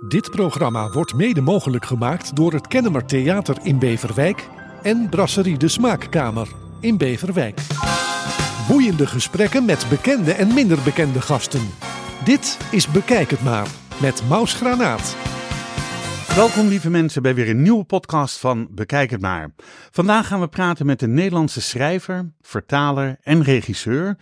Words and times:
Dit 0.00 0.30
programma 0.30 0.90
wordt 0.90 1.14
mede 1.14 1.40
mogelijk 1.40 1.84
gemaakt 1.84 2.36
door 2.36 2.52
het 2.52 2.66
Kennemer 2.66 3.06
Theater 3.06 3.56
in 3.62 3.78
Beverwijk 3.78 4.48
en 4.82 5.08
Brasserie 5.08 5.56
de 5.56 5.68
Smaakkamer 5.68 6.48
in 6.80 6.96
Beverwijk. 6.96 7.60
Boeiende 8.68 9.06
gesprekken 9.06 9.64
met 9.64 9.86
bekende 9.88 10.32
en 10.32 10.54
minder 10.54 10.78
bekende 10.84 11.20
gasten. 11.20 11.68
Dit 12.24 12.58
is 12.70 12.88
Bekijk 12.88 13.30
het 13.30 13.42
maar 13.42 13.68
met 14.00 14.22
Maus 14.28 14.54
Granaat. 14.54 15.16
Welkom 16.34 16.68
lieve 16.68 16.90
mensen 16.90 17.22
bij 17.22 17.34
weer 17.34 17.48
een 17.48 17.62
nieuwe 17.62 17.84
podcast 17.84 18.38
van 18.38 18.68
Bekijk 18.70 19.10
het 19.10 19.20
maar. 19.20 19.50
Vandaag 19.90 20.26
gaan 20.26 20.40
we 20.40 20.48
praten 20.48 20.86
met 20.86 21.02
een 21.02 21.14
Nederlandse 21.14 21.60
schrijver, 21.60 22.32
vertaler 22.40 23.16
en 23.22 23.42
regisseur. 23.42 24.16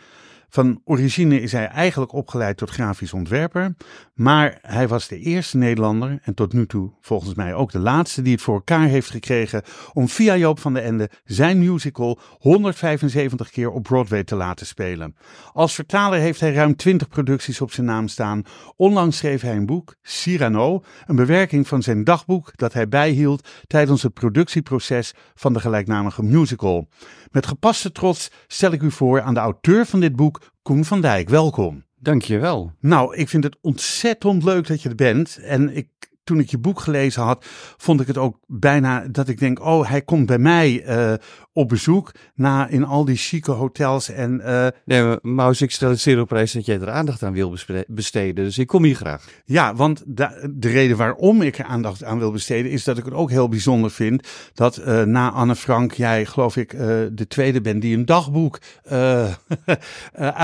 Van 0.54 0.80
origine 0.84 1.40
is 1.40 1.52
hij 1.52 1.66
eigenlijk 1.66 2.12
opgeleid 2.12 2.56
tot 2.56 2.70
grafisch 2.70 3.12
ontwerper, 3.12 3.74
maar 4.14 4.58
hij 4.62 4.88
was 4.88 5.08
de 5.08 5.18
eerste 5.18 5.56
Nederlander 5.56 6.18
en 6.22 6.34
tot 6.34 6.52
nu 6.52 6.66
toe 6.66 6.90
volgens 7.00 7.34
mij 7.34 7.54
ook 7.54 7.72
de 7.72 7.78
laatste 7.78 8.22
die 8.22 8.32
het 8.32 8.42
voor 8.42 8.54
elkaar 8.54 8.86
heeft 8.86 9.10
gekregen 9.10 9.62
om 9.92 10.08
via 10.08 10.36
Joop 10.36 10.58
van 10.58 10.74
den 10.74 10.82
Ende 10.82 11.10
zijn 11.24 11.58
musical 11.58 12.18
175 12.38 13.50
keer 13.50 13.70
op 13.70 13.82
Broadway 13.82 14.24
te 14.24 14.34
laten 14.34 14.66
spelen. 14.66 15.16
Als 15.52 15.74
vertaler 15.74 16.18
heeft 16.18 16.40
hij 16.40 16.52
ruim 16.52 16.76
20 16.76 17.08
producties 17.08 17.60
op 17.60 17.72
zijn 17.72 17.86
naam 17.86 18.08
staan. 18.08 18.42
Onlangs 18.76 19.16
schreef 19.16 19.40
hij 19.40 19.56
een 19.56 19.66
boek, 19.66 19.94
Cyrano, 20.02 20.82
een 21.06 21.16
bewerking 21.16 21.68
van 21.68 21.82
zijn 21.82 22.04
dagboek 22.04 22.56
dat 22.56 22.72
hij 22.72 22.88
bijhield 22.88 23.48
tijdens 23.66 24.02
het 24.02 24.14
productieproces 24.14 25.14
van 25.34 25.52
de 25.52 25.60
gelijknamige 25.60 26.22
musical. 26.22 26.88
Met 27.34 27.46
gepaste 27.46 27.92
trots 27.92 28.30
stel 28.46 28.72
ik 28.72 28.82
u 28.82 28.90
voor 28.90 29.20
aan 29.20 29.34
de 29.34 29.40
auteur 29.40 29.86
van 29.86 30.00
dit 30.00 30.16
boek, 30.16 30.52
Koen 30.62 30.84
van 30.84 31.00
Dijk. 31.00 31.28
Welkom. 31.28 31.84
Dankjewel. 31.98 32.72
Nou, 32.80 33.16
ik 33.16 33.28
vind 33.28 33.44
het 33.44 33.56
ontzettend 33.60 34.44
leuk 34.44 34.66
dat 34.66 34.82
je 34.82 34.88
er 34.88 34.94
bent. 34.94 35.38
En 35.38 35.76
ik, 35.76 35.88
toen 36.24 36.38
ik 36.38 36.50
je 36.50 36.58
boek 36.58 36.80
gelezen 36.80 37.22
had, 37.22 37.44
vond 37.76 38.00
ik 38.00 38.06
het 38.06 38.18
ook 38.18 38.38
bijna 38.46 39.04
dat 39.10 39.28
ik 39.28 39.38
denk: 39.38 39.64
oh, 39.64 39.88
hij 39.88 40.02
komt 40.02 40.26
bij 40.26 40.38
mij 40.38 40.84
uh, 40.86 41.12
op 41.52 41.68
bezoek. 41.68 42.12
Na 42.34 42.68
in 42.68 42.84
al 42.84 43.04
die 43.04 43.16
chique 43.16 43.52
hotels. 43.52 44.08
En, 44.08 44.40
uh, 44.44 44.66
nee, 44.84 45.16
Maus, 45.22 45.60
ik 45.60 45.70
stel 45.70 45.90
het 45.90 46.00
zeer 46.00 46.20
op 46.20 46.28
prijs 46.28 46.52
dat 46.52 46.66
jij 46.66 46.80
er 46.80 46.90
aandacht 46.90 47.22
aan 47.22 47.32
wil 47.32 47.56
besteden. 47.86 48.44
Dus 48.44 48.58
ik 48.58 48.66
kom 48.66 48.84
hier 48.84 48.94
graag. 48.94 49.24
Ja, 49.44 49.74
want 49.74 50.02
de, 50.06 50.52
de 50.54 50.68
reden 50.68 50.96
waarom 50.96 51.42
ik 51.42 51.58
er 51.58 51.64
aandacht 51.64 52.04
aan 52.04 52.18
wil 52.18 52.30
besteden, 52.30 52.70
is 52.70 52.84
dat 52.84 52.98
ik 52.98 53.04
het 53.04 53.14
ook 53.14 53.30
heel 53.30 53.48
bijzonder 53.48 53.90
vind 53.90 54.28
dat 54.54 54.78
uh, 54.78 55.02
na 55.02 55.30
Anne 55.30 55.56
Frank 55.56 55.92
jij, 55.92 56.26
geloof 56.26 56.56
ik, 56.56 56.70
de 57.12 57.26
tweede 57.28 57.60
bent 57.60 57.82
die 57.82 57.96
een 57.96 58.04
dagboek 58.04 58.58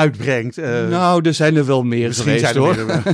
uitbrengt. 0.03 0.56
nou, 0.56 1.23
er 1.23 1.34
zijn 1.34 1.56
er 1.56 1.67
wel 1.67 1.83
meer 1.83 2.06
Misschien 2.06 2.39
geweest, 2.39 2.53
zijn 2.53 2.78
er 2.78 2.84
hoor. 2.84 3.03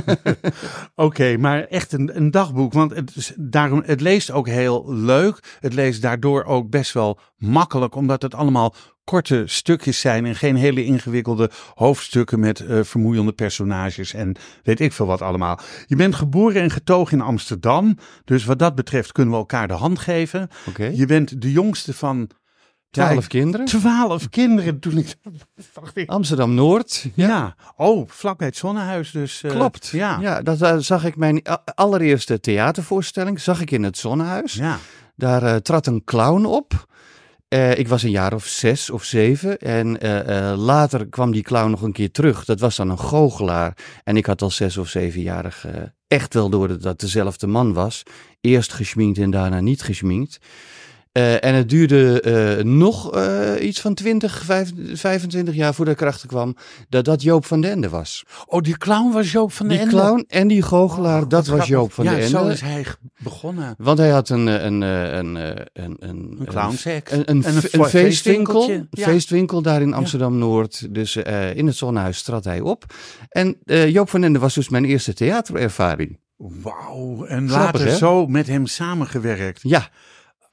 Oké, 0.95 1.05
okay, 1.05 1.35
maar 1.35 1.63
echt 1.63 1.93
een, 1.93 2.17
een 2.17 2.31
dagboek. 2.31 2.56
Want 2.73 2.95
het, 2.95 3.15
is, 3.15 3.33
daarom, 3.35 3.83
het 3.85 4.01
leest 4.01 4.31
ook 4.31 4.47
heel 4.47 4.93
leuk. 4.93 5.57
Het 5.59 5.73
leest 5.73 6.01
daardoor 6.01 6.43
ook 6.43 6.69
best 6.69 6.93
wel 6.93 7.19
makkelijk, 7.37 7.95
omdat 7.95 8.21
het 8.21 8.35
allemaal 8.35 8.75
korte 9.03 9.43
stukjes 9.45 9.99
zijn 9.99 10.25
en 10.25 10.35
geen 10.35 10.55
hele 10.55 10.85
ingewikkelde 10.85 11.49
hoofdstukken 11.73 12.39
met 12.39 12.59
uh, 12.59 12.83
vermoeiende 12.83 13.33
personages 13.33 14.13
en 14.13 14.35
weet 14.63 14.79
ik 14.79 14.93
veel 14.93 15.05
wat 15.05 15.21
allemaal. 15.21 15.59
Je 15.85 15.95
bent 15.95 16.15
geboren 16.15 16.61
en 16.61 16.71
getogen 16.71 17.17
in 17.17 17.25
Amsterdam, 17.25 17.97
dus 18.25 18.45
wat 18.45 18.59
dat 18.59 18.75
betreft 18.75 19.11
kunnen 19.11 19.33
we 19.33 19.39
elkaar 19.39 19.67
de 19.67 19.73
hand 19.73 19.99
geven. 19.99 20.49
Okay. 20.67 20.93
Je 20.93 21.05
bent 21.05 21.41
de 21.41 21.51
jongste 21.51 21.93
van 21.93 22.29
Twaalf 22.89 23.27
kinderen? 23.27 23.65
Twaalf 23.65 24.29
kinderen 24.29 24.79
toen 24.79 24.97
ik. 24.97 25.15
Amsterdam 26.05 26.53
Noord. 26.53 27.05
Ja. 27.13 27.27
ja. 27.27 27.55
Oh, 27.75 28.09
vlakbij 28.09 28.47
het 28.47 28.57
Zonnehuis. 28.57 29.11
Dus, 29.11 29.43
uh, 29.43 29.51
Klopt. 29.51 29.87
Ja. 29.87 30.17
ja, 30.21 30.41
dat 30.41 30.61
uh, 30.61 30.77
zag 30.77 31.05
ik 31.05 31.15
mijn 31.15 31.41
allereerste 31.75 32.39
theatervoorstelling. 32.39 33.39
Zag 33.39 33.61
ik 33.61 33.71
in 33.71 33.83
het 33.83 33.97
Zonnehuis. 33.97 34.53
Ja. 34.53 34.77
Daar 35.15 35.43
uh, 35.43 35.55
trad 35.55 35.87
een 35.87 36.03
clown 36.03 36.45
op. 36.45 36.87
Uh, 37.49 37.77
ik 37.77 37.87
was 37.87 38.03
een 38.03 38.09
jaar 38.09 38.33
of 38.33 38.45
zes 38.45 38.89
of 38.89 39.03
zeven. 39.03 39.57
En 39.57 39.97
later 40.57 41.07
kwam 41.07 41.31
die 41.31 41.43
clown 41.43 41.69
nog 41.69 41.81
een 41.81 41.91
keer 41.91 42.11
terug. 42.11 42.45
Dat 42.45 42.59
was 42.59 42.75
dan 42.75 42.89
een 42.89 42.99
goochelaar. 42.99 43.77
En 44.03 44.17
ik 44.17 44.25
had 44.25 44.41
al 44.41 44.51
zes 44.51 44.77
of 44.77 44.89
zevenjarig 44.89 45.65
echt 46.07 46.33
wel 46.33 46.49
door 46.49 46.67
dat 46.67 46.81
dat 46.81 46.99
dezelfde 46.99 47.47
man 47.47 47.73
was. 47.73 48.03
Eerst 48.41 48.73
geschminkt 48.73 49.17
en 49.17 49.31
daarna 49.31 49.59
niet 49.59 49.81
geschminkt. 49.81 50.37
Uh, 51.17 51.43
en 51.43 51.53
het 51.53 51.69
duurde 51.69 52.23
uh, 52.57 52.63
nog 52.63 53.15
uh, 53.15 53.51
iets 53.59 53.81
van 53.81 53.93
20, 53.93 54.43
25 54.93 55.55
jaar 55.55 55.73
voordat 55.73 55.93
ik 55.93 56.01
erachter 56.01 56.27
kwam 56.27 56.55
dat 56.89 57.05
dat 57.05 57.21
Joop 57.21 57.45
van 57.45 57.61
den 57.61 57.71
Ende 57.71 57.89
was. 57.89 58.23
Oh, 58.45 58.61
die 58.61 58.77
clown 58.77 59.11
was 59.11 59.31
Joop 59.31 59.51
van 59.51 59.67
den 59.67 59.79
Ende? 59.79 59.89
Die 59.89 59.99
clown 59.99 60.25
en 60.27 60.47
die 60.47 60.61
goochelaar, 60.61 61.21
oh, 61.21 61.29
dat 61.29 61.47
was 61.47 61.67
Joop 61.67 61.93
van 61.93 62.03
ja, 62.03 62.11
den 62.11 62.19
Ende. 62.19 62.37
Ja, 62.37 62.43
zo 62.43 62.49
is 62.49 62.61
hij 62.61 62.85
begonnen. 63.17 63.75
Want 63.77 63.97
hij 63.97 64.09
had 64.09 64.29
een... 64.29 64.47
Een, 64.47 64.81
een, 64.81 65.35
een, 65.35 65.35
een, 65.73 65.97
een. 65.99 66.47
Een, 66.55 67.23
een, 67.25 67.47
een, 67.47 67.63
een 67.71 67.85
feestwinkel. 67.85 68.71
Ja. 68.71 68.85
feestwinkel 68.89 69.61
daar 69.61 69.81
in 69.81 69.93
Amsterdam-Noord. 69.93 70.93
Dus 70.93 71.15
in 71.53 71.67
het 71.67 71.75
Zonnehuis 71.75 72.21
trad 72.21 72.43
hij 72.43 72.59
op. 72.59 72.85
En 73.29 73.57
Joop 73.65 74.09
van 74.09 74.19
den 74.19 74.29
Ende 74.29 74.39
was 74.39 74.53
dus 74.53 74.69
mijn 74.69 74.85
eerste 74.85 75.13
theaterervaring. 75.13 76.19
Wauw, 76.37 77.25
en 77.25 77.49
Grappig, 77.49 77.81
later 77.81 77.87
hè? 77.87 77.95
zo 77.95 78.27
met 78.27 78.47
hem 78.47 78.65
samengewerkt. 78.65 79.59
Ja. 79.63 79.89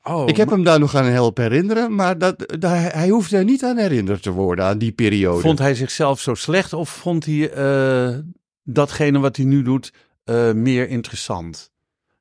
Oh, 0.09 0.29
ik 0.29 0.37
heb 0.37 0.51
hem 0.51 0.65
daar 0.65 0.79
nog 0.79 0.95
aan 0.95 1.05
helpen 1.05 1.43
herinneren, 1.43 1.95
maar 1.95 2.19
dat, 2.19 2.57
hij 2.93 3.09
hoeft 3.09 3.33
er 3.33 3.45
niet 3.45 3.65
aan 3.65 3.77
herinnerd 3.77 4.23
te 4.23 4.31
worden, 4.31 4.65
aan 4.65 4.79
die 4.79 4.93
periode. 4.93 5.41
Vond 5.41 5.59
hij 5.59 5.75
zichzelf 5.75 6.21
zo 6.21 6.35
slecht 6.35 6.73
of 6.73 6.89
vond 6.89 7.25
hij 7.25 7.57
uh, 7.57 8.19
datgene 8.63 9.19
wat 9.19 9.37
hij 9.37 9.45
nu 9.45 9.63
doet 9.63 9.93
uh, 10.25 10.53
meer 10.53 10.89
interessant? 10.89 11.73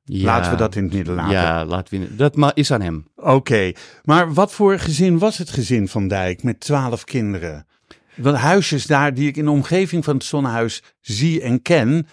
Ja, 0.04 0.24
laten 0.24 0.50
we 0.50 0.56
dat 0.56 0.76
in 0.76 0.84
het 0.84 0.92
midden 0.92 1.14
laten. 1.14 1.32
Ja, 1.32 1.64
laten 1.64 2.00
we, 2.00 2.16
dat 2.16 2.52
is 2.54 2.70
aan 2.70 2.80
hem. 2.80 3.06
Oké, 3.16 3.30
okay. 3.30 3.76
maar 4.02 4.32
wat 4.34 4.52
voor 4.52 4.78
gezin 4.78 5.18
was 5.18 5.38
het 5.38 5.50
gezin 5.50 5.88
van 5.88 6.08
Dijk 6.08 6.42
met 6.42 6.60
twaalf 6.60 7.04
kinderen? 7.04 7.66
Want 8.14 8.36
huisjes 8.36 8.86
daar 8.86 9.14
die 9.14 9.28
ik 9.28 9.36
in 9.36 9.44
de 9.44 9.50
omgeving 9.50 10.04
van 10.04 10.14
het 10.14 10.24
Zonnehuis 10.24 10.82
zie 11.00 11.40
en 11.40 11.62
ken, 11.62 12.06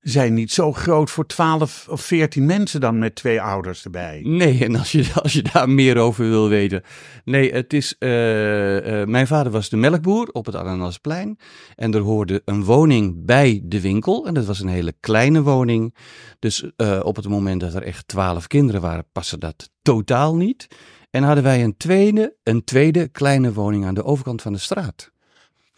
zijn 0.00 0.34
niet 0.34 0.52
zo 0.52 0.72
groot 0.72 1.10
voor 1.10 1.26
12 1.26 1.86
of 1.88 2.00
14 2.00 2.46
mensen 2.46 2.80
dan 2.80 2.98
met 2.98 3.14
twee 3.14 3.40
ouders 3.42 3.84
erbij. 3.84 4.20
Nee, 4.24 4.64
en 4.64 4.76
als 4.76 4.92
je, 4.92 5.10
als 5.22 5.32
je 5.32 5.42
daar 5.52 5.68
meer 5.68 5.96
over 5.96 6.28
wil 6.28 6.48
weten. 6.48 6.82
Nee, 7.24 7.52
het 7.52 7.72
is. 7.72 7.96
Uh, 7.98 9.00
uh, 9.00 9.06
mijn 9.06 9.26
vader 9.26 9.52
was 9.52 9.68
de 9.68 9.76
melkboer 9.76 10.28
op 10.32 10.46
het 10.46 10.54
Ananasplein. 10.54 11.38
En 11.76 11.94
er 11.94 12.00
hoorde 12.00 12.42
een 12.44 12.64
woning 12.64 13.24
bij 13.24 13.60
de 13.64 13.80
winkel. 13.80 14.26
En 14.26 14.34
dat 14.34 14.44
was 14.44 14.60
een 14.60 14.68
hele 14.68 14.94
kleine 15.00 15.42
woning. 15.42 15.94
Dus 16.38 16.70
uh, 16.76 17.00
op 17.02 17.16
het 17.16 17.28
moment 17.28 17.60
dat 17.60 17.74
er 17.74 17.82
echt 17.82 18.08
12 18.08 18.46
kinderen 18.46 18.80
waren, 18.80 19.06
paste 19.12 19.38
dat 19.38 19.70
totaal 19.82 20.36
niet. 20.36 20.66
En 21.10 21.22
hadden 21.22 21.44
wij 21.44 21.64
een 21.64 21.76
tweede, 21.76 22.36
een 22.42 22.64
tweede 22.64 23.08
kleine 23.08 23.52
woning 23.52 23.86
aan 23.86 23.94
de 23.94 24.04
overkant 24.04 24.42
van 24.42 24.52
de 24.52 24.58
straat. 24.58 25.10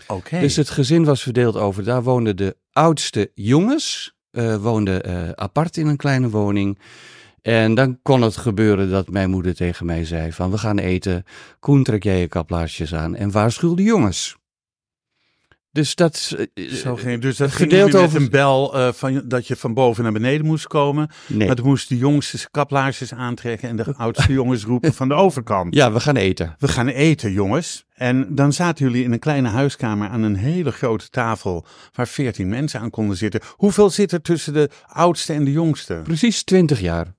Okay. 0.06 0.40
Dus 0.40 0.56
het 0.56 0.70
gezin 0.70 1.04
was 1.04 1.22
verdeeld 1.22 1.56
over. 1.56 1.84
Daar 1.84 2.02
woonden 2.02 2.36
de 2.36 2.56
oudste 2.72 3.30
jongens, 3.34 4.11
uh, 4.32 4.56
woonden 4.56 5.09
uh, 5.09 5.31
apart 5.34 5.76
in 5.76 5.87
een 5.87 5.97
kleine 5.97 6.31
woning. 6.31 6.78
En 7.43 7.75
dan 7.75 7.98
kon 8.03 8.22
het 8.22 8.37
gebeuren 8.37 8.91
dat 8.91 9.10
mijn 9.10 9.31
moeder 9.31 9.54
tegen 9.54 9.87
mij 9.87 10.04
zei: 10.04 10.32
van 10.32 10.50
we 10.50 10.59
gaan 10.59 10.78
eten. 10.78 11.25
Koen, 11.60 11.82
trek 11.82 12.03
jij 12.03 12.20
je 12.20 12.28
kaplaarsjes 12.28 12.94
aan 12.94 13.15
en 13.15 13.31
waarschuw 13.31 13.75
de 13.75 13.82
jongens. 13.82 14.37
Dus 15.72 15.94
dat, 15.94 16.36
uh, 16.54 16.70
Zo 16.70 16.96
ging, 16.96 17.20
dus 17.20 17.36
dat 17.36 17.52
gedeeld 17.52 17.90
ging 17.90 18.04
over 18.04 18.20
een 18.20 18.30
bel 18.30 18.76
uh, 18.76 18.92
van, 18.92 19.22
dat 19.24 19.46
je 19.46 19.56
van 19.56 19.74
boven 19.74 20.02
naar 20.02 20.12
beneden 20.12 20.46
moest 20.46 20.66
komen. 20.66 21.10
Nee. 21.26 21.46
Maar 21.46 21.56
dan 21.56 21.66
moesten 21.66 21.96
de 21.96 22.02
jongste 22.02 22.50
kaplaarsjes 22.50 23.14
aantrekken 23.14 23.68
en 23.68 23.76
de 23.76 23.94
oudste 23.96 24.32
jongens 24.32 24.64
roepen 24.64 24.94
van 24.94 25.08
de 25.08 25.14
overkant. 25.14 25.74
Ja, 25.74 25.92
we 25.92 26.00
gaan 26.00 26.16
eten. 26.16 26.54
We 26.58 26.68
gaan 26.68 26.88
eten, 26.88 27.32
jongens. 27.32 27.84
En 27.94 28.34
dan 28.34 28.52
zaten 28.52 28.86
jullie 28.86 29.04
in 29.04 29.12
een 29.12 29.18
kleine 29.18 29.48
huiskamer 29.48 30.08
aan 30.08 30.22
een 30.22 30.36
hele 30.36 30.72
grote 30.72 31.08
tafel 31.08 31.66
waar 31.92 32.08
veertien 32.08 32.48
mensen 32.48 32.80
aan 32.80 32.90
konden 32.90 33.16
zitten. 33.16 33.40
Hoeveel 33.50 33.90
zit 33.90 34.12
er 34.12 34.22
tussen 34.22 34.52
de 34.52 34.70
oudste 34.86 35.32
en 35.32 35.44
de 35.44 35.52
jongste? 35.52 36.00
Precies 36.04 36.42
20 36.42 36.80
jaar. 36.80 37.14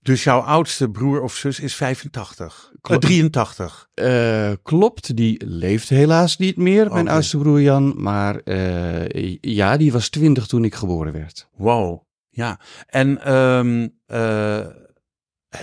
Dus 0.00 0.24
jouw 0.24 0.40
oudste 0.40 0.90
broer 0.90 1.22
of 1.22 1.34
zus 1.34 1.60
is 1.60 1.74
85? 1.74 2.72
Klopt. 2.80 3.04
Uh, 3.04 3.10
83? 3.10 3.88
Uh, 3.94 4.50
klopt, 4.62 5.16
die 5.16 5.46
leeft 5.46 5.88
helaas 5.88 6.36
niet 6.36 6.56
meer, 6.56 6.92
mijn 6.92 7.08
oudste 7.08 7.38
broer 7.38 7.60
Jan. 7.60 8.02
Maar 8.02 8.40
uh, 8.44 9.36
ja, 9.40 9.76
die 9.76 9.92
was 9.92 10.08
20 10.08 10.46
toen 10.46 10.64
ik 10.64 10.74
geboren 10.74 11.12
werd. 11.12 11.48
Wow, 11.56 12.02
ja. 12.28 12.60
En 12.86 13.34
um, 13.34 13.94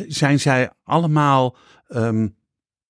zijn 0.08 0.40
zij 0.40 0.72
allemaal... 0.84 1.56
Um, 1.88 2.36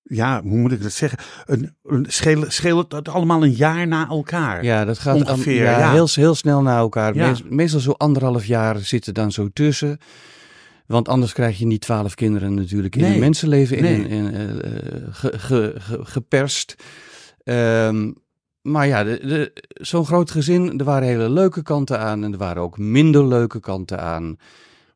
ja, 0.07 0.41
hoe 0.41 0.57
moet 0.57 0.71
ik 0.71 0.81
dat 0.81 0.91
zeggen? 0.91 1.19
Een, 1.45 1.75
een 1.83 2.05
schelen, 2.09 2.51
schelen 2.51 2.85
het 2.89 3.09
allemaal 3.09 3.43
een 3.43 3.53
jaar 3.53 3.87
na 3.87 4.07
elkaar? 4.07 4.63
Ja, 4.63 4.85
dat 4.85 4.99
gaat 4.99 5.15
ongeveer. 5.15 5.63
Ja, 5.63 5.79
ja. 5.79 5.91
Heel, 5.91 6.07
heel 6.13 6.35
snel 6.35 6.61
na 6.61 6.77
elkaar. 6.77 7.15
Ja. 7.15 7.27
Meestal, 7.27 7.49
meestal 7.49 7.79
zo 7.79 7.91
anderhalf 7.91 8.45
jaar 8.45 8.79
zitten 8.79 9.13
dan 9.13 9.31
zo 9.31 9.49
tussen. 9.53 9.99
Want 10.87 11.07
anders 11.07 11.33
krijg 11.33 11.59
je 11.59 11.65
niet 11.65 11.81
twaalf 11.81 12.15
kinderen 12.15 12.53
natuurlijk 12.53 12.95
in 12.95 13.01
nee. 13.01 13.13
een 13.13 13.19
mensenleven 13.19 13.77
in, 13.77 13.83
nee. 13.83 14.07
in, 14.07 14.07
in 14.07 14.33
uh, 14.33 14.41
ge, 15.09 15.39
ge, 15.39 15.73
ge, 15.77 15.99
geperst. 16.05 16.75
Um, 17.43 18.15
maar 18.61 18.87
ja, 18.87 19.17
zo'n 19.67 20.05
groot 20.05 20.31
gezin, 20.31 20.79
er 20.79 20.85
waren 20.85 21.07
hele 21.07 21.29
leuke 21.29 21.61
kanten 21.61 21.99
aan 21.99 22.23
en 22.23 22.31
er 22.31 22.37
waren 22.37 22.61
ook 22.61 22.77
minder 22.77 23.27
leuke 23.27 23.59
kanten 23.59 23.99
aan. 23.99 24.37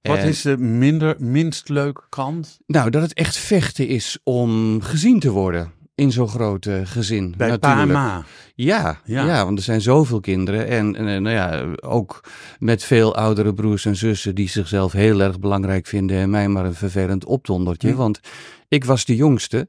Wat 0.02 0.18
En- 0.18 0.28
is 0.28 0.42
de 0.42 0.58
minder, 0.58 1.16
minst 1.20 1.70
leuke 1.70 2.02
kant? 2.10 2.60
Nou, 2.66 2.90
dat 2.90 3.02
het 3.02 3.14
echt 3.14 3.38
vechten 3.38 3.88
is 3.88 4.18
om 4.24 4.82
gezien 4.82 5.20
te 5.20 5.30
worden 5.30 5.78
in 6.00 6.12
zo'n 6.12 6.28
groot 6.28 6.66
eh, 6.66 6.76
gezin. 6.84 7.34
Bij 7.38 7.58
pa 7.58 7.74
natuurlijk. 7.74 8.00
en 8.00 8.06
ma. 8.06 8.24
Ja, 8.56 9.00
Ja. 9.06 9.26
ja. 9.26 9.46
want 9.46 9.58
er 9.58 9.64
zijn 9.64 9.82
zoveel 9.82 10.20
kinderen. 10.20 10.68
En, 10.68 10.96
en 10.96 11.08
eh, 11.08 11.22
nou 11.22 11.36
ja, 11.36 11.66
ook 11.82 12.24
met 12.60 12.84
veel 12.84 13.16
oudere 13.16 13.54
broers 13.54 13.86
en 13.86 13.96
zussen 13.96 14.36
die 14.36 14.50
zichzelf 14.50 14.92
heel 14.92 15.20
erg 15.22 15.40
belangrijk 15.40 15.88
vinden. 15.88 16.18
En 16.18 16.30
mij 16.30 16.48
maar 16.48 16.66
een 16.66 16.74
vervelend 16.74 17.26
opdondertje. 17.26 17.90
Hm. 17.90 17.96
Want 17.96 18.20
ik 18.68 18.86
was 18.86 19.06
de 19.06 19.16
jongste. 19.16 19.68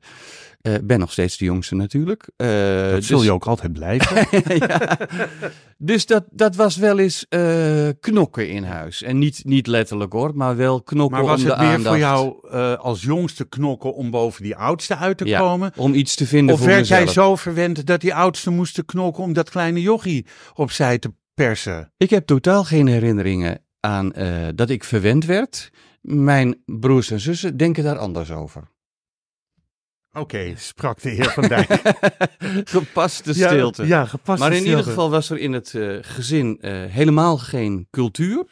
Eh, 0.60 0.74
ben 0.82 0.98
nog 0.98 1.12
steeds 1.12 1.36
de 1.36 1.44
jongste 1.44 1.74
natuurlijk. 1.74 2.28
Eh, 2.36 2.46
Dat 2.90 3.04
zul 3.04 3.16
dus- 3.16 3.26
je 3.26 3.32
ook 3.32 3.46
altijd 3.46 3.72
blijven. 3.72 4.26
ja. 4.66 4.98
Dus 5.78 6.06
dat, 6.06 6.24
dat 6.30 6.56
was 6.56 6.76
wel 6.76 6.98
eens 6.98 7.26
eh, 7.28 7.88
knokken 8.00 8.48
in 8.50 8.62
huis. 8.64 9.02
En 9.02 9.18
niet, 9.18 9.40
niet 9.44 9.66
letterlijk 9.66 10.12
hoor, 10.12 10.36
maar 10.36 10.56
wel 10.56 10.82
knokken 10.82 11.18
Maar 11.18 11.26
was 11.26 11.42
om 11.42 11.48
het 11.48 11.58
meer 11.58 11.66
aandacht. 11.66 11.86
voor 11.88 11.98
jou 11.98 12.50
als 12.78 13.02
jongste 13.02 13.44
knokken 13.48 13.94
om 13.94 14.10
boven 14.10 14.42
die 14.42 14.56
oudste 14.56 14.96
uit 14.96 15.18
te 15.18 15.24
Ja, 15.24 15.38
komen? 15.40 15.72
Om 15.76 15.94
iets 15.94 16.14
te 16.14 16.26
vinden 16.26 16.54
Of 16.54 16.60
voor 16.60 16.68
werd 16.68 16.88
jij 16.88 17.04
mezelf. 17.04 17.26
zo 17.26 17.36
verwend 17.36 17.86
dat 17.86 18.00
die 18.00 18.14
oudste 18.14 18.50
moesten 18.50 18.84
knokken 18.84 19.22
om 19.22 19.32
dat 19.32 19.50
kleine 19.50 19.80
jochie 19.80 20.26
opzij 20.54 20.98
te 20.98 21.12
persen? 21.34 21.92
Ik 21.96 22.10
heb 22.10 22.26
totaal 22.26 22.64
geen 22.64 22.86
herinneringen 22.86 23.62
aan 23.80 24.12
dat 24.54 24.70
ik 24.70 24.84
verwend 24.84 25.24
werd. 25.24 25.70
Mijn 26.00 26.62
broers 26.64 27.10
en 27.10 27.20
zussen 27.20 27.56
denken 27.56 27.84
daar 27.84 27.98
anders 27.98 28.30
over. 28.30 28.69
Oké, 30.12 30.52
sprak 30.56 31.00
de 31.02 31.08
heer 31.08 31.30
Van 31.30 31.48
Dijk. 31.48 31.80
Gepaste 32.64 33.32
Ja, 33.38 33.48
stilte. 33.48 33.86
Ja, 33.86 34.04
gepast. 34.04 34.40
maar 34.40 34.52
in 34.52 34.64
ieder 34.64 34.82
geval 34.82 35.10
was 35.10 35.30
er 35.30 35.38
in 35.38 35.52
het 35.52 35.74
eh, 35.74 35.96
gezin 36.00 36.58
eh, 36.60 36.72
helemaal 36.88 37.38
geen 37.38 37.86
cultuur. 37.90 38.44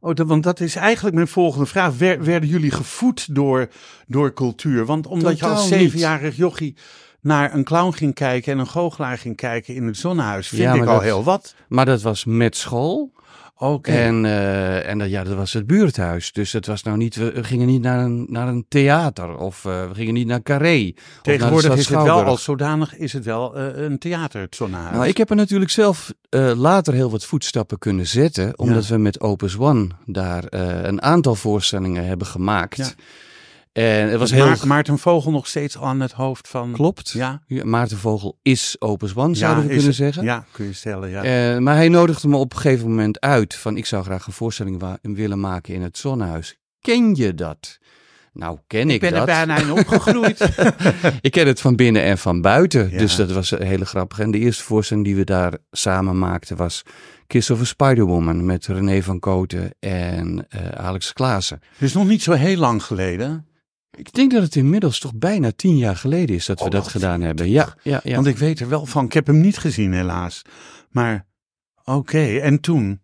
Oh, 0.00 0.12
want 0.26 0.42
dat 0.42 0.60
is 0.60 0.76
eigenlijk 0.76 1.14
mijn 1.14 1.28
volgende 1.28 1.66
vraag. 1.66 1.96
Wer- 1.96 2.24
werden 2.24 2.48
jullie 2.48 2.70
gevoed 2.70 3.34
door, 3.34 3.68
door 4.06 4.32
cultuur? 4.32 4.84
Want 4.86 5.06
omdat 5.06 5.38
je 5.38 5.46
als 5.46 5.68
zevenjarig 5.68 6.36
jochie 6.36 6.76
naar 7.20 7.54
een 7.54 7.64
clown 7.64 7.92
ging 7.92 8.14
kijken 8.14 8.52
en 8.52 8.58
een 8.58 8.66
goochelaar 8.66 9.18
ging 9.18 9.36
kijken 9.36 9.74
in 9.74 9.86
het 9.86 9.96
zonnehuis, 9.96 10.48
vind 10.48 10.62
Ja, 10.62 10.74
ik 10.74 10.80
al 10.80 10.86
dat- 10.94 11.02
heel 11.02 11.24
wat. 11.24 11.54
Maar 11.68 11.84
dat 11.84 12.02
was 12.02 12.24
met 12.24 12.56
school. 12.56 13.12
Oké. 13.58 13.90
En, 13.90 14.24
eh, 14.24 14.88
en 14.88 14.98
dat, 14.98 15.10
ja, 15.10 15.24
dat 15.24 15.34
was 15.36 15.52
het 15.52 15.66
buurthuis. 15.66 16.32
Dus 16.32 16.52
het 16.52 16.66
was 16.66 16.82
nou 16.82 16.96
niet, 16.96 17.16
we 17.16 17.44
gingen 17.44 17.66
niet 17.66 17.82
naar 17.82 17.98
een, 17.98 18.26
naar 18.28 18.48
een 18.48 18.64
theater 18.68 19.36
of 19.36 19.64
eh, 19.64 19.88
we 19.88 19.94
gingen 19.94 20.14
niet 20.14 20.26
naar 20.26 20.42
Carré. 20.42 20.94
Tegenwoordig 21.22 21.68
naar 21.68 21.78
is 21.78 21.88
het 21.88 22.02
wel 22.02 22.24
als 22.24 22.44
zodanig 22.44 22.96
is 22.96 23.12
het 23.12 23.24
wel 23.24 23.56
eh, 23.56 23.82
een 23.82 23.98
theater, 23.98 24.40
het 24.40 24.56
zonnehuis. 24.56 24.94
Nou, 24.96 25.06
ik 25.06 25.16
heb 25.16 25.30
er 25.30 25.36
natuurlijk 25.36 25.70
zelf 25.70 26.12
later 26.56 26.94
heel 26.94 27.10
wat 27.10 27.24
voetstappen 27.24 27.78
kunnen 27.78 28.06
zetten. 28.06 28.58
Omdat 28.58 28.86
we 28.86 28.96
met 28.96 29.20
Opus 29.20 29.58
One 29.58 29.88
daar 30.06 30.44
een 30.84 31.02
aantal 31.02 31.34
voorstellingen 31.34 32.06
hebben 32.06 32.26
gemaakt. 32.26 32.76
Ja. 32.76 32.90
En 33.76 34.08
het 34.08 34.18
was 34.18 34.30
heel... 34.30 34.54
Maarten 34.64 34.98
Vogel 34.98 35.30
nog 35.30 35.46
steeds 35.46 35.78
aan 35.78 36.00
het 36.00 36.12
hoofd 36.12 36.48
van... 36.48 36.72
Klopt. 36.72 37.10
Ja, 37.10 37.42
Maarten 37.62 37.98
Vogel 37.98 38.38
is 38.42 38.76
Opus 38.78 39.14
One, 39.14 39.34
zouden 39.34 39.62
we 39.62 39.68
kunnen 39.68 39.86
het- 39.86 39.94
zeggen. 39.94 40.24
Ja, 40.24 40.44
kun 40.52 40.66
je 40.66 40.72
stellen, 40.72 41.10
ja. 41.10 41.22
Eh, 41.22 41.58
maar 41.58 41.74
hij 41.74 41.88
nodigde 41.88 42.28
me 42.28 42.36
op 42.36 42.52
een 42.52 42.58
gegeven 42.60 42.88
moment 42.88 43.20
uit 43.20 43.54
van 43.54 43.76
ik 43.76 43.86
zou 43.86 44.04
graag 44.04 44.26
een 44.26 44.32
voorstelling 44.32 44.82
willen 45.02 45.40
maken 45.40 45.74
in 45.74 45.82
het 45.82 45.98
Zonnehuis. 45.98 46.56
Ken 46.80 47.14
je 47.14 47.34
dat? 47.34 47.78
Nou, 48.32 48.58
ken 48.66 48.88
ik, 48.88 48.94
ik 48.94 49.00
ben 49.00 49.10
dat. 49.10 49.20
er 49.20 49.26
bijna 49.26 49.56
in 49.58 49.72
opgegroeid. 49.72 50.40
ik 51.20 51.30
ken 51.32 51.46
het 51.46 51.60
van 51.60 51.76
binnen 51.76 52.02
en 52.02 52.18
van 52.18 52.40
buiten. 52.40 52.90
Ja. 52.90 52.98
Dus 52.98 53.16
dat 53.16 53.32
was 53.32 53.50
hele 53.50 53.84
grappig. 53.84 54.18
En 54.18 54.30
de 54.30 54.38
eerste 54.38 54.62
voorstelling 54.62 55.06
die 55.06 55.16
we 55.16 55.24
daar 55.24 55.58
samen 55.70 56.18
maakten 56.18 56.56
was 56.56 56.82
Kiss 57.26 57.50
of 57.50 57.60
a 57.60 57.64
Spider-Woman 57.64 58.44
met 58.44 58.66
René 58.66 59.02
van 59.02 59.18
Koten 59.18 59.74
en 59.80 60.46
eh, 60.48 60.68
Alex 60.68 61.12
Klaassen. 61.12 61.60
dus 61.78 61.92
nog 61.92 62.06
niet 62.06 62.22
zo 62.22 62.32
heel 62.32 62.56
lang 62.58 62.82
geleden. 62.82 63.46
Ik 63.96 64.12
denk 64.12 64.32
dat 64.32 64.42
het 64.42 64.56
inmiddels 64.56 64.98
toch 64.98 65.14
bijna 65.14 65.52
tien 65.56 65.76
jaar 65.76 65.96
geleden 65.96 66.36
is 66.36 66.46
dat 66.46 66.58
we 66.58 66.64
Oh, 66.64 66.70
dat 66.70 66.82
wat 66.82 66.92
gedaan 66.92 67.20
hebben. 67.20 67.50
Ja, 67.50 67.74
ja, 67.82 68.00
ja. 68.04 68.14
Want 68.14 68.26
ik 68.26 68.38
weet 68.38 68.60
er 68.60 68.68
wel 68.68 68.86
van. 68.86 69.04
Ik 69.04 69.12
heb 69.12 69.26
hem 69.26 69.40
niet 69.40 69.58
gezien, 69.58 69.92
helaas. 69.92 70.42
Maar 70.90 71.26
oké, 71.84 72.38
en 72.38 72.60
toen? 72.60 73.00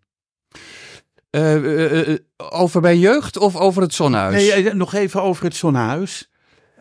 Eh, 1.33 1.55
eh, 1.55 2.09
eh, 2.09 2.19
over 2.37 2.81
bij 2.81 2.99
jeugd 2.99 3.39
of 3.39 3.57
over 3.57 3.83
het 3.83 3.95
Zonnehuis? 3.95 4.55
Nee, 4.55 4.75
nog 4.75 4.95
even 4.95 5.23
over 5.23 5.45
het 5.45 5.57
zonnehuis. 5.57 6.31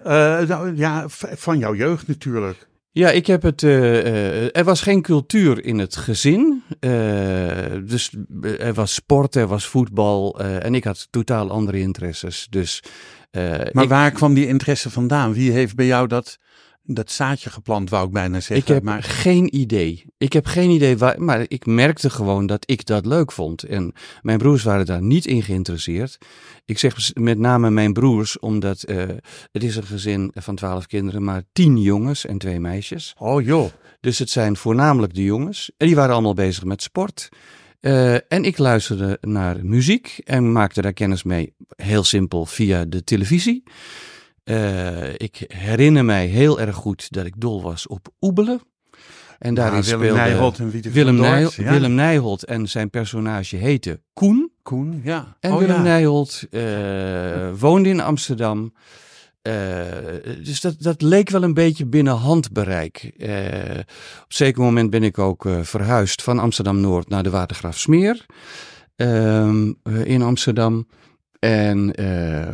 Eh, 0.04 0.40
nou, 0.40 0.75
ja, 0.75 1.06
van 1.08 1.58
jouw 1.58 1.75
jeugd 1.75 2.08
natuurlijk. 2.08 2.69
Ja, 2.92 3.10
ik 3.10 3.28
heb 3.28 3.42
het. 3.42 3.62
er 3.62 4.63
was 4.63 4.81
geen 4.81 5.02
cultuur 5.02 5.66
in 5.66 5.80
het 5.80 5.96
gezin. 5.96 6.63
Dus 7.86 8.12
er 8.42 8.74
was 8.74 8.94
sport, 8.94 9.36
er 9.36 9.48
was 9.48 9.66
voetbal. 9.66 10.40
en 10.40 10.75
ik 10.75 10.84
had 10.84 11.08
totaal 11.10 11.50
andere 11.50 11.80
interesses. 11.80 12.48
Dus. 12.50 12.84
Eh, 13.31 13.44
Maar 13.72 13.83
ik, 13.83 13.89
waar 13.89 14.12
kwam 14.12 14.33
die 14.33 14.48
interesse 14.48 14.89
vandaan? 14.89 15.33
Wie 15.33 15.51
heeft 15.51 15.75
bij 15.75 15.86
jou 15.86 16.07
dat, 16.07 16.38
dat 16.83 17.12
zaadje 17.12 17.50
geplant, 17.50 17.89
wou 17.89 18.06
ik 18.06 18.12
bijna 18.12 18.39
zeggen. 18.39 18.56
ik 18.56 18.68
heb 18.68 18.83
maar, 18.83 19.04
geen 19.04 19.56
idee. 19.56 20.06
Ik 20.18 20.33
heb 20.33 20.45
geen 20.45 20.69
idee 20.69 20.98
waar. 20.98 21.22
Maar 21.22 21.45
ik 21.48 21.66
merkte 21.66 22.10
gewoon 22.10 22.45
dat 22.45 22.63
ik 22.69 22.86
dat 22.86 23.06
leuk 23.06 23.31
vond. 23.31 23.63
En 23.63 23.94
mijn 24.22 24.38
broers 24.38 24.63
waren 24.63 24.86
daar 24.86 25.01
niet 25.01 25.25
in 25.25 25.44
geïnteresseerd. 25.44 26.18
Ik 26.66 26.78
zeg 26.78 27.13
met 27.13 27.38
name 27.38 27.69
mijn 27.69 27.94
broers, 27.94 28.39
omdat 28.39 28.83
eh, 28.83 29.04
het 29.51 29.63
is 29.63 29.75
een 29.75 29.84
gezin 29.84 30.31
van 30.34 30.56
twaalf 30.56 30.88
kinderen, 30.88 31.24
maar 31.24 31.44
tien 31.54 31.77
jongens 31.81 32.25
en 32.25 32.38
twee 32.38 32.60
meisjes. 32.60 33.16
oh 33.18 33.44
joh. 33.44 33.72
Dus 34.00 34.19
het 34.19 34.30
zijn 34.30 34.57
voornamelijk 34.57 35.13
de 35.13 35.24
jongens. 35.24 35.72
En 35.77 35.88
die 35.88 35.95
waren 35.95 36.13
allemaal 36.13 36.34
bezig 36.34 36.63
met 36.63 36.81
sport. 36.81 37.30
Eh, 37.81 38.13
en 38.13 38.44
ik 38.44 38.57
luisterde 38.57 39.18
naar 39.22 39.66
muziek 39.66 40.22
en 40.24 40.51
maakte 40.51 40.81
daar 40.81 40.94
kennis 40.94 41.24
mee. 41.24 41.54
Heel 41.75 42.04
simpel 42.04 42.45
via 42.45 42.86
de 42.86 43.04
televisie. 43.04 43.63
Eh, 44.44 45.13
ik 45.13 45.44
herinner 45.48 46.06
mij 46.06 46.25
heel 46.25 46.60
erg 46.60 46.75
goed 46.75 47.12
dat 47.12 47.25
ik 47.25 47.33
dol 47.38 47.62
was 47.62 47.88
op 47.88 48.07
Oebelen. 48.19 48.62
En 49.39 49.54
daarin 49.54 49.81
Willem 49.81 50.00
speelde 50.00 50.19
Nijholt 50.19 50.60
en 50.60 50.69
Wiete 50.69 50.89
Willem, 50.89 51.16
Nijholt, 51.16 51.54
ja. 51.54 51.72
Willem 51.72 51.94
Nijholt 51.94 52.44
en 52.44 52.69
zijn 52.69 52.89
personage 52.89 53.56
heette 53.56 54.01
Koen. 54.13 54.51
Koen, 54.62 55.01
ja. 55.04 55.38
En 55.39 55.51
oh, 55.51 55.57
Willem 55.57 55.75
ja. 55.75 55.81
Nijholt 55.81 56.48
eh, 56.51 56.62
woonde 57.60 57.89
in 57.89 58.00
Amsterdam. 58.00 58.74
Eh, 59.41 60.43
dus 60.43 60.61
dat, 60.61 60.75
dat 60.79 61.01
leek 61.01 61.29
wel 61.29 61.43
een 61.43 61.53
beetje 61.53 61.85
binnen 61.85 62.15
handbereik. 62.15 63.11
Eh, 63.17 63.29
op 63.69 63.77
een 63.77 63.85
zeker 64.27 64.61
moment 64.61 64.89
ben 64.89 65.03
ik 65.03 65.19
ook 65.19 65.45
eh, 65.45 65.61
verhuisd 65.61 66.21
van 66.21 66.39
Amsterdam-Noord 66.39 67.09
naar 67.09 67.23
de 67.23 67.29
Watergraaf 67.29 67.77
Smeer 67.77 68.25
ehm, 68.95 69.73
eh, 69.83 70.05
in 70.05 70.21
Amsterdam. 70.21 70.88
En 71.41 71.93
eh, 71.95 72.53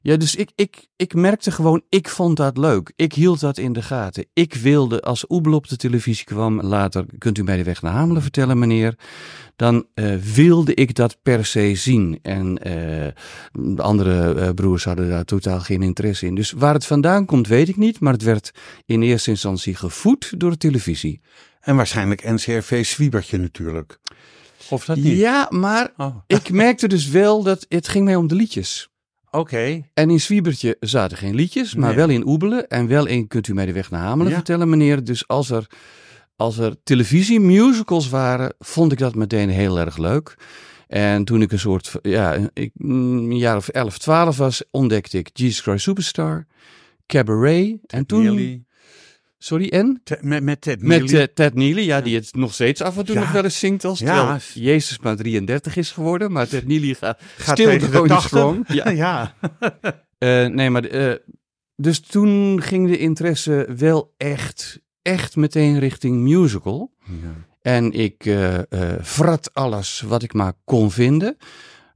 ja, 0.00 0.16
dus 0.16 0.34
ik, 0.34 0.50
ik, 0.54 0.86
ik 0.96 1.14
merkte 1.14 1.50
gewoon, 1.50 1.82
ik 1.88 2.08
vond 2.08 2.36
dat 2.36 2.56
leuk. 2.56 2.92
Ik 2.96 3.12
hield 3.12 3.40
dat 3.40 3.58
in 3.58 3.72
de 3.72 3.82
gaten. 3.82 4.26
Ik 4.32 4.54
wilde, 4.54 5.00
als 5.00 5.24
Oebel 5.28 5.52
op 5.52 5.68
de 5.68 5.76
televisie 5.76 6.24
kwam, 6.24 6.60
later, 6.60 7.04
kunt 7.18 7.38
u 7.38 7.42
mij 7.42 7.56
de 7.56 7.62
weg 7.62 7.82
naar 7.82 7.92
Hamelen 7.92 8.22
vertellen, 8.22 8.58
meneer? 8.58 8.94
Dan 9.56 9.86
eh, 9.94 10.14
wilde 10.14 10.74
ik 10.74 10.94
dat 10.94 11.16
per 11.22 11.44
se 11.44 11.74
zien. 11.74 12.18
En 12.22 12.58
eh, 12.58 13.08
de 13.52 13.82
andere 13.82 14.54
broers 14.54 14.84
hadden 14.84 15.08
daar 15.08 15.24
totaal 15.24 15.60
geen 15.60 15.82
interesse 15.82 16.26
in. 16.26 16.34
Dus 16.34 16.52
waar 16.52 16.74
het 16.74 16.86
vandaan 16.86 17.26
komt, 17.26 17.46
weet 17.46 17.68
ik 17.68 17.76
niet. 17.76 18.00
Maar 18.00 18.12
het 18.12 18.22
werd 18.22 18.50
in 18.86 19.02
eerste 19.02 19.30
instantie 19.30 19.74
gevoed 19.74 20.40
door 20.40 20.50
de 20.50 20.56
televisie. 20.56 21.20
En 21.60 21.76
waarschijnlijk 21.76 22.24
NCRV 22.24 22.84
Zwiebertje 22.84 23.38
natuurlijk. 23.38 23.98
Of 24.68 24.84
dat 24.84 24.96
niet? 24.96 25.18
Ja, 25.18 25.46
maar 25.50 25.92
Oh, 25.96 26.16
ik 26.26 26.50
merkte 26.50 26.88
dus 26.88 27.08
wel 27.08 27.42
dat 27.42 27.66
het 27.68 27.88
ging 27.88 28.04
mij 28.04 28.16
om 28.16 28.26
de 28.26 28.34
liedjes. 28.34 28.88
oké. 29.30 29.82
En 29.94 30.10
in 30.10 30.20
Zwiebertje 30.20 30.76
zaten 30.80 31.16
geen 31.16 31.34
liedjes, 31.34 31.74
maar 31.74 31.88
Nee. 31.88 31.96
wel 31.96 32.08
in 32.08 32.26
Oebelen. 32.26 32.68
En 32.68 32.86
wel 32.86 33.06
in 33.06 33.26
Kunt 33.28 33.48
u 33.48 33.54
mij 33.54 33.66
de 33.66 33.72
weg 33.72 33.90
naar 33.90 34.02
Hamelen 34.02 34.28
Ja. 34.30 34.34
vertellen, 34.36 34.68
meneer. 34.68 35.04
Dus 35.04 35.26
als 35.28 35.50
er, 35.50 35.66
als 36.36 36.58
er 36.58 36.76
televisiemusicals 36.82 38.08
waren, 38.08 38.54
vond 38.58 38.92
ik 38.92 38.98
dat 38.98 39.14
meteen 39.14 39.48
heel 39.48 39.78
erg 39.78 39.96
leuk. 39.96 40.34
En 40.88 41.24
toen 41.24 41.42
ik 41.42 41.52
een 41.52 41.58
soort, 41.58 41.92
ja, 42.02 42.50
ik, 42.52 42.70
mm, 42.74 43.30
een 43.30 43.38
jaar 43.38 43.56
of 43.56 43.68
11, 43.68 43.98
12 43.98 44.36
was, 44.36 44.62
ontdekte 44.70 45.18
ik 45.18 45.30
Jesus 45.32 45.60
Christ 45.60 45.82
Superstar, 45.84 46.46
Cabaret. 47.06 47.76
en 47.86 48.06
toen. 48.06 48.66
Sorry, 49.42 49.68
en? 49.68 50.00
Te- 50.04 50.18
met, 50.20 50.42
met 50.42 50.60
Ted 50.60 50.82
Met 50.82 51.02
Neely. 51.04 51.20
eh, 51.20 51.26
Ted 51.34 51.54
Neely, 51.54 51.82
ja, 51.82 52.00
die 52.00 52.14
het 52.16 52.34
nog 52.34 52.54
steeds 52.54 52.80
af 52.82 52.96
en 52.98 53.04
toe 53.04 53.14
Ja. 53.14 53.20
nog 53.20 53.32
wel 53.32 53.44
eens 53.44 53.58
zingt 53.58 53.84
als 53.84 53.98
Ja. 53.98 54.16
terwijl 54.16 54.38
Jezus 54.54 54.98
maar 54.98 55.16
33 55.16 55.76
is 55.76 55.90
geworden. 55.90 56.32
Maar 56.32 56.48
Ted 56.48 56.66
Neely 56.66 56.94
gaat, 56.94 57.20
Gaat 57.36 57.56
tegen 57.56 57.80
de 57.90 57.98
80. 58.06 58.22
strong. 58.26 58.64
Ja. 58.78 58.88
ja. 58.90 59.34
Eh, 60.18 60.46
nee, 60.46 60.70
maar 60.70 60.84
eh, 60.84 61.14
dus 61.76 62.00
toen 62.00 62.62
ging 62.62 62.88
de 62.88 62.98
interesse 62.98 63.68
wel 63.76 64.14
echt, 64.16 64.80
echt 65.02 65.36
meteen 65.36 65.78
richting 65.78 66.16
musical. 66.16 66.92
En 67.62 67.92
ik 67.92 68.36
vrat 69.00 69.50
alles 69.54 70.00
wat 70.00 70.22
ik 70.22 70.32
maar 70.32 70.52
kon 70.64 70.90
vinden. 70.90 71.36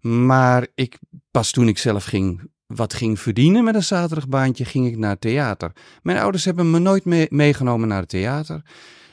Maar 0.01 0.67
ik, 0.75 0.99
pas 1.31 1.51
toen 1.51 1.69
ik 1.69 1.79
zelf 1.79 2.05
ging, 2.05 2.51
wat 2.75 2.95
ging 2.95 3.21
verdienen 3.21 3.65
met 3.65 3.75
een 3.75 3.83
zaterdagbaantje, 3.83 4.65
ging 4.65 4.87
ik 4.87 4.97
naar 4.99 5.19
theater. 5.19 5.73
Mijn 6.03 6.19
ouders 6.19 6.45
hebben 6.45 6.71
me 6.71 6.79
nooit 6.79 7.05
mee- 7.05 7.27
meegenomen 7.31 7.89
naar 7.89 8.01
het 8.01 8.09
theater. 8.09 8.63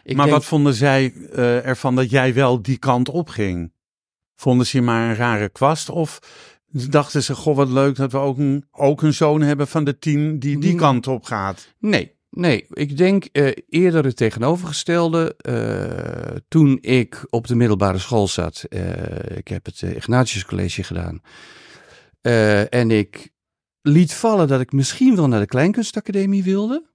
Ik 0.03 0.15
maar 0.15 0.25
denk- 0.25 0.37
wat 0.37 0.45
vonden 0.47 0.73
zij 0.73 1.13
eh, 1.31 1.65
ervan 1.65 1.95
dat 1.95 2.09
jij 2.09 2.33
wel 2.33 2.61
die 2.61 2.77
kant 2.77 3.09
op 3.09 3.29
ging? 3.29 3.73
Vonden 4.35 4.65
ze 4.67 4.77
je 4.77 4.83
maar 4.83 5.09
een 5.09 5.15
rare 5.15 5.49
kwast? 5.49 5.89
Of 5.89 6.19
dachten 6.89 7.23
ze, 7.23 7.35
goh, 7.35 7.55
wat 7.55 7.69
leuk 7.69 7.95
dat 7.95 8.11
we 8.11 8.17
ook 8.17 8.37
een, 8.37 8.65
ook 8.71 9.01
een 9.01 9.13
zoon 9.13 9.41
hebben 9.41 9.67
van 9.67 9.83
de 9.83 9.97
tien 9.99 10.39
die 10.39 10.57
die 10.59 10.71
Mm. 10.71 10.77
kant 10.77 11.07
op 11.07 11.23
gaat? 11.23 11.73
Nee, 11.79 12.15
nee. 12.29 12.65
Ik 12.69 12.97
denk 12.97 13.25
eh, 13.31 13.51
eerder 13.69 14.03
het 14.03 14.15
tegenovergestelde. 14.15 15.35
Eh, 15.37 16.35
toen 16.47 16.77
ik 16.81 17.25
op 17.29 17.47
de 17.47 17.55
middelbare 17.55 17.97
school 17.97 18.27
zat, 18.27 18.63
ik 19.35 19.47
heb 19.47 19.65
het 19.65 19.81
Ignatius 19.81 20.45
College 20.45 20.83
gedaan. 20.83 21.21
en 22.69 22.91
ik 22.91 23.30
liet 23.81 24.13
vallen 24.13 24.47
dat 24.47 24.61
ik 24.61 24.71
misschien 24.71 25.15
wel 25.15 25.27
naar 25.27 25.39
de 25.39 25.45
Kleinkunstacademie 25.45 26.43
wilde. 26.43 26.89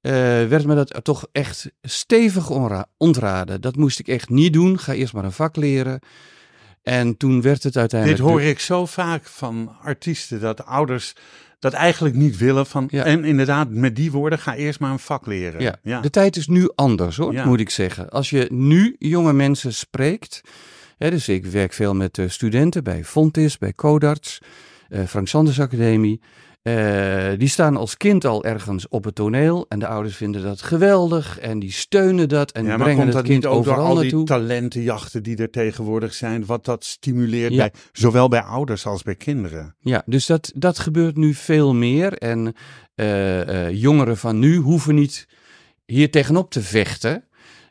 eh, 0.00 0.12
werd 0.46 0.66
me 0.66 0.74
dat 0.74 1.04
toch 1.04 1.26
echt 1.32 1.70
stevig 1.82 2.50
ontraden. 2.96 3.60
Dat 3.60 3.76
moest 3.76 3.98
ik 3.98 4.08
echt 4.08 4.28
niet 4.28 4.52
doen. 4.52 4.78
Ga 4.78 4.92
eerst 4.92 5.12
maar 5.12 5.24
een 5.24 5.32
vak 5.32 5.56
leren. 5.56 5.98
En 6.82 7.16
toen 7.16 7.42
werd 7.42 7.62
het 7.62 7.72
Dit 7.72 7.76
uiteindelijk... 7.76 8.20
hoor 8.22 8.42
ik 8.42 8.58
zo 8.60 8.86
vaak 8.86 9.24
van 9.26 9.76
artiesten, 9.82 10.40
dat 10.40 10.64
ouders 10.66 11.12
dat 11.58 11.72
eigenlijk 11.72 12.14
niet 12.14 12.36
willen. 12.38 12.66
Van, 12.66 12.88
Ja. 12.90 13.04
En 13.04 13.24
inderdaad, 13.24 13.70
met 13.70 13.96
die 13.96 14.10
woorden, 14.12 14.38
ga 14.38 14.54
eerst 14.54 14.80
maar 14.80 14.90
een 14.90 14.98
vak 14.98 15.26
leren. 15.26 15.60
Ja, 15.60 15.76
ja. 15.82 16.00
de 16.00 16.10
tijd 16.10 16.36
is 16.36 16.46
nu 16.46 16.70
anders 16.74 17.16
hoor, 17.16 17.32
Ja. 17.32 17.44
moet 17.44 17.60
ik 17.60 17.70
zeggen. 17.70 18.10
Als 18.10 18.30
je 18.30 18.46
nu 18.50 18.96
jonge 18.98 19.32
mensen 19.32 19.74
spreekt, 19.74 20.40
hè, 20.98 21.10
dus 21.10 21.28
ik 21.28 21.46
werk 21.46 21.72
veel 21.72 21.94
met 21.94 22.18
eh, 22.18 22.28
studenten 22.28 22.84
bij 22.84 23.04
Fontis, 23.04 23.58
bij 23.58 23.72
Codarts, 23.74 24.38
Frank 25.06 25.28
Sanders 25.28 25.60
Academie. 25.60 26.20
Eh, 26.62 27.28
die 27.38 27.48
staan 27.48 27.76
als 27.76 27.96
kind 27.96 28.24
al 28.24 28.44
ergens 28.44 28.88
op 28.88 29.04
het 29.04 29.14
toneel 29.14 29.66
en 29.68 29.78
de 29.78 29.86
ouders 29.86 30.16
vinden 30.16 30.42
dat 30.42 30.62
geweldig 30.62 31.38
en 31.38 31.58
die 31.58 31.72
steunen 31.72 32.28
dat 32.28 32.50
en 32.52 32.64
Ja, 32.64 32.76
brengen 32.76 33.04
het 33.04 33.12
dat 33.12 33.22
niet 33.22 33.32
kind 33.32 33.46
ook 33.46 33.52
door 33.64 33.72
overal 33.72 33.86
al 33.88 33.94
die 33.94 34.02
naartoe. 34.02 34.24
talentenjachten 34.24 35.22
die 35.22 35.36
er 35.36 35.50
tegenwoordig 35.50 36.14
zijn, 36.14 36.46
wat 36.46 36.64
dat 36.64 36.84
stimuleert 36.84 37.52
Ja. 37.52 37.56
bij, 37.58 37.72
zowel 37.92 38.28
bij 38.28 38.40
ouders 38.40 38.86
als 38.86 39.02
bij 39.02 39.14
kinderen? 39.14 39.74
Ja, 39.80 40.02
dus 40.06 40.26
dat, 40.26 40.52
dat 40.56 40.78
gebeurt 40.78 41.16
nu 41.16 41.34
veel 41.34 41.74
meer. 41.74 42.12
En 42.12 42.52
eh, 42.94 43.66
eh, 43.66 43.74
jongeren 43.80 44.16
van 44.16 44.38
nu 44.38 44.56
hoeven 44.56 44.94
niet 44.94 45.26
hier 45.86 46.10
tegenop 46.10 46.50
te 46.50 46.60
vechten. 46.62 47.24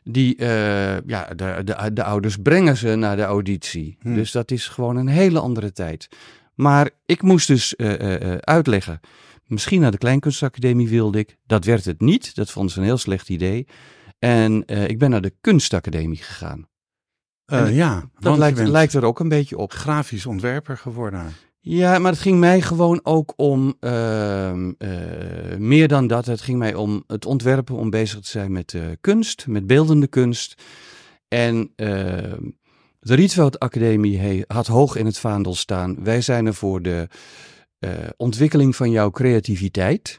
Die, 0.04 0.36
eh, 0.36 1.00
ja, 1.06 1.28
de, 1.36 1.60
de, 1.64 1.90
de 1.92 2.04
ouders 2.04 2.36
brengen 2.36 2.76
ze 2.76 2.94
naar 2.94 3.16
de 3.16 3.22
auditie. 3.22 3.96
Hm. 4.00 4.14
Dus 4.14 4.32
dat 4.32 4.50
is 4.50 4.68
gewoon 4.68 4.96
een 4.96 5.08
hele 5.08 5.38
andere 5.38 5.72
tijd. 5.72 6.08
Maar 6.54 6.90
ik 7.06 7.22
moest 7.22 7.46
dus 7.46 7.76
eh, 7.76 8.32
eh, 8.32 8.38
uitleggen. 8.38 9.00
Misschien 9.46 9.80
naar 9.80 9.90
de 9.90 9.98
Kleinkunstacademie 9.98 10.88
wilde 10.88 11.18
ik. 11.18 11.36
Dat 11.46 11.64
werd 11.64 11.84
het 11.84 12.00
niet. 12.00 12.34
Dat 12.34 12.50
vond 12.50 12.70
ze 12.70 12.78
een 12.78 12.84
heel 12.84 12.96
slecht 12.96 13.28
idee. 13.28 13.66
En 14.18 14.66
ik 14.66 14.98
ben 14.98 15.10
naar 15.10 15.20
de 15.20 15.34
Kunstacademie 15.40 16.22
gegaan. 16.22 16.68
En 17.46 17.74
ja, 17.74 18.10
Dat 18.18 18.38
lijkt, 18.38 18.58
lijkt 18.58 18.92
er 18.94 19.04
ook 19.04 19.20
een 19.20 19.28
beetje 19.28 19.58
op. 19.58 19.72
grafisch 19.72 20.26
ontwerper 20.26 20.76
geworden. 20.76 21.32
Ja, 21.60 21.98
maar 21.98 22.12
het 22.12 22.20
ging 22.20 22.38
mij 22.38 22.60
gewoon 22.60 23.00
ook 23.02 23.32
om 23.36 23.74
ehm, 23.80 24.72
eh, 24.78 25.56
meer 25.58 25.88
dan 25.88 26.06
dat. 26.06 26.26
Het 26.26 26.40
ging 26.40 26.58
mij 26.58 26.74
om 26.74 27.04
het 27.06 27.26
ontwerpen, 27.26 27.74
om 27.74 27.90
bezig 27.90 28.20
te 28.20 28.30
zijn 28.30 28.52
met 28.52 28.76
kunst, 29.00 29.46
met 29.46 29.66
beeldende 29.66 30.06
kunst. 30.06 30.62
En 31.28 31.72
ehm, 31.76 32.42
de 33.04 33.14
Rietveld 33.14 33.58
Academie 33.58 34.18
he- 34.18 34.42
had 34.46 34.66
hoog 34.66 34.96
in 34.96 35.06
het 35.06 35.18
vaandel 35.18 35.54
staan. 35.54 36.04
Wij 36.04 36.20
zijn 36.20 36.46
er 36.46 36.54
voor 36.54 36.82
de 36.82 37.08
eh, 37.78 37.90
ontwikkeling 38.16 38.76
van 38.76 38.90
jouw 38.90 39.10
creativiteit. 39.10 40.18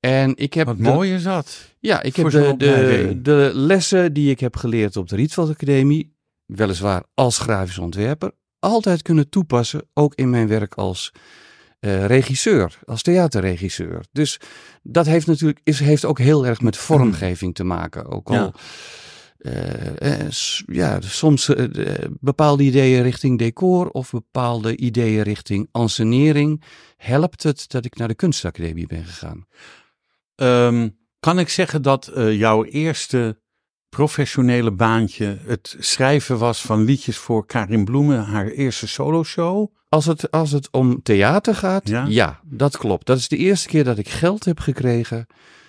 En 0.00 0.36
ik 0.36 0.54
heb 0.54 0.66
Wat 0.66 0.76
de- 0.76 0.82
mooi 0.82 1.14
is 1.14 1.22
dat. 1.22 1.74
ja, 1.78 2.02
ik 2.02 2.16
heb 2.16 2.30
de, 2.30 2.54
de, 2.56 3.18
de 3.22 3.50
lessen 3.54 4.12
die 4.12 4.30
ik 4.30 4.40
heb 4.40 4.56
geleerd 4.56 4.96
op 4.96 5.08
de 5.08 5.16
Rietveld 5.16 5.50
Academie, 5.50 6.14
weliswaar 6.46 7.02
als 7.14 7.38
grafisch 7.38 7.78
ontwerper, 7.78 8.32
altijd 8.58 9.02
kunnen 9.02 9.28
toepassen, 9.28 9.82
ook 9.94 10.14
in 10.14 10.30
mijn 10.30 10.48
werk 10.48 10.74
als 10.74 11.12
eh, 11.80 12.04
regisseur, 12.06 12.78
als 12.84 13.02
theaterregisseur. 13.02 14.04
Dus 14.12 14.40
dat 14.82 15.06
heeft 15.06 15.26
natuurlijk 15.26 15.60
is, 15.64 15.80
heeft 15.80 16.04
ook 16.04 16.18
heel 16.18 16.46
erg 16.46 16.60
met 16.60 16.76
vormgeving 16.76 17.54
te 17.54 17.64
maken. 17.64 18.06
Ook 18.06 18.28
al 18.28 18.34
Ja. 18.34 18.52
Eh, 19.40 20.20
eh, 20.26 20.30
ja, 20.66 21.00
soms 21.00 21.48
eh, 21.48 21.64
de- 21.72 22.10
bepaalde 22.20 22.62
ideeën 22.62 23.02
richting 23.02 23.38
decor 23.38 23.88
of 23.90 24.10
bepaalde 24.10 24.76
ideeën 24.76 25.22
richting 25.22 25.68
ansenering 25.72 26.62
helpt 26.96 27.42
het 27.42 27.64
dat 27.68 27.84
ik 27.84 27.96
naar 27.96 28.08
de 28.08 28.14
kunstacademie 28.14 28.86
ben 28.86 29.04
gegaan. 29.04 29.46
Ehm, 30.34 30.88
kan 31.20 31.38
ik 31.38 31.48
zeggen 31.48 31.82
dat 31.82 32.10
jouw 32.14 32.64
eerste 32.64 33.38
professionele 33.88 34.70
baantje 34.72 35.38
het 35.46 35.76
schrijven 35.78 36.38
was 36.38 36.60
van 36.62 36.84
liedjes 36.84 37.16
voor 37.16 37.46
Karin 37.46 37.84
Bloemen, 37.84 38.24
haar 38.24 38.46
eerste 38.46 38.88
soloshow? 38.88 39.74
Als 39.88 40.06
het, 40.06 40.30
als 40.30 40.50
het 40.50 40.68
om 40.70 41.02
theater 41.02 41.54
gaat, 41.54 41.88
Ja? 41.88 42.04
ja? 42.08 42.40
dat 42.44 42.76
klopt. 42.76 43.06
Dat 43.06 43.18
is 43.18 43.28
de 43.28 43.36
eerste 43.36 43.68
keer 43.68 43.84
dat 43.84 43.98
ik 43.98 44.08
geld 44.08 44.44
heb 44.44 44.58
gekregen 44.58 45.26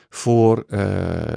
voor 0.09 0.63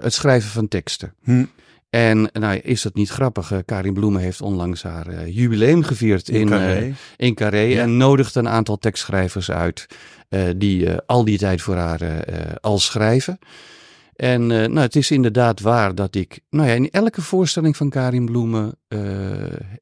het 0.01 0.13
schrijven 0.13 0.51
van 0.51 0.69
teksten. 0.69 1.15
Hm. 1.23 1.45
En 1.95 2.31
nou, 2.33 2.57
is 2.59 2.83
dat 2.83 2.95
niet 2.95 3.09
grappig? 3.11 3.53
Eh, 3.53 3.59
Karin 3.65 3.93
Bloemen 3.95 4.21
heeft 4.21 4.41
onlangs 4.41 4.83
haar 4.83 5.07
eh, 5.07 5.37
jubileum 5.37 5.83
gevierd 5.83 6.29
in, 6.29 6.41
In 6.41 6.53
eh, 6.53 6.59
Carré. 6.59 6.95
in 7.17 7.35
Carré 7.35 7.59
Ja. 7.61 7.83
en 7.83 7.97
nodigt 7.97 8.35
een 8.35 8.49
aantal 8.49 8.79
tekstschrijvers 8.79 9.51
uit 9.51 9.87
die 10.57 10.91
al 10.93 11.25
die 11.25 11.39
tijd 11.39 11.63
voor 11.63 11.75
haar 11.77 12.01
al 12.61 12.79
schrijven. 12.79 13.39
En 14.17 14.47
nou, 14.47 14.79
het 14.79 14.97
is 14.97 15.11
inderdaad 15.11 15.61
waar 15.61 15.95
dat 15.95 16.15
ik, 16.15 16.41
nou 16.51 16.69
ja, 16.69 16.75
in 16.75 16.91
elke 16.91 17.23
voorstelling 17.23 17.77
van 17.77 17.91
Karin 17.91 18.25
Bloemen 18.25 18.77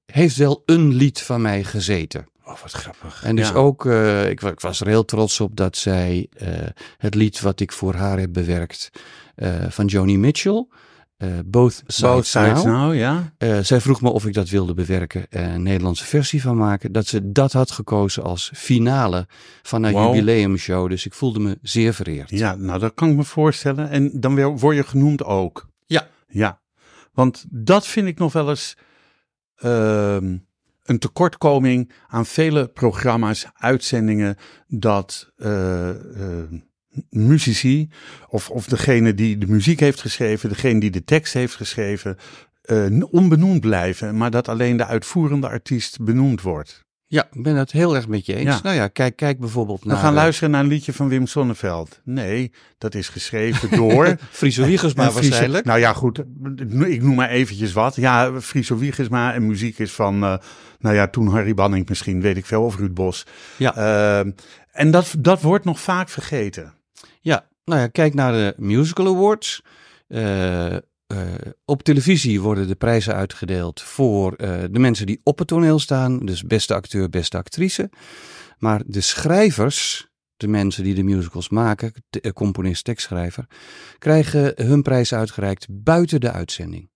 heeft 0.07 0.37
wel 0.37 0.63
een 0.67 0.95
lied 0.95 1.21
van 1.23 1.41
mij 1.43 1.65
gezeten. 1.65 2.27
Oh, 2.45 2.59
wat 2.63 2.73
grappig. 2.73 3.23
En 3.25 3.37
dus 3.37 3.49
Ja. 3.49 3.55
ook, 3.55 3.85
ik, 4.29 4.43
ik 4.43 4.61
was 4.61 4.81
er 4.81 4.87
heel 4.87 5.05
trots 5.05 5.41
op 5.41 5.57
dat 5.57 5.77
zij 5.77 6.29
het 6.97 7.15
lied 7.15 7.41
wat 7.41 7.61
ik 7.61 7.73
voor 7.73 7.95
haar 7.95 8.19
heb 8.19 8.33
bewerkt 8.33 8.91
van 9.69 9.87
Joni 9.87 10.19
Mitchell, 10.19 10.67
eh, 11.23 11.29
Both 11.45 11.73
Sides, 11.87 12.01
Both 12.01 12.27
Sides 12.27 12.65
Now. 12.65 12.77
Now, 12.77 12.95
ja. 12.95 13.33
Eh, 13.39 13.59
zij 13.59 13.81
vroeg 13.81 14.01
me 14.01 14.11
of 14.11 14.27
ik 14.27 14.35
dat 14.35 14.49
wilde 14.49 14.75
bewerken 14.75 15.27
en 15.31 15.51
een 15.51 15.63
Nederlandse 15.63 16.05
versie 16.05 16.43
van 16.43 16.57
maken. 16.57 16.93
Dat 16.93 17.07
ze 17.07 17.33
dat 17.33 17.53
had 17.53 17.71
gekozen 17.71 18.23
als 18.23 18.51
finale 18.55 19.27
van 19.63 19.83
haar 19.83 19.93
Wow. 19.93 20.15
jubileumshow. 20.15 20.89
Dus 20.89 21.07
ik 21.07 21.15
voelde 21.15 21.41
me 21.41 21.59
zeer 21.63 21.95
vereerd. 21.95 22.31
Ja, 22.31 22.55
nou 22.55 22.79
dat 22.79 22.95
kan 22.95 23.11
ik 23.11 23.17
me 23.17 23.25
voorstellen. 23.25 23.91
En 23.91 24.11
dan 24.21 24.57
word 24.59 24.77
je 24.77 24.85
genoemd 24.85 25.25
ook. 25.25 25.69
Ja. 25.87 26.09
Ja, 26.29 26.61
want 27.13 27.45
dat 27.51 27.87
vind 27.87 28.07
ik 28.07 28.19
nog 28.19 28.33
wel 28.33 28.49
eens 28.49 28.77
ehm, 29.57 30.37
een 30.83 30.99
tekortkoming 30.99 31.93
aan 32.09 32.27
vele 32.27 32.69
programma's, 32.69 33.47
uitzendingen, 33.55 34.37
dat 34.69 35.33
eh, 35.37 35.89
eh, 35.91 36.51
muzici 37.11 37.89
of, 38.29 38.51
of 38.51 38.67
degene 38.67 39.15
die 39.15 39.39
de 39.39 39.47
muziek 39.47 39.81
heeft 39.81 40.01
geschreven, 40.01 40.49
degene 40.49 40.81
die 40.81 40.91
de 40.91 41.05
tekst 41.05 41.33
heeft 41.35 41.55
geschreven, 41.55 42.17
eh, 42.63 42.87
onbenoemd 43.11 43.61
blijven, 43.61 44.17
maar 44.17 44.31
dat 44.31 44.49
alleen 44.49 44.77
de 44.77 44.87
uitvoerende 44.87 45.49
artiest 45.49 46.01
benoemd 46.05 46.43
wordt. 46.43 46.85
Ja, 47.07 47.29
ik 47.33 47.43
ben 47.43 47.57
het 47.57 47.73
heel 47.73 47.95
erg 47.95 48.09
met 48.09 48.27
je 48.27 48.35
eens. 48.35 48.45
Ja. 48.55 48.61
Nou 48.63 48.77
ja, 48.77 48.89
kijk, 48.89 49.17
kijk 49.17 49.39
bijvoorbeeld 49.39 49.83
We 49.83 49.89
naar... 49.89 49.97
gaan 49.97 50.09
eh, 50.09 50.15
luisteren 50.15 50.51
naar 50.51 50.61
een 50.61 50.69
liedje 50.69 50.93
van 50.93 51.09
Wim 51.09 51.27
Sonneveld. 51.27 52.01
Nee, 52.05 52.53
dat 52.79 52.95
is 52.95 53.09
geschreven 53.09 53.71
door... 53.71 54.17
Friso 54.31 54.65
Wiegersma 54.65 55.03
Ja, 55.03 55.11
Friese- 55.11 55.29
waarschijnlijk. 55.29 55.65
Nou 55.65 55.79
ja, 55.79 55.93
goed. 55.93 56.19
Ik 56.87 57.03
noem 57.03 57.15
maar 57.15 57.29
eventjes 57.29 57.73
wat. 57.73 57.97
Ja, 57.97 58.41
Friso 58.41 58.77
Wiegersma 58.77 59.35
en 59.35 59.47
muziek 59.47 59.79
is 59.79 59.93
van, 59.93 60.23
eh, 60.23 60.37
nou 60.79 60.95
ja, 60.95 61.09
toen 61.09 61.29
Harry 61.29 61.55
Banning 61.55 61.89
misschien, 61.89 62.21
weet 62.21 62.37
ik 62.37 62.47
veel, 62.47 62.63
of 62.63 62.77
Ruud 62.77 62.95
Bos. 62.95 63.27
Ja. 63.57 63.75
Ehm, 63.77 64.31
en 64.73 64.91
dat, 64.91 65.15
dat 65.19 65.43
wordt 65.43 65.65
nog 65.65 65.81
vaak 65.81 66.09
vergeten. 66.09 66.73
Nou 67.65 67.81
ja, 67.81 67.87
kijk 67.87 68.15
naar 68.15 68.33
de 68.33 68.55
Musical 68.57 69.07
Awards. 69.07 69.63
Eh, 70.07 70.77
eh, 70.77 70.81
op 71.65 71.83
televisie 71.83 72.41
worden 72.41 72.69
de 72.69 72.75
prijzen 72.75 73.15
uitgedeeld 73.15 73.83
voor 73.83 74.35
eh, 74.35 74.63
de 74.71 74.79
mensen 74.79 75.07
die 75.07 75.21
op 75.23 75.39
het 75.39 75.49
toneel 75.49 75.79
staan. 75.79 76.19
Dus 76.19 76.43
beste 76.43 76.75
acteur, 76.75 77.09
beste 77.09 77.37
actrice. 77.37 77.91
Maar 78.59 78.83
de 78.87 79.01
schrijvers, 79.01 80.09
de 80.37 80.49
mensen 80.49 80.85
die 80.85 80.95
de 80.95 81.03
musicals 81.03 81.49
maken, 81.49 81.93
de, 82.11 82.33
componist, 82.33 82.85
tekstschrijver, 82.85 83.47
krijgen 83.99 84.53
hun 84.57 84.83
prijs 84.83 85.15
uitgereikt 85.15 85.67
buiten 85.71 86.21
de 86.21 86.33
uitzending. 86.33 86.92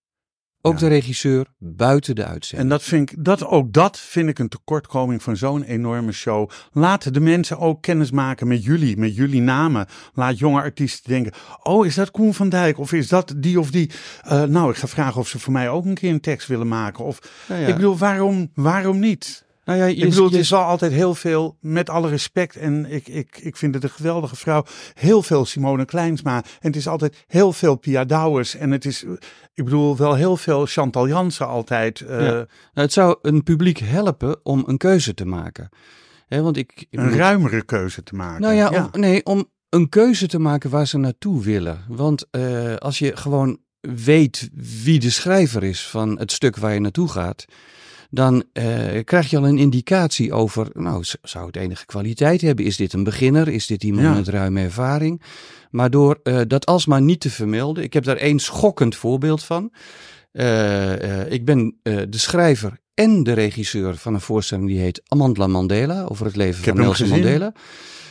Ook 0.66 0.72
Ja. 0.72 0.78
de 0.78 0.86
regisseur 0.88 1.46
buiten 1.58 2.14
de 2.14 2.22
En 2.22 2.28
uitzending. 2.28 2.70
dat 2.70 2.82
vind 2.82 3.10
ik, 3.10 3.24
dat, 3.24 3.44
ook 3.46 3.72
dat 3.72 3.98
vind 3.98 4.28
ik 4.28 4.38
een 4.38 4.48
tekortkoming 4.48 5.22
van 5.22 5.36
zo'n 5.36 5.62
enorme 5.62 6.12
show. 6.12 6.50
Laat 6.72 7.14
de 7.14 7.20
mensen 7.20 7.58
ook 7.58 7.82
kennis 7.82 8.10
maken 8.10 8.48
met 8.48 8.64
jullie, 8.64 8.96
met 8.96 9.16
jullie 9.16 9.40
namen. 9.40 9.86
Laat 10.14 10.38
jonge 10.38 10.60
artiesten 10.60 11.10
denken, 11.10 11.32
oh, 11.62 11.86
is 11.86 11.94
dat 11.94 12.10
Koen 12.10 12.34
van 12.34 12.48
Dijk? 12.48 12.78
Of 12.78 12.92
is 12.92 13.08
dat 13.08 13.34
die 13.36 13.60
of 13.60 13.70
die? 13.70 13.90
Eh, 14.22 14.42
nou, 14.42 14.70
ik 14.70 14.76
ga 14.76 14.86
vragen 14.86 15.20
of 15.20 15.28
ze 15.28 15.38
voor 15.38 15.52
mij 15.52 15.68
ook 15.68 15.84
een 15.84 15.94
keer 15.94 16.10
een 16.12 16.20
tekst 16.20 16.48
willen 16.48 16.68
maken. 16.68 17.04
Of, 17.04 17.18
Nou 17.48 17.60
ja. 17.60 17.66
ik 17.66 17.74
bedoel, 17.74 17.96
waarom, 17.98 18.50
waarom 18.54 18.98
niet? 18.98 19.44
Nou 19.66 19.78
ja, 19.78 19.84
je, 19.84 19.94
ik 19.94 20.08
bedoel, 20.08 20.30
het 20.30 20.48
je- 20.48 20.56
altijd 20.56 20.92
heel 20.92 21.14
veel, 21.14 21.56
met 21.60 21.90
alle 21.90 22.08
respect, 22.08 22.56
en 22.56 22.86
ik, 22.90 23.08
ik, 23.08 23.38
ik 23.38 23.56
vind 23.56 23.74
het 23.74 23.82
een 23.84 23.90
geweldige 23.90 24.36
vrouw, 24.36 24.64
heel 24.94 25.22
veel 25.22 25.44
Simone 25.44 25.84
Kleinsma. 25.84 26.36
En 26.36 26.44
het 26.60 26.76
is 26.76 26.88
altijd 26.88 27.24
heel 27.26 27.52
veel 27.52 27.76
Pia 27.76 28.04
Douwers. 28.04 28.54
En 28.56 28.70
het 28.70 28.84
is, 28.84 29.04
ik 29.54 29.64
bedoel, 29.64 29.96
wel 29.96 30.14
heel 30.14 30.36
veel 30.36 30.66
Chantal 30.66 31.08
Jansen 31.08 31.46
altijd. 31.46 32.00
eh, 32.00 32.20
Ja. 32.20 32.32
Nou, 32.32 32.46
het 32.72 32.92
zou 32.92 33.16
een 33.22 33.42
publiek 33.42 33.78
helpen 33.78 34.40
om 34.42 34.64
een 34.66 34.76
keuze 34.76 35.14
te 35.14 35.24
maken. 35.26 35.68
Hè, 36.26 36.42
want 36.42 36.56
ik, 36.56 36.86
ik 36.90 36.98
Een 37.00 37.16
ruimere 37.16 37.64
keuze 37.64 38.02
te 38.02 38.14
maken. 38.14 38.40
Nou 38.40 38.54
ja, 38.54 38.88
Om, 38.92 39.00
nee, 39.00 39.24
om 39.24 39.50
een 39.68 39.88
keuze 39.88 40.26
te 40.26 40.38
maken 40.38 40.70
waar 40.70 40.86
ze 40.86 40.98
naartoe 40.98 41.42
willen. 41.42 41.84
Want 41.88 42.26
eh, 42.30 42.74
als 42.74 42.98
je 42.98 43.16
gewoon 43.16 43.58
weet 43.80 44.50
wie 44.84 44.98
de 45.00 45.10
schrijver 45.10 45.62
is 45.64 45.86
van 45.88 46.18
het 46.18 46.32
stuk 46.32 46.56
waar 46.56 46.74
je 46.74 46.80
naartoe 46.80 47.08
gaat, 47.08 47.44
dan 48.16 48.44
eh, 48.52 49.04
krijg 49.04 49.30
je 49.30 49.36
al 49.36 49.46
een 49.46 49.58
indicatie 49.58 50.32
over, 50.32 50.68
nou, 50.72 51.04
zou 51.22 51.46
het 51.46 51.56
enige 51.56 51.86
kwaliteit 51.86 52.40
hebben? 52.40 52.64
Is 52.64 52.76
dit 52.76 52.92
een 52.92 53.04
beginner? 53.04 53.48
Is 53.48 53.66
dit 53.66 53.84
iemand 53.84 54.06
Ja. 54.06 54.14
met 54.14 54.28
ruime 54.28 54.60
ervaring? 54.60 55.22
Maar 55.70 55.90
door 55.90 56.20
eh, 56.22 56.40
dat 56.46 56.66
alsmaar 56.66 57.02
niet 57.02 57.20
te 57.20 57.30
vermelden, 57.30 57.82
ik 57.84 57.92
heb 57.92 58.04
daar 58.04 58.16
één 58.16 58.38
schokkend 58.38 58.94
voorbeeld 58.96 59.44
van. 59.44 59.72
Eh, 60.32 61.30
ik 61.32 61.44
ben 61.44 61.76
de 61.82 62.06
schrijver 62.10 62.78
en 62.94 63.22
de 63.22 63.32
regisseur 63.32 63.96
van 63.96 64.14
een 64.14 64.20
voorstelling 64.20 64.68
die 64.68 64.78
heet 64.78 65.02
Amandla 65.08 65.46
Mandela, 65.46 66.04
over 66.04 66.26
het 66.26 66.36
leven 66.36 66.64
van 66.64 66.76
Nelson. 66.76 67.08
Mandela. 67.08 67.52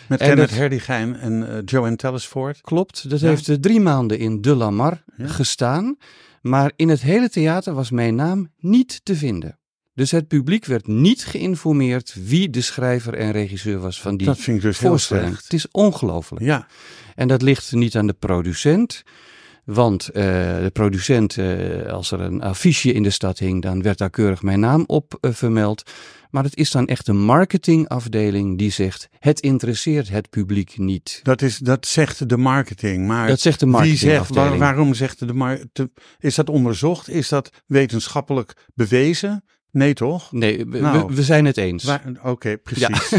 Met 0.07 0.19
en 0.21 0.27
Kenneth 0.27 0.49
dat- 0.49 0.57
Herdigijn 0.57 1.15
en 1.15 1.49
eh, 1.49 1.57
Joanne 1.65 1.95
Tellisford. 1.95 2.61
Klopt, 2.61 3.09
dat 3.09 3.19
Ja. 3.19 3.27
heeft 3.27 3.61
drie 3.61 3.79
maanden 3.79 4.19
in 4.19 4.41
De 4.41 4.55
La 4.55 4.69
Mar 4.69 5.03
Ja. 5.17 5.27
gestaan. 5.27 5.97
Maar 6.41 6.71
in 6.75 6.89
het 6.89 7.01
hele 7.01 7.29
theater 7.29 7.73
was 7.73 7.91
mijn 7.91 8.15
naam 8.15 8.51
niet 8.59 8.99
te 9.03 9.15
vinden. 9.15 9.59
Dus 9.95 10.11
het 10.11 10.27
publiek 10.27 10.65
werd 10.65 10.87
niet 10.87 11.25
geïnformeerd 11.25 12.15
wie 12.25 12.49
de 12.49 12.61
schrijver 12.61 13.13
en 13.13 13.31
regisseur 13.31 13.79
was 13.79 14.01
van 14.01 14.17
die 14.17 14.27
Dat 14.27 14.37
vind 14.39 14.57
ik 14.57 14.63
dus 14.63 14.79
heel 14.79 14.89
voorstelling. 14.89 15.35
Het 15.35 15.53
is 15.53 15.71
ongelooflijk. 15.71 16.45
Ja, 16.45 16.67
En 17.15 17.27
dat 17.27 17.41
ligt 17.41 17.71
niet 17.71 17.95
aan 17.95 18.07
de 18.07 18.13
producent. 18.13 19.03
Want 19.65 20.07
eh, 20.09 20.23
de 20.63 20.69
producent, 20.73 21.37
eh, 21.37 21.85
als 21.91 22.11
er 22.11 22.19
een 22.19 22.41
affiche 22.41 22.91
in 22.93 23.03
de 23.03 23.09
stad 23.09 23.39
hing, 23.39 23.61
dan 23.61 23.81
werd 23.81 23.97
daar 23.97 24.09
keurig 24.09 24.41
mijn 24.41 24.59
naam 24.59 24.83
op 24.87 25.17
eh, 25.21 25.31
vermeld. 25.33 25.83
Maar 26.29 26.43
het 26.43 26.57
is 26.57 26.71
dan 26.71 26.87
echt 26.87 27.07
een 27.07 27.25
marketingafdeling 27.25 28.57
die 28.57 28.71
zegt: 28.71 29.07
het 29.19 29.39
interesseert 29.39 30.09
het 30.09 30.29
publiek 30.29 30.77
niet. 30.77 31.19
dat, 31.23 31.41
is, 31.41 31.57
dat 31.57 31.85
zegt 31.87 32.29
de 32.29 32.37
marketing. 32.37 33.07
Maar 33.07 33.27
Dat 33.27 33.39
zegt 33.39 33.59
de 33.59 33.65
wie 33.71 33.97
zegt, 33.97 34.35
waar- 34.35 34.57
waarom 34.57 34.93
zegt 34.93 35.19
de 35.19 35.33
marketing? 35.33 35.91
Is 36.19 36.35
dat 36.35 36.49
onderzocht? 36.49 37.09
Is 37.09 37.29
dat 37.29 37.49
wetenschappelijk 37.65 38.53
bewezen? 38.73 39.43
Nee, 39.75 39.93
toch? 39.93 40.31
Nee, 40.31 40.65
we, 40.65 40.79
Nou. 40.79 41.07
we, 41.07 41.15
we 41.15 41.23
zijn 41.23 41.45
het 41.45 41.57
eens. 41.57 41.97
Oké, 42.23 42.57
precies. 42.57 43.13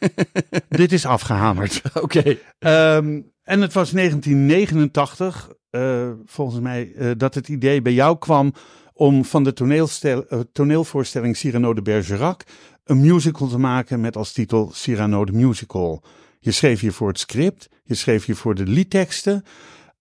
Dit 0.68 0.92
is 0.92 1.06
afgehamerd. 1.06 1.82
Oké. 2.02 2.38
Ehm, 2.58 3.20
en 3.42 3.60
het 3.60 3.72
was 3.72 3.90
1989, 3.90 5.50
eh, 5.70 6.10
volgens 6.24 6.60
mij, 6.60 6.92
eh, 6.96 7.10
dat 7.16 7.34
het 7.34 7.48
idee 7.48 7.82
bij 7.82 7.92
jou 7.92 8.18
kwam 8.18 8.52
om 8.92 9.24
van 9.24 9.44
de 9.44 9.52
eh, 10.00 10.40
toneelvoorstelling 10.52 11.36
Cyrano 11.36 11.74
de 11.74 11.82
Bergerac 11.82 12.42
een 12.84 13.00
musical 13.00 13.48
te 13.48 13.58
maken 13.58 14.00
met 14.00 14.16
als 14.16 14.32
titel 14.32 14.70
Cyrano 14.72 15.24
de 15.24 15.32
Musical. 15.32 16.02
Je 16.40 16.50
schreef 16.50 16.80
hiervoor 16.80 17.08
het 17.08 17.18
script, 17.18 17.68
je 17.84 17.94
schreef 17.94 18.24
hiervoor 18.24 18.54
de 18.54 18.66
liedteksten. 18.66 19.44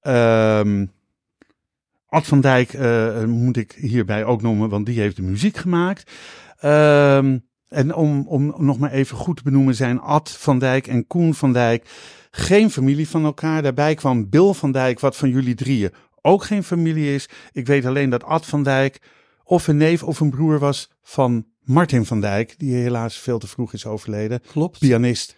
Ehm 0.02 0.86
Ad 2.08 2.28
van 2.28 2.42
Dijk 2.42 2.74
eh, 2.74 3.24
moet 3.24 3.58
ik 3.58 3.72
hierbij 3.72 4.26
ook 4.26 4.42
noemen, 4.42 4.70
want 4.70 4.86
die 4.86 5.00
heeft 5.00 5.16
de 5.16 5.22
muziek 5.22 5.58
gemaakt. 5.58 6.12
Ehm, 6.60 7.38
en 7.70 7.96
om, 7.96 8.28
om 8.28 8.54
nog 8.58 8.80
maar 8.80 8.92
even 8.92 9.18
goed 9.18 9.38
te 9.38 9.44
benoemen 9.44 9.76
zijn 9.76 10.00
Ad 10.00 10.32
van 10.32 10.60
Dijk 10.60 10.88
en 10.88 11.08
Koen 11.08 11.34
van 11.34 11.54
Dijk 11.54 11.90
geen 12.32 12.72
familie 12.72 13.10
van 13.10 13.24
elkaar. 13.24 13.62
Daarbij 13.62 13.96
kwam 13.96 14.30
Bill 14.30 14.54
van 14.54 14.72
Dijk, 14.72 15.00
wat 15.00 15.18
van 15.18 15.30
jullie 15.30 15.56
drieën 15.56 15.92
ook 16.28 16.44
geen 16.44 16.64
familie 16.64 17.14
is. 17.14 17.30
Ik 17.52 17.68
weet 17.68 17.86
alleen 17.86 18.10
dat 18.10 18.24
Ad 18.24 18.46
van 18.46 18.64
Dijk 18.64 19.02
of 19.44 19.68
een 19.68 19.78
neef 19.78 20.04
of 20.04 20.20
een 20.20 20.30
broer 20.30 20.60
was 20.60 20.92
van 21.04 21.46
Martin 21.62 22.06
van 22.06 22.22
Dijk, 22.22 22.56
die 22.58 22.76
helaas 22.76 23.18
veel 23.18 23.40
te 23.40 23.48
vroeg 23.48 23.74
is 23.74 23.86
overleden. 23.86 24.42
Klopt. 24.52 24.80
Pianist, 24.80 25.36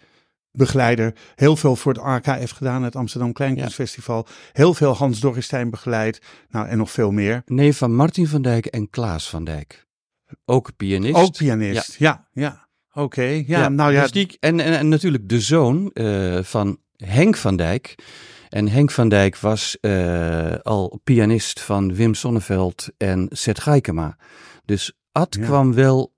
begeleider, 0.52 1.14
heel 1.34 1.56
veel 1.56 1.76
voor 1.76 1.92
het 1.92 2.26
RKF 2.26 2.50
gedaan, 2.50 2.82
het 2.82 2.96
Amsterdam 2.96 3.32
Kleinkunstfestival. 3.32 4.26
Heel 4.52 4.74
veel 4.74 4.96
Hans 4.96 5.20
Dorrestein 5.20 5.70
begeleid, 5.70 6.20
nou 6.48 6.68
en 6.68 6.78
nog 6.78 6.90
veel 6.90 7.10
meer. 7.10 7.42
Nee, 7.46 7.76
van 7.76 7.94
Martin 7.94 8.26
van 8.26 8.42
Dijk 8.42 8.66
en 8.66 8.90
Klaas 8.90 9.28
van 9.30 9.44
Dijk. 9.44 9.86
Ook 10.44 10.76
pianist. 10.76 11.14
Ook 11.14 11.36
pianist, 11.36 11.94
ja, 11.98 12.28
ja. 12.32 12.68
Oké, 12.92 13.42
ja, 13.46 13.68
nou 13.68 13.92
ja, 13.92 14.02
dus 14.02 14.10
die, 14.10 14.36
en, 14.40 14.60
en, 14.60 14.78
en 14.78 14.88
natuurlijk 14.88 15.28
de 15.28 15.40
zoon 15.40 15.90
eh, 15.92 16.38
van 16.42 16.78
Henk 16.96 17.36
van 17.36 17.56
Dijk. 17.56 17.94
En 18.48 18.68
Henk 18.68 18.90
van 18.90 19.08
Dijk 19.08 19.36
was 19.36 19.80
eh, 19.80 20.54
al 20.62 21.00
pianist 21.04 21.60
van 21.60 21.94
Wim 21.94 22.14
Sonneveld 22.14 22.88
en 22.96 23.26
Seth 23.30 23.60
Gaikema. 23.60 24.16
Dus 24.64 24.92
Ad 25.12 25.34
Ja. 25.34 25.44
kwam 25.44 25.74
wel, 25.74 26.09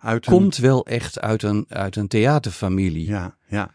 uit 0.00 0.26
een- 0.26 0.32
komt 0.32 0.56
wel 0.56 0.86
echt 0.86 1.20
uit 1.20 1.42
een, 1.42 1.64
uit 1.68 1.96
een 1.96 2.08
theaterfamilie. 2.08 3.06
Ja, 3.06 3.36
ja. 3.48 3.70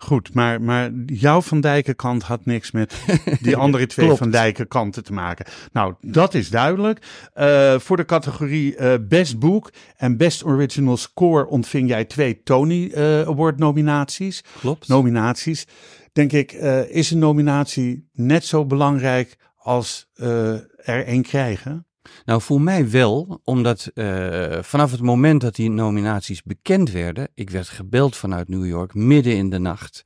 Goed, 0.00 0.34
maar, 0.34 0.62
maar 0.62 0.90
jouw 1.06 1.40
Van 1.40 1.60
Dijken 1.60 1.96
kant 1.96 2.22
had 2.22 2.44
niks 2.44 2.70
met 2.70 2.94
die 3.40 3.56
andere 3.64 3.86
twee. 3.86 4.10
Van 4.12 4.30
Dijken 4.30 4.68
kanten 4.68 5.04
te 5.04 5.12
maken. 5.12 5.46
Nou, 5.72 5.94
dat 6.00 6.34
is 6.34 6.50
duidelijk. 6.50 7.06
Eh, 7.34 7.78
voor 7.78 7.96
de 7.96 8.04
categorie 8.04 8.76
eh, 8.76 8.94
Best 9.08 9.38
Book 9.38 9.72
en 9.96 10.16
Best 10.16 10.44
Original 10.44 10.96
Score 10.96 11.46
ontving 11.46 11.88
jij 11.88 12.04
twee 12.04 12.42
Tony 12.42 12.90
eh, 12.94 13.20
Award 13.20 13.58
nominaties. 13.58 14.44
Klopt. 14.60 14.88
Nominaties. 14.88 15.66
Denk 16.12 16.32
ik, 16.32 16.52
is 16.88 17.10
een 17.10 17.18
nominatie 17.18 18.08
net 18.12 18.44
zo 18.44 18.64
belangrijk 18.66 19.36
als 19.56 20.10
er 20.14 21.04
één 21.06 21.22
krijgen? 21.22 21.86
Nou, 22.24 22.40
voor 22.40 22.60
mij 22.60 22.90
wel, 22.90 23.40
omdat 23.44 23.90
eh, 23.94 24.58
vanaf 24.60 24.90
het 24.90 25.00
moment 25.00 25.40
dat 25.40 25.54
die 25.54 25.70
nominaties 25.70 26.42
bekend 26.42 26.90
werden, 26.90 27.28
ik 27.34 27.50
werd 27.50 27.68
gebeld 27.68 28.16
vanuit 28.16 28.48
New 28.48 28.66
York 28.66 28.94
midden 28.94 29.36
in 29.36 29.50
de 29.50 29.58
nacht 29.58 30.04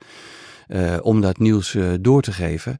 eh, 0.67 0.99
om 1.03 1.21
dat 1.21 1.39
nieuws 1.39 1.75
eh, 1.75 1.91
door 2.01 2.23
te 2.23 2.33
geven. 2.33 2.77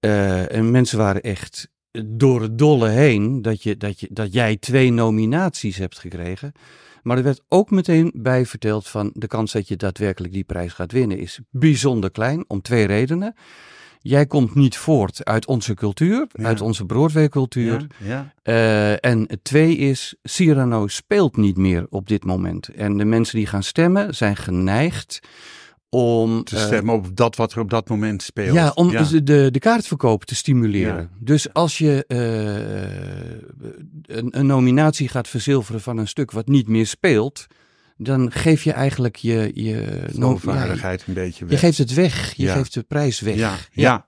En 0.00 0.70
mensen 0.70 0.98
waren 0.98 1.22
echt 1.22 1.68
door 2.06 2.42
het 2.42 2.58
dolle 2.58 2.88
heen 2.88 3.42
dat, 3.42 3.62
je, 3.62 3.76
dat, 3.76 4.00
je, 4.00 4.08
dat 4.10 4.32
jij 4.32 4.56
twee 4.56 4.92
nominaties 4.92 5.76
hebt 5.76 5.98
gekregen. 5.98 6.52
Maar 7.02 7.16
er 7.16 7.22
werd 7.22 7.42
ook 7.48 7.70
meteen 7.70 8.12
bij 8.14 8.46
verteld 8.46 8.88
van 8.88 9.10
de 9.14 9.26
kans 9.26 9.52
dat 9.52 9.68
je 9.68 9.76
daadwerkelijk 9.76 10.32
die 10.32 10.44
prijs 10.44 10.72
gaat 10.72 10.92
winnen 10.92 11.18
is 11.18 11.40
bijzonder 11.50 12.10
klein, 12.10 12.44
om 12.48 12.62
twee 12.62 12.86
redenen. 12.86 13.34
Jij 14.08 14.26
komt 14.26 14.54
niet 14.54 14.76
voort 14.76 15.24
uit 15.24 15.46
onze 15.46 15.74
cultuur, 15.74 16.26
Ja. 16.32 16.44
uit 16.44 16.60
onze 16.60 16.84
Broadway-cultuur. 16.84 17.86
Ja, 18.04 18.06
ja. 18.06 18.32
Eh, 18.42 19.10
en 19.10 19.24
het 19.26 19.44
twee 19.44 19.76
is, 19.76 20.14
Cyrano 20.22 20.86
speelt 20.86 21.36
niet 21.36 21.56
meer 21.56 21.86
op 21.90 22.08
dit 22.08 22.24
moment. 22.24 22.68
En 22.68 22.96
de 22.96 23.04
mensen 23.04 23.36
die 23.36 23.46
gaan 23.46 23.62
stemmen 23.62 24.14
zijn 24.14 24.36
geneigd 24.36 25.20
om... 25.88 26.44
Te 26.44 26.56
eh, 26.56 26.62
stemmen 26.62 26.94
op 26.94 27.16
dat 27.16 27.36
wat 27.36 27.52
er 27.52 27.60
op 27.60 27.70
dat 27.70 27.88
moment 27.88 28.22
speelt. 28.22 28.54
ja, 28.54 28.72
om 28.74 28.90
De, 28.90 29.50
de, 29.50 29.58
kaartverkoop 29.58 30.24
te 30.24 30.34
stimuleren. 30.34 31.10
Dus 31.18 31.52
als 31.52 31.78
je 31.78 32.04
eh, 32.06 34.16
een, 34.16 34.38
een 34.38 34.46
nominatie 34.46 35.08
gaat 35.08 35.28
verzilveren 35.28 35.80
van 35.80 35.98
een 35.98 36.08
stuk 36.08 36.30
wat 36.30 36.46
niet 36.46 36.68
meer 36.68 36.86
speelt, 36.86 37.46
dan 37.98 38.32
geef 38.32 38.64
je 38.64 38.72
eigenlijk 38.72 39.16
je... 39.16 39.50
je 39.54 40.04
een 41.06 41.14
beetje 41.14 41.44
je 41.44 41.50
weg. 41.50 41.60
geeft 41.60 41.78
het 41.78 41.94
weg. 41.94 42.32
Je 42.36 42.42
Ja. 42.42 42.54
geeft 42.54 42.74
de 42.74 42.82
prijs 42.82 43.20
weg. 43.20 43.36
Ja, 43.36 43.54
ja. 43.72 44.06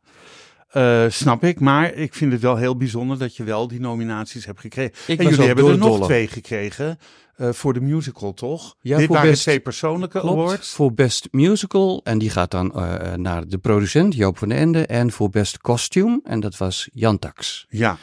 Eh, 0.70 1.04
snap 1.08 1.44
ik. 1.44 1.60
Maar 1.60 1.94
ik 1.94 2.14
vind 2.14 2.32
het 2.32 2.40
wel 2.40 2.56
heel 2.56 2.76
bijzonder 2.76 3.18
dat 3.18 3.36
je 3.36 3.44
wel 3.44 3.68
die 3.68 3.80
nominaties 3.80 4.44
hebt 4.46 4.60
gekregen. 4.60 4.92
Ik 5.06 5.18
en 5.18 5.28
jullie 5.28 5.46
hebben 5.46 5.66
er 5.68 5.78
nog 5.78 6.04
twee 6.04 6.28
gekregen 6.28 6.98
eh, 7.36 7.48
voor 7.52 7.72
de 7.72 7.80
musical, 7.80 8.34
toch? 8.34 8.76
Ja, 8.80 8.96
Dit 8.96 9.06
voor 9.06 9.14
waren 9.14 9.30
best- 9.30 9.42
twee 9.42 9.60
persoonlijke 9.60 10.20
Klopt, 10.20 10.38
awards. 10.40 10.70
voor 10.72 10.94
Best 10.94 11.28
Musical. 11.30 12.00
En 12.04 12.18
die 12.18 12.30
gaat 12.30 12.50
dan 12.50 12.74
eh, 12.74 13.14
naar 13.14 13.48
de 13.48 13.58
producent 13.58 14.14
Joop 14.14 14.38
van 14.38 14.48
den 14.48 14.58
Ende. 14.58 14.86
En 14.86 15.10
voor 15.12 15.30
Best 15.30 15.58
Costume. 15.60 16.20
En 16.24 16.40
dat 16.40 16.56
was 16.56 16.88
Jan 16.92 17.18
Tax. 17.18 17.66
Ja. 17.68 17.98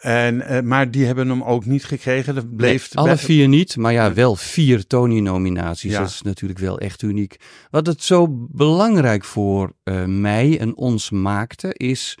En, 0.00 0.40
eh, 0.40 0.62
maar 0.62 0.90
die 0.90 1.06
hebben 1.06 1.28
hem 1.28 1.42
ook 1.42 1.64
niet 1.64 1.84
gekregen. 1.84 2.34
Dat 2.34 2.56
bleef 2.56 2.94
Nee, 2.94 3.04
alle 3.04 3.16
vier 3.16 3.48
niet, 3.48 3.76
maar 3.76 3.92
ja, 3.92 4.12
wel 4.14 4.36
vier 4.36 4.86
Tony-nominaties. 4.86 5.92
Ja. 5.92 5.98
Dat 6.00 6.08
is 6.08 6.22
natuurlijk 6.22 6.58
wel 6.58 6.78
echt 6.78 7.02
uniek. 7.02 7.36
Wat 7.70 7.86
het 7.86 8.02
zo 8.02 8.26
belangrijk 8.50 9.24
voor 9.24 9.72
eh, 9.82 10.04
mij 10.04 10.58
en 10.58 10.76
ons 10.76 11.10
maakte, 11.10 11.74
is 11.74 12.18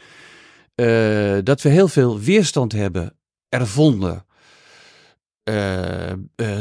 eh, 0.74 1.38
dat 1.42 1.62
we 1.62 1.68
heel 1.68 1.88
veel 1.88 2.18
weerstand 2.20 2.72
hebben 2.72 3.16
ervonden. 3.48 4.24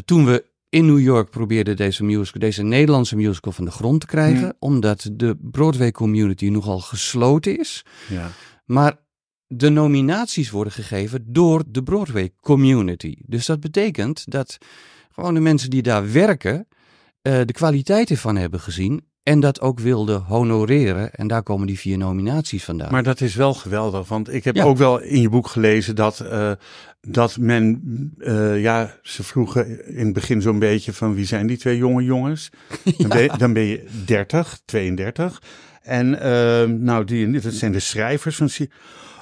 Toen 0.06 0.26
we 0.26 0.46
in 0.70 0.86
New 0.86 1.00
York 1.00 1.30
probeerden 1.30 1.76
deze, 1.76 2.04
musical, 2.04 2.42
deze 2.42 2.64
Nederlandse 2.64 3.16
musical 3.16 3.52
van 3.52 3.66
de 3.66 3.72
grond 3.72 4.00
te 4.02 4.08
krijgen, 4.08 4.42
Ja. 4.42 4.54
omdat 4.60 5.10
de 5.14 5.38
Broadway-community 5.42 6.50
nogal 6.50 6.80
gesloten 6.80 7.60
is. 7.60 7.86
Ja. 8.10 8.30
Maar 8.66 8.98
de 9.52 9.70
nominaties 9.70 10.50
worden 10.50 10.74
gegeven 10.74 11.24
door 11.28 11.64
de 11.68 11.84
Broadway 11.84 12.32
community. 12.42 13.16
Dus 13.26 13.46
dat 13.46 13.60
betekent 13.60 14.32
dat 14.32 14.58
gewoon 15.12 15.34
de 15.34 15.40
mensen 15.40 15.70
die 15.70 15.82
daar 15.82 16.12
werken, 16.12 16.68
eh, 17.22 17.40
de 17.46 17.54
kwaliteit 17.54 18.10
ervan 18.10 18.36
hebben 18.36 18.60
gezien 18.60 19.02
en 19.24 19.40
dat 19.40 19.62
ook 19.62 19.80
wilden 19.80 20.22
honoreren. 20.22 21.14
En 21.14 21.28
daar 21.28 21.44
komen 21.44 21.68
die 21.68 21.80
vier 21.80 21.98
nominaties 21.98 22.64
vandaan. 22.64 22.92
Maar 22.92 23.04
dat 23.04 23.22
is 23.22 23.36
wel 23.36 23.54
geweldig, 23.54 24.08
want 24.08 24.34
ik 24.34 24.44
heb 24.44 24.56
Ja. 24.56 24.64
ook 24.64 24.78
wel 24.78 25.00
in 25.02 25.22
je 25.22 25.30
boek 25.30 25.48
gelezen 25.48 25.96
dat, 25.96 26.20
eh, 26.20 26.52
dat 27.02 27.38
men, 27.38 27.82
eh, 28.20 28.62
ja, 28.62 28.96
ze 29.02 29.24
vroegen 29.24 29.96
in 29.96 30.06
het 30.06 30.14
begin 30.14 30.42
zo'n 30.42 30.60
beetje 30.60 30.94
van 30.94 31.16
wie 31.16 31.26
zijn 31.26 31.48
die 31.48 31.58
twee 31.58 31.78
jonge 31.78 32.04
jongens? 32.04 32.50
Dan, 32.98 33.10
ben, 33.10 33.22
je, 33.22 33.32
dan 33.38 33.54
ben 33.54 33.64
je 33.64 33.86
30, 34.06 34.60
32. 34.66 35.42
En 35.82 36.10
nou, 36.84 37.06
die, 37.06 37.40
dat 37.40 37.54
zijn 37.54 37.72
de 37.72 37.80
schrijvers 37.80 38.36
van. 38.36 38.50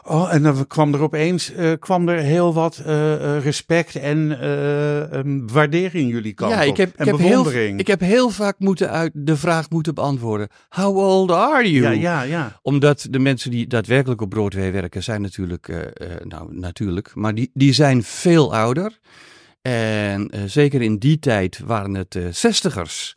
Oh, 0.09 0.33
en 0.33 0.43
dan 0.43 0.67
kwam 0.67 0.93
er 0.93 1.01
opeens 1.01 1.53
eh, 1.53 1.71
kwam 1.79 2.09
er 2.09 2.19
heel 2.19 2.53
wat 2.53 2.77
eh, 2.77 3.13
eh, 3.13 3.43
respect 3.43 3.95
en 3.95 4.39
eh, 4.39 5.13
ehm, 5.13 5.47
waardering 5.47 6.03
in 6.03 6.07
jullie 6.07 6.33
kant 6.33 6.51
ja, 6.51 6.61
op. 6.61 6.67
ik 6.67 6.77
heb, 6.77 6.95
en 6.95 7.05
ik, 7.05 7.11
heb 7.11 7.19
heel, 7.19 7.27
bewondering. 7.29 7.79
ik 7.79 7.87
heb 7.87 7.99
heel 7.99 8.29
vaak 8.29 8.59
moeten 8.59 8.89
uit, 8.89 9.11
de 9.13 9.37
vraag 9.37 9.69
moeten 9.69 9.93
beantwoorden. 9.93 10.47
How 10.69 10.97
old 10.97 11.31
are 11.31 11.71
you? 11.71 11.83
ja, 11.83 11.91
ja, 11.91 12.21
ja. 12.21 12.59
Omdat 12.61 13.07
de 13.09 13.19
mensen 13.19 13.51
die 13.51 13.67
daadwerkelijk 13.67 14.21
op 14.21 14.29
Broadway 14.29 14.71
werken, 14.71 15.03
zijn 15.03 15.21
natuurlijk, 15.21 15.87
nou 16.23 16.55
natuurlijk, 16.55 17.11
maar 17.15 17.35
die, 17.35 17.51
die 17.53 17.73
zijn 17.73 18.03
veel 18.03 18.55
ouder. 18.55 18.99
En 19.61 20.31
zeker 20.45 20.81
in 20.81 20.97
die 20.97 21.19
tijd 21.19 21.59
waren 21.65 21.95
het 21.95 22.19
zestigers. 22.31 23.15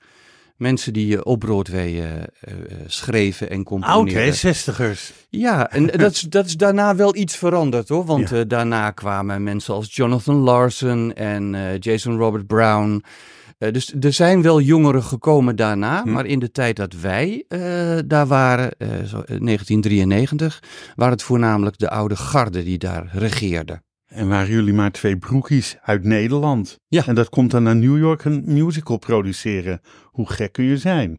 Mensen 0.61 0.92
die 0.92 1.14
eh, 1.16 1.20
op 1.23 1.38
Broadway 1.38 1.87
eh, 2.01 2.23
eh, 2.23 2.55
schreven 2.87 3.51
en 3.51 3.62
componeerden. 3.64 4.23
hè? 4.25 4.33
Zestigers. 4.33 5.12
Ja, 5.29 5.70
en 5.70 5.87
dat 5.99 6.12
is, 6.12 6.20
dat 6.20 6.46
is 6.46 6.57
daarna 6.57 6.94
wel 6.96 7.16
iets 7.16 7.37
veranderd 7.37 7.88
hoor. 7.88 8.05
Want 8.05 8.29
Ja. 8.29 8.44
daarna 8.44 8.90
kwamen 8.90 9.42
mensen 9.42 9.75
als 9.75 9.96
Jonathan 9.96 10.37
Larson 10.37 11.12
en 11.12 11.57
Jason 11.79 12.16
Robert 12.18 12.46
Brown. 12.46 13.03
Dus 13.59 13.94
er 14.01 14.12
zijn 14.12 14.42
wel 14.42 14.61
jongeren 14.61 15.03
gekomen 15.03 15.57
daarna. 15.57 16.03
Hm. 16.03 16.11
Maar 16.12 16.27
in 16.27 16.38
de 16.38 16.51
tijd 16.51 16.77
dat 16.77 16.92
wij 16.92 17.44
daar 18.07 18.27
waren, 18.27 18.70
eh, 18.79 18.88
zo, 18.88 19.20
eh, 19.20 19.38
1993, 19.40 20.62
waren 20.96 21.12
het 21.12 21.23
voornamelijk 21.23 21.79
de 21.79 21.90
oude 21.90 22.16
garde 22.16 22.62
die 22.64 22.79
daar 22.79 23.09
regeerde. 23.12 23.83
En 24.11 24.29
waren 24.29 24.51
jullie 24.51 24.73
maar 24.73 24.90
twee 24.90 25.16
broekies 25.16 25.77
uit 25.83 26.05
Nederland. 26.05 26.79
Ja. 26.88 27.07
En 27.07 27.14
dat 27.14 27.29
komt 27.29 27.51
dan 27.51 27.62
naar 27.62 27.77
New 27.77 27.99
York 27.99 28.25
een 28.25 28.42
musical 28.46 28.99
produceren. 28.99 29.81
Hoe 30.05 30.31
gek 30.31 30.53
kun 30.53 30.64
je 30.64 30.77
zijn? 30.77 31.16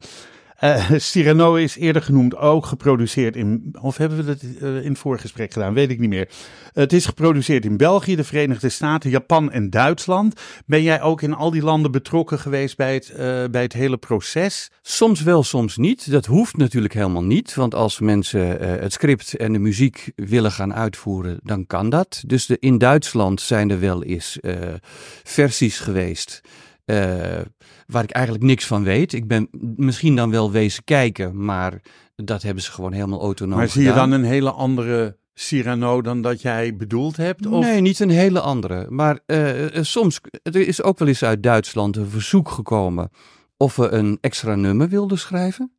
Eh 0.62 0.92
Cyrano 0.98 1.56
is 1.56 1.76
eerder 1.76 2.02
genoemd 2.02 2.36
ook 2.36 2.66
geproduceerd 2.66 3.36
in, 3.36 3.76
of 3.82 3.98
hebben 3.98 4.18
we 4.18 4.24
dat 4.24 4.42
eh, 4.42 4.84
in 4.84 4.90
het 4.90 4.98
voorgesprek 4.98 5.54
gedaan, 5.54 5.74
weet 5.74 5.90
ik 5.90 6.00
niet 6.00 6.10
meer. 6.10 6.30
Het 6.74 6.94
is 6.94 7.06
geproduceerd 7.06 7.66
in 7.66 7.78
België, 7.78 8.16
de 8.16 8.24
Verenigde 8.24 8.70
Staten, 8.70 9.10
Japan 9.10 9.52
en 9.52 9.70
Duitsland. 9.70 10.42
Ben 10.66 10.84
jij 10.84 11.02
ook 11.02 11.22
in 11.22 11.34
al 11.34 11.52
die 11.52 11.62
landen 11.62 11.92
betrokken 11.92 12.40
geweest 12.40 12.78
bij 12.78 12.94
het, 12.94 13.10
eh, 13.10 13.44
bij 13.52 13.62
het 13.62 13.74
hele 13.74 13.98
proces? 13.98 14.72
Soms 14.82 15.22
wel, 15.22 15.44
soms 15.44 15.78
niet. 15.78 16.12
Dat 16.12 16.26
hoeft 16.26 16.58
natuurlijk 16.58 16.94
helemaal 16.94 17.24
niet. 17.24 17.56
Want 17.56 17.76
als 17.76 18.00
mensen 18.00 18.60
het 18.82 18.94
script 18.94 19.36
en 19.36 19.54
de 19.54 19.60
muziek 19.60 20.12
willen 20.16 20.52
gaan 20.52 20.74
uitvoeren, 20.74 21.40
dan 21.44 21.68
kan 21.68 21.90
dat. 21.90 22.24
Dus 22.28 22.46
de, 22.46 22.58
in 22.60 22.78
Duitsland 22.78 23.42
zijn 23.42 23.70
er 23.70 23.80
wel 23.80 24.04
eens 24.04 24.40
versies 25.24 25.80
geweest. 25.80 26.42
Eh, 26.92 27.42
waar 27.88 28.04
ik 28.04 28.12
eigenlijk 28.12 28.46
niks 28.46 28.66
van 28.66 28.84
weet. 28.84 29.14
Ik 29.14 29.28
ben 29.28 29.50
misschien 29.76 30.16
dan 30.16 30.32
wel 30.32 30.52
wezen 30.52 30.84
kijken, 30.84 31.44
maar 31.46 31.82
dat 32.16 32.42
hebben 32.42 32.64
ze 32.64 32.72
gewoon 32.72 32.92
helemaal 32.92 33.22
autonoom 33.22 33.58
maar 33.58 33.68
zie 33.68 33.84
je 33.84 33.94
dan 33.94 34.12
een 34.12 34.24
hele 34.24 34.52
andere 34.52 35.18
Cyrano 35.34 36.02
dan 36.02 36.22
dat 36.22 36.42
jij 36.42 36.76
bedoeld 36.76 37.18
hebt? 37.18 37.46
Of? 37.46 37.64
Nee, 37.64 37.82
niet 37.82 38.00
een 38.00 38.10
hele 38.10 38.40
andere. 38.40 38.86
Maar 38.90 39.20
eh, 39.26 39.66
soms, 39.82 40.20
er 40.42 40.68
is 40.68 40.84
ook 40.84 41.00
wel 41.00 41.08
eens 41.08 41.24
uit 41.24 41.44
Duitsland 41.44 41.98
een 41.98 42.10
verzoek 42.10 42.50
gekomen 42.50 43.10
of 43.58 43.76
we 43.76 43.90
een 43.90 44.18
extra 44.22 44.56
nummer 44.56 44.90
wilden 44.90 45.20
schrijven. 45.20 45.72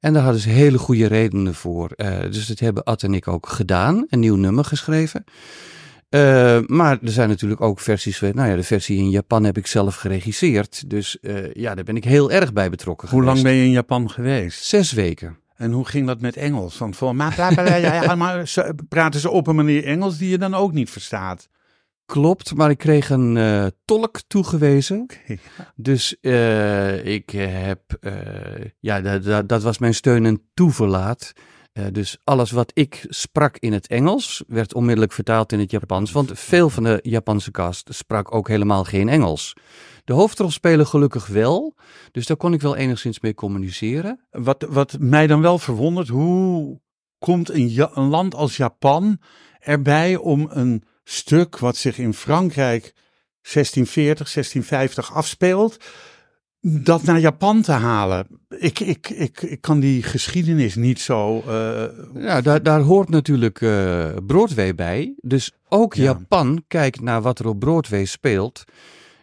En 0.00 0.12
daar 0.12 0.22
hadden 0.22 0.40
ze 0.40 0.48
hele 0.48 0.78
goede 0.78 1.06
redenen 1.06 1.54
voor. 1.54 1.90
Dus 2.30 2.46
dat 2.46 2.58
hebben 2.58 2.84
Ad 2.84 3.02
en 3.02 3.14
ik 3.14 3.28
ook 3.28 3.48
gedaan, 3.48 4.04
een 4.08 4.20
nieuw 4.20 4.36
nummer 4.36 4.64
geschreven. 4.64 5.24
Eh, 6.08 6.58
maar 6.66 6.98
er 7.02 7.10
zijn 7.10 7.28
natuurlijk 7.28 7.60
ook 7.60 7.80
versies. 7.80 8.18
geweest. 8.18 8.36
Nou 8.36 8.48
ja, 8.48 8.56
de 8.56 8.62
versie 8.62 8.98
in 8.98 9.10
Japan 9.10 9.44
heb 9.44 9.56
ik 9.56 9.66
zelf 9.66 9.94
geregisseerd. 9.96 10.90
Dus 10.90 11.20
eh, 11.20 11.52
ja, 11.52 11.74
daar 11.74 11.84
ben 11.84 11.96
ik 11.96 12.04
heel 12.04 12.30
erg 12.30 12.52
bij 12.52 12.70
betrokken 12.70 13.08
Hoe 13.08 13.22
lang 13.22 13.36
geweest. 13.36 13.54
ben 13.54 13.62
je 13.62 13.68
in 13.68 13.74
Japan 13.74 14.10
geweest? 14.10 14.64
Zes 14.64 14.92
weken. 14.92 15.38
En 15.56 15.72
hoe 15.72 15.86
ging 15.86 16.06
dat 16.06 16.20
met 16.20 16.36
Engels? 16.36 16.78
Want 16.78 16.96
voor 16.96 17.16
mij 17.16 17.32
maar 18.16 18.50
praten 18.88 19.20
ze 19.20 19.30
op 19.30 19.46
een 19.46 19.56
manier 19.56 19.84
Engels 19.84 20.18
die 20.18 20.30
je 20.30 20.38
dan 20.38 20.54
ook 20.54 20.72
niet 20.72 20.90
verstaat. 20.90 21.48
Klopt, 22.06 22.54
maar 22.54 22.70
ik 22.70 22.78
kreeg 22.78 23.10
een 23.10 23.36
eh, 23.36 23.66
tolk 23.84 24.20
toegewezen. 24.26 25.00
Oké. 25.00 25.36
Dus 25.76 26.16
ik 27.02 27.30
heb, 27.30 27.80
ja, 28.80 29.18
dat 29.42 29.62
was 29.62 29.78
mijn 29.78 29.94
steun 29.94 30.26
en 30.26 30.42
toeverlaat. 30.54 31.32
Eh, 31.78 31.84
dus 31.92 32.18
alles 32.24 32.50
wat 32.50 32.70
ik 32.74 33.06
sprak 33.08 33.56
in 33.58 33.72
het 33.72 33.86
Engels 33.86 34.42
werd 34.46 34.74
onmiddellijk 34.74 35.12
vertaald 35.12 35.52
in 35.52 35.58
het 35.58 35.70
Japans. 35.70 36.12
Want 36.12 36.30
veel 36.34 36.70
van 36.70 36.82
de 36.82 36.98
Japanse 37.02 37.50
cast 37.50 37.94
sprak 37.94 38.34
ook 38.34 38.48
helemaal 38.48 38.84
geen 38.84 39.08
Engels. 39.08 39.52
De 40.04 40.12
hoofdrolspeler 40.12 40.86
gelukkig 40.86 41.26
wel. 41.26 41.74
Dus 42.12 42.26
daar 42.26 42.36
kon 42.36 42.52
ik 42.52 42.60
wel 42.60 42.76
enigszins 42.76 43.20
mee 43.20 43.34
communiceren. 43.34 44.20
Wat, 44.30 44.66
wat 44.68 44.96
mij 44.98 45.26
dan 45.26 45.40
wel 45.40 45.58
verwondert, 45.58 46.08
hoe 46.08 46.80
komt 47.18 47.50
een, 47.50 47.88
een 47.94 48.08
land 48.08 48.34
als 48.34 48.56
Japan 48.56 49.20
erbij 49.58 50.16
om 50.16 50.48
een 50.50 50.82
stuk 51.04 51.58
wat 51.58 51.76
zich 51.76 51.98
in 51.98 52.14
Frankrijk 52.14 52.94
1640, 53.40 54.32
1650 54.32 55.14
afspeelt, 55.14 55.76
dat 56.68 57.02
naar 57.02 57.20
Japan 57.20 57.62
te 57.62 57.72
halen? 57.72 58.26
Ik, 58.58 58.80
ik, 58.80 59.08
ik, 59.10 59.42
ik 59.42 59.60
kan 59.60 59.80
die 59.80 60.02
geschiedenis 60.02 60.74
niet 60.74 61.00
zo. 61.00 61.42
eh, 61.46 61.82
Ja, 62.14 62.40
daar, 62.40 62.62
daar 62.62 62.80
hoort 62.80 63.08
natuurlijk 63.08 63.60
eh, 63.60 64.06
Broadway 64.26 64.74
bij. 64.74 65.14
Dus 65.20 65.52
ook 65.68 65.94
Ja. 65.94 66.02
Japan 66.02 66.64
kijkt 66.68 67.00
naar 67.00 67.22
wat 67.22 67.38
er 67.38 67.46
op 67.46 67.58
Broadway 67.58 68.04
speelt. 68.04 68.64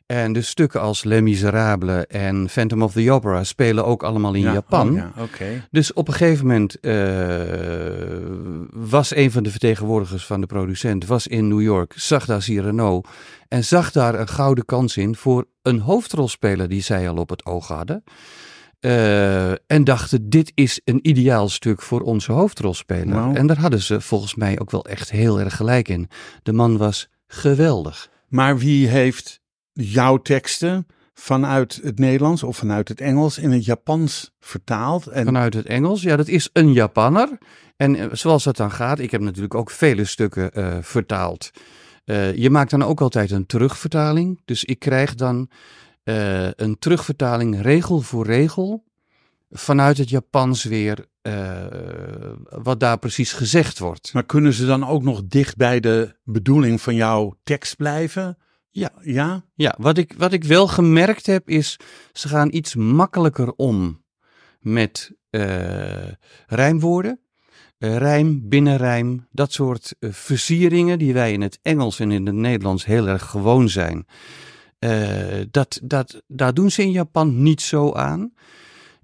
En 0.06 0.34
de 0.34 0.42
stukken 0.42 0.82
als 0.82 1.04
Les 1.04 1.22
Miserables 1.22 2.06
en 2.06 2.50
Phantom 2.50 2.82
of 2.82 2.94
the 2.94 3.12
Opera 3.12 3.44
spelen 3.44 3.86
ook 3.86 4.04
allemaal 4.04 4.34
in 4.34 4.42
ja, 4.42 4.54
Japan. 4.54 4.90
oh 4.90 5.28
ja. 5.40 5.46
Dus 5.72 5.94
op 5.94 6.08
een 6.08 6.14
gegeven 6.14 6.46
moment 6.46 6.80
eh, 6.80 6.94
was 8.72 9.16
een 9.16 9.32
van 9.32 9.44
de 9.44 9.52
vertegenwoordigers 9.52 10.26
van 10.26 10.42
de 10.42 10.48
producent 10.48 11.06
was 11.06 11.28
in 11.28 11.48
New 11.48 11.62
York, 11.62 11.94
zag 11.96 12.26
daar 12.26 12.42
Cyrano 12.42 13.02
en 13.48 13.64
zag 13.64 13.92
daar 13.92 14.20
een 14.20 14.28
gouden 14.28 14.66
kans 14.66 14.98
in 14.98 15.16
voor 15.16 15.46
een 15.62 15.80
hoofdrolspeler 15.80 16.70
die 16.70 16.82
zij 16.82 17.10
al 17.10 17.18
op 17.18 17.30
het 17.30 17.46
oog 17.46 17.68
hadden. 17.68 18.04
Eh, 18.80 19.52
en 19.52 19.84
dachten, 19.84 20.30
dit 20.30 20.52
is 20.56 20.82
een 20.84 21.00
ideaal 21.02 21.50
stuk 21.50 21.82
voor 21.82 22.02
onze 22.02 22.32
hoofdrolspeler. 22.32 23.36
En 23.36 23.48
daar 23.48 23.60
hadden 23.60 23.82
ze 23.82 24.02
volgens 24.02 24.36
mij 24.36 24.60
ook 24.60 24.72
wel 24.72 24.86
echt 24.86 25.12
heel 25.12 25.40
erg 25.40 25.56
gelijk 25.56 25.88
in. 25.88 26.10
De 26.44 26.54
man 26.54 26.78
was 26.78 27.08
geweldig. 27.28 28.10
Maar 28.28 28.58
wie 28.58 28.88
heeft 28.88 29.44
jouw 29.76 30.18
teksten 30.18 30.88
vanuit 31.14 31.80
het 31.84 32.00
Nederlands 32.00 32.44
of 32.44 32.58
vanuit 32.58 32.88
het 32.88 33.02
Engels 33.02 33.38
in 33.38 33.52
het 33.52 33.66
Japans 33.66 34.32
vertaald? 34.40 35.08
En 35.08 35.26
Vanuit 35.26 35.54
het 35.54 35.66
Engels, 35.66 36.02
ja, 36.02 36.16
dat 36.16 36.28
is 36.28 36.50
een 36.54 36.74
Japanner. 36.74 37.38
En 37.78 37.96
eh, 37.96 38.08
zoals 38.12 38.44
dat 38.44 38.58
dan 38.58 38.72
gaat, 38.72 39.00
ik 39.00 39.12
heb 39.12 39.22
natuurlijk 39.22 39.56
ook 39.56 39.70
vele 39.70 40.06
stukken 40.06 40.54
eh, 40.54 40.78
vertaald. 40.82 41.52
Eh, 42.06 42.36
je 42.36 42.50
maakt 42.50 42.72
dan 42.72 42.84
ook 42.84 43.02
altijd 43.02 43.32
een 43.32 43.46
terugvertaling. 43.46 44.42
Dus 44.46 44.64
ik 44.64 44.80
krijg 44.80 45.16
dan 45.16 45.50
een 46.56 46.76
terugvertaling 46.80 47.62
regel 47.62 48.02
voor 48.02 48.26
regel 48.26 48.84
vanuit 49.50 49.98
het 49.98 50.10
Japans 50.10 50.64
weer 50.64 51.06
wat 52.50 52.80
daar 52.80 53.00
precies 53.00 53.34
gezegd 53.34 53.80
wordt. 53.80 54.14
Maar 54.14 54.26
kunnen 54.26 54.54
ze 54.54 54.66
dan 54.66 54.88
ook 54.88 55.04
nog 55.04 55.22
dicht 55.28 55.58
bij 55.58 55.80
de 55.80 56.16
bedoeling 56.24 56.82
van 56.82 56.96
jouw 56.96 57.38
tekst 57.44 57.76
blijven? 57.76 58.38
Ja. 58.76 58.92
Ja? 59.02 59.44
Ja, 59.54 59.76
wat 59.80 59.98
ik, 59.98 60.14
wat 60.18 60.34
ik 60.34 60.44
wel 60.44 60.68
gemerkt 60.68 61.26
heb 61.26 61.50
is, 61.50 61.80
ze 62.14 62.28
gaan 62.28 62.54
iets 62.54 62.76
makkelijker 62.76 63.52
om 63.52 64.04
met 64.60 65.12
eh, 65.30 66.12
rijmwoorden. 66.48 67.20
Eh, 67.78 67.98
rijm, 67.98 68.50
binnenrijm, 68.50 69.28
dat 69.32 69.54
soort 69.54 69.96
eh, 70.00 70.12
versieringen 70.12 71.00
die 71.00 71.14
wij 71.14 71.34
in 71.34 71.42
het 71.42 71.60
Engels 71.62 72.00
en 72.00 72.12
in 72.12 72.26
het 72.26 72.36
Nederlands 72.36 72.86
heel 72.86 73.08
erg 73.08 73.26
gewoon 73.26 73.70
zijn. 73.70 74.06
Dat, 75.52 75.80
dat, 75.84 76.24
daar 76.28 76.54
doen 76.54 76.72
ze 76.72 76.82
in 76.82 76.92
Japan 76.92 77.42
niet 77.44 77.62
zo 77.62 77.94
aan. 77.94 78.34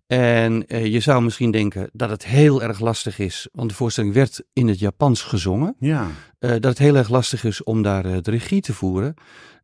En 0.08 0.66
je 0.68 1.00
zou 1.00 1.24
misschien 1.24 1.52
denken 1.52 1.90
dat 1.94 2.10
het 2.10 2.26
heel 2.26 2.64
erg 2.64 2.80
lastig 2.80 3.20
is, 3.20 3.48
want 3.52 3.70
de 3.70 3.76
voorstelling 3.76 4.14
werd 4.14 4.44
in 4.54 4.68
het 4.68 4.80
Japans 4.80 5.22
gezongen 5.22 5.76
Ja. 5.80 6.08
dat 6.40 6.64
het 6.64 6.78
heel 6.78 6.96
erg 6.96 7.10
lastig 7.10 7.44
is 7.44 7.64
om 7.64 7.82
daar 7.82 8.22
de 8.22 8.32
regie 8.32 8.62
te 8.62 8.74
voeren. 8.74 9.16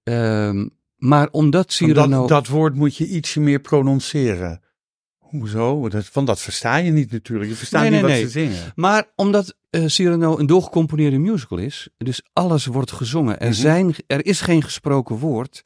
Ehm, 0.08 0.68
maar 0.98 1.28
omdat 1.32 1.72
Cyrano... 1.74 2.20
dat, 2.20 2.28
dat 2.30 2.48
woord 2.48 2.76
moet 2.76 2.96
je 2.96 3.08
ietsje 3.08 3.40
meer 3.40 3.60
prononceren. 3.60 4.62
Hoezo? 5.18 5.90
Dat, 5.90 6.10
want 6.14 6.28
dat 6.28 6.42
versta 6.42 6.76
je 6.78 6.92
niet 6.92 7.12
natuurlijk. 7.12 7.50
Je 7.50 7.56
verstaat 7.56 7.82
Nee, 7.82 7.92
niet 7.92 8.02
nee, 8.02 8.10
wat 8.10 8.20
nee. 8.20 8.30
ze 8.30 8.40
zingen. 8.54 8.72
Maar 8.76 9.12
omdat 9.16 9.56
eh, 9.70 9.84
Cyrano 9.86 10.38
een 10.40 10.46
doorgecomponeerde 10.46 11.18
musical 11.18 11.58
is, 11.58 11.90
dus 11.98 12.22
alles 12.34 12.66
wordt 12.66 12.92
gezongen. 12.92 13.40
Er, 13.40 13.48
Mhm. 13.50 13.56
zijn, 13.60 13.96
er 14.08 14.26
is 14.26 14.42
geen 14.42 14.64
gesproken 14.64 15.16
woord. 15.18 15.62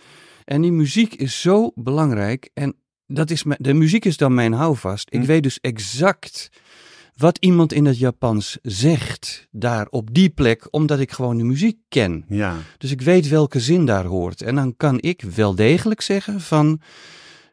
En 0.45 0.61
die 0.61 0.71
muziek 0.71 1.13
is 1.15 1.41
zo 1.41 1.71
belangrijk. 1.75 2.49
En 2.53 2.75
dat 3.07 3.29
is, 3.29 3.43
de 3.57 3.73
muziek 3.73 4.05
is 4.05 4.17
dan 4.17 4.33
mijn 4.33 4.53
houvast. 4.53 5.07
Ik 5.11 5.19
Hm. 5.19 5.25
weet 5.25 5.43
dus 5.43 5.59
exact 5.59 6.49
wat 7.15 7.37
iemand 7.37 7.73
in 7.73 7.85
het 7.85 7.97
Japans 7.99 8.57
zegt 8.61 9.47
daar 9.51 9.87
op 9.89 10.13
die 10.13 10.29
plek, 10.29 10.67
omdat 10.71 10.99
ik 10.99 11.11
gewoon 11.11 11.37
de 11.37 11.43
muziek 11.43 11.77
ken. 11.89 12.25
Ja. 12.29 12.55
Dus 12.77 12.91
ik 12.91 13.01
weet 13.01 13.27
welke 13.27 13.59
zin 13.59 13.85
daar 13.85 14.05
hoort. 14.05 14.41
En 14.41 14.55
dan 14.55 14.75
kan 14.77 14.97
ik 15.01 15.21
wel 15.21 15.55
degelijk 15.55 16.01
zeggen 16.01 16.41
van... 16.41 16.81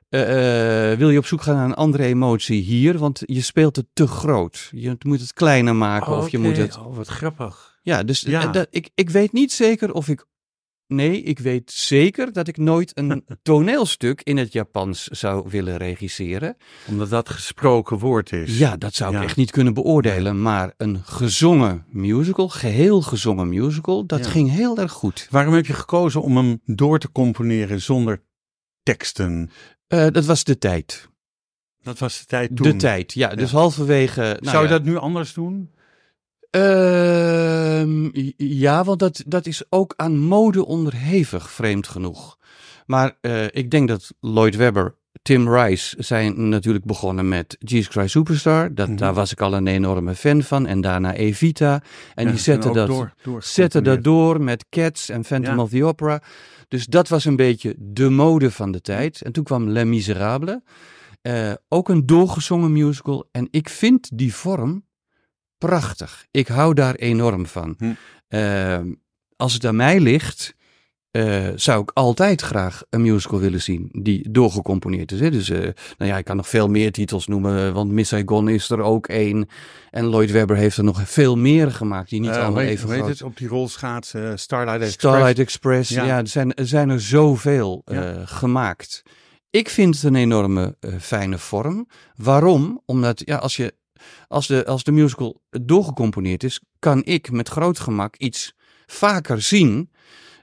eh, 0.09 0.93
eh, 0.93 0.99
wil 0.99 1.11
je 1.11 1.19
op 1.19 1.27
zoek 1.27 1.43
gaan 1.43 1.55
naar 1.55 1.65
een 1.65 1.75
andere 1.75 2.05
emotie 2.05 2.63
hier? 2.63 2.99
Want 2.99 3.23
je 3.25 3.41
speelt 3.41 3.77
het 3.77 3.87
te 3.93 4.07
groot. 4.07 4.69
Je 4.71 4.97
moet 4.99 5.21
het 5.21 5.33
kleiner 5.33 5.77
maken 5.77 6.17
of 6.17 6.29
je 6.29 6.39
moet 6.39 6.57
het... 6.57 6.79
Oh, 6.79 6.97
wat 6.97 7.09
grappig. 7.09 7.79
Ja, 7.83 8.03
dus 8.03 8.21
Ja. 8.21 8.47
dat, 8.47 8.67
ik, 8.71 8.91
ik 8.95 9.11
weet 9.11 9.33
niet 9.33 9.53
zeker 9.53 9.93
of 9.93 10.09
ik... 10.09 10.25
Nee, 10.89 11.23
ik 11.23 11.39
weet 11.39 11.71
zeker 11.71 12.33
dat 12.33 12.49
ik 12.49 12.57
nooit 12.57 12.99
een 12.99 13.25
toneelstuk 13.43 14.21
in 14.23 14.37
het 14.37 14.53
Japans 14.53 15.05
zou 15.05 15.49
willen 15.49 15.77
regisseren. 15.77 16.57
Omdat 16.87 17.11
dat 17.11 17.29
gesproken 17.29 17.99
woord 17.99 18.33
is. 18.33 18.59
Ja, 18.59 18.77
dat 18.77 18.95
zou 18.95 19.13
ik 19.13 19.19
Ja. 19.19 19.25
echt 19.25 19.37
niet 19.37 19.51
kunnen 19.51 19.75
beoordelen. 19.75 20.43
Maar 20.43 20.73
een 20.77 21.01
gezongen 21.05 21.85
musical, 21.91 22.49
geheel 22.49 23.03
gezongen 23.03 23.49
musical, 23.49 24.07
dat 24.07 24.25
Ja. 24.25 24.31
ging 24.31 24.51
heel 24.51 24.79
erg 24.79 24.93
goed. 24.93 25.27
Waarom 25.31 25.55
heb 25.55 25.67
je 25.67 25.73
gekozen 25.73 26.23
om 26.23 26.37
hem 26.37 26.61
door 26.65 26.99
te 26.99 27.13
componeren 27.13 27.81
zonder 27.83 28.23
teksten? 28.83 29.51
Eh, 29.87 30.07
dat 30.11 30.25
was 30.25 30.45
de 30.45 30.59
tijd. 30.59 31.09
Dat 31.83 31.99
was 31.99 32.19
de 32.19 32.25
tijd 32.27 32.57
toen. 32.57 32.71
De 32.71 32.77
tijd, 32.77 33.13
ja. 33.13 33.35
Dus 33.35 33.51
halverwege... 33.51 34.21
nou 34.21 34.39
Zou 34.41 34.57
je 34.67 34.69
ja. 34.73 34.77
dat 34.79 34.85
nu 34.85 34.97
anders 34.97 35.33
doen? 35.35 35.71
Ehm, 36.51 38.09
ja, 38.37 38.85
want 38.85 38.99
dat, 38.99 39.23
dat 39.27 39.47
is 39.47 39.63
ook 39.69 39.93
aan 39.97 40.19
mode 40.19 40.67
onderhevig, 40.67 41.51
vreemd 41.51 41.89
genoeg. 41.89 42.37
Maar 42.87 43.17
eh, 43.21 43.45
ik 43.45 43.71
denk 43.71 43.89
dat 43.89 44.15
Lloyd 44.21 44.57
Webber, 44.57 44.97
Tim 45.23 45.55
Rice 45.55 45.97
zijn 45.99 46.49
natuurlijk 46.49 46.85
begonnen 46.85 47.29
met 47.29 47.57
Jesus 47.59 47.87
Christ 47.87 48.11
Superstar. 48.11 48.75
Dat, 48.75 48.89
Mhm. 48.89 48.97
Daar 48.97 49.15
was 49.15 49.33
ik 49.33 49.41
al 49.41 49.55
een 49.55 49.67
enorme 49.67 50.15
fan 50.15 50.43
van. 50.43 50.67
En 50.67 50.81
daarna 50.81 51.15
Evita. 51.15 51.83
En 52.15 52.25
Ja, 52.25 52.31
die 52.31 52.41
zetten 52.41 52.73
dat, 52.73 52.87
door, 52.87 53.15
door 53.23 53.43
zetten 53.43 53.85
dat 53.85 54.05
door 54.05 54.41
met 54.43 54.65
Cats 54.71 55.09
en 55.09 55.25
Phantom 55.25 55.57
Ja. 55.57 55.63
of 55.63 55.71
the 55.71 55.85
Opera. 55.85 56.23
Dus 56.69 56.87
dat 56.87 57.09
was 57.09 57.25
een 57.25 57.37
beetje 57.37 57.75
de 57.79 58.11
mode 58.11 58.51
van 58.51 58.71
de 58.73 58.81
tijd. 58.81 59.23
En 59.23 59.33
toen 59.33 59.45
kwam 59.45 59.69
Les 59.69 59.85
Miserables. 59.85 60.59
Eh, 61.23 61.53
ook 61.69 61.89
een 61.89 62.07
doorgezongen 62.07 62.73
musical. 62.73 63.29
En 63.33 63.49
ik 63.51 63.69
vind 63.69 64.11
die 64.15 64.35
vorm 64.35 64.85
prachtig. 65.59 66.27
Ik 66.31 66.49
hou 66.49 66.75
daar 66.75 66.95
enorm 66.95 67.47
van. 67.47 67.75
Hm. 67.79 67.93
Eh, 68.29 68.79
als 69.37 69.53
het 69.53 69.65
aan 69.67 69.77
mij 69.77 70.01
ligt, 70.01 70.55
eh, 71.11 71.49
zou 71.55 71.83
ik 71.83 71.91
altijd 71.95 72.41
graag 72.43 72.83
een 72.91 73.03
musical 73.03 73.39
willen 73.39 73.63
zien 73.63 73.89
die 73.93 74.31
doorgecomponeerd 74.31 75.13
is. 75.13 75.21
Hè? 75.21 75.31
Dus 75.31 75.51
eh, 75.51 75.59
nou 75.99 76.11
ja, 76.11 76.19
ik 76.19 76.25
kan 76.25 76.37
nog 76.37 76.49
veel 76.49 76.69
meer 76.69 76.93
titels 76.93 77.27
noemen, 77.27 77.73
want 77.73 77.91
Miss 77.91 78.11
Saigon 78.11 78.49
is 78.49 78.71
er 78.71 78.81
ook 78.81 79.07
één. 79.07 79.49
En 79.91 80.05
Lloyd 80.07 80.31
Webber 80.31 80.57
heeft 80.57 80.77
er 80.77 80.85
nog 80.85 81.01
veel 81.11 81.37
meer 81.37 81.71
gemaakt, 81.71 82.11
die 82.11 82.21
niet 82.21 82.31
Eh, 82.31 82.37
allemaal 82.37 82.63
weet- 82.63 82.69
even 82.71 82.89
weet 82.89 82.99
groot 82.99 83.09
het, 83.11 83.23
op 83.23 83.37
die 83.37 83.49
rolschaatsen, 83.49 84.31
eh, 84.31 84.37
Starlight 84.37 84.81
Express. 84.83 84.95
Starlight 85.15 85.39
Express, 85.39 85.91
ja, 85.91 86.05
Ja. 86.05 86.19
er, 86.19 86.27
zijn, 86.29 86.55
er 86.55 86.67
zijn 86.67 86.91
er 86.91 87.01
zoveel 87.01 87.83
Ja. 87.85 88.27
gemaakt. 88.27 89.03
Ik 89.51 89.69
vind 89.69 89.95
het 89.95 90.05
een 90.05 90.15
enorme 90.15 90.77
fijne 91.01 91.39
vorm. 91.39 91.89
Waarom? 92.17 92.83
Omdat 92.85 93.23
ja, 93.25 93.37
als, 93.37 93.57
je, 93.57 93.75
als, 94.29 94.47
de, 94.47 94.67
als 94.67 94.85
de 94.85 94.93
musical 94.93 95.41
doorgecomponeerd 95.51 96.45
is, 96.45 96.61
kan 96.79 97.05
ik 97.05 97.31
met 97.31 97.49
groot 97.49 97.79
gemak 97.79 98.17
iets 98.17 98.55
vaker 98.87 99.43
zien. 99.43 99.91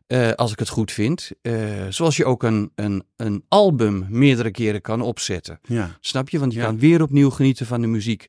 eh, 0.08 0.32
als 0.32 0.52
ik 0.52 0.60
het 0.60 0.70
goed 0.70 0.91
vind. 0.91 1.30
Eh, 1.41 1.54
zoals 1.89 2.18
je 2.18 2.26
ook 2.26 2.44
een, 2.44 2.72
een, 2.76 3.04
een 3.15 3.44
album 3.48 4.06
meerdere 4.10 4.52
keren 4.52 4.82
kan 4.82 5.02
opzetten. 5.02 5.60
Ja. 5.63 5.98
Snap 6.00 6.30
je? 6.30 6.39
Want 6.39 6.54
je 6.54 6.60
Ja. 6.60 6.65
kan 6.65 6.80
weer 6.80 7.02
opnieuw 7.02 7.30
genieten 7.30 7.65
van 7.65 7.82
de 7.82 7.88
muziek. 7.88 8.26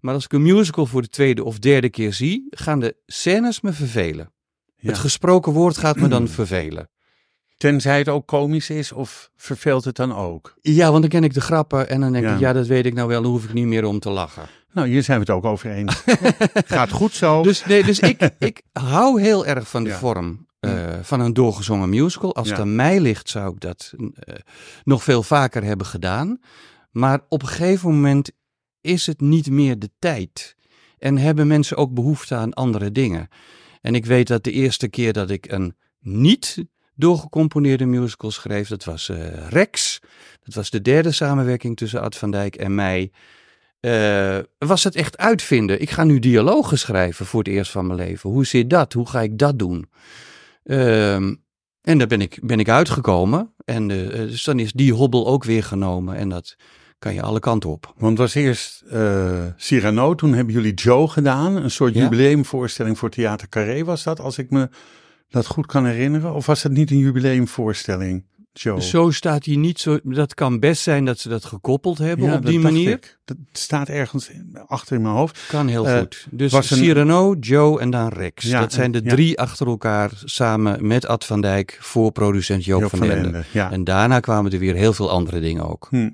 Maar 0.00 0.14
als 0.14 0.24
ik 0.24 0.32
een 0.32 0.42
musical 0.42 0.86
voor 0.86 1.02
de 1.02 1.08
tweede 1.08 1.44
of 1.44 1.58
derde 1.58 1.88
keer 1.90 2.12
zie, 2.12 2.46
gaan 2.50 2.80
de 2.80 2.96
scènes 3.06 3.60
me 3.60 3.72
vervelen. 3.72 4.32
Ja. 4.76 4.88
Het 4.88 4.98
gesproken 4.98 5.52
woord 5.52 5.78
gaat 5.78 5.96
me 5.96 6.08
dan 6.08 6.28
vervelen. 6.38 6.88
Tenzij 7.56 7.98
het 7.98 8.08
ook 8.08 8.26
komisch 8.26 8.70
is 8.70 8.92
of 8.92 9.30
verveelt 9.36 9.84
het 9.84 9.96
dan 9.96 10.14
ook? 10.14 10.54
Ja, 10.60 10.88
want 10.90 11.00
dan 11.00 11.10
ken 11.10 11.24
ik 11.24 11.34
de 11.34 11.40
grappen 11.40 11.88
en 11.88 12.00
dan 12.00 12.12
denk 12.12 12.24
Ja. 12.24 12.34
ik, 12.34 12.40
ja, 12.40 12.52
dat 12.52 12.66
weet 12.66 12.86
ik 12.86 12.94
nou 12.94 13.08
wel, 13.08 13.22
dan 13.22 13.30
hoef 13.30 13.44
ik 13.44 13.52
niet 13.52 13.66
meer 13.66 13.84
om 13.84 13.98
te 13.98 14.10
lachen. 14.10 14.46
Nou, 14.72 14.88
hier 14.88 15.02
zijn 15.02 15.20
we 15.20 15.24
het 15.26 15.34
ook 15.36 15.44
over 15.44 15.70
eens. 15.70 16.02
Gaat 16.66 16.90
goed 16.90 17.12
zo. 17.12 17.42
Dus, 17.42 17.64
nee, 17.64 17.84
dus 17.84 17.98
ik, 17.98 18.30
ik 18.38 18.62
hou 18.72 19.20
heel 19.20 19.46
erg 19.46 19.68
van 19.68 19.84
de 19.84 19.90
Ja. 19.90 19.98
vorm 19.98 20.46
eh, 20.60 20.94
van 21.02 21.20
een 21.20 21.32
doorgezongen 21.32 21.88
musical. 21.88 22.34
Als 22.34 22.48
het 22.48 22.56
Ja. 22.56 22.62
aan 22.62 22.74
mij 22.76 23.00
ligt, 23.00 23.28
zou 23.28 23.52
ik 23.54 23.60
dat 23.60 23.92
eh, 24.14 24.34
nog 24.84 25.02
veel 25.04 25.22
vaker 25.22 25.64
hebben 25.64 25.86
gedaan. 25.86 26.40
Maar 26.90 27.20
op 27.28 27.42
een 27.42 27.48
gegeven 27.48 27.90
moment 27.90 28.30
is 28.80 29.06
het 29.06 29.20
niet 29.20 29.50
meer 29.50 29.78
de 29.78 29.90
tijd. 29.98 30.56
En 30.98 31.18
hebben 31.18 31.46
mensen 31.46 31.76
ook 31.76 31.94
behoefte 31.94 32.34
aan 32.34 32.52
andere 32.54 32.92
dingen. 32.92 33.28
En 33.80 33.94
ik 33.94 34.06
weet 34.06 34.26
dat 34.26 34.44
de 34.44 34.52
eerste 34.52 34.88
keer 34.88 35.12
dat 35.12 35.30
ik 35.30 35.50
een 35.52 35.76
niet 36.00 36.64
doorgecomponeerde 36.94 37.84
musical 37.84 38.30
schreef, 38.30 38.68
dat 38.68 38.84
was 38.84 39.08
eh, 39.08 39.48
Rex. 39.48 39.98
Dat 40.42 40.54
was 40.54 40.70
de 40.70 40.82
derde 40.82 41.12
samenwerking 41.12 41.76
tussen 41.76 42.00
Ad 42.00 42.16
van 42.16 42.30
Dijk 42.30 42.56
en 42.56 42.74
mij. 42.74 43.10
Eh, 43.86 44.38
was 44.58 44.84
het 44.84 44.94
echt 44.96 45.18
uitvinden. 45.18 45.80
Ik 45.80 45.90
ga 45.90 46.04
nu 46.04 46.18
dialogen 46.18 46.78
schrijven 46.78 47.26
voor 47.26 47.38
het 47.38 47.48
eerst 47.48 47.70
van 47.70 47.86
mijn 47.86 47.98
leven. 47.98 48.30
Hoe 48.30 48.46
zit 48.46 48.70
dat? 48.70 48.92
Hoe 48.92 49.08
ga 49.08 49.20
ik 49.20 49.38
dat 49.38 49.58
doen? 49.58 49.90
Ehm, 50.64 51.34
en 51.82 51.98
daar 51.98 52.06
ben 52.06 52.20
ik, 52.20 52.38
ben 52.42 52.58
ik 52.60 52.68
uitgekomen. 52.68 53.54
En 53.64 53.90
eh, 53.90 54.08
dus 54.18 54.44
dan 54.44 54.58
is 54.58 54.72
die 54.72 54.92
hobbel 54.92 55.26
ook 55.26 55.44
weer 55.44 55.62
genomen. 55.64 56.16
En 56.16 56.28
dat 56.28 56.56
kan 56.98 57.14
je 57.14 57.22
alle 57.22 57.38
kanten 57.40 57.70
op. 57.70 57.94
Want 57.98 58.18
was 58.18 58.34
eerst 58.34 58.82
eh, 58.90 59.44
Cyrano, 59.56 60.14
toen 60.14 60.32
hebben 60.34 60.54
jullie 60.54 60.74
Joe 60.74 61.08
gedaan. 61.08 61.56
Een 61.56 61.70
soort 61.70 61.94
Ja. 61.94 62.02
jubileumvoorstelling 62.02 62.98
voor 62.98 63.10
Theater 63.10 63.48
Carré 63.48 63.84
was 63.84 64.02
dat, 64.02 64.20
als 64.20 64.38
ik 64.38 64.50
me 64.50 64.68
dat 65.28 65.46
goed 65.46 65.66
kan 65.66 65.86
herinneren. 65.86 66.34
Of 66.34 66.46
was 66.46 66.62
dat 66.62 66.72
niet 66.72 66.90
een 66.90 66.98
jubileumvoorstelling, 66.98 68.24
Joe? 68.58 68.82
Zo 68.82 69.10
staat 69.10 69.44
hij 69.44 69.56
niet 69.56 69.78
zo. 69.80 69.98
Dat 70.02 70.34
kan 70.34 70.60
best 70.60 70.82
zijn 70.82 71.04
dat 71.04 71.18
ze 71.18 71.28
dat 71.28 71.44
gekoppeld 71.44 71.98
hebben 71.98 72.26
Ja, 72.26 72.34
op 72.34 72.46
die 72.46 72.58
manier. 72.58 72.90
ik. 72.90 73.18
Dat 73.24 73.36
staat 73.52 73.88
ergens 73.88 74.30
achter 74.66 74.96
in 74.96 75.02
mijn 75.02 75.14
hoofd. 75.14 75.46
Kan 75.48 75.68
heel 75.68 75.88
Eh, 75.88 75.98
goed. 75.98 76.26
Dus 76.30 76.52
was 76.52 76.70
een- 76.70 76.76
Cyrano, 76.76 77.34
Joe 77.40 77.80
en 77.80 77.90
dan 77.90 78.08
Rex. 78.08 78.44
Ja, 78.44 78.60
dat 78.60 78.72
zijn 78.72 78.92
de 78.92 79.00
ja. 79.04 79.10
drie 79.10 79.38
achter 79.40 79.66
elkaar 79.66 80.10
samen 80.24 80.86
met 80.86 81.06
Ad 81.06 81.24
van 81.24 81.40
Dijk 81.40 81.78
voor 81.80 82.12
producent 82.12 82.64
Joop, 82.64 82.80
Joop 82.80 82.90
van, 82.90 82.98
van 82.98 83.10
Ende. 83.10 83.44
Ende. 83.52 83.74
En 83.74 83.84
daarna 83.84 84.20
kwamen 84.20 84.52
er 84.52 84.58
weer 84.58 84.74
heel 84.74 84.92
veel 84.92 85.10
andere 85.10 85.40
dingen 85.40 85.68
ook. 85.68 85.86
Hm. 85.90 86.10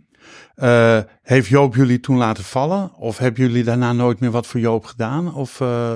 Eh, 0.54 0.98
heeft 1.22 1.48
Joop 1.48 1.74
jullie 1.74 2.00
toen 2.00 2.16
laten 2.16 2.44
vallen? 2.44 2.94
Of 2.94 3.18
hebben 3.18 3.42
jullie 3.42 3.64
daarna 3.64 3.92
nooit 3.92 4.20
meer 4.20 4.30
wat 4.30 4.46
voor 4.46 4.60
Joop 4.60 4.84
gedaan? 4.84 5.34
Of, 5.34 5.60
eh, 5.60 5.94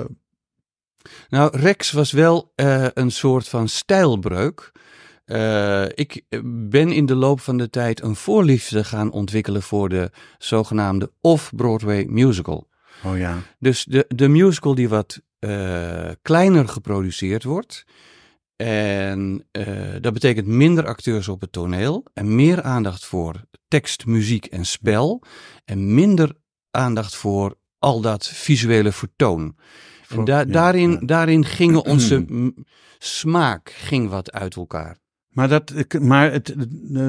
Nou, 1.29 1.57
Rex 1.57 1.91
was 1.91 2.11
wel 2.11 2.51
een 2.93 3.11
soort 3.11 3.47
van 3.47 3.67
stijlbreuk. 3.67 4.71
Eh, 5.27 5.83
ik 5.93 6.21
ben 6.69 6.91
in 6.91 7.05
de 7.05 7.15
loop 7.15 7.39
van 7.39 7.57
de 7.57 7.69
tijd 7.69 8.01
een 8.01 8.15
voorliefde 8.15 8.83
gaan 8.83 9.11
ontwikkelen 9.11 9.61
voor 9.61 9.89
de 9.89 10.11
zogenaamde 10.37 11.11
off-Broadway 11.21 12.05
musical. 12.09 12.67
oh 13.03 13.17
ja. 13.17 13.37
Dus 13.59 13.83
de, 13.85 14.05
de 14.07 14.27
musical 14.27 14.75
die 14.75 14.89
wat 14.89 15.21
eh, 15.39 16.09
kleiner 16.21 16.67
geproduceerd 16.67 17.43
wordt. 17.43 17.85
En 18.55 19.45
eh, 19.51 19.65
dat 20.01 20.13
betekent 20.13 20.47
minder 20.47 20.85
acteurs 20.87 21.27
op 21.27 21.41
het 21.41 21.51
toneel 21.51 22.05
en 22.13 22.35
meer 22.35 22.61
aandacht 22.63 23.05
voor 23.05 23.41
tekst, 23.67 24.05
muziek 24.05 24.45
en 24.45 24.65
spel. 24.65 25.23
En 25.65 25.93
minder 25.93 26.35
aandacht 26.71 27.15
voor 27.15 27.55
al 27.79 28.01
dat 28.01 28.27
visuele 28.27 28.91
vertoon. 28.91 29.55
Voor- 30.03 30.19
En 30.19 30.25
da- 30.25 30.37
ja, 30.39 30.45
daarin, 30.45 30.91
ja. 30.91 30.99
daarin 31.01 31.45
gingen 31.45 31.83
onze 31.93 32.25
smaak 32.97 33.69
ging 33.69 34.09
wat 34.09 34.31
uit 34.31 34.55
elkaar. 34.55 34.97
Maar, 35.37 35.47
dat, 35.47 35.73
maar 35.99 36.31
het, 36.31 36.49
eh, 36.49 36.55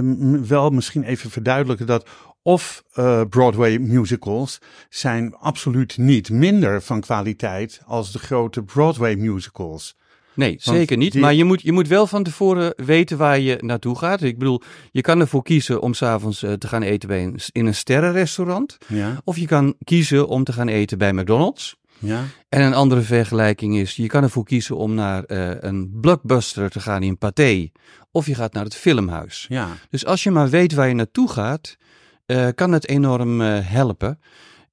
m- 0.00 0.46
wel 0.46 0.70
misschien 0.70 1.02
even 1.02 1.30
verduidelijken 1.30 1.86
dat 1.86 2.08
of 2.42 2.84
eh, 2.92 3.20
Broadway 3.28 3.78
musicals 3.78 4.58
zijn 4.88 5.34
absoluut 5.34 5.96
niet 5.98 6.30
minder 6.30 6.82
van 6.82 7.00
kwaliteit 7.00 7.80
als 7.86 8.12
de 8.12 8.18
grote 8.18 8.62
Broadway 8.62 9.14
musicals. 9.16 9.96
Nee, 10.34 10.56
zeker 10.60 10.96
niet. 10.96 11.12
die- 11.12 11.20
Maar 11.20 11.34
je 11.34 11.44
moet, 11.44 11.62
je 11.62 11.72
moet 11.72 11.88
wel 11.88 12.06
van 12.06 12.22
tevoren 12.22 12.72
weten 12.76 13.16
waar 13.18 13.38
je 13.38 13.56
naartoe 13.60 13.98
gaat. 13.98 14.22
Ik 14.22 14.38
bedoel, 14.38 14.62
je 14.90 15.00
kan 15.00 15.20
ervoor 15.20 15.42
kiezen 15.42 15.80
om 15.82 15.94
s'avonds 15.94 16.42
uh, 16.42 16.52
te 16.52 16.68
gaan 16.68 16.82
eten 16.82 17.08
bij 17.08 17.22
een, 17.24 17.38
in 17.52 17.66
een 17.66 17.74
sterrenrestaurant. 17.74 18.76
Ja, 18.88 19.20
Of 19.24 19.36
je 19.38 19.46
kan 19.46 19.74
kiezen 19.84 20.28
om 20.28 20.44
te 20.44 20.52
gaan 20.52 20.68
eten 20.68 20.98
bij 20.98 21.12
McDonald's. 21.12 21.76
Ja, 21.98 22.24
En 22.48 22.62
een 22.62 22.74
andere 22.74 23.00
vergelijking 23.00 23.76
is, 23.76 23.96
je 23.96 24.06
kan 24.06 24.22
ervoor 24.22 24.44
kiezen 24.44 24.76
om 24.76 24.94
naar 24.94 25.24
uh, 25.26 25.50
een 25.60 25.90
blockbuster 26.00 26.70
te 26.70 26.80
gaan 26.80 27.02
in 27.02 27.18
Pathé. 27.18 27.70
Of 28.10 28.26
je 28.26 28.34
gaat 28.34 28.52
naar 28.52 28.64
het 28.64 28.74
filmhuis. 28.76 29.46
ja. 29.48 29.68
Dus 29.90 30.04
als 30.06 30.22
je 30.22 30.30
maar 30.30 30.48
weet 30.48 30.72
waar 30.74 30.88
je 30.88 30.94
naartoe 30.94 31.30
gaat, 31.30 31.76
uh, 32.26 32.48
kan 32.54 32.72
het 32.72 32.88
enorm 32.88 33.40
uh, 33.40 33.58
helpen. 33.62 34.20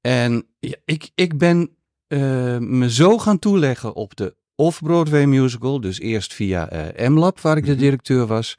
En 0.02 0.46
ja, 0.60 0.76
ik, 0.86 1.10
ik 1.16 1.38
ben 1.38 1.70
me 2.60 2.86
zo 2.90 3.18
gaan 3.18 3.40
toeleggen 3.40 3.96
op 3.96 4.16
de 4.16 4.36
off-Broadway 4.56 5.26
musical. 5.26 5.80
Dus 5.82 6.00
eerst 6.00 6.34
via 6.34 6.70
MLab, 6.98 7.40
waar 7.40 7.58
ik 7.58 7.66
de 7.66 7.72
Mhm. 7.72 7.80
directeur 7.80 8.26
was. 8.28 8.56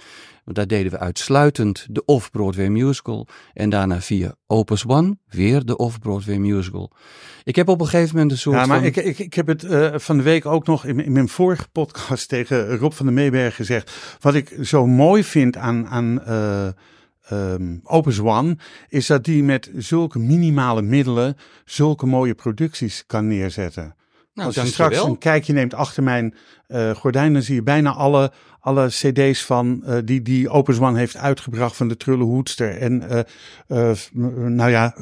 Daar 0.52 0.66
deden 0.66 0.92
we 0.92 0.98
uitsluitend 0.98 1.86
de 1.90 2.04
off-Broadway 2.04 2.68
musical. 2.68 3.26
En 3.52 3.70
daarna 3.70 4.00
via 4.00 4.34
Opus 4.46 4.86
One, 4.86 5.18
weer 5.28 5.64
de 5.64 5.76
off-Broadway 5.76 6.36
musical. 6.38 6.92
Ik 7.44 7.56
heb 7.56 7.68
op 7.68 7.80
een 7.80 7.86
gegeven 7.86 8.14
moment 8.14 8.32
een 8.32 8.38
soort 8.38 8.56
Ja, 8.56 8.66
maar 8.66 8.78
van... 8.78 8.86
ik, 8.86 8.96
ik, 8.96 9.18
ik 9.18 9.34
heb 9.34 9.46
het 9.46 9.64
eh, 9.64 9.94
van 9.94 10.16
de 10.16 10.22
week 10.22 10.46
ook 10.46 10.66
nog 10.66 10.84
in, 10.84 11.04
in 11.04 11.12
mijn 11.12 11.28
vorige 11.28 11.68
podcast 11.72 12.28
tegen 12.34 12.76
Rob 12.76 12.92
van 12.92 13.06
der 13.06 13.14
Meeberg 13.14 13.54
gezegd. 13.54 14.16
Wat 14.20 14.34
ik 14.34 14.56
zo 14.62 14.86
mooi 14.86 15.24
vind 15.24 15.56
aan, 15.56 15.86
aan 15.86 16.22
eh, 16.22 16.66
ehm, 17.28 17.76
Opus 17.82 18.20
One, 18.20 18.56
is 18.88 19.06
dat 19.06 19.24
die 19.24 19.42
met 19.42 19.70
zulke 19.76 20.18
minimale 20.18 20.82
middelen 20.82 21.36
zulke 21.64 22.06
mooie 22.06 22.34
producties 22.34 23.04
kan 23.06 23.26
neerzetten. 23.26 23.94
Nou, 24.36 24.48
Als 24.48 24.54
je 24.54 24.66
straks 24.66 25.02
een 25.02 25.18
kijkje 25.18 25.52
neemt 25.52 25.74
achter 25.74 26.02
mijn 26.02 26.34
eh 26.66 26.90
gordijn, 26.90 27.32
dan 27.32 27.42
zie 27.42 27.54
je 27.54 27.62
bijna 27.62 27.92
alle, 27.92 28.32
alle 28.60 28.86
cd's 28.86 29.44
van 29.44 29.84
eh, 29.84 29.98
die, 30.04 30.22
die 30.22 30.48
Opus 30.48 30.78
One 30.78 30.98
heeft 30.98 31.16
uitgebracht 31.16 31.76
van 31.76 31.88
de 31.88 31.96
Trullenhoedster. 31.96 32.78
En 32.78 33.08
eh, 33.66 33.90
nou 34.48 34.70
ja, 34.70 34.94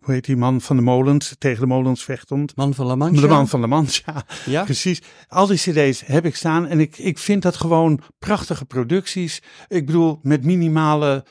hoe 0.00 0.14
heet 0.14 0.24
die 0.24 0.36
man 0.36 0.60
van 0.60 0.76
de 0.76 0.82
molens, 0.82 1.34
tegen 1.38 1.60
de 1.60 1.66
molens 1.66 2.04
vechtend? 2.04 2.56
Man 2.56 2.74
van 2.74 2.86
La 2.86 2.94
Mancha. 2.94 3.20
De 3.20 3.26
man 3.26 3.48
van 3.48 3.60
de 3.60 3.66
Mans, 3.66 4.02
ja. 4.44 4.64
Precies. 4.64 5.02
Al 5.28 5.46
die 5.46 5.56
cd's 5.56 6.02
heb 6.06 6.24
ik 6.24 6.36
staan 6.36 6.66
en 6.66 6.80
ik, 6.80 6.98
ik 6.98 7.18
vind 7.18 7.42
dat 7.42 7.56
gewoon 7.56 8.00
prachtige 8.18 8.64
producties. 8.64 9.42
Ik 9.68 9.86
bedoel, 9.86 10.18
met 10.22 10.44
minimale 10.44 11.24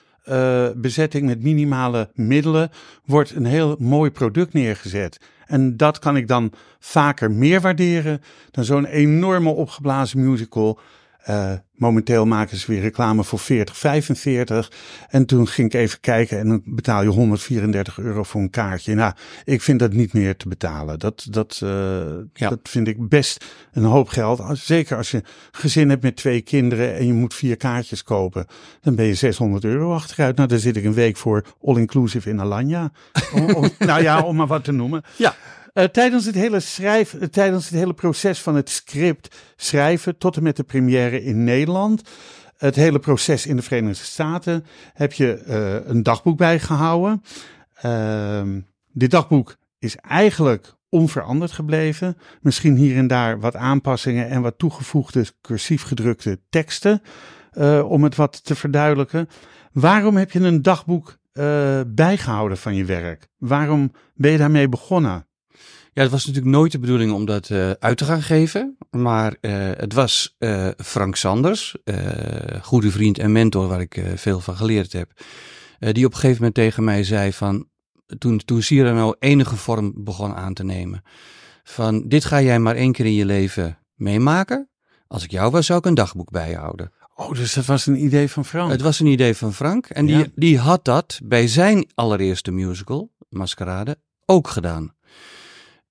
bezetting, 0.76 1.26
met 1.26 1.44
minimale 1.44 2.10
middelen, 2.14 2.70
wordt 3.06 3.36
een 3.36 3.46
heel 3.46 3.76
mooi 3.80 4.12
product 4.12 4.54
neergezet. 4.54 5.20
En 5.52 5.78
dat 5.78 6.00
kan 6.00 6.18
ik 6.18 6.28
dan 6.28 6.54
vaker 6.80 7.32
meer 7.32 7.62
waarderen 7.62 8.22
dan 8.52 8.64
zo'n 8.64 8.86
enorme 8.86 9.50
opgeblazen 9.50 10.30
musical. 10.30 10.80
Eh, 11.22 11.54
momenteel 11.76 12.26
maken 12.26 12.58
ze 12.58 12.72
weer 12.72 12.82
reclame 12.82 13.24
voor 13.24 13.40
40, 13.40 13.78
45. 13.78 14.72
En 15.10 15.26
toen 15.26 15.48
ging 15.48 15.74
ik 15.74 15.80
even 15.80 16.00
kijken 16.00 16.40
en 16.40 16.48
dan 16.48 16.62
betaal 16.66 17.02
je 17.04 17.08
134 17.10 17.98
euro 18.00 18.24
voor 18.24 18.42
een 18.42 18.50
kaartje. 18.50 18.96
Nou, 18.96 19.14
ik 19.44 19.62
vind 19.62 19.80
dat 19.80 19.94
niet 19.94 20.14
meer 20.14 20.38
te 20.38 20.48
betalen. 20.48 21.00
Dat, 21.00 21.28
dat, 21.30 21.60
eh, 21.64 21.70
Ja. 22.34 22.50
dat 22.50 22.60
vind 22.64 22.88
ik 22.88 23.10
best 23.10 23.46
een 23.72 23.84
hoop 23.84 24.08
geld. 24.10 24.42
Zeker 24.54 24.98
als 24.98 25.12
je 25.12 25.24
gezin 25.52 25.90
hebt 25.90 26.04
met 26.04 26.16
twee 26.16 26.42
kinderen 26.42 26.96
en 26.96 27.06
je 27.08 27.14
moet 27.14 27.34
vier 27.34 27.58
kaartjes 27.58 28.04
kopen. 28.04 28.46
Dan 28.82 28.96
ben 28.96 29.06
je 29.06 29.14
600 29.14 29.64
euro 29.64 29.94
achteruit. 29.94 30.36
Nou, 30.36 30.48
daar 30.48 30.60
zit 30.60 30.78
ik 30.78 30.84
een 30.84 30.94
week 30.94 31.18
voor 31.18 31.46
all-inclusive 31.64 32.30
in 32.30 32.40
Alanya. 32.42 32.92
Om- 33.34 33.54
om- 33.54 33.70
nou 33.80 34.02
ja, 34.02 34.22
om 34.22 34.36
maar 34.36 34.48
wat 34.48 34.64
te 34.64 34.72
noemen. 34.72 35.04
Ja. 35.18 35.36
Eh, 35.74 35.84
tijdens, 35.84 36.26
het 36.26 36.36
hele 36.36 36.60
schrijf, 36.60 37.14
eh, 37.14 37.28
tijdens 37.28 37.70
het 37.70 37.80
hele 37.80 37.94
proces 37.94 38.42
van 38.42 38.56
het 38.56 38.70
script 38.70 39.36
schrijven 39.56 40.18
tot 40.18 40.38
en 40.38 40.44
met 40.44 40.56
de 40.56 40.64
première 40.64 41.24
in 41.24 41.44
Nederland, 41.44 42.02
het 42.58 42.76
hele 42.76 43.00
proces 43.00 43.46
in 43.46 43.56
de 43.56 43.62
Verenigde 43.62 44.04
Staten, 44.04 44.66
heb 44.94 45.14
je 45.14 45.34
eh, 45.34 45.90
een 45.90 46.04
dagboek 46.04 46.38
bijgehouden. 46.38 47.22
Ehm, 47.74 48.60
dit 48.92 49.12
dagboek 49.12 49.56
is 49.80 49.96
eigenlijk 49.96 50.76
onveranderd 50.90 51.52
gebleven. 51.52 52.18
Misschien 52.42 52.76
hier 52.76 52.98
en 52.98 53.08
daar 53.08 53.40
wat 53.40 53.56
aanpassingen 53.56 54.30
en 54.30 54.42
wat 54.42 54.58
toegevoegde 54.58 55.26
cursief 55.42 55.84
gedrukte 55.84 56.40
teksten 56.50 57.02
om 57.88 58.04
het 58.04 58.16
wat 58.16 58.46
te 58.46 58.56
verduidelijken. 58.56 59.28
Waarom 59.72 60.18
heb 60.18 60.32
je 60.32 60.40
een 60.40 60.62
dagboek 60.62 61.20
eh, 61.32 61.82
bijgehouden 61.88 62.58
van 62.58 62.76
je 62.76 62.86
werk? 62.86 63.28
Waarom 63.38 63.92
ben 64.16 64.32
je 64.32 64.38
daarmee 64.38 64.70
begonnen? 64.70 65.28
Ja, 65.94 66.02
het 66.02 66.12
was 66.12 66.26
natuurlijk 66.26 66.56
nooit 66.56 66.72
de 66.72 66.80
bedoeling 66.80 67.12
om 67.12 67.26
dat 67.26 67.50
eh, 67.50 67.72
uit 67.72 67.98
te 67.98 68.06
gaan 68.06 68.22
geven. 68.22 68.78
Maar 68.92 69.36
eh, 69.42 69.52
het 69.78 69.94
was 69.94 70.36
eh, 70.38 70.68
Frank 70.78 71.16
Sanders, 71.16 71.76
goede 72.62 72.92
vriend 72.92 73.20
en 73.20 73.32
mentor 73.32 73.68
waar 73.68 73.82
ik 73.82 74.04
veel 74.16 74.40
van 74.40 74.56
geleerd 74.56 74.94
heb. 74.94 75.12
die 75.80 76.06
op 76.06 76.12
een 76.12 76.18
gegeven 76.20 76.36
moment 76.38 76.54
tegen 76.54 76.84
mij 76.84 77.04
zei 77.04 77.34
van, 77.34 77.68
toen, 78.18 78.38
toen 78.46 78.62
Cyrano 78.62 79.14
enige 79.20 79.56
vorm 79.56 79.94
begon 79.96 80.34
aan 80.36 80.54
te 80.54 80.64
nemen. 80.64 81.04
Van, 81.64 82.08
dit 82.08 82.26
ga 82.26 82.42
jij 82.42 82.60
maar 82.60 82.76
één 82.76 82.92
keer 82.92 83.06
in 83.06 83.14
je 83.14 83.26
leven 83.26 83.78
meemaken. 83.96 84.70
Als 85.08 85.24
ik 85.24 85.32
jou 85.32 85.52
was, 85.52 85.66
zou 85.66 85.80
ik 85.80 85.86
een 85.86 85.94
dagboek 85.94 86.32
bijhouden. 86.32 86.92
Oh, 87.16 87.32
dus 87.32 87.54
dat 87.54 87.66
was 87.66 87.86
een 87.86 88.04
idee 88.04 88.30
van 88.30 88.46
Frank. 88.46 88.72
Het 88.72 88.82
was 88.82 89.00
een 89.00 89.06
idee 89.06 89.36
van 89.36 89.54
Frank. 89.54 89.86
En 89.86 90.06
die, 90.06 90.18
Ja. 90.18 90.26
die 90.36 90.58
had 90.60 90.86
dat 90.86 91.20
bij 91.24 91.48
zijn 91.48 91.90
allereerste 91.94 92.52
musical, 92.52 93.12
Maskerade, 93.30 93.98
ook 94.26 94.48
gedaan. 94.48 94.94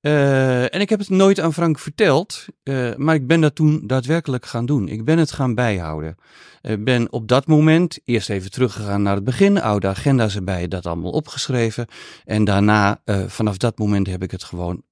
Eh, 0.00 0.74
en 0.74 0.80
ik 0.80 0.88
heb 0.88 0.98
het 0.98 1.08
nooit 1.08 1.40
aan 1.40 1.52
Frank 1.52 1.78
verteld, 1.78 2.44
eh, 2.62 2.94
maar 2.96 3.14
ik 3.14 3.26
ben 3.26 3.40
dat 3.40 3.54
toen 3.54 3.86
daadwerkelijk 3.86 4.46
gaan 4.46 4.66
doen. 4.66 4.88
Ik 4.88 5.04
ben 5.04 5.18
het 5.18 5.32
gaan 5.32 5.54
bijhouden. 5.54 6.16
Ik 6.62 6.84
ben 6.84 7.12
op 7.12 7.28
dat 7.28 7.46
moment 7.46 7.98
eerst 8.04 8.30
even 8.30 8.50
teruggegaan 8.50 9.02
naar 9.02 9.14
het 9.14 9.24
begin, 9.24 9.60
oude 9.60 9.86
agenda's 9.88 10.34
erbij, 10.36 10.68
dat 10.68 10.86
allemaal 10.86 11.10
opgeschreven. 11.10 11.86
En 12.24 12.44
daarna, 12.44 13.00
eh, 13.04 13.26
vanaf 13.26 13.56
dat 13.56 13.78
moment 13.78 14.06
heb 14.06 14.22
ik 14.22 14.30
het 14.30 14.44
gewoon 14.44 14.82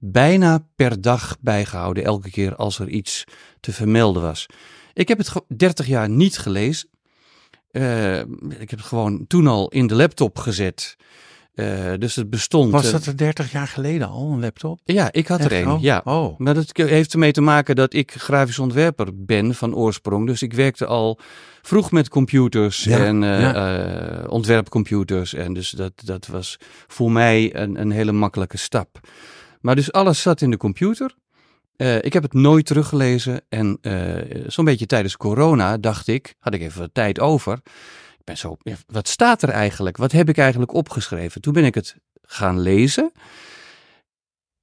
bijna 0.00 0.66
per 0.76 1.00
dag 1.00 1.36
bijgehouden, 1.40 2.04
elke 2.04 2.30
keer 2.30 2.56
als 2.56 2.78
er 2.78 2.88
iets 2.88 3.24
te 3.60 3.72
vermelden 3.72 4.22
was. 4.22 4.46
Ik 4.92 5.08
heb 5.08 5.18
het 5.18 5.28
ge- 5.28 5.44
30 5.56 5.86
jaar 5.86 6.08
niet 6.08 6.38
gelezen. 6.38 6.88
Ik 8.58 8.70
heb 8.70 8.78
het 8.78 8.80
gewoon 8.80 9.26
toen 9.26 9.46
al 9.46 9.68
in 9.68 9.86
de 9.86 9.94
laptop 9.94 10.38
gezet. 10.38 10.96
Eh, 11.56 11.92
dus 11.98 12.14
het 12.16 12.30
bestond. 12.30 12.70
was 12.72 12.90
dat 12.90 13.06
er 13.06 13.16
30 13.16 13.52
jaar 13.52 13.66
geleden 13.66 14.08
al, 14.08 14.32
een 14.32 14.40
laptop? 14.40 14.80
ja, 14.84 15.12
ik 15.12 15.26
had 15.26 15.40
er 15.40 15.52
een. 15.52 15.70
Oh. 15.70 15.82
Ja. 15.82 16.00
Oh. 16.04 16.38
Maar 16.38 16.54
dat 16.54 16.70
heeft 16.72 17.12
ermee 17.12 17.32
te 17.32 17.40
maken 17.40 17.76
dat 17.76 17.94
ik 17.94 18.12
grafisch 18.12 18.58
ontwerper 18.58 19.24
ben 19.24 19.54
van 19.54 19.74
oorsprong. 19.74 20.26
Dus 20.26 20.42
ik 20.42 20.52
werkte 20.52 20.86
al 20.86 21.18
vroeg 21.62 21.90
met 21.90 22.08
computers 22.08 22.84
Ja, 22.84 22.98
en 22.98 23.22
eh, 23.22 23.40
ja. 23.40 23.78
eh, 24.22 24.30
ontwerpcomputers. 24.30 25.34
En 25.34 25.52
dus 25.52 25.70
dat, 25.70 25.92
dat 26.04 26.26
was 26.26 26.58
voor 26.86 27.12
mij 27.12 27.54
een, 27.54 27.80
een 27.80 27.90
hele 27.90 28.12
makkelijke 28.12 28.56
stap. 28.56 29.00
Maar 29.60 29.74
dus 29.74 29.92
alles 29.92 30.22
zat 30.22 30.40
in 30.40 30.50
de 30.50 30.56
computer. 30.56 31.14
Ik 32.00 32.12
heb 32.12 32.22
het 32.22 32.32
nooit 32.32 32.66
teruggelezen. 32.66 33.40
En 33.48 33.78
zo'n 34.46 34.64
beetje 34.64 34.86
tijdens 34.86 35.16
corona 35.16 35.76
dacht 35.76 36.08
ik, 36.08 36.34
had 36.38 36.54
ik 36.54 36.60
even 36.60 36.92
tijd 36.92 37.20
over. 37.20 37.58
Ben 38.26 38.36
zo, 38.36 38.56
wat 38.86 39.08
staat 39.08 39.42
er 39.42 39.48
eigenlijk? 39.48 39.96
Wat 39.96 40.12
heb 40.12 40.28
ik 40.28 40.38
eigenlijk 40.38 40.74
opgeschreven? 40.74 41.40
Toen 41.40 41.52
ben 41.52 41.64
ik 41.64 41.74
het 41.74 41.96
gaan 42.22 42.60
lezen. 42.60 43.12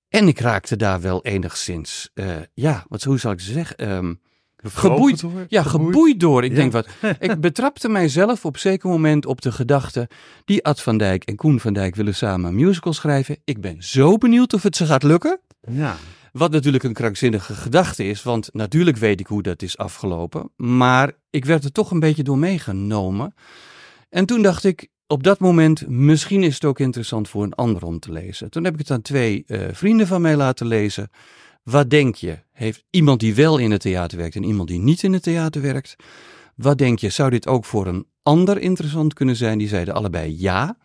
En 0.10 0.28
ik 0.28 0.40
raakte 0.40 0.76
daar 0.76 1.02
wel 1.02 1.24
enigszins, 1.24 2.10
eh, 2.14 2.36
ja, 2.54 2.86
wat, 2.88 3.04
hoe 3.04 3.20
zal 3.20 3.32
ik 3.32 3.40
zeggen? 3.40 3.78
Ehm, 3.78 4.14
geboeid. 4.58 5.20
door? 5.20 5.46
Ja, 5.48 5.64
geboeid 5.64 6.20
door. 6.20 6.44
Ik 6.44 6.50
Ja. 6.52 6.56
denk 6.56 6.72
wat. 6.72 6.88
Ik 7.20 7.40
betrapte 7.42 7.90
mijzelf 7.90 8.46
op 8.46 8.54
een 8.54 8.60
zeker 8.60 8.90
moment 8.90 9.26
op 9.26 9.42
de 9.42 9.52
gedachte. 9.52 10.10
Die 10.46 10.66
Ad 10.66 10.82
van 10.82 10.98
Dijk 10.98 11.24
en 11.24 11.36
Koen 11.36 11.60
van 11.60 11.74
Dijk 11.74 11.96
willen 11.96 12.16
samen 12.16 12.50
een 12.50 12.56
musical 12.56 12.94
schrijven. 12.94 13.38
Ik 13.44 13.62
ben 13.62 13.84
zo 13.84 14.18
benieuwd 14.18 14.54
of 14.54 14.64
het 14.64 14.76
ze 14.76 14.86
gaat 14.86 15.04
lukken. 15.04 15.40
Ja. 15.72 15.96
Wat 16.34 16.52
natuurlijk 16.52 16.84
een 16.84 16.94
krankzinnige 16.94 17.54
gedachte 17.54 18.04
is, 18.04 18.24
want 18.24 18.50
natuurlijk 18.54 18.98
weet 18.98 19.20
ik 19.20 19.28
hoe 19.28 19.42
dat 19.42 19.62
is 19.62 19.78
afgelopen. 19.78 20.52
Maar 20.56 21.12
ik 21.30 21.46
werd 21.46 21.64
er 21.64 21.72
toch 21.72 21.92
een 21.92 22.00
beetje 22.00 22.24
door 22.24 22.38
meegenomen. 22.38 23.34
En 24.10 24.26
toen 24.26 24.42
dacht 24.42 24.64
ik, 24.64 24.88
op 25.08 25.24
dat 25.24 25.40
moment, 25.40 25.88
misschien 25.88 26.44
is 26.44 26.54
het 26.54 26.66
ook 26.66 26.80
interessant 26.80 27.30
voor 27.30 27.44
een 27.44 27.54
ander 27.54 27.84
om 27.84 28.00
te 28.00 28.12
lezen. 28.12 28.50
Toen 28.50 28.64
heb 28.64 28.74
ik 28.74 28.80
het 28.80 28.92
aan 28.92 29.02
twee 29.02 29.44
eh, 29.48 29.68
vrienden 29.72 30.08
van 30.08 30.22
mij 30.22 30.36
laten 30.36 30.68
lezen. 30.68 31.10
Wat 31.64 31.90
denk 31.90 32.16
je? 32.16 32.40
Heeft 32.52 32.84
iemand 32.90 33.20
die 33.20 33.36
wel 33.36 33.58
in 33.58 33.72
het 33.72 33.82
theater 33.82 34.18
werkt 34.18 34.36
en 34.36 34.44
iemand 34.44 34.68
die 34.68 34.80
niet 34.80 35.04
in 35.04 35.14
het 35.14 35.24
theater 35.24 35.62
werkt? 35.62 35.96
Wat 36.56 36.78
denk 36.78 37.00
je? 37.00 37.10
Zou 37.10 37.30
dit 37.30 37.48
ook 37.48 37.66
voor 37.66 37.88
een 37.88 38.08
ander 38.24 38.58
interessant 38.58 39.14
kunnen 39.14 39.36
zijn? 39.36 39.58
Die 39.58 39.68
zeiden 39.68 39.94
allebei 39.94 40.36
ja. 40.40 40.78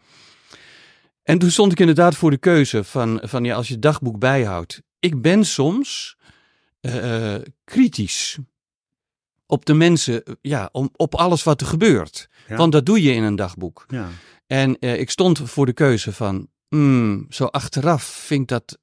En 1.23 1.39
toen 1.39 1.51
stond 1.51 1.73
ik 1.73 1.81
inderdaad 1.81 2.15
voor 2.15 2.31
de 2.31 2.39
keuze 2.39 2.85
van, 2.85 3.21
van 3.23 3.45
ja, 3.45 3.55
als 3.55 3.69
je 3.69 3.79
dagboek 3.79 4.19
bijhoudt. 4.19 4.83
Ik 4.99 5.23
ben 5.23 5.45
soms 5.45 6.17
eh, 6.81 7.35
kritisch 7.65 8.39
op 9.49 9.67
de 9.67 9.75
mensen, 9.75 10.25
eh, 10.25 10.35
ja, 10.41 10.69
om, 10.73 10.91
op 10.97 11.15
alles 11.15 11.43
wat 11.43 11.61
er 11.61 11.67
gebeurt. 11.67 12.29
Ja. 12.49 12.57
Want 12.57 12.73
dat 12.73 12.87
doe 12.87 13.03
je 13.03 13.13
in 13.13 13.23
een 13.23 13.37
dagboek. 13.37 13.85
Ja. 13.89 14.09
En 14.47 14.79
eh, 14.79 15.01
ik 15.01 15.11
stond 15.11 15.51
voor 15.51 15.67
de 15.67 15.73
keuze 15.73 16.13
van, 16.13 16.49
hmm, 16.69 17.27
zo 17.29 17.45
achteraf 17.45 18.03
vind 18.03 18.41
ik 18.41 18.49
dat, 18.49 18.79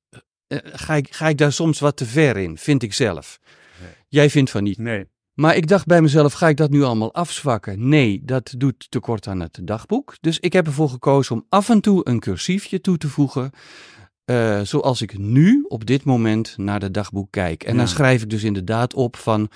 eh, 0.47 0.60
ga, 0.63 0.93
ik, 0.93 1.13
ga 1.13 1.28
ik 1.28 1.38
daar 1.38 1.51
soms 1.51 1.80
wat 1.80 1.97
te 1.97 2.06
ver 2.06 2.38
in, 2.38 2.58
vind 2.58 2.84
ik 2.84 2.93
zelf. 2.93 3.39
Nee. 3.82 3.89
Jij 4.08 4.30
vindt 4.30 4.51
van 4.51 4.63
niet. 4.63 4.78
Nee. 4.78 5.05
Maar 5.34 5.55
ik 5.55 5.68
dacht 5.68 5.86
bij 5.86 6.01
mezelf, 6.01 6.34
ga 6.34 6.47
ik 6.47 6.57
dat 6.57 6.70
nu 6.70 6.84
allemaal 6.84 7.13
afzwakken? 7.13 7.88
Nee, 7.88 8.22
dat 8.24 8.53
doet 8.57 8.91
tekort 8.91 9.28
aan 9.28 9.39
het 9.39 9.59
dagboek. 9.63 10.16
Dus 10.22 10.39
ik 10.39 10.53
heb 10.53 10.66
ervoor 10.66 10.89
gekozen 10.89 11.36
om 11.36 11.45
af 11.49 11.70
en 11.70 11.82
toe 11.82 12.01
een 12.03 12.20
cursiefje 12.20 12.82
toe 12.82 12.97
te 12.97 13.09
voegen. 13.09 13.51
Eh, 14.26 14.61
zoals 14.61 15.01
ik 15.01 15.17
nu 15.17 15.65
op 15.67 15.86
dit 15.86 16.03
moment 16.03 16.57
naar 16.57 16.82
het 16.82 16.93
dagboek 16.93 17.32
kijk. 17.32 17.63
En 17.63 17.78
dan 17.78 17.88
schrijf 17.88 18.21
ik 18.21 18.30
dus 18.30 18.43
inderdaad 18.43 18.93
op 18.93 19.15
van 19.15 19.49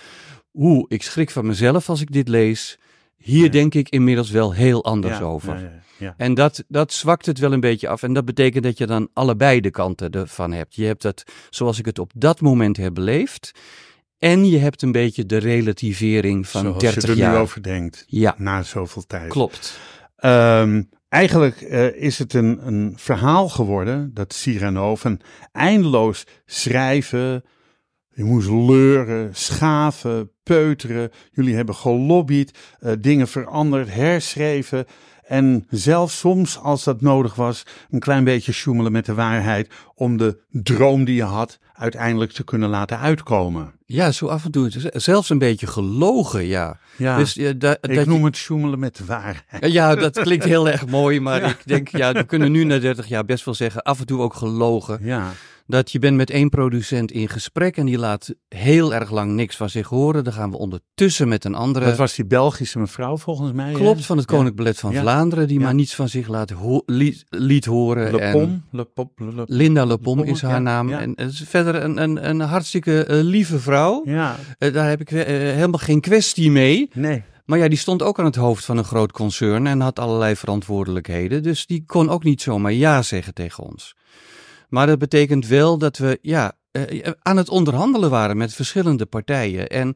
hoe 0.51 0.85
ik 0.87 1.03
schrik 1.03 1.29
van 1.29 1.45
mezelf 1.45 1.89
als 1.89 2.01
ik 2.01 2.11
dit 2.11 2.27
lees. 2.27 2.77
hier 3.17 3.43
Ja. 3.43 3.49
denk 3.49 3.73
ik 3.73 3.89
inmiddels 3.89 4.29
wel 4.29 4.53
heel 4.53 4.83
anders 4.83 5.17
Ja, 5.17 5.23
over. 5.23 5.71
En 6.17 6.33
dat, 6.33 6.63
dat 6.67 6.93
zwakt 6.93 7.25
het 7.25 7.39
wel 7.39 7.53
een 7.53 7.59
beetje 7.59 7.87
af. 7.87 8.03
En 8.03 8.13
dat 8.13 8.25
betekent 8.25 8.63
dat 8.63 8.77
je 8.77 8.85
dan 8.87 9.09
allebei 9.13 9.59
de 9.61 9.69
kanten 9.71 10.09
ervan 10.11 10.51
hebt. 10.51 10.75
Je 10.75 10.85
hebt 10.85 11.03
het 11.03 11.23
zoals 11.49 11.79
ik 11.79 11.85
het 11.85 11.99
op 11.99 12.11
dat 12.15 12.41
moment 12.41 12.77
heb 12.77 12.93
beleefd. 12.93 13.51
En 14.17 14.45
je 14.49 14.57
hebt 14.57 14.81
een 14.81 14.91
beetje 14.91 15.25
de 15.25 15.37
relativering 15.37 16.47
van 16.47 16.61
Zoals 16.61 16.79
30 16.83 17.03
je 17.03 17.09
er 17.11 17.17
jaar. 17.17 17.33
nu 17.33 17.37
over 17.39 17.63
denkt, 17.63 18.03
Ja, 18.07 18.35
na 18.37 18.63
zoveel 18.63 19.03
tijd. 19.07 19.29
klopt. 19.29 19.79
Ehm, 20.15 20.83
eigenlijk 21.09 21.61
eh, 21.61 21.95
is 21.95 22.19
het 22.19 22.33
een, 22.33 22.67
een 22.67 22.93
verhaal 22.95 23.49
geworden, 23.49 24.13
dat 24.13 24.33
Cyrano, 24.33 24.95
van 24.95 25.19
eindeloos 25.51 26.25
schrijven. 26.45 27.43
Je 28.13 28.23
moest 28.23 28.49
leuren, 28.49 29.35
schaven, 29.35 30.31
peuteren. 30.43 31.11
Jullie 31.31 31.55
hebben 31.55 31.75
gelobbyd, 31.75 32.57
eh, 32.79 32.91
dingen 32.99 33.27
veranderd, 33.27 33.93
herschreven. 33.93 34.85
En 35.23 35.65
zelfs 35.69 36.19
soms, 36.19 36.59
als 36.59 36.83
dat 36.83 37.01
nodig 37.01 37.35
was, 37.35 37.65
een 37.89 37.99
klein 37.99 38.23
beetje 38.23 38.51
sjoemelen 38.51 38.91
met 38.91 39.05
de 39.05 39.13
waarheid. 39.13 39.69
om 39.95 40.17
de 40.17 40.43
droom 40.49 41.03
die 41.03 41.15
je 41.15 41.23
had 41.23 41.59
uiteindelijk 41.73 42.31
te 42.31 42.43
kunnen 42.43 42.69
laten 42.69 42.99
uitkomen. 42.99 43.78
Ja, 43.91 44.11
zo 44.11 44.27
af 44.27 44.45
en 44.45 44.51
toe. 44.51 44.71
Zelfs 44.93 45.29
een 45.29 45.37
beetje 45.37 45.67
gelogen, 45.67 46.45
ja. 46.45 46.79
Ja, 46.97 47.17
Dus, 47.17 47.33
da- 47.57 47.77
ik 47.81 47.95
dat 47.95 48.05
noem 48.05 48.23
het 48.25 48.35
sjoemelen 48.37 48.79
met 48.79 48.95
de 48.97 49.05
waarheid. 49.05 49.71
Ja, 49.71 49.95
dat 49.95 50.19
klinkt 50.19 50.45
heel 50.45 50.69
erg 50.69 50.85
mooi, 50.87 51.19
maar 51.19 51.43
ik 51.49 51.61
denk, 51.65 51.87
ja, 51.87 52.11
we 52.11 52.23
kunnen 52.23 52.51
nu 52.51 52.63
na 52.63 52.79
30 52.79 53.07
jaar 53.07 53.25
best 53.25 53.45
wel 53.45 53.53
zeggen, 53.53 53.81
af 53.81 53.99
en 53.99 54.05
toe 54.05 54.19
ook 54.21 54.33
gelogen. 54.33 54.99
Ja, 55.01 55.31
Dat 55.71 55.91
je 55.91 55.99
bent 55.99 56.15
met 56.17 56.29
één 56.29 56.49
producent 56.49 57.11
in 57.11 57.29
gesprek 57.29 57.77
en 57.77 57.85
die 57.85 57.97
laat 57.97 58.33
heel 58.47 58.93
erg 58.93 59.11
lang 59.11 59.31
niks 59.31 59.55
van 59.55 59.69
zich 59.69 59.87
horen. 59.87 60.23
Dan 60.23 60.33
gaan 60.33 60.51
we 60.51 60.57
ondertussen 60.57 61.27
met 61.27 61.45
een 61.45 61.55
andere. 61.55 61.85
dat 61.85 61.97
was 61.97 62.15
die 62.15 62.25
Belgische 62.25 62.79
mevrouw 62.79 63.17
volgens 63.17 63.51
mij. 63.51 63.67
hè? 63.71 63.73
Klopt, 63.73 64.05
van 64.05 64.17
het. 64.17 64.25
Koninklijk 64.25 64.55
Ballet 64.57 64.79
van 64.79 64.91
Ja. 64.91 65.01
Vlaanderen, 65.01 65.47
die 65.47 65.57
Ja. 65.59 65.65
maar 65.65 65.73
niets 65.73 65.95
van 65.95 66.09
zich 66.09 66.27
laat 66.27 66.49
ho- 66.49 66.83
liet, 66.85 67.23
liet 67.29 67.65
horen. 67.65 68.11
Le 68.11 68.19
En 68.19 68.31
Pom, 68.31 68.63
Le 68.71 68.83
Pom, 68.85 69.11
Le- 69.15 69.31
Le- 69.35 69.43
Linda 69.47 69.85
Le 69.85 69.97
Pom 69.97 70.17
Lepom, 70.17 70.33
is 70.33 70.41
haar 70.41 70.51
ja, 70.51 70.59
naam. 70.59 70.89
En 70.91 71.11
het 71.15 71.31
is 71.31 71.43
verder 71.47 71.75
een, 71.83 72.01
een, 72.01 72.29
een 72.29 72.39
hartstikke 72.39 73.03
eh, 73.05 73.19
lieve 73.21 73.59
vrouw. 73.59 74.01
Ja, 74.05 74.35
Eh, 74.57 74.73
daar 74.73 74.89
heb 74.89 75.01
ik 75.01 75.11
eh, 75.11 75.23
helemaal 75.25 75.79
geen 75.79 76.01
kwestie 76.01 76.51
mee. 76.51 76.89
nee. 76.93 77.23
Maar 77.45 77.59
ja, 77.59 77.67
die 77.67 77.77
stond 77.77 78.01
ook 78.01 78.19
aan 78.19 78.25
het 78.25 78.35
hoofd 78.35 78.65
van 78.65 78.77
een 78.77 78.83
groot 78.83 79.11
concern 79.11 79.67
en 79.67 79.79
had 79.81 79.99
allerlei 79.99 80.35
verantwoordelijkheden. 80.35 81.43
Dus 81.43 81.65
die 81.65 81.83
kon 81.85 82.09
ook 82.09 82.23
niet 82.23 82.41
zomaar 82.41 82.73
ja 82.73 83.01
zeggen 83.01 83.33
tegen 83.33 83.63
ons. 83.63 83.95
Maar 84.69 84.87
dat 84.87 84.99
betekent 84.99 85.47
wel 85.47 85.77
dat 85.77 85.97
we 85.97 86.19
ja, 86.21 86.57
eh, 86.71 87.11
aan 87.21 87.37
het 87.37 87.49
onderhandelen 87.49 88.09
waren 88.09 88.37
met 88.37 88.53
verschillende 88.53 89.05
partijen. 89.05 89.67
En 89.67 89.95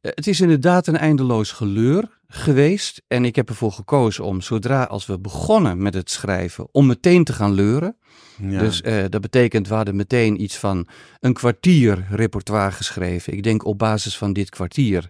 eh, 0.00 0.10
het 0.14 0.26
is 0.26 0.40
inderdaad 0.40 0.86
een 0.86 0.96
eindeloos 0.96 1.52
geleur 1.52 2.20
geweest. 2.26 3.02
En 3.08 3.24
ik 3.24 3.36
heb 3.36 3.48
ervoor 3.48 3.72
gekozen 3.72 4.24
om 4.24 4.40
zodra 4.40 4.82
als 4.82 5.06
we 5.06 5.18
begonnen 5.18 5.82
met 5.82 5.94
het 5.94 6.10
schrijven, 6.10 6.68
om 6.72 6.86
meteen 6.86 7.24
te 7.24 7.32
gaan 7.32 7.52
leuren. 7.52 7.96
Ja. 8.42 8.58
Dus 8.58 8.80
eh, 8.80 9.04
dat 9.08 9.20
betekent, 9.20 9.68
we 9.68 9.74
hadden 9.74 9.96
meteen 9.96 10.42
iets 10.42 10.56
van 10.56 10.88
een 11.20 11.32
kwartier 11.32 12.06
repertoire 12.10 12.72
geschreven. 12.72 13.32
Ik 13.32 13.42
denk 13.42 13.64
op 13.64 13.78
basis 13.78 14.18
van 14.18 14.32
dit 14.32 14.50
kwartier 14.50 15.08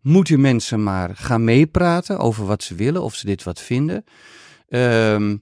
moeten 0.00 0.40
mensen 0.40 0.82
maar 0.82 1.16
gaan 1.16 1.44
meepraten 1.44 2.18
over 2.18 2.46
wat 2.46 2.62
ze 2.62 2.74
willen, 2.74 3.02
of 3.02 3.14
ze 3.14 3.26
dit 3.26 3.42
wat 3.42 3.60
vinden. 3.60 4.04
Ehm, 4.68 5.36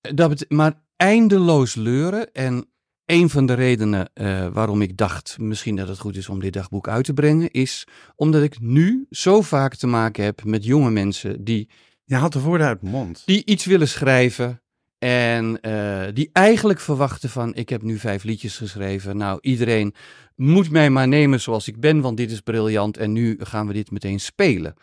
dat 0.00 0.44
maar 0.48 0.82
eindeloos 1.00 1.74
leuren. 1.74 2.32
En 2.32 2.68
een 3.06 3.30
van 3.30 3.46
de 3.46 3.54
redenen 3.54 4.10
eh, 4.12 4.46
waarom 4.52 4.82
ik 4.82 4.96
dacht 4.96 5.38
misschien 5.38 5.76
dat 5.76 5.88
het 5.88 5.98
goed 5.98 6.16
is 6.16 6.28
om 6.28 6.40
dit 6.40 6.52
dagboek 6.52 6.88
uit 6.88 7.04
te 7.04 7.12
brengen, 7.12 7.50
is 7.50 7.86
omdat 8.16 8.42
ik 8.42 8.60
nu 8.60 9.06
zo 9.10 9.40
vaak 9.40 9.74
te 9.74 9.86
maken 9.86 10.24
heb 10.24 10.44
met 10.44 10.64
jonge 10.64 10.90
mensen 10.90 11.44
die 11.44 11.68
je 12.04 12.14
had 12.14 12.32
de 12.32 12.40
woorden 12.40 12.66
uit 12.66 12.82
mond. 12.82 13.22
die 13.26 13.44
iets 13.44 13.64
willen 13.64 13.88
schrijven 13.88 14.62
en 14.98 15.60
eh, 15.60 16.14
die 16.14 16.30
eigenlijk 16.32 16.80
verwachten 16.80 17.28
van 17.28 17.54
ik 17.54 17.68
heb 17.68 17.82
nu 17.82 17.98
vijf 17.98 18.22
liedjes 18.22 18.56
geschreven. 18.56 19.16
Nou, 19.16 19.38
iedereen 19.40 19.94
moet 20.36 20.70
mij 20.70 20.90
maar 20.90 21.08
nemen 21.08 21.40
zoals 21.40 21.68
ik 21.68 21.80
ben, 21.80 22.00
want 22.00 22.16
dit 22.16 22.30
is 22.30 22.40
briljant 22.40 22.96
en 22.96 23.12
nu 23.12 23.36
gaan 23.38 23.66
we 23.66 23.72
dit 23.72 23.90
meteen 23.90 24.20
spelen. 24.20 24.74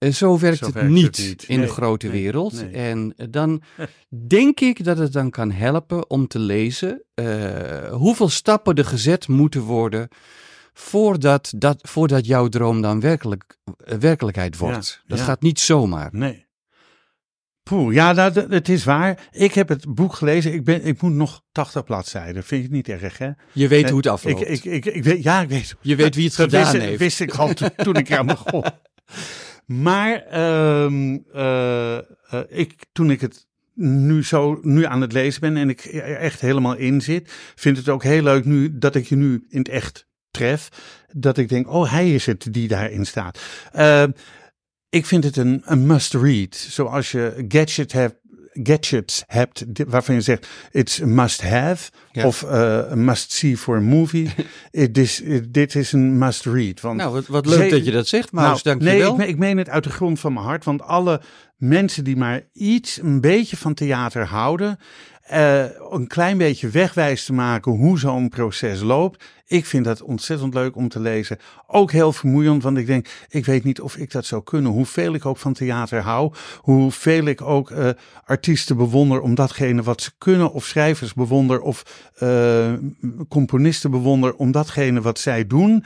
En 0.00 0.14
zo 0.14 0.38
werkt, 0.38 0.58
Zo 0.58 0.64
het, 0.64 0.74
werkt 0.74 0.90
niet 0.90 1.16
het 1.16 1.26
niet. 1.26 1.42
in 1.42 1.58
Nee, 1.58 1.66
de 1.66 1.72
grote 1.72 2.06
nee, 2.06 2.22
wereld. 2.22 2.52
nee. 2.52 2.70
En 2.70 3.14
dan 3.30 3.62
denk 4.28 4.60
ik 4.60 4.84
dat 4.84 4.98
het 4.98 5.12
dan 5.12 5.30
kan 5.30 5.50
helpen 5.50 6.10
om 6.10 6.26
te 6.26 6.38
lezen 6.38 7.02
eh, 7.14 7.92
hoeveel 7.92 8.28
stappen 8.28 8.74
er 8.74 8.84
gezet 8.84 9.28
moeten 9.28 9.60
worden 9.60 10.08
voordat, 10.72 11.52
dat, 11.56 11.88
voordat 11.88 12.26
jouw 12.26 12.48
droom 12.48 12.82
dan 12.82 13.00
werkelijk, 13.00 13.56
eh, 13.84 13.96
werkelijkheid 13.98 14.56
wordt. 14.56 15.02
dat 15.06 15.18
ja. 15.18 15.24
gaat 15.24 15.42
niet 15.42 15.60
zomaar. 15.60 16.08
Nee. 16.12 16.46
Poeh, 17.62 17.94
ja, 17.94 18.12
dat, 18.14 18.34
het 18.34 18.68
is 18.68 18.84
waar. 18.84 19.28
Ik 19.30 19.54
heb 19.54 19.68
het 19.68 19.94
boek 19.94 20.14
gelezen. 20.14 20.52
Ik, 20.52 20.64
ben, 20.64 20.84
ik 20.84 21.02
moet 21.02 21.12
nog 21.12 21.42
80 21.52 21.84
bladzijden. 21.84 22.44
Vind 22.44 22.60
je 22.62 22.66
het 22.66 22.76
niet 22.76 23.02
erg, 23.02 23.18
hè? 23.18 23.30
Je 23.52 23.68
weet 23.68 23.88
hoe 23.88 23.96
het 23.98 24.06
afloopt. 24.06 24.40
Ik, 24.40 24.48
ik, 24.48 24.64
ik, 24.64 24.94
ik 24.94 25.04
weet, 25.04 25.22
ja, 25.22 25.40
ik 25.40 25.48
weet. 25.48 25.76
Je 25.80 25.96
weet 25.96 26.14
wie 26.14 26.24
het 26.26 26.36
Dat 26.36 26.44
gedaan 26.50 26.72
wist, 26.72 26.84
heeft. 26.84 26.98
wist 26.98 27.20
ik 27.20 27.34
al 27.34 27.52
toen, 27.54 27.70
toen 27.76 27.94
ik 27.96 28.12
aan 28.12 28.26
begon. 28.26 28.64
Maar 29.72 30.22
ehm, 30.26 31.18
eh, 31.32 31.96
eh, 31.96 32.02
ik, 32.48 32.74
toen 32.92 33.10
ik 33.10 33.20
het 33.20 33.46
nu 33.74 34.24
zo 34.24 34.58
nu 34.62 34.84
aan 34.84 35.00
het 35.00 35.12
lezen 35.12 35.40
ben 35.40 35.56
en 35.56 35.68
ik 35.68 35.84
er 35.84 36.16
echt 36.16 36.40
helemaal 36.40 36.76
in 36.76 37.00
zit, 37.00 37.30
vind 37.54 37.76
het 37.76 37.88
ook 37.88 38.02
heel 38.02 38.22
leuk 38.22 38.44
nu 38.44 38.78
dat 38.78 38.94
ik 38.94 39.06
je 39.06 39.16
nu 39.16 39.46
in 39.48 39.58
het 39.58 39.68
echt 39.68 40.06
tref. 40.30 40.68
Dat 41.12 41.38
ik 41.38 41.48
denk, 41.48 41.68
oh, 41.72 41.92
hij 41.92 42.14
is 42.14 42.26
het 42.26 42.46
die 42.50 42.68
daarin 42.68 43.06
staat. 43.06 43.40
Eh, 43.72 44.04
ik 44.88 45.06
vind 45.06 45.24
het 45.24 45.36
een, 45.36 45.62
een 45.64 45.86
must 45.86 46.14
read. 46.14 46.54
Zoals 46.54 47.10
je 47.10 47.44
gadget 47.48 47.92
hebt, 47.92 48.16
gadgets 48.52 49.22
hebt 49.26 49.64
waarvan 49.88 50.14
je 50.14 50.20
zegt, 50.20 50.46
it's 50.70 51.00
a 51.02 51.06
must 51.06 51.42
have. 51.42 51.90
Ja. 52.12 52.26
Of 52.26 52.44
a 52.44 52.94
must 52.94 53.32
see 53.32 53.56
for 53.56 53.76
a 53.76 53.80
movie. 53.80 54.30
It 54.70 54.98
is, 54.98 55.20
it- 55.20 55.54
dit 55.54 55.74
is 55.74 55.92
een 55.92 56.18
must 56.18 56.44
read. 56.44 56.80
Want 56.80 56.96
Nou, 56.96 57.12
wat, 57.12 57.26
wat 57.26 57.46
leuk 57.46 57.62
Ze- 57.62 57.76
dat 57.76 57.84
je 57.84 57.90
dat 57.90 58.06
zegt, 58.08 58.32
Maus. 58.32 58.62
dank 58.62 58.80
nee, 58.80 58.96
je 58.96 59.02
wel. 59.02 59.20
ik 59.20 59.38
meen 59.38 59.58
het 59.58 59.68
uit 59.68 59.84
de 59.84 59.90
grond 59.90 60.20
van 60.20 60.32
mijn 60.32 60.44
hart. 60.46 60.64
Want 60.64 60.82
alle 60.82 61.20
mensen 61.56 62.04
die 62.04 62.16
maar 62.16 62.40
iets, 62.52 62.98
een 63.02 63.20
beetje 63.20 63.56
van 63.56 63.74
theater 63.74 64.24
houden. 64.26 64.78
Eh, 65.20 65.64
een 65.90 66.06
klein 66.06 66.38
beetje 66.38 66.68
wegwijs 66.68 67.24
te 67.24 67.32
maken 67.32 67.72
hoe 67.72 67.98
zo'n 67.98 68.28
proces 68.28 68.80
loopt. 68.80 69.24
Ik 69.46 69.66
vind 69.66 69.84
dat 69.84 70.02
ontzettend 70.02 70.54
leuk 70.54 70.76
om 70.76 70.88
te 70.88 71.00
lezen. 71.00 71.38
Ook 71.66 71.92
heel 71.92 72.12
vermoeiend, 72.12 72.62
want 72.62 72.76
ik 72.76 72.86
denk, 72.86 73.08
ik 73.28 73.44
weet 73.44 73.64
niet 73.64 73.80
of 73.80 73.96
ik 73.96 74.10
dat 74.10 74.24
zou 74.24 74.42
kunnen. 74.42 74.72
Hoeveel 74.72 75.14
ik 75.14 75.26
ook 75.26 75.36
van 75.36 75.52
theater 75.52 76.00
hou, 76.00 76.32
hoeveel 76.60 77.24
ik 77.24 77.42
ook 77.42 77.70
eh, 77.70 77.88
artiesten 78.24 78.76
bewonder 78.76 79.20
om 79.20 79.34
datgene 79.34 79.82
wat 79.82 80.02
ze 80.02 80.10
kunnen, 80.18 80.52
of 80.52 80.64
schrijvers 80.64 81.14
bewonder, 81.14 81.60
of 81.60 82.10
eh, 82.18 82.72
componisten 83.28 83.90
bewonder 83.90 84.34
om 84.34 84.52
datgene 84.52 85.00
wat 85.00 85.18
zij 85.18 85.46
doen 85.46 85.84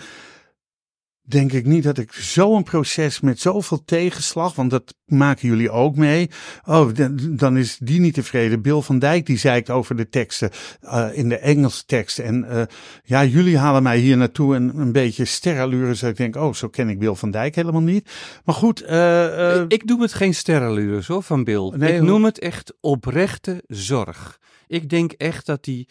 denk 1.26 1.52
ik 1.52 1.66
niet 1.66 1.82
dat 1.82 1.98
ik 1.98 2.12
zo'n 2.12 2.62
proces 2.62 3.20
met 3.20 3.40
zoveel 3.40 3.84
tegenslag, 3.84 4.54
want 4.54 4.70
dat 4.70 4.94
maken 5.06 5.48
jullie 5.48 5.70
ook 5.70 5.96
mee. 5.96 6.30
Oh, 6.64 6.88
dan- 7.30 7.56
is 7.56 7.78
die 7.78 8.00
niet 8.00 8.14
tevreden. 8.14 8.62
Bill 8.62 8.80
van 8.80 8.98
Dijk 8.98 9.26
die 9.26 9.38
zeikt 9.38 9.70
over 9.70 9.96
de 9.96 10.08
teksten 10.08 10.50
eh, 10.80 11.08
in 11.12 11.28
de 11.28 11.38
Engelse 11.38 11.84
tekst. 11.86 12.18
En 12.18 12.44
eh, 12.44 12.62
ja, 13.04 13.24
jullie 13.24 13.58
halen 13.58 13.82
mij 13.82 13.98
hier 13.98 14.16
naartoe 14.16 14.54
en 14.54 14.72
een 14.78 14.92
beetje 14.92 15.24
sterallure. 15.24 15.86
Dus 15.86 16.02
ik 16.02 16.16
denk, 16.16 16.36
oh, 16.36 16.52
zo 16.54 16.68
ken 16.68 16.88
ik 16.88 16.98
Bill 16.98 17.14
van 17.14 17.30
Dijk 17.30 17.54
helemaal 17.54 17.82
niet. 17.82 18.10
Maar 18.44 18.54
goed, 18.54 18.80
eh, 18.80 19.54
eh, 19.56 19.64
ik 19.68 19.84
noem 19.84 20.00
het 20.00 20.12
geen 20.12 20.34
sterrenlures 20.34 21.06
hoor, 21.06 21.22
van 21.22 21.44
Bill. 21.44 21.72
Nee, 21.76 21.94
ik 21.94 22.02
noem 22.02 22.24
het 22.24 22.38
echt 22.38 22.74
oprechte 22.80 23.62
zorg. 23.66 24.38
Ik 24.66 24.88
denk 24.90 25.12
echt 25.12 25.46
dat 25.46 25.64
die... 25.64 25.88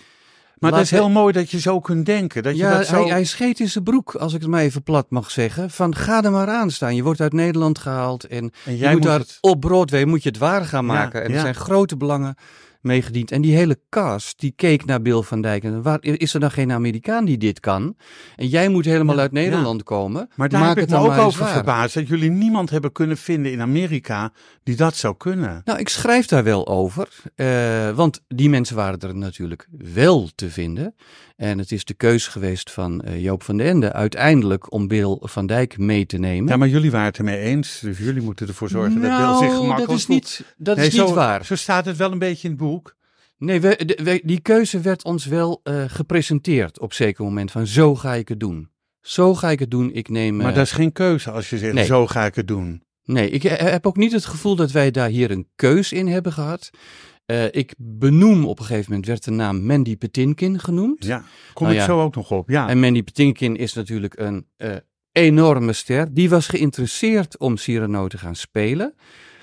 maar 0.64 0.72
laat 0.72 0.80
het 0.82 0.92
is 0.92 0.98
heel 0.98 1.10
mooi 1.10 1.34
dat 1.34 1.52
je 1.52 1.60
zo 1.60 1.80
kunt 1.80 2.06
denken. 2.06 2.44
Dat 2.44 2.56
je 2.56 2.62
Ja, 2.62 2.78
dat 2.78 2.86
zo... 2.88 2.94
hij, 3.02 3.10
hij 3.12 3.24
scheet 3.24 3.60
in 3.60 3.70
zijn 3.70 3.84
broek, 3.84 4.16
als 4.16 4.34
ik 4.34 4.42
het 4.42 4.50
maar 4.50 4.62
even 4.62 4.84
plat 4.84 5.06
mag 5.10 5.32
zeggen. 5.32 5.70
Van 5.70 5.96
ga 5.96 6.24
er 6.24 6.32
maar 6.32 6.48
aan 6.48 6.72
staan. 6.72 6.96
Je 6.96 7.04
wordt 7.04 7.22
uit 7.22 7.34
Nederland 7.34 7.80
gehaald 7.80 8.24
en, 8.24 8.52
en 8.66 8.72
je 8.72 8.78
jij 8.78 8.92
moet 8.92 9.00
moet 9.00 9.10
daar 9.10 9.20
het... 9.20 9.38
op 9.42 9.60
Broadway 9.60 10.06
moet 10.06 10.24
je 10.24 10.30
het 10.30 10.38
waar 10.38 10.66
gaan 10.66 10.86
Ja, 10.86 10.92
maken. 10.94 11.22
en 11.24 11.28
er 11.30 11.36
ja. 11.36 11.42
zijn 11.42 11.56
grote 11.56 11.98
belangen 11.98 12.36
meegediend. 12.84 13.32
En 13.32 13.42
die 13.42 13.56
hele 13.56 13.80
cast, 13.90 14.40
die 14.40 14.54
keek 14.56 14.86
naar 14.86 15.02
Bill 15.02 15.22
van 15.22 15.42
Dijk. 15.42 15.64
En 15.64 15.82
waar, 15.82 15.98
is 16.02 16.34
er 16.34 16.40
dan 16.40 16.52
geen 16.52 16.72
Amerikaan 16.72 17.26
die 17.26 17.38
dit 17.38 17.60
kan? 17.60 17.96
En 18.36 18.48
jij 18.48 18.70
moet 18.70 18.86
helemaal 18.86 19.16
Ja, 19.16 19.22
uit 19.22 19.32
ja. 19.34 19.40
Nederland 19.40 19.84
komen. 19.84 20.30
Maar 20.36 20.50
daar 20.50 20.60
Maak 20.60 20.70
heb 20.70 20.84
ik 20.84 20.90
het 20.90 21.00
me 21.00 21.06
ook 21.06 21.18
over 21.18 21.46
verbaasd. 21.48 21.94
Dat 21.94 22.08
jullie 22.08 22.30
niemand 22.30 22.70
hebben 22.70 22.92
kunnen 22.92 23.18
vinden 23.18 23.52
in 23.52 23.62
Amerika 23.62 24.32
die 24.64 24.76
dat 24.76 24.96
zou 24.96 25.16
kunnen. 25.18 25.62
Nou, 25.66 25.80
ik 25.80 25.90
schrijf 25.90 26.26
daar 26.26 26.44
wel 26.44 26.68
over, 26.68 27.08
eh, 27.36 27.90
want 27.90 28.22
die 28.28 28.50
mensen 28.50 28.76
waren 28.76 29.00
er 29.00 29.16
natuurlijk 29.16 29.68
wel 29.78 30.30
te 30.36 30.50
vinden. 30.50 30.96
En 31.36 31.58
het 31.58 31.72
is 31.72 31.86
de 31.86 31.94
keus 31.94 32.28
geweest 32.28 32.72
van 32.72 33.02
eh, 33.02 33.24
Joop 33.24 33.44
van 33.44 33.58
den 33.58 33.68
Ende 33.68 33.94
uiteindelijk 33.94 34.72
om 34.74 34.88
Bill 34.88 35.18
van 35.22 35.46
Dijk 35.46 35.78
mee 35.78 36.06
te 36.06 36.18
nemen. 36.18 36.50
Ja, 36.50 36.58
maar 36.58 36.68
jullie 36.68 36.92
waren 36.92 37.08
het 37.08 37.18
ermee 37.18 37.38
eens. 37.40 37.80
Dus 37.80 37.98
jullie 37.98 38.22
moeten 38.22 38.48
ervoor 38.48 38.70
zorgen 38.70 39.02
dat 39.02 39.18
Bill 39.18 39.38
zich 39.38 39.48
Nou, 39.48 39.56
gemakkelijk 39.56 39.88
dat 39.88 39.98
is 39.98 40.08
niet, 40.08 40.44
dat 40.58 40.76
Nee, 40.78 40.88
is 40.88 40.94
niet 40.94 41.08
zo, 41.08 41.14
waar. 41.14 41.46
Zo 41.46 41.56
staat 41.56 41.86
het 41.86 41.98
wel 41.98 42.12
een 42.12 42.20
beetje 42.20 42.44
in 42.44 42.54
het 42.54 42.60
boek. 42.64 42.73
Nee, 43.38 43.62
we, 43.62 43.86
de- 43.86 44.00
we- 44.04 44.22
die 44.24 44.40
keuze 44.40 44.80
werd 44.80 45.04
ons 45.04 45.26
wel 45.26 45.60
eh, 45.64 45.84
gepresenteerd 45.88 46.80
op 46.80 46.94
zeker 46.94 47.24
moment 47.24 47.52
van 47.52 47.68
zo 47.68 47.96
ga 47.96 48.14
ik 48.14 48.28
het 48.28 48.40
doen. 48.40 48.70
Zo 49.02 49.36
ga 49.36 49.50
ik 49.50 49.60
het 49.60 49.72
doen. 49.72 49.94
Ik 49.94 50.10
neem. 50.10 50.36
Maar 50.36 50.50
eh, 50.50 50.56
dat 50.56 50.66
is 50.66 50.72
geen 50.72 50.92
keuze 50.92 51.32
als 51.32 51.50
je 51.50 51.58
zegt, 51.58 51.74
nee. 51.74 51.86
zo 51.86 52.08
ga 52.08 52.26
ik 52.26 52.36
het 52.36 52.48
doen. 52.48 52.84
Nee, 53.04 53.30
ik 53.30 53.44
he- 53.44 53.70
heb 53.70 53.86
ook 53.86 53.98
niet 53.98 54.12
het 54.12 54.26
gevoel 54.26 54.56
dat 54.56 54.72
wij 54.72 54.92
daar 54.92 55.10
hier 55.10 55.32
een 55.32 55.48
keus 55.56 55.92
in 55.92 56.08
hebben 56.08 56.34
gehad. 56.34 56.70
Eh, 57.26 57.46
ik 57.52 57.74
benoem 57.78 58.46
op 58.46 58.60
een 58.60 58.66
gegeven 58.66 58.90
moment, 58.90 59.08
werd 59.08 59.24
de 59.24 59.32
naam 59.32 59.66
Mandy 59.66 59.98
Patinkin 59.98 60.60
genoemd. 60.60 61.06
Ja, 61.06 61.24
kom 61.54 61.66
Nou 61.68 61.78
ik 61.80 61.86
ja. 61.86 61.88
zo 61.94 62.02
ook 62.02 62.16
nog 62.16 62.32
op. 62.32 62.50
Ja, 62.50 62.70
En 62.70 62.80
Mandy 62.80 63.04
Patinkin 63.04 63.56
is 63.56 63.74
natuurlijk 63.74 64.20
een 64.20 64.46
eh, 64.58 64.76
enorme 65.12 65.74
ster. 65.74 66.14
Die 66.14 66.30
was 66.30 66.48
geïnteresseerd 66.48 67.38
om 67.38 67.58
Cyrano 67.58 68.08
te 68.08 68.18
gaan 68.18 68.36
spelen. 68.36 68.94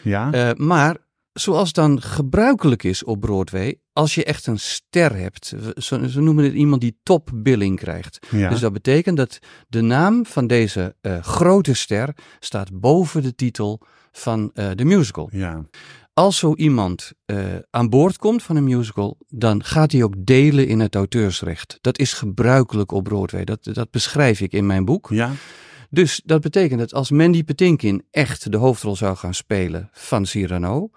ja. 0.03 0.33
Eh, 0.33 0.51
maar 0.57 0.97
zoals 1.33 1.73
dan 1.73 2.03
gebruikelijk 2.03 2.83
is 2.83 3.05
op 3.05 3.21
Broadway, 3.21 3.79
als 3.93 4.15
je 4.15 4.25
echt 4.25 4.47
een 4.47 4.59
ster 4.59 5.17
hebt, 5.17 5.55
ze, 5.77 6.21
noemen 6.21 6.45
het 6.45 6.55
iemand 6.55 6.81
die 6.81 6.99
topbilling 7.03 7.79
krijgt. 7.79 8.27
ja. 8.31 8.49
Dus 8.49 8.61
dat 8.61 8.73
betekent 8.73 9.17
dat 9.17 9.39
de 9.69 9.81
naam 9.81 10.27
van 10.27 10.47
deze 10.47 10.95
eh, 11.01 11.23
grote 11.23 11.75
ster 11.75 12.17
staat 12.39 12.81
boven 12.81 13.23
de 13.23 13.35
titel 13.35 13.81
van 14.13 14.51
eh, 14.55 14.71
de 14.75 14.85
musical. 14.85 15.29
ja. 15.33 15.65
Als 16.15 16.39
zo 16.39 16.55
iemand 16.55 17.13
eh, 17.25 17.39
aan 17.71 17.89
boord 17.89 18.19
komt 18.19 18.43
van 18.43 18.57
een 18.57 18.65
musical, 18.65 19.19
dan 19.29 19.65
gaat 19.65 19.93
hij 19.93 20.03
ook 20.03 20.15
delen 20.19 20.67
in 20.67 20.81
het 20.81 20.95
auteursrecht. 20.95 21.79
Dat 21.81 21.99
is 21.99 22.13
gebruikelijk 22.13 22.93
op 22.93 23.05
Broadway. 23.05 23.45
Dat, 23.45 23.65
dat 23.65 23.91
beschrijf 23.91 24.41
ik 24.41 24.53
in 24.53 24.67
mijn 24.67 24.85
boek. 24.85 25.09
ja. 25.11 25.33
Dus 25.91 26.21
dat 26.25 26.41
betekent 26.41 26.81
dat 26.81 26.95
als 26.95 27.11
Mandy 27.11 27.45
Patinkin 27.45 28.05
echt 28.11 28.53
de 28.53 28.57
hoofdrol 28.57 28.97
zou 28.97 29.17
gaan 29.17 29.35
spelen 29.35 29.89
van 29.93 30.27
Cyrano, 30.27 30.91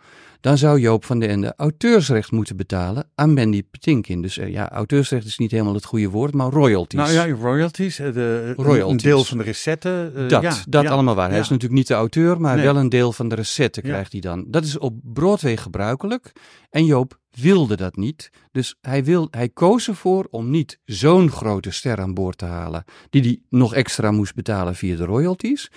dan 0.44 0.58
zou 0.58 0.80
Joop 0.80 1.06
van 1.06 1.20
den 1.20 1.30
Ende 1.30 1.54
auteursrecht 1.58 2.32
moeten 2.32 2.56
betalen 2.58 3.10
aan 3.16 3.34
Mandy 3.34 3.64
Patinkin. 3.72 4.22
Dus 4.22 4.38
eh, 4.38 4.52
ja, 4.52 4.70
auteursrecht 4.70 5.26
is 5.26 5.38
niet 5.38 5.52
helemaal 5.52 5.74
het 5.74 5.86
goede 5.86 6.10
woord, 6.10 6.34
maar 6.34 6.50
royalties. 6.52 7.00
Nou 7.00 7.12
ja, 7.12 7.36
royalties. 7.36 8.00
eh, 8.00 8.14
De, 8.14 8.54
een- 8.58 8.64
Royalties. 8.66 9.04
Een 9.04 9.10
deel 9.10 9.24
van 9.24 9.38
de 9.38 9.44
recetten. 9.44 10.16
eh, 10.16 10.28
dat, 10.30 10.42
ja, 10.42 10.56
dat 10.70 10.84
ja. 10.84 10.90
allemaal 10.90 11.16
waar. 11.16 11.30
Hij 11.30 11.40
is 11.40 11.50
natuurlijk 11.50 11.74
niet 11.80 11.88
de 11.88 11.94
auteur, 11.94 12.42
maar 12.42 12.56
Nee. 12.56 12.66
wel 12.66 12.76
een 12.78 12.90
deel 12.90 13.12
van 13.12 13.30
de 13.30 13.36
recetten 13.36 13.84
krijgt 13.84 14.12
hij 14.12 14.22
dan. 14.22 14.46
Dat 14.48 14.64
is 14.64 14.78
op 14.78 14.94
Broadway 15.04 15.58
gebruikelijk. 15.58 16.32
En 16.70 16.86
Joop 16.86 17.20
wilde 17.32 17.76
dat 17.76 17.96
niet. 17.96 18.30
Dus 18.52 18.76
hij, 18.82 19.04
wil, 19.04 19.28
hij 19.32 19.50
koos 19.50 19.88
ervoor 19.88 20.28
om 20.30 20.50
niet 20.50 20.80
zo'n 20.86 21.30
grote 21.32 21.72
ster 21.72 22.00
aan 22.00 22.14
boord 22.14 22.38
te 22.38 22.46
halen, 22.46 22.84
die 23.10 23.22
hij 23.22 23.40
nog 23.50 23.74
extra 23.74 24.12
moest 24.12 24.36
betalen 24.36 24.76
via 24.76 24.96
de 24.96 25.06
royalties. 25.06 25.72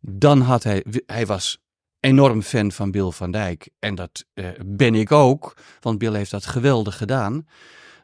Dan 0.00 0.40
had 0.40 0.62
hij, 0.62 0.84
hij 1.06 1.26
was 1.26 1.61
enorm 2.02 2.42
fan 2.42 2.72
van 2.72 2.90
Bill 2.90 3.10
van 3.10 3.30
Dijk. 3.30 3.68
En 3.78 3.94
dat 3.94 4.24
eh, 4.34 4.46
ben 4.66 4.94
ik 4.94 5.12
ook, 5.12 5.56
want 5.80 5.98
Bill 5.98 6.14
heeft 6.14 6.30
dat 6.30 6.46
geweldig 6.46 6.96
gedaan. 6.96 7.46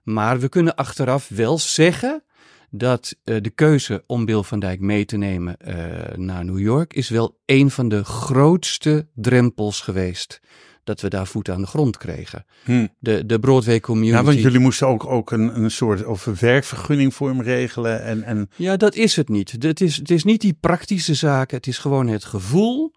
Maar 0.03 0.41
we 0.41 0.49
kunnen 0.49 0.75
achteraf 0.75 1.29
wel 1.29 1.59
zeggen 1.59 2.23
dat 2.71 3.15
eh, 3.25 3.37
de 3.41 3.51
keuze 3.51 4.05
om 4.07 4.25
Bill 4.25 4.43
van 4.43 4.61
Dijk 4.61 4.81
mee 4.81 5.05
te 5.05 5.17
nemen 5.17 5.57
eh, 5.57 6.17
naar 6.17 6.45
New 6.45 6.59
York 6.59 6.95
is 6.95 7.09
wel 7.09 7.39
een 7.47 7.71
van 7.71 7.89
de 7.89 8.05
grootste 8.05 9.07
drempels 9.15 9.81
geweest. 9.81 10.41
Dat 10.85 11.01
we 11.01 11.09
daar 11.09 11.27
voet 11.27 11.49
aan 11.49 11.61
de 11.61 11.67
grond 11.67 11.97
kregen. 11.97 12.45
Hm. 12.65 12.87
De, 12.99 13.27
de 13.27 13.39
Broadway 13.39 13.81
community. 13.81 14.17
Ja, 14.17 14.25
want 14.25 14.41
jullie 14.41 14.59
moesten 14.59 14.87
ook, 14.87 15.07
ook 15.07 15.31
een, 15.31 15.63
een 15.63 15.71
soort 15.71 16.05
of 16.05 16.25
werkvergunning 16.25 17.15
voor 17.15 17.29
hem 17.29 17.43
regelen. 17.43 18.03
En, 18.03 18.23
en 18.23 18.51
Ja, 18.57 18.77
dat 18.77 18.95
is 18.95 19.17
het 19.17 19.29
niet. 19.29 19.57
Het 19.63 19.81
is, 19.81 19.97
het 19.97 20.11
is 20.11 20.25
niet 20.25 20.41
die 20.41 20.57
praktische 20.61 21.15
zaken, 21.15 21.57
het 21.57 21.67
is 21.67 21.79
gewoon 21.79 22.07
het 22.07 22.25
gevoel. 22.25 22.93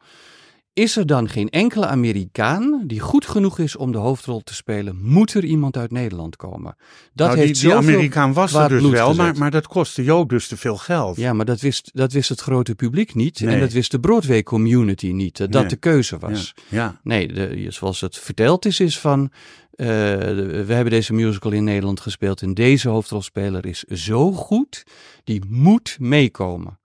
Is 0.73 0.97
er 0.97 1.05
dan 1.05 1.29
geen 1.29 1.49
enkele 1.49 1.85
Amerikaan 1.87 2.83
die 2.87 2.99
goed 2.99 3.25
genoeg 3.25 3.59
is 3.59 3.75
om 3.75 3.91
de 3.91 3.97
hoofdrol 3.97 4.41
te 4.41 4.53
spelen, 4.53 4.97
moet 5.01 5.33
er 5.33 5.43
iemand 5.43 5.77
uit 5.77 5.91
Nederland 5.91 6.35
komen. 6.35 6.75
Dat 7.13 7.27
nou, 7.27 7.39
heeft 7.39 7.61
die, 7.61 7.73
Amerikaan 7.73 8.33
was 8.33 8.53
er 8.53 8.69
dus 8.69 8.89
wel, 8.89 9.13
maar, 9.13 9.37
maar 9.37 9.51
dat 9.51 9.67
kostte 9.67 10.03
Joop 10.03 10.29
dus 10.29 10.47
te 10.47 10.57
veel 10.57 10.77
geld. 10.77 11.17
Ja, 11.17 11.33
maar 11.33 11.45
dat 11.45 11.59
wist, 11.59 11.89
dat 11.93 12.11
wist 12.11 12.29
het 12.29 12.39
grote 12.41 12.75
publiek 12.75 13.15
niet. 13.15 13.39
Nee. 13.39 13.53
En 13.53 13.59
dat 13.59 13.71
wist 13.71 13.91
de 13.91 13.99
Broadway 13.99 14.43
community 14.43 15.07
niet, 15.11 15.39
eh, 15.39 15.47
dat 15.49 15.61
Nee. 15.61 15.69
de 15.69 15.75
keuze 15.75 16.17
was. 16.17 16.53
ja. 16.69 16.77
ja. 16.77 16.99
Nee, 17.03 17.27
de, 17.33 17.65
zoals 17.69 18.01
het 18.01 18.17
verteld 18.17 18.65
is, 18.65 18.79
is 18.79 18.99
van. 18.99 19.31
eh, 19.71 19.87
we 19.87 20.65
hebben 20.67 20.89
deze 20.91 21.13
musical 21.13 21.51
in 21.51 21.63
Nederland 21.63 21.99
gespeeld. 21.99 22.41
En 22.41 22.53
deze 22.53 22.89
hoofdrolspeler 22.89 23.65
is 23.65 23.79
zo 23.83 24.31
goed, 24.31 24.83
die 25.23 25.41
moet 25.47 25.95
meekomen. 25.99 26.79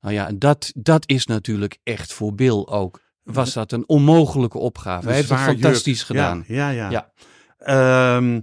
Nou 0.00 0.14
ja, 0.14 0.30
dat, 0.34 0.72
dat 0.74 1.02
is 1.08 1.26
natuurlijk 1.26 1.78
echt 1.82 2.12
voor 2.12 2.34
Bill 2.34 2.62
ook. 2.66 3.00
Was 3.32 3.52
dat 3.52 3.72
een 3.72 3.84
onmogelijke 3.88 4.58
opgave? 4.58 5.06
Hij 5.06 5.16
heeft 5.16 5.28
het 5.28 5.38
fantastisch 5.38 6.02
gedaan. 6.02 6.44
Ja, 6.46 6.70
ja. 6.70 6.90
ja. 6.90 7.10
Ja. 7.58 8.16
Ehm, 8.16 8.40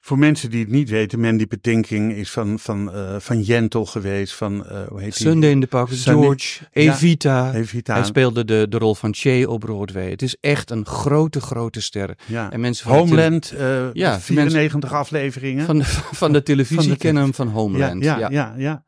voor 0.00 0.18
mensen 0.18 0.50
die 0.50 0.60
het 0.60 0.70
niet 0.70 0.88
weten, 0.90 1.20
Mandy 1.20 1.46
Patinkin 1.46 2.10
is 2.10 2.30
van, 2.30 2.58
van, 2.58 2.92
eh, 2.92 3.14
van 3.18 3.40
Jentel 3.42 3.86
geweest. 3.86 4.34
Van, 4.34 4.66
eh, 4.66 4.86
hoe 4.88 5.00
heet 5.00 5.16
die? 5.16 5.26
Sunday 5.26 5.50
in 5.50 5.60
the 5.60 5.66
Park 5.66 5.88
Sunday- 5.92 6.22
George, 6.24 6.64
Ja, 6.72 6.92
Evita. 6.92 7.94
Hij 7.94 8.04
speelde 8.04 8.44
de, 8.44 8.66
de 8.68 8.78
rol 8.78 8.94
van 8.94 9.14
Che 9.14 9.44
op 9.48 9.60
Broadway. 9.60 10.10
Het 10.10 10.22
is 10.22 10.36
echt 10.40 10.70
een 10.70 10.86
grote, 10.86 11.40
grote 11.40 11.80
ster. 11.80 12.18
ja. 12.26 12.50
En 12.52 12.60
mensen 12.60 12.86
van 12.88 12.96
Homeland, 12.98 13.50
eh, 13.50 13.92
Ja, 13.92 14.20
94 14.20 14.92
afleveringen. 14.92 15.64
Van 15.66 15.78
de, 15.78 15.84
van 16.22 16.32
de 16.32 16.42
televisie 16.42 16.76
Van 16.76 16.88
de 16.88 16.96
kennen 16.96 17.22
hem 17.22 17.34
van 17.34 17.48
Homeland. 17.48 18.02
Ja, 18.04 18.18
ja, 18.18 18.28
ja. 18.30 18.54
ja. 18.56 18.84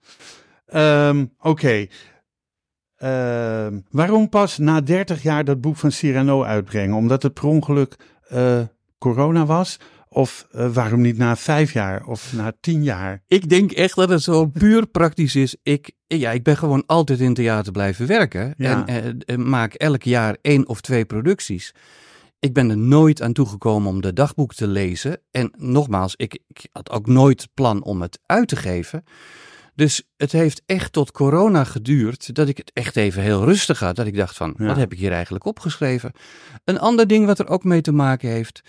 Ehm, 0.66 1.24
Oké. 1.40 1.86
Ehm, 2.98 3.78
waarom 3.90 4.28
pas 4.28 4.58
na 4.58 4.80
30 4.80 5.22
jaar 5.22 5.44
dat 5.44 5.60
boek 5.60 5.76
van 5.76 5.92
Cyrano 5.92 6.42
uitbrengen? 6.42 6.96
Omdat 6.96 7.22
het 7.22 7.34
per 7.34 7.44
ongeluk 7.44 7.96
eh, 8.28 8.60
corona 8.98 9.46
was? 9.46 9.78
Of 10.08 10.46
eh, 10.50 10.68
waarom 10.72 11.00
niet 11.00 11.18
na 11.18 11.36
vijf 11.36 11.72
jaar 11.72 12.04
of 12.04 12.32
na 12.32 12.52
tien 12.60 12.82
jaar? 12.82 13.22
Ik 13.26 13.48
denk 13.48 13.72
echt 13.72 13.94
dat 13.94 14.08
het 14.08 14.22
zo 14.22 14.46
puur 14.46 14.86
praktisch 14.86 15.36
is. 15.36 15.56
Ik, 15.62 15.92
ja, 16.06 16.30
ik 16.30 16.42
ben 16.42 16.56
gewoon 16.56 16.82
altijd 16.86 17.20
in 17.20 17.34
theater 17.34 17.72
blijven 17.72 18.06
werken. 18.06 18.54
Ja. 18.56 18.86
En 18.86 19.18
eh, 19.18 19.36
maak 19.36 19.74
elk 19.74 20.02
jaar 20.02 20.36
één 20.42 20.68
of 20.68 20.80
twee 20.80 21.04
producties. 21.04 21.74
Ik 22.38 22.52
ben 22.52 22.70
er 22.70 22.78
nooit 22.78 23.22
aan 23.22 23.32
toegekomen 23.32 23.90
om 23.90 24.00
de 24.00 24.12
dagboek 24.12 24.54
te 24.54 24.66
lezen. 24.66 25.20
En 25.30 25.52
nogmaals, 25.56 26.14
ik, 26.16 26.38
ik 26.46 26.66
had 26.72 26.90
ook 26.90 27.06
nooit 27.06 27.48
plan 27.54 27.84
om 27.84 28.02
het 28.02 28.20
uit 28.26 28.48
te 28.48 28.56
geven. 28.56 29.04
Dus 29.78 30.02
het 30.16 30.32
heeft 30.32 30.62
echt 30.66 30.92
tot 30.92 31.10
corona 31.10 31.64
geduurd 31.64 32.34
dat 32.34 32.48
ik 32.48 32.56
het 32.56 32.70
echt 32.72 32.96
even 32.96 33.22
heel 33.22 33.44
rustig 33.44 33.78
had. 33.78 33.96
Dat 33.96 34.06
ik 34.06 34.16
dacht 34.16 34.36
van, 34.36 34.54
Ja. 34.56 34.66
wat 34.66 34.76
heb 34.76 34.92
ik 34.92 34.98
hier 34.98 35.12
eigenlijk 35.12 35.44
opgeschreven? 35.44 36.12
Een 36.64 36.78
ander 36.78 37.06
ding 37.06 37.26
wat 37.26 37.38
er 37.38 37.48
ook 37.48 37.64
mee 37.64 37.80
te 37.80 37.92
maken 37.92 38.28
heeft. 38.28 38.60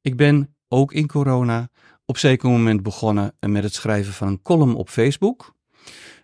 Ik 0.00 0.16
ben 0.16 0.56
ook 0.68 0.92
in 0.92 1.06
corona 1.06 1.68
op 2.04 2.18
zeker 2.18 2.48
moment 2.48 2.82
begonnen 2.82 3.34
met 3.40 3.62
het 3.62 3.74
schrijven 3.74 4.12
van 4.12 4.28
een 4.28 4.42
column 4.42 4.74
op 4.74 4.88
Facebook. 4.88 5.54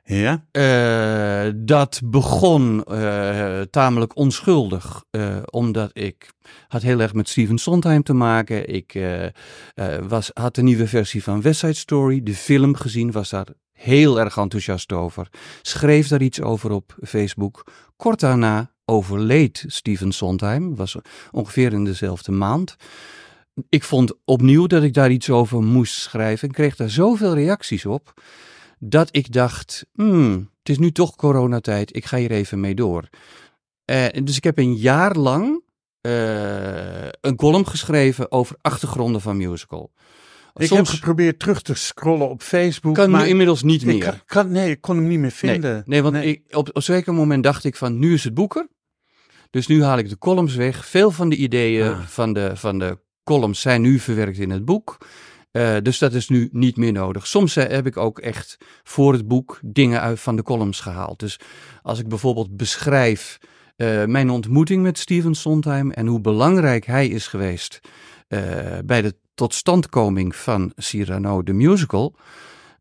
Ja? 0.04 0.46
Eh, 0.50 1.52
dat 1.56 2.00
begon 2.04 2.84
eh, 2.84 3.60
tamelijk 3.60 4.16
onschuldig, 4.16 5.04
eh, 5.10 5.36
omdat 5.50 5.90
ik 5.92 6.30
had 6.68 6.82
heel 6.82 7.00
erg 7.00 7.14
met 7.14 7.28
Steven 7.28 7.58
Sondheim 7.58 8.02
te 8.02 8.12
maken. 8.12 8.68
Ik 8.74 9.00
was, 10.08 10.30
had 10.34 10.54
de 10.54 10.62
nieuwe 10.62 10.86
versie 10.86 11.22
van 11.22 11.42
West 11.42 11.58
Side 11.58 11.72
Story, 11.72 12.22
de 12.22 12.34
film 12.34 12.74
gezien, 12.74 13.12
was 13.12 13.30
daar 13.30 13.46
heel 13.82 14.20
erg 14.20 14.36
enthousiast 14.36 14.92
over. 14.92 15.28
Schreef 15.62 16.08
daar 16.08 16.22
iets 16.22 16.40
over 16.40 16.70
op 16.70 16.96
Facebook. 17.02 17.66
Kort 17.96 18.20
daarna 18.20 18.70
overleed 18.84 19.64
Steven 19.66 20.12
Sondheim, 20.12 20.76
was 20.76 20.96
ongeveer 21.30 21.72
in 21.72 21.84
dezelfde 21.84 22.32
maand. 22.32 22.76
Ik 23.68 23.82
vond 23.82 24.12
opnieuw 24.24 24.66
dat 24.66 24.82
ik 24.82 24.94
daar 24.94 25.10
iets 25.10 25.30
over 25.30 25.62
moest 25.62 25.94
schrijven 25.94 26.48
en 26.48 26.54
kreeg 26.54 26.76
daar 26.76 26.90
zoveel 26.90 27.34
reacties 27.34 27.86
op 27.86 28.22
dat 28.78 29.08
ik 29.10 29.32
dacht, 29.32 29.86
hmm, 29.94 30.50
het 30.58 30.68
is 30.68 30.78
nu 30.78 30.92
toch 30.92 31.16
coronatijd, 31.16 31.96
ik 31.96 32.04
ga 32.04 32.16
hier 32.16 32.30
even 32.30 32.60
mee 32.60 32.74
door. 32.74 33.08
Eh, 33.84 34.06
dus 34.24 34.36
ik 34.36 34.44
heb 34.44 34.58
een 34.58 34.74
jaar 34.74 35.16
lang 35.16 35.62
eh, 36.00 37.08
een 37.20 37.36
column 37.36 37.66
geschreven 37.66 38.32
over 38.32 38.56
achtergronden 38.60 39.20
van 39.20 39.36
musical. 39.36 39.92
Ik 40.54 40.66
Soms 40.66 40.88
heb 40.90 40.98
geprobeerd 40.98 41.38
terug 41.38 41.62
te 41.62 41.74
scrollen 41.74 42.28
op 42.28 42.42
Facebook. 42.42 42.94
kan 42.94 43.10
maar 43.10 43.22
nu 43.22 43.28
inmiddels 43.28 43.62
niet 43.62 43.84
meer. 43.84 43.98
kan, 44.04 44.14
kan- 44.26 44.50
nee, 44.52 44.70
ik 44.70 44.80
kon 44.80 44.96
hem 44.96 45.06
niet 45.06 45.18
meer 45.18 45.30
vinden. 45.30 45.82
nee, 45.86 46.02
want 46.02 46.16
Ik, 46.16 46.42
op, 46.50 46.68
op 46.68 46.76
een 46.76 46.82
zeker 46.82 47.14
moment 47.14 47.42
dacht 47.42 47.64
ik 47.64 47.76
van, 47.76 47.98
nu 47.98 48.12
is 48.14 48.24
het 48.24 48.34
boeker. 48.34 48.68
Dus 49.50 49.66
nu 49.66 49.82
haal 49.84 49.98
ik 49.98 50.08
de 50.08 50.18
columns 50.18 50.54
weg. 50.54 50.86
Veel 50.86 51.10
van 51.10 51.28
de 51.28 51.36
ideeën 51.36 51.88
Ah. 51.92 52.00
van, 52.00 52.32
de, 52.32 52.50
van 52.54 52.78
de 52.78 52.98
columns 53.24 53.60
zijn 53.60 53.80
nu 53.82 53.98
verwerkt 53.98 54.38
in 54.38 54.50
het 54.50 54.64
boek. 54.64 54.98
Eh, 55.50 55.76
dus 55.82 55.98
dat 55.98 56.12
is 56.12 56.28
nu 56.28 56.48
niet 56.52 56.76
meer 56.76 56.92
nodig. 56.92 57.26
Soms 57.26 57.56
eh, 57.56 57.68
heb 57.68 57.86
ik 57.86 57.96
ook 57.96 58.18
echt 58.18 58.56
voor 58.82 59.12
het 59.12 59.28
boek 59.28 59.58
dingen 59.64 60.00
uit 60.00 60.20
van 60.20 60.36
de 60.36 60.42
columns 60.42 60.80
gehaald. 60.80 61.18
Dus 61.18 61.40
als 61.82 61.98
ik 61.98 62.08
bijvoorbeeld 62.08 62.56
beschrijf 62.56 63.38
eh, 63.76 64.04
mijn 64.04 64.30
ontmoeting 64.30 64.82
met 64.82 64.98
Steven 64.98 65.34
Sondheim 65.34 65.90
en 65.90 66.06
hoe 66.06 66.20
belangrijk 66.20 66.86
hij 66.86 67.08
is 67.08 67.26
geweest 67.26 67.80
bij 68.84 69.02
de 69.02 69.14
totstandkoming 69.46 70.36
van 70.36 70.72
Cyrano 70.76 71.42
de 71.42 71.52
musical. 71.52 72.14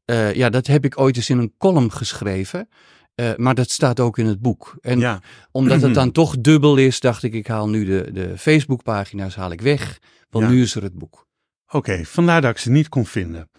eh, 0.06 0.34
ja, 0.34 0.50
dat 0.50 0.68
heb 0.68 0.86
ik 0.86 1.00
ooit 1.00 1.16
eens 1.16 1.30
in 1.30 1.38
een 1.38 1.54
column 1.58 1.92
geschreven. 1.92 2.70
eh, 3.16 3.32
maar 3.36 3.56
dat 3.56 3.70
staat 3.70 4.00
ook 4.00 4.18
in 4.18 4.26
het 4.26 4.40
boek. 4.42 4.78
En 4.82 5.00
ja, 5.00 5.22
omdat 5.52 5.82
het 5.82 5.94
dan 6.02 6.12
toch 6.12 6.38
dubbel 6.42 6.78
is, 6.78 7.00
dacht 7.00 7.24
ik, 7.24 7.34
ik 7.34 7.48
haal 7.48 7.70
nu 7.70 7.86
de, 7.86 8.12
de 8.12 8.38
Facebookpagina's 8.38 9.36
haal 9.36 9.52
ik 9.52 9.62
weg. 9.62 10.00
Want 10.30 10.46
Ja. 10.46 10.52
nu 10.52 10.62
is 10.62 10.76
er 10.76 10.84
het 10.84 10.94
boek. 10.98 11.28
oké. 11.68 12.06
vandaar 12.06 12.42
dat 12.42 12.52
ik 12.52 12.58
ze 12.58 12.70
niet 12.72 12.90
kon 12.90 13.06
vinden. 13.06 13.50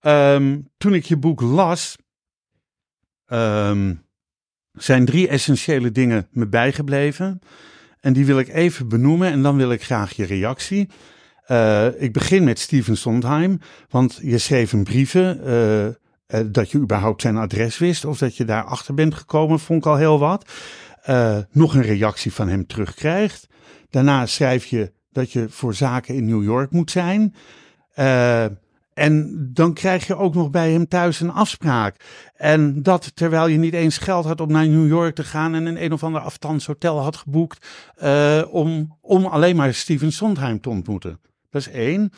Ehm, 0.00 0.58
toen 0.76 0.94
ik 0.94 1.04
je 1.04 1.16
boek 1.16 1.40
las, 1.40 1.96
ehm, 3.26 3.94
zijn 4.72 5.04
drie 5.04 5.28
essentiële 5.28 5.90
dingen 5.92 6.28
me 6.30 6.46
bijgebleven. 6.46 7.38
En 8.00 8.12
die 8.12 8.24
wil 8.26 8.38
ik 8.38 8.48
even 8.48 8.88
benoemen 8.88 9.30
en 9.30 9.42
dan 9.42 9.56
wil 9.56 9.72
ik 9.72 9.82
graag 9.82 10.12
je 10.12 10.24
reactie. 10.24 10.88
Uh, 11.50 12.02
ik 12.02 12.12
begin 12.12 12.44
met 12.44 12.58
Steven 12.58 12.96
Sondheim, 12.96 13.60
want 13.88 14.18
je 14.22 14.38
schreef 14.38 14.72
een 14.72 14.84
brieven 14.84 15.40
uh, 15.44 15.84
uh, 15.84 15.92
dat 16.46 16.70
je 16.70 16.78
überhaupt 16.78 17.22
zijn 17.22 17.36
adres 17.36 17.78
wist 17.78 18.04
of 18.04 18.18
dat 18.18 18.36
je 18.36 18.44
daar 18.44 18.64
achter 18.64 18.94
bent 18.94 19.14
gekomen, 19.14 19.60
vond 19.60 19.84
ik 19.84 19.90
al 19.90 19.96
heel 19.96 20.18
wat. 20.18 20.50
nog 21.50 21.74
een 21.74 21.82
reactie 21.82 22.32
van 22.32 22.48
hem 22.48 22.66
terugkrijgt. 22.66 23.46
Daarna 23.90 24.26
schrijf 24.26 24.66
je 24.66 24.92
dat 25.12 25.32
je 25.32 25.48
voor 25.48 25.74
zaken 25.74 26.14
in 26.14 26.26
New 26.26 26.42
York 26.42 26.70
moet 26.70 26.90
zijn. 26.90 27.34
En 28.94 29.48
dan 29.52 29.72
krijg 29.74 30.06
je 30.06 30.16
ook 30.16 30.34
nog 30.34 30.50
bij 30.50 30.72
hem 30.72 30.88
thuis 30.88 31.20
een 31.20 31.32
afspraak. 31.32 31.96
En 32.36 32.82
dat 32.82 33.16
terwijl 33.16 33.46
je 33.46 33.58
niet 33.58 33.74
eens 33.74 33.98
geld 33.98 34.24
had 34.24 34.40
om 34.40 34.52
naar 34.52 34.68
New 34.68 34.88
York 34.88 35.14
te 35.14 35.24
gaan 35.24 35.54
en 35.54 35.66
een 35.66 35.84
een 35.84 35.92
of 35.92 36.04
ander 36.04 36.20
aftans 36.20 36.66
hotel 36.66 36.98
had 36.98 37.16
geboekt 37.16 37.66
om, 38.50 38.96
om 39.00 39.26
alleen 39.26 39.56
maar 39.56 39.74
Steven 39.74 40.12
Sondheim 40.12 40.60
te 40.60 40.68
ontmoeten. 40.68 41.20
Dat 41.50 41.60
is 41.60 41.70
één. 41.70 42.12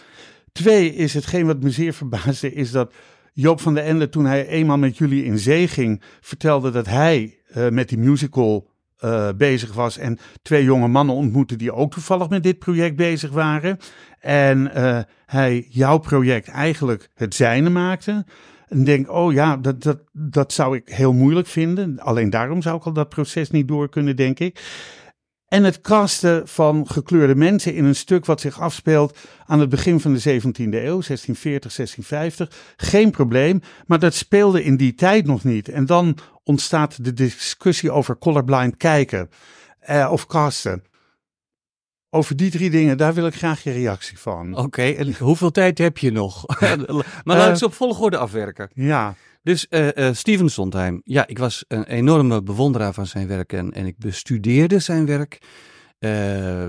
Twee 0.53 0.95
is 0.95 1.15
hetgeen 1.15 1.47
wat 1.47 1.63
me 1.63 1.71
zeer 1.71 1.93
verbaasde, 1.93 2.53
is 2.53 2.71
dat 2.71 2.93
Joop 3.35 3.61
van 3.61 3.75
der 3.75 3.85
Ende, 3.85 4.09
toen 4.09 4.25
hij 4.25 4.47
eenmaal 4.47 4.79
met 4.79 4.99
jullie 4.99 5.25
in 5.25 5.39
zee 5.39 5.69
ging, 5.69 6.03
vertelde 6.21 6.71
dat 6.71 6.87
hij 6.87 7.39
uh, 7.57 7.69
met 7.69 7.89
die 7.89 7.99
musical 7.99 8.71
uh, 9.05 9.29
bezig 9.37 9.73
was 9.73 9.99
en 9.99 10.19
twee 10.43 10.65
jonge 10.65 10.89
mannen 10.89 11.15
ontmoette 11.15 11.57
die 11.57 11.73
ook 11.73 11.93
toevallig 11.93 12.29
met 12.29 12.43
dit 12.43 12.59
project 12.59 12.97
bezig 12.97 13.31
waren. 13.31 13.79
En 14.21 14.71
uh, 14.77 14.99
hij 15.27 15.67
jouw 15.69 15.99
project 15.99 16.49
eigenlijk 16.49 17.11
het 17.15 17.35
zijne 17.35 17.71
maakte. 17.71 18.25
En 18.69 18.85
denk, 18.85 19.11
oh 19.11 19.33
ja, 19.33 19.57
dat, 19.57 19.83
dat, 19.83 19.99
dat 20.13 20.53
zou 20.53 20.77
ik 20.77 20.89
heel 20.89 21.13
moeilijk 21.13 21.47
vinden. 21.47 21.99
Alleen 21.99 22.31
daarom 22.31 22.63
zou 22.63 22.77
ik 22.77 22.85
al 22.85 22.93
dat 22.93 23.09
proces 23.09 23.51
niet 23.51 23.69
door 23.69 23.89
kunnen, 23.89 24.17
denk 24.17 24.39
ik. 24.39 24.61
En 25.53 25.65
het 25.65 25.81
casten 25.81 26.49
van 26.49 26.87
gekleurde 26.89 27.35
mensen 27.35 27.75
in 27.75 27.85
een 27.85 27.95
stuk 27.95 28.27
wat 28.27 28.41
zich 28.41 28.61
afspeelt 28.61 29.19
aan 29.47 29.61
het 29.61 29.69
begin 29.69 30.01
van 30.01 30.13
de 30.13 30.21
17e 30.21 30.55
eeuw, 30.55 31.01
1640, 31.03 31.75
1650. 31.75 32.49
Geen 32.77 33.11
probleem, 33.11 33.61
maar 33.87 33.99
dat 33.99 34.15
speelde 34.15 34.65
in 34.65 34.77
die 34.77 34.95
tijd 34.95 35.27
nog 35.27 35.45
niet. 35.45 35.69
En 35.69 35.87
dan 35.87 36.19
ontstaat 36.45 37.05
de 37.05 37.13
discussie 37.13 37.91
over 37.91 38.19
colorblind 38.19 38.77
kijken 38.77 39.31
eh, 39.79 40.09
of 40.13 40.27
casten. 40.27 40.83
Over 42.11 42.37
die 42.37 42.51
drie 42.51 42.71
dingen, 42.71 42.97
daar 42.97 43.15
wil 43.15 43.27
ik 43.27 43.35
graag 43.35 43.63
je 43.63 43.73
reactie 43.73 44.19
van. 44.19 44.57
Oké, 44.57 44.83
en 44.83 45.15
hoeveel 45.19 45.51
tijd 45.51 45.79
heb 45.79 45.99
je 45.99 46.13
nog? 46.13 46.45
maar 47.25 47.37
laat 47.37 47.51
ik 47.51 47.57
ze 47.57 47.65
op 47.65 47.75
volgorde 47.75 48.17
afwerken. 48.17 48.71
Ja. 48.75 49.15
Dus 49.43 49.67
uh, 49.71 50.13
Steven 50.13 50.51
Sondheim, 50.51 51.01
ja, 51.05 51.27
ik 51.27 51.39
was 51.39 51.65
een 51.69 51.85
enorme 51.85 52.43
bewonderaar 52.43 52.93
van 52.93 53.07
zijn 53.07 53.27
werk 53.27 53.53
en, 53.53 53.73
en 53.73 53.87
ik 53.87 53.99
bestudeerde 53.99 54.79
zijn 54.79 55.07
werk. 55.07 55.39
Uh, 55.99 56.67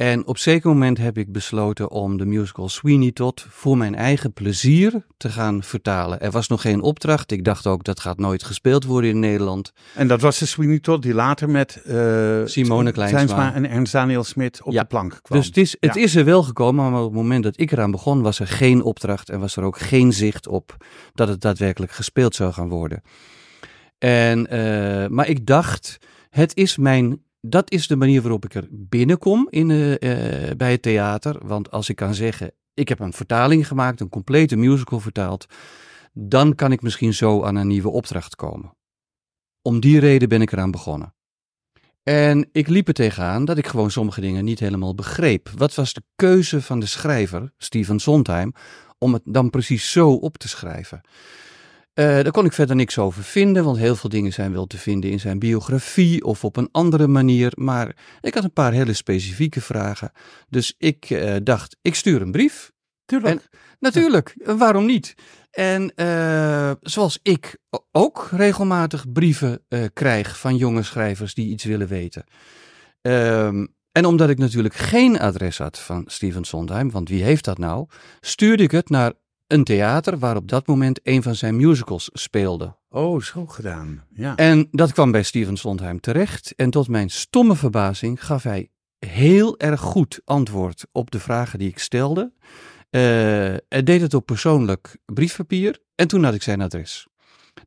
en 0.00 0.26
op 0.26 0.38
zeker 0.38 0.70
moment 0.70 0.98
heb 0.98 1.18
ik 1.18 1.32
besloten 1.32 1.90
om 1.90 2.16
de 2.16 2.24
musical 2.24 2.68
Sweeney 2.68 3.12
Todd 3.12 3.46
voor 3.48 3.76
mijn 3.76 3.94
eigen 3.94 4.32
plezier 4.32 5.06
te 5.16 5.28
gaan 5.28 5.62
vertalen. 5.62 6.20
Er 6.20 6.30
was 6.30 6.48
nog 6.48 6.60
geen 6.60 6.80
opdracht. 6.80 7.32
Ik 7.32 7.44
dacht 7.44 7.66
ook 7.66 7.84
dat 7.84 8.00
gaat 8.00 8.18
nooit 8.18 8.42
gespeeld 8.42 8.84
worden 8.84 9.10
in 9.10 9.18
Nederland. 9.18 9.72
En 9.94 10.08
dat 10.08 10.20
was 10.20 10.38
de 10.38 10.46
Sweeney 10.46 10.78
Todd 10.78 11.02
die 11.02 11.14
later 11.14 11.50
met 11.50 11.82
uh, 11.86 12.40
Simone 12.44 12.92
Kleinsma 12.92 13.54
en 13.54 13.70
Ernst 13.70 13.92
Daniel 13.92 14.24
Smit 14.24 14.62
op 14.62 14.72
ja. 14.72 14.80
de 14.80 14.86
plank 14.86 15.18
kwam. 15.22 15.38
Dus 15.38 15.46
het, 15.46 15.56
is, 15.56 15.76
het 15.80 15.94
ja. 15.94 16.00
is 16.00 16.16
er 16.16 16.24
wel 16.24 16.42
gekomen, 16.42 16.90
maar 16.90 17.00
op 17.00 17.06
het 17.06 17.16
moment 17.16 17.42
dat 17.42 17.60
ik 17.60 17.72
eraan 17.72 17.90
begon 17.90 18.22
was 18.22 18.40
er 18.40 18.46
geen 18.46 18.82
opdracht 18.82 19.30
en 19.30 19.40
was 19.40 19.56
er 19.56 19.62
ook 19.62 19.78
geen 19.78 20.12
zicht 20.12 20.48
op 20.48 20.76
dat 21.14 21.28
het 21.28 21.40
daadwerkelijk 21.40 21.92
gespeeld 21.92 22.34
zou 22.34 22.52
gaan 22.52 22.68
worden. 22.68 23.02
En, 23.98 24.54
uh, 24.54 25.06
maar 25.06 25.28
ik 25.28 25.46
dacht, 25.46 25.98
het 26.30 26.56
is 26.56 26.76
mijn 26.76 27.20
dat 27.40 27.70
is 27.70 27.86
de 27.86 27.96
manier 27.96 28.22
waarop 28.22 28.44
ik 28.44 28.54
er 28.54 28.66
binnenkom 28.70 29.46
in, 29.50 29.68
uh, 29.68 29.90
uh, 29.90 29.98
bij 30.56 30.70
het 30.70 30.82
theater. 30.82 31.46
Want 31.46 31.70
als 31.70 31.88
ik 31.88 31.96
kan 31.96 32.14
zeggen, 32.14 32.52
ik 32.74 32.88
heb 32.88 33.00
een 33.00 33.12
vertaling 33.12 33.66
gemaakt, 33.66 34.00
een 34.00 34.08
complete 34.08 34.56
musical 34.56 35.00
vertaald, 35.00 35.46
dan 36.12 36.54
kan 36.54 36.72
ik 36.72 36.82
misschien 36.82 37.14
zo 37.14 37.44
aan 37.44 37.56
een 37.56 37.66
nieuwe 37.66 37.88
opdracht 37.88 38.36
komen. 38.36 38.76
Om 39.62 39.80
die 39.80 40.00
reden 40.00 40.28
ben 40.28 40.42
ik 40.42 40.52
eraan 40.52 40.70
begonnen. 40.70 41.14
En 42.02 42.48
ik 42.52 42.68
liep 42.68 42.88
er 42.88 42.94
tegenaan 42.94 43.44
dat 43.44 43.58
ik 43.58 43.66
gewoon 43.66 43.90
sommige 43.90 44.20
dingen 44.20 44.44
niet 44.44 44.60
helemaal 44.60 44.94
begreep. 44.94 45.48
Wat 45.56 45.74
was 45.74 45.92
de 45.92 46.02
keuze 46.16 46.62
van 46.62 46.80
de 46.80 46.86
schrijver, 46.86 47.52
Steven 47.58 48.00
Sondheim, 48.00 48.52
om 48.98 49.12
het 49.12 49.22
dan 49.24 49.50
precies 49.50 49.92
zo 49.92 50.12
op 50.12 50.38
te 50.38 50.48
schrijven? 50.48 51.00
Uh, 51.94 52.06
daar 52.06 52.30
kon 52.30 52.44
ik 52.44 52.52
verder 52.52 52.76
niks 52.76 52.98
over 52.98 53.22
vinden, 53.22 53.64
want 53.64 53.76
heel 53.76 53.96
veel 53.96 54.10
dingen 54.10 54.32
zijn 54.32 54.52
wel 54.52 54.66
te 54.66 54.78
vinden 54.78 55.10
in 55.10 55.20
zijn 55.20 55.38
biografie 55.38 56.24
of 56.24 56.44
op 56.44 56.56
een 56.56 56.68
andere 56.72 57.06
manier. 57.06 57.52
Maar 57.54 57.96
ik 58.20 58.34
had 58.34 58.44
een 58.44 58.52
paar 58.52 58.72
hele 58.72 58.92
specifieke 58.92 59.60
vragen. 59.60 60.12
Dus 60.48 60.74
ik 60.78 61.10
uh, 61.10 61.36
dacht, 61.42 61.76
ik 61.82 61.94
stuur 61.94 62.22
een 62.22 62.30
brief. 62.30 62.72
Tuurlijk. 63.04 63.40
En, 63.40 63.58
natuurlijk, 63.78 64.34
waarom 64.44 64.86
niet? 64.86 65.14
En 65.50 65.92
uh, 65.96 66.70
zoals 66.80 67.18
ik 67.22 67.58
ook 67.90 68.28
regelmatig 68.30 69.12
brieven 69.12 69.64
krijg 69.92 70.38
van 70.38 70.56
jonge 70.56 70.82
schrijvers 70.82 71.34
die 71.34 71.48
iets 71.48 71.64
willen 71.64 71.88
weten. 71.88 72.24
Ehm, 73.02 73.66
en 73.92 74.04
omdat 74.04 74.28
ik 74.30 74.38
natuurlijk 74.38 74.74
geen 74.74 75.18
adres 75.18 75.58
had 75.58 75.78
van 75.78 76.04
Steven 76.06 76.44
Sondheim, 76.44 76.90
want 76.90 77.08
wie 77.08 77.22
heeft 77.22 77.44
dat 77.44 77.58
nou, 77.58 77.86
stuurde 78.20 78.62
ik 78.62 78.70
het 78.70 78.88
naar 78.88 79.12
een 79.52 79.64
theater 79.64 80.18
waar 80.18 80.36
op 80.36 80.48
dat 80.48 80.66
moment 80.66 81.00
een 81.02 81.22
van 81.22 81.34
zijn 81.34 81.56
musicals 81.56 82.10
speelde. 82.12 82.76
Oh, 82.88 83.20
zo 83.20 83.46
gedaan. 83.46 84.04
Ja. 84.14 84.36
En 84.36 84.68
dat 84.70 84.92
kwam 84.92 85.10
bij 85.10 85.22
Steven 85.22 85.56
Sondheim 85.56 86.00
terecht. 86.00 86.54
En 86.56 86.70
tot 86.70 86.88
mijn 86.88 87.10
stomme 87.10 87.56
verbazing 87.56 88.24
gaf 88.24 88.42
hij 88.42 88.70
heel 88.98 89.58
erg 89.58 89.80
goed 89.80 90.20
antwoord 90.24 90.86
op 90.92 91.10
de 91.10 91.20
vragen 91.20 91.58
die 91.58 91.68
ik 91.68 91.78
stelde. 91.78 92.32
Uh, 92.90 93.00
hij 93.68 93.82
deed 93.84 94.00
het 94.00 94.14
op 94.14 94.26
persoonlijk 94.26 94.96
briefpapier 95.06 95.78
en 95.94 96.08
toen 96.08 96.24
had 96.24 96.34
ik 96.34 96.42
zijn 96.42 96.60
adres. 96.60 97.08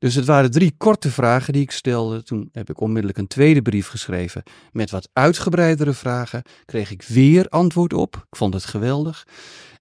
Dus 0.03 0.15
het 0.15 0.25
waren 0.25 0.51
drie 0.51 0.73
korte 0.77 1.11
vragen 1.11 1.53
die 1.53 1.61
ik 1.61 1.71
stelde. 1.71 2.23
Toen 2.23 2.49
heb 2.51 2.69
ik 2.69 2.81
onmiddellijk 2.81 3.17
een 3.17 3.27
tweede 3.27 3.61
brief 3.61 3.87
geschreven 3.87 4.43
met 4.71 4.91
wat 4.91 5.09
uitgebreidere 5.13 5.93
vragen. 5.93 6.43
Kreeg 6.65 6.91
ik 6.91 7.01
weer 7.01 7.47
antwoord 7.49 7.93
op. 7.93 8.15
Ik 8.15 8.37
vond 8.37 8.53
het 8.53 8.65
geweldig. 8.65 9.27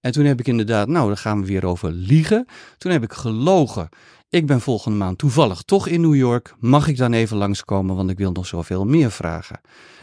En 0.00 0.12
toen 0.12 0.24
heb 0.24 0.40
ik 0.40 0.46
inderdaad, 0.46 0.88
nou, 0.88 1.06
dan 1.06 1.16
gaan 1.16 1.40
we 1.40 1.46
weer 1.46 1.66
over 1.66 1.92
liegen. 1.92 2.46
Toen 2.78 2.92
heb 2.92 3.02
ik 3.02 3.12
gelogen. 3.12 3.88
Ik 4.28 4.46
ben 4.46 4.60
volgende 4.60 4.98
maand 4.98 5.18
toevallig 5.18 5.62
toch 5.62 5.86
in 5.86 6.00
New 6.00 6.14
York. 6.14 6.54
Mag 6.58 6.88
ik 6.88 6.96
dan 6.96 7.12
even 7.12 7.36
langskomen, 7.36 7.96
want 7.96 8.10
ik 8.10 8.18
wil 8.18 8.32
nog 8.32 8.46
zoveel 8.46 8.84
meer 8.84 9.10
vragen. 9.10 9.60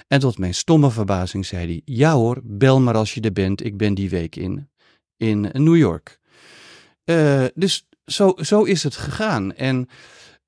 En 0.07 0.20
tot 0.20 0.38
mijn 0.38 0.53
stomme 0.53 0.91
verbazing 0.91 1.45
zei 1.45 1.65
hij: 1.65 1.82
Ja 1.86 2.13
hoor, 2.13 2.39
bel 2.43 2.80
maar 2.80 2.95
als 2.95 3.13
je 3.13 3.22
er 3.22 3.34
bent. 3.34 3.65
Ik 3.65 3.78
ben 3.78 3.93
die 3.93 4.09
week 4.09 4.36
in, 4.36 4.70
in 5.17 5.41
New 5.41 5.78
York. 5.78 6.20
Uh, 7.05 7.45
dus 7.53 7.89
zo, 8.10 8.34
zo 8.38 8.64
is 8.64 8.84
het 8.84 8.95
gegaan. 8.95 9.53
En 9.53 9.89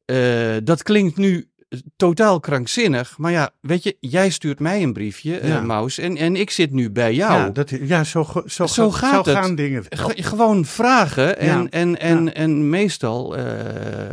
uh, 0.05 0.57
dat 0.63 0.83
klinkt 0.83 1.17
nu 1.17 1.51
totaal 1.95 2.39
krankzinnig. 2.39 3.17
Maar 3.17 3.31
ja, 3.31 3.51
weet 3.61 3.83
je, 3.83 3.97
jij 3.99 4.29
stuurt 4.29 4.59
mij 4.59 4.83
een 4.83 4.93
briefje, 4.93 5.39
ja. 5.47 5.59
uh, 5.59 5.65
Maus, 5.65 5.97
en, 5.97 6.17
en 6.17 6.35
ik 6.35 6.49
zit 6.49 6.71
nu 6.71 6.91
bij 6.91 7.13
jou. 7.13 7.33
Ja, 7.33 7.49
dat, 7.49 7.69
ja 7.69 8.03
zo, 8.03 8.27
zo, 8.45 8.67
zo, 8.67 8.91
gaat 8.91 9.25
zo 9.25 9.31
het. 9.31 9.39
gaan 9.39 9.55
dingen. 9.55 9.83
Ge 9.89 10.23
gewoon 10.23 10.65
vragen 10.65 11.37
en, 11.37 11.61
ja. 11.61 11.67
en, 11.69 11.99
en, 11.99 12.25
ja. 12.25 12.33
en 12.33 12.69
meestal 12.69 13.37
uh, 13.37 13.43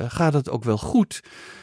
gaat 0.08 0.32
het 0.32 0.50
ook 0.50 0.64
wel 0.64 0.78
goed. 0.78 1.20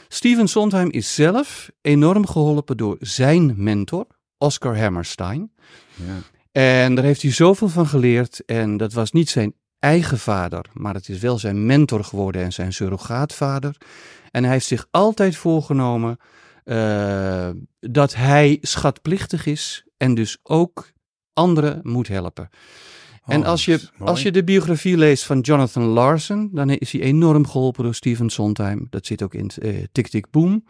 Steven 0.07 0.47
Sondheim 0.47 0.91
is 0.91 1.13
zelf 1.13 1.69
enorm 1.81 2.25
geholpen 2.27 2.77
door 2.77 2.97
zijn 2.99 3.53
mentor, 3.57 4.07
Oscar 4.37 4.79
Hammerstein. 4.79 5.51
En 6.51 6.95
daar 6.95 7.03
heeft 7.03 7.21
hij 7.21 7.31
zoveel 7.31 7.69
van 7.69 7.87
geleerd. 7.87 8.45
En 8.45 8.77
dat 8.77 8.93
was 8.93 9.11
niet 9.11 9.29
zijn 9.29 9.53
eigen 9.85 10.19
vader, 10.19 10.65
maar 10.73 10.93
het 10.93 11.09
is 11.09 11.19
wel 11.19 11.39
zijn 11.39 11.65
mentor 11.65 12.03
geworden 12.03 12.43
en 12.43 12.53
zijn 12.53 12.73
surrogaatvader. 12.73 13.75
En 14.31 14.43
hij 14.43 14.53
heeft 14.53 14.65
zich 14.65 14.87
altijd 14.91 15.35
voorgenomen 15.35 16.17
uh, 16.65 17.49
dat 17.79 18.15
hij 18.15 18.57
schatplichtig 18.61 19.45
is 19.45 19.85
en 19.97 20.15
dus 20.15 20.37
ook 20.43 20.91
anderen 21.33 21.79
moet 21.83 22.07
helpen. 22.07 22.49
Oh, 23.25 23.33
en 23.33 23.43
als 23.43 23.65
je, 23.65 23.79
als 23.99 24.21
je 24.21 24.31
de 24.31 24.43
biografie 24.43 24.97
leest 24.97 25.23
van 25.23 25.39
Jonathan 25.39 25.83
Larson, 25.83 26.49
dan 26.51 26.69
is 26.69 26.91
hij 26.91 27.01
enorm 27.01 27.47
geholpen 27.47 27.83
door 27.83 27.95
Steven 27.95 28.29
Sondheim. 28.29 28.87
Dat 28.89 29.05
zit 29.05 29.23
ook 29.23 29.33
in 29.33 29.51
uh, 29.61 29.83
Tick 29.91 30.07
Tick 30.07 30.29
Boom. 30.31 30.63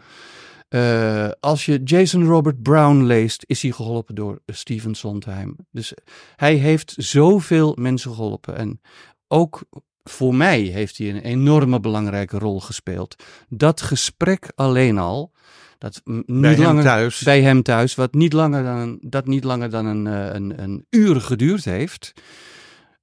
Uh, 0.69 1.29
als 1.39 1.65
je 1.65 1.83
Jason 1.83 2.25
Robert 2.25 2.61
Brown 2.61 3.03
leest, 3.03 3.43
is 3.47 3.61
hij 3.61 3.71
geholpen 3.71 4.15
door 4.15 4.41
Steven 4.45 4.95
Sondheim. 4.95 5.55
Dus 5.71 5.93
hij 6.35 6.55
heeft 6.55 6.93
zoveel 6.97 7.75
mensen 7.79 8.13
geholpen. 8.13 8.57
En 8.57 8.81
ook 9.27 9.63
voor 10.03 10.35
mij 10.35 10.59
heeft 10.59 10.97
hij 10.97 11.09
een 11.09 11.21
enorme 11.21 11.79
belangrijke 11.79 12.37
rol 12.37 12.59
gespeeld. 12.59 13.23
Dat 13.49 13.81
gesprek 13.81 14.51
alleen 14.55 14.97
al, 14.97 15.31
dat 15.77 16.01
niet 16.03 16.41
bij 16.41 16.57
langer 16.57 16.75
hem 16.75 16.83
thuis. 16.83 17.21
bij 17.21 17.41
hem 17.41 17.61
thuis, 17.61 17.95
wat 17.95 18.13
niet 18.13 18.33
langer 18.33 18.63
dan, 18.63 18.97
dat 19.01 19.25
niet 19.25 19.43
langer 19.43 19.69
dan 19.69 19.85
een, 19.85 20.05
een, 20.35 20.61
een 20.61 20.85
uur 20.89 21.21
geduurd 21.21 21.65
heeft. 21.65 22.13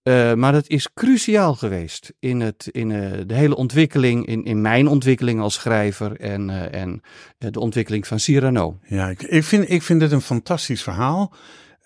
Eh, 0.03 0.34
maar 0.34 0.53
dat 0.53 0.68
is 0.68 0.88
cruciaal 0.94 1.55
geweest 1.55 2.12
in, 2.18 2.40
het, 2.40 2.68
in 2.70 2.90
uh, 2.90 3.12
de 3.26 3.34
hele 3.34 3.57
ontwikkeling, 3.57 4.26
in, 4.26 4.44
in 4.44 4.61
mijn 4.61 4.88
ontwikkeling 4.88 5.40
als 5.40 5.55
schrijver 5.55 6.20
en, 6.20 6.48
uh, 6.48 6.74
en 6.74 7.00
de 7.38 7.61
ontwikkeling 7.61 8.07
van 8.07 8.18
Cyrano. 8.20 8.78
Ja, 8.86 9.09
ik, 9.09 9.22
ik, 9.22 9.44
vind, 9.44 9.70
ik 9.70 9.82
vind 9.82 10.03
het 10.03 10.12
een 10.12 10.20
fantastisch 10.20 10.82
verhaal. 10.82 11.32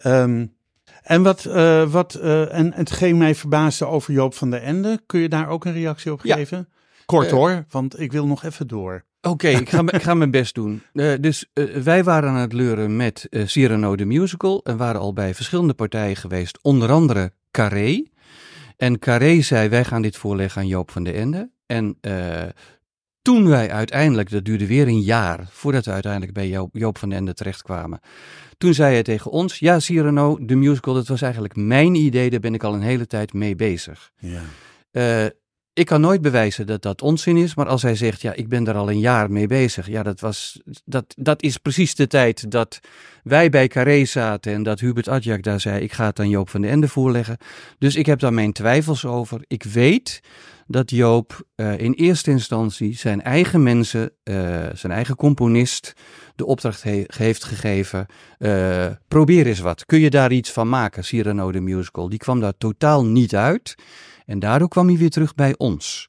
Um, 0.07 0.55
en 1.03 1.23
wat, 1.23 1.43
wat 1.89 2.14
en 2.14 2.73
hetgeen 2.73 3.17
mij 3.17 3.35
verbaasde 3.35 3.87
over 3.87 4.12
Joop 4.12 4.35
van 4.35 4.51
der 4.51 4.62
Ende, 4.62 5.01
kun 5.07 5.21
je 5.21 5.29
daar 5.29 5.49
ook 5.49 5.64
een 5.64 5.73
reactie 5.73 6.12
op 6.12 6.21
geven? 6.21 6.69
Kort 7.07 7.31
hoor, 7.31 7.64
want 7.71 8.01
ik 8.01 8.12
wil 8.12 8.27
nog 8.27 8.45
even 8.45 8.67
door. 8.67 9.05
Oké, 9.21 9.29
okay, 9.29 9.61
ik, 9.61 9.69
ga, 9.69 9.83
ik 9.87 10.03
ga 10.03 10.14
mijn 10.14 10.31
best 10.31 10.55
doen. 10.55 10.83
Uh, 10.93 11.12
dus 11.21 11.51
uh, 11.55 11.77
wij 11.77 12.05
waren 12.05 12.31
aan 12.31 12.37
het 12.37 12.53
leuren 12.53 12.97
met 12.97 13.27
uh, 13.31 13.47
Cyrano 13.47 13.97
de 13.97 14.05
Musical 14.05 14.61
en 14.64 14.77
waren 14.77 15.01
al 15.01 15.12
bij 15.12 15.35
verschillende 15.35 15.75
partijen 15.75 16.17
geweest, 16.17 16.59
onder 16.62 16.91
andere 16.91 17.33
Carré. 17.57 18.05
En 18.77 18.99
Carré 18.99 19.43
zei, 19.43 19.69
wij 19.69 19.85
gaan 19.85 20.03
dit 20.03 20.17
voorleggen 20.17 20.61
aan 20.61 20.69
Joop 20.69 20.91
van 20.91 21.05
den 21.05 21.15
Ende. 21.15 21.51
En 21.67 21.99
toen 23.23 23.49
wij 23.49 23.71
uiteindelijk, 23.71 24.31
dat 24.31 24.45
duurde 24.45 24.67
weer 24.67 24.89
een 24.89 25.01
jaar, 25.01 25.47
voordat 25.51 25.85
we 25.85 25.91
uiteindelijk 25.91 26.33
bij 26.33 26.49
Joop, 26.49 26.77
Joop 26.77 26.99
van 26.99 27.09
den 27.09 27.19
Ende 27.19 27.35
terechtkwamen. 27.35 28.01
Toen 28.59 28.75
zei 28.75 28.93
hij 28.93 29.03
tegen 29.03 29.31
ons, 29.31 29.59
ja 29.59 29.81
Cyrano, 29.81 30.39
de 30.41 30.55
musical, 30.57 30.95
dat 30.95 31.07
was 31.07 31.23
eigenlijk 31.23 31.57
mijn 31.57 31.95
idee, 31.95 32.31
daar 32.31 32.41
ben 32.41 32.55
ik 32.55 32.63
al 32.63 32.75
een 32.75 32.81
hele 32.81 33.07
tijd 33.07 33.33
mee 33.33 33.57
bezig. 33.57 34.13
Ja. 34.19 34.43
Ik 35.77 35.87
kan 35.87 36.01
nooit 36.01 36.20
bewijzen 36.20 36.66
dat 36.66 36.83
dat 36.83 37.03
onzin 37.03 37.37
is, 37.37 37.55
maar 37.55 37.66
als 37.66 37.83
hij 37.83 37.95
zegt, 37.95 38.22
ja, 38.22 38.33
ik 38.33 38.49
ben 38.49 38.66
er 38.66 38.74
al 38.74 38.91
een 38.91 38.99
jaar 38.99 39.31
mee 39.31 39.47
bezig. 39.47 39.89
Ja, 39.89 40.03
dat, 40.03 40.20
was, 40.20 40.61
dat, 40.85 41.14
dat 41.16 41.43
is 41.43 41.57
precies 41.57 41.95
de 41.95 42.07
tijd 42.07 42.51
dat 42.51 42.81
wij 43.22 43.51
bij 43.51 43.68
Carré 43.68 44.05
zaten 44.05 44.53
en 44.53 44.62
dat 44.62 44.81
Hubert 44.81 45.09
Adjak 45.09 45.43
daar 45.43 45.61
zei, 45.61 45.83
ik 45.83 45.93
ga 45.93 46.07
het 46.07 46.20
aan 46.20 46.29
Joop 46.29 46.49
van 46.49 46.61
den 46.61 46.70
Ende 46.70 46.89
voorleggen. 46.89 47.37
Dus 47.79 47.97
ik 47.97 48.07
heb 48.07 48.18
daar 48.18 48.33
mijn 48.33 48.53
twijfels 48.53 49.05
over. 49.05 49.41
Ik 49.47 49.62
weet 49.62 50.20
dat 50.66 50.91
Joop 50.91 51.47
uh, 51.57 51.79
in 51.79 51.93
eerste 51.93 52.31
instantie 52.31 52.97
zijn 52.97 53.22
eigen 53.22 53.62
mensen, 53.62 54.11
uh, 54.24 54.37
zijn 54.74 54.93
eigen 54.93 55.16
componist, 55.16 55.93
de 56.37 56.47
opdracht 56.47 56.83
he 56.83 57.05
heeft 57.07 57.45
gegeven. 57.45 58.07
Uh, 58.39 58.87
probeer 59.09 59.47
eens 59.47 59.61
wat. 59.61 59.87
Kun 59.87 60.01
je 60.01 60.11
daar 60.11 60.33
iets 60.33 60.53
van 60.53 60.68
maken, 60.68 61.05
Cyrano 61.05 61.53
de 61.53 61.61
Musical? 61.61 62.09
Die 62.09 62.18
kwam 62.18 62.41
daar 62.41 62.57
totaal 62.59 63.05
niet 63.05 63.35
uit. 63.35 63.74
En 64.27 64.39
daardoor 64.39 64.68
kwam 64.68 64.87
hij 64.87 64.97
weer 64.97 65.11
terug 65.11 65.35
bij 65.35 65.55
ons. 65.57 66.09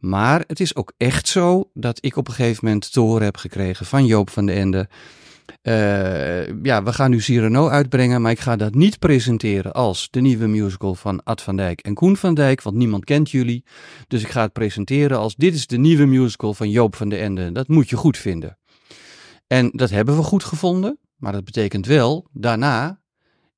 Maar 0.00 0.44
het 0.46 0.60
is 0.60 0.76
ook 0.76 0.92
echt 0.96 1.28
zo 1.28 1.70
dat 1.74 1.98
ik 2.00 2.16
op 2.16 2.28
een 2.28 2.34
gegeven 2.34 2.64
moment 2.64 2.92
te 2.92 3.00
horen 3.00 3.24
heb 3.24 3.36
gekregen 3.36 3.86
van 3.86 4.06
Joop 4.06 4.30
van 4.30 4.46
den 4.46 4.56
Ende. 4.56 4.88
Uh, 5.62 6.62
ja, 6.62 6.82
we 6.82 6.92
gaan 6.92 7.10
nu 7.10 7.20
Cyrano 7.20 7.68
uitbrengen, 7.68 8.22
maar 8.22 8.30
ik 8.30 8.40
ga 8.40 8.56
dat 8.56 8.74
niet 8.74 8.98
presenteren 8.98 9.72
als 9.72 10.08
de 10.10 10.20
nieuwe 10.20 10.46
musical 10.46 10.94
van 10.94 11.22
Ad 11.22 11.42
van 11.42 11.56
Dijk 11.56 11.80
en 11.80 11.94
Koen 11.94 12.16
van 12.16 12.34
Dijk, 12.34 12.62
want 12.62 12.76
niemand 12.76 13.04
kent 13.04 13.30
jullie. 13.30 13.64
Dus 14.08 14.22
ik 14.22 14.28
ga 14.28 14.42
het 14.42 14.52
presenteren 14.52 15.18
als 15.18 15.34
dit 15.34 15.54
is 15.54 15.66
de 15.66 15.78
nieuwe 15.78 16.04
musical 16.04 16.54
van 16.54 16.70
Joop 16.70 16.96
van 16.96 17.08
den 17.08 17.18
Ende. 17.18 17.52
Dat 17.52 17.68
moet 17.68 17.88
je 17.88 17.96
goed 17.96 18.18
vinden. 18.18 18.58
En 19.46 19.70
dat 19.72 19.90
hebben 19.90 20.16
we 20.16 20.22
goed 20.22 20.44
gevonden, 20.44 20.98
maar 21.16 21.32
dat 21.32 21.44
betekent 21.44 21.86
wel, 21.86 22.28
daarna, 22.32 23.00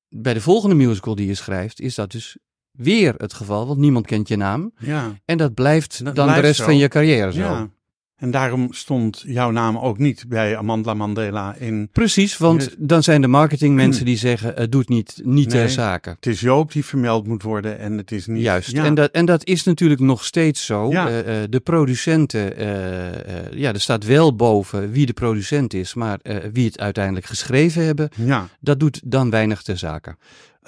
bij 0.08 0.34
de 0.34 0.40
volgende 0.40 0.74
musical 0.74 1.14
die 1.14 1.26
je 1.26 1.34
schrijft, 1.34 1.80
is 1.80 1.94
dat 1.94 2.10
dus 2.10 2.36
weer 2.76 3.14
het 3.16 3.34
geval, 3.34 3.66
want 3.66 3.78
niemand 3.78 4.06
kent 4.06 4.28
je 4.28 4.36
naam. 4.36 4.72
Ja. 4.78 5.12
En 5.24 5.36
dat 5.36 5.54
blijft 5.54 6.14
dan 6.14 6.26
de 6.34 6.40
rest 6.40 6.62
van 6.62 6.76
je 6.76 6.88
carrière 6.88 7.32
zo. 7.32 7.38
Ja. 7.38 7.68
En 8.16 8.30
daarom 8.30 8.72
stond 8.72 9.22
jouw 9.26 9.50
naam 9.50 9.78
ook 9.78 9.98
niet 9.98 10.24
bij 10.28 10.56
Amanda 10.56 10.94
Mandela 10.94 11.54
in. 11.54 11.88
Precies, 11.92 12.36
want 12.36 12.74
dan 12.78 13.02
zijn 13.02 13.20
de 13.20 13.26
marketingmensen 13.26 14.04
die 14.12 14.16
zeggen: 14.16 14.52
het 14.54 14.72
doet 14.72 14.88
niet, 14.88 15.20
niet 15.24 15.50
ter 15.50 15.70
zake. 15.70 16.10
Het 16.10 16.26
is 16.26 16.40
Joop 16.40 16.72
die 16.72 16.84
vermeld 16.84 17.26
moet 17.26 17.42
worden 17.42 17.78
en 17.78 17.96
het 17.96 18.12
is 18.12 18.26
niet. 18.26 18.42
Juist, 18.42 18.72
en, 18.72 18.94
dat, 18.94 19.10
en 19.10 19.24
dat 19.24 19.44
is 19.44 19.64
natuurlijk 19.64 20.00
nog 20.00 20.24
steeds 20.24 20.64
zo. 20.64 20.90
Ja. 20.90 21.08
Uh, 21.08 21.16
uh, 21.18 21.44
de 21.48 21.60
producenten, 21.60 22.60
uh, 22.60 23.52
ja, 23.52 23.72
er 23.72 23.80
staat 23.80 24.04
wel 24.04 24.36
boven 24.36 24.90
wie 24.90 25.06
de 25.06 25.12
producent 25.12 25.74
is, 25.74 25.94
maar 25.94 26.18
wie 26.52 26.66
het 26.66 26.80
uiteindelijk 26.80 27.26
geschreven 27.26 27.84
hebben, 27.84 28.08
ja. 28.16 28.48
dat 28.60 28.80
doet 28.80 29.00
dan 29.04 29.30
weinig 29.30 29.62
ter 29.62 29.78
zake. 29.78 30.16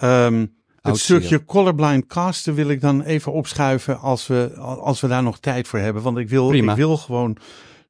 Um, 0.03 0.57
het 0.81 0.99
stukje 0.99 1.45
colorblind 1.45 2.07
casten 2.07 2.55
wil 2.55 2.69
ik 2.69 2.81
dan 2.81 3.03
even 3.03 3.33
opschuiven 3.33 4.01
als 4.01 4.27
we, 4.27 4.55
als 4.59 5.01
we 5.01 5.09
daar 5.09 5.23
nog 5.23 5.39
tijd 5.39 5.69
voor 5.69 5.79
hebben. 5.79 6.03
Want 6.03 6.19
ik 6.19 6.29
wil, 6.29 6.53
ik 6.53 6.71
wil 6.71 6.97
gewoon 6.97 7.39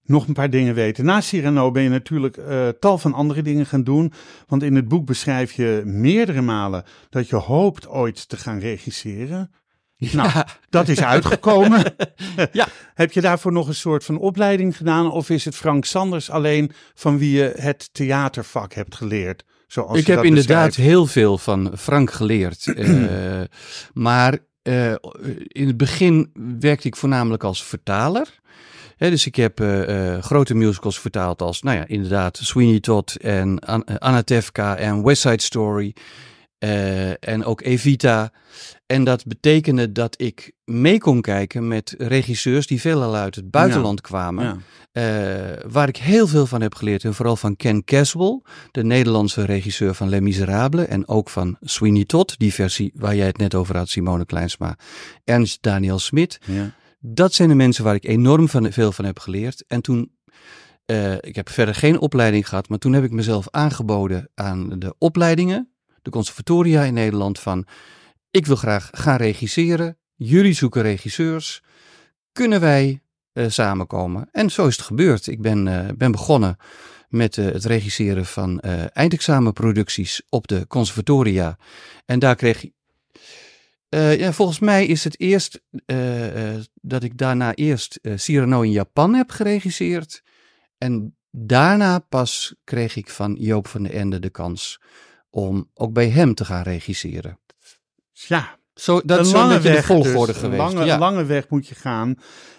nog 0.08 0.26
een 0.26 0.34
paar 0.34 0.50
dingen 0.50 0.74
weten. 0.74 1.04
Na 1.04 1.20
Cyrano 1.20 1.70
ben 1.70 1.82
je 1.82 1.88
natuurlijk 1.88 2.36
uh, 2.36 2.68
tal 2.68 2.98
van 2.98 3.14
andere 3.14 3.42
dingen 3.42 3.66
gaan 3.66 3.84
doen. 3.84 4.12
Want 4.46 4.62
in 4.62 4.74
het 4.74 4.88
boek 4.88 5.06
beschrijf 5.06 5.52
je 5.52 5.82
meerdere 5.84 6.40
malen 6.40 6.84
dat 7.10 7.28
je 7.28 7.36
hoopt 7.36 7.88
ooit 7.88 8.28
te 8.28 8.36
gaan 8.36 8.58
regisseren. 8.58 9.50
Ja. 9.96 10.16
Nou, 10.16 10.46
dat 10.68 10.88
is 10.88 11.02
uitgekomen. 11.02 11.94
ja. 12.52 12.68
Heb 12.94 13.12
je 13.12 13.20
daarvoor 13.20 13.52
nog 13.52 13.68
een 13.68 13.74
soort 13.74 14.04
van 14.04 14.18
opleiding 14.18 14.76
gedaan? 14.76 15.10
Of 15.10 15.30
is 15.30 15.44
het 15.44 15.56
Frank 15.56 15.84
Sanders 15.84 16.30
alleen 16.30 16.72
van 16.94 17.18
wie 17.18 17.36
je 17.36 17.52
het 17.56 17.88
theatervak 17.92 18.72
hebt 18.72 18.94
geleerd? 18.94 19.44
Ik 19.92 20.06
heb 20.06 20.24
inderdaad 20.24 20.74
heel 20.74 21.06
veel 21.06 21.38
van 21.38 21.72
Frank 21.78 22.10
geleerd. 22.10 22.66
uh, 22.66 23.40
maar 24.06 24.38
uh, 24.62 24.94
in 25.48 25.66
het 25.66 25.76
begin 25.76 26.30
werkte 26.60 26.86
ik 26.86 26.96
voornamelijk 26.96 27.44
als 27.44 27.64
vertaler. 27.64 28.40
dus 28.96 29.26
ik 29.26 29.34
heb 29.34 29.60
uh, 29.60 30.18
grote 30.18 30.54
musicals 30.54 31.00
vertaald 31.00 31.42
als, 31.42 31.62
nou 31.62 31.76
ja, 31.76 31.86
inderdaad, 31.86 32.36
Sweeney 32.42 32.80
Todd 32.80 33.16
en 33.16 33.58
An 33.58 34.00
Anatevka 34.00 34.76
en 34.76 35.02
West 35.02 35.20
Side 35.20 35.42
Story. 35.42 35.94
Uh, 36.64 37.28
en 37.28 37.44
ook 37.44 37.60
Evita. 37.60 38.32
En 38.86 39.04
dat 39.04 39.26
betekende 39.26 39.92
dat 39.92 40.20
ik 40.20 40.52
mee 40.64 40.98
kon 40.98 41.20
kijken 41.20 41.68
met 41.68 41.94
regisseurs 41.98 42.66
die 42.66 42.80
veelal 42.80 43.14
uit 43.14 43.34
het 43.34 43.50
buitenland 43.50 44.00
kwamen. 44.00 44.44
Ja. 44.44 44.56
Uh, 44.92 45.62
waar 45.70 45.88
ik 45.88 45.96
heel 45.96 46.26
veel 46.26 46.46
van 46.46 46.60
heb 46.60 46.74
geleerd. 46.74 47.04
En 47.04 47.14
vooral 47.14 47.36
van 47.36 47.56
Ken 47.56 47.84
Caswell, 47.84 48.40
de 48.70 48.84
Nederlandse 48.84 49.44
regisseur 49.44 49.94
van 49.94 50.08
Les 50.08 50.20
Miserables. 50.20 50.86
En 50.86 51.08
ook 51.08 51.30
van 51.30 51.56
Sweeney 51.60 52.04
Todd, 52.04 52.38
die 52.38 52.54
versie 52.54 52.92
waar 52.94 53.16
jij 53.16 53.26
het 53.26 53.38
net 53.38 53.54
over 53.54 53.76
had, 53.76 53.88
Simone 53.88 54.26
Kleinsma. 54.26 54.78
Ernst 55.24 55.62
Daniel 55.62 55.98
Smit. 55.98 56.38
Ja. 56.44 56.70
Dat 57.00 57.34
zijn 57.34 57.48
de 57.48 57.54
mensen 57.54 57.84
waar 57.84 57.94
ik 57.94 58.04
enorm 58.04 58.48
van, 58.48 58.72
veel 58.72 58.92
van 58.92 59.04
heb 59.04 59.18
geleerd. 59.18 59.64
En 59.66 59.80
toen 59.80 60.16
uh, 60.86 61.14
ik 61.14 61.34
heb 61.34 61.48
verder 61.48 61.74
geen 61.74 61.98
opleiding 61.98 62.48
gehad, 62.48 62.68
maar 62.68 62.78
toen 62.78 62.92
heb 62.92 63.04
ik 63.04 63.10
mezelf 63.10 63.46
aangeboden 63.50 64.30
aan 64.34 64.78
de 64.78 64.94
opleidingen 64.98 65.72
de 66.08 66.14
conservatoria 66.14 66.82
in 66.82 66.94
Nederland 66.94 67.38
van 67.38 67.66
ik 68.30 68.46
wil 68.46 68.56
graag 68.56 68.90
gaan 68.92 69.16
regisseren, 69.16 69.98
jullie 70.14 70.52
zoeken 70.52 70.82
regisseurs, 70.82 71.62
kunnen 72.32 72.60
wij 72.60 73.02
uh, 73.32 73.44
samenkomen? 73.48 74.28
En 74.32 74.50
zo 74.50 74.66
is 74.66 74.76
het 74.76 74.86
gebeurd. 74.86 75.26
Ik 75.26 75.40
ben, 75.42 75.66
uh, 75.66 75.88
ben 75.96 76.12
begonnen 76.12 76.56
met 77.08 77.36
uh, 77.36 77.44
het 77.44 77.64
regisseren 77.64 78.26
van 78.26 78.60
eindexamenproducties 78.92 80.22
op 80.28 80.48
de 80.48 80.66
conservatoria. 80.66 81.58
En 82.04 82.18
daar 82.18 82.36
kreeg 82.36 82.66
ja, 83.90 84.32
volgens 84.32 84.58
mij 84.58 84.86
is 84.86 85.04
het 85.04 85.20
eerst 85.20 85.62
dat 86.74 87.02
ik 87.02 87.18
daarna 87.18 87.54
eerst 87.54 88.00
Cyrano 88.14 88.60
in 88.60 88.70
Japan 88.70 89.14
heb 89.14 89.30
geregisseerd. 89.30 90.22
En 90.78 91.16
daarna 91.30 91.98
pas 91.98 92.54
kreeg 92.64 92.96
ik 92.96 93.10
van 93.10 93.36
Joop 93.38 93.66
van 93.66 93.82
den 93.82 93.92
Ende 93.92 94.18
de 94.18 94.30
kans 94.30 94.80
om 95.30 95.70
ook 95.74 95.92
bij 95.92 96.08
hem 96.08 96.34
te 96.34 96.44
gaan 96.44 96.62
regisseren. 96.62 97.38
Ja, 98.12 98.58
zo, 98.74 99.00
dat 99.04 99.26
is 99.26 99.32
een 99.32 99.62
de 99.62 99.82
volgorde 99.82 100.32
dus. 100.32 100.40
geweest. 100.40 100.62
Een 100.62 100.72
lange, 100.72 100.84
ja. 100.84 100.98
lange 100.98 101.24
weg 101.24 101.48
moet 101.48 101.66
je 101.66 101.74
gaan. 101.74 102.14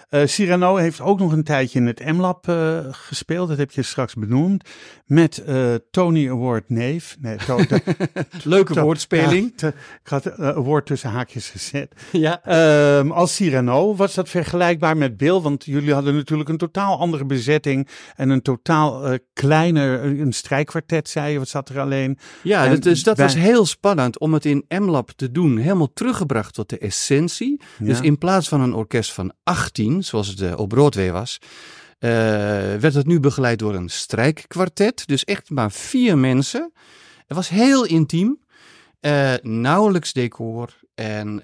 Uh, 0.09 0.25
Cyrano 0.25 0.75
heeft 0.75 1.01
ook 1.01 1.19
nog 1.19 1.31
een 1.31 1.43
tijdje 1.43 1.79
in 1.79 1.87
het 1.87 2.05
M-Lab 2.05 2.47
uh, 2.47 2.79
gespeeld. 2.91 3.47
Dat 3.47 3.57
heb 3.57 3.71
je 3.71 3.81
straks 3.81 4.13
benoemd. 4.13 4.69
Met 5.05 5.43
uh, 5.47 5.75
Tony 5.91 6.29
Award 6.29 6.69
neef. 6.69 7.17
Nee, 7.19 7.37
to, 7.37 7.59
Leuke 8.43 8.73
to, 8.73 8.81
woordspeling. 8.81 9.61
Ik 9.61 9.73
had 10.03 10.25
een 10.25 10.53
woord 10.53 10.85
tussen 10.85 11.09
haakjes 11.09 11.49
gezet. 11.49 11.95
Ja. 12.11 12.41
Um, 12.97 13.11
als 13.11 13.35
Cyrano 13.35 13.95
was 13.95 14.13
dat 14.13 14.29
vergelijkbaar 14.29 14.97
met 14.97 15.17
Bill. 15.17 15.39
Want 15.39 15.65
jullie 15.65 15.93
hadden 15.93 16.15
natuurlijk 16.15 16.49
een 16.49 16.57
totaal 16.57 16.99
andere 16.99 17.25
bezetting. 17.25 17.87
En 18.15 18.29
een 18.29 18.41
totaal 18.41 19.17
kleiner, 19.33 20.03
een 20.03 20.33
strijkkwartet 20.33 21.09
zei 21.09 21.31
je. 21.31 21.39
Wat 21.39 21.47
zat 21.47 21.69
er 21.69 21.79
alleen? 21.79 22.17
Ja, 22.43 22.65
en 22.65 22.79
dus 22.79 23.03
dat 23.03 23.15
bij... 23.15 23.25
was 23.25 23.35
heel 23.35 23.65
spannend 23.65 24.19
om 24.19 24.33
het 24.33 24.45
in 24.45 24.65
M-Lab 24.67 25.09
te 25.09 25.31
doen. 25.31 25.57
Helemaal 25.57 25.93
teruggebracht 25.93 26.53
tot 26.53 26.69
de 26.69 26.77
essentie. 26.77 27.61
Ja. 27.79 27.85
Dus 27.85 28.01
in 28.01 28.17
plaats 28.17 28.47
van 28.47 28.61
een 28.61 28.73
orkest 28.73 29.13
van 29.13 29.33
18 29.43 29.98
zoals 30.03 30.27
het 30.27 30.41
uh, 30.41 30.57
op 30.57 30.69
Broadway 30.69 31.11
was, 31.11 31.37
uh, 31.99 32.09
werd 32.75 32.93
het 32.93 33.07
nu 33.07 33.19
begeleid 33.19 33.59
door 33.59 33.75
een 33.75 33.89
strijkkwartet. 33.89 35.03
Dus 35.07 35.23
echt 35.23 35.49
maar 35.49 35.71
vier 35.71 36.17
mensen. 36.17 36.71
Het 37.27 37.37
was 37.37 37.49
heel 37.49 37.85
intiem. 37.85 38.39
Uh, 39.01 39.33
nauwelijks 39.41 40.13
decor. 40.13 40.73
En 40.95 41.41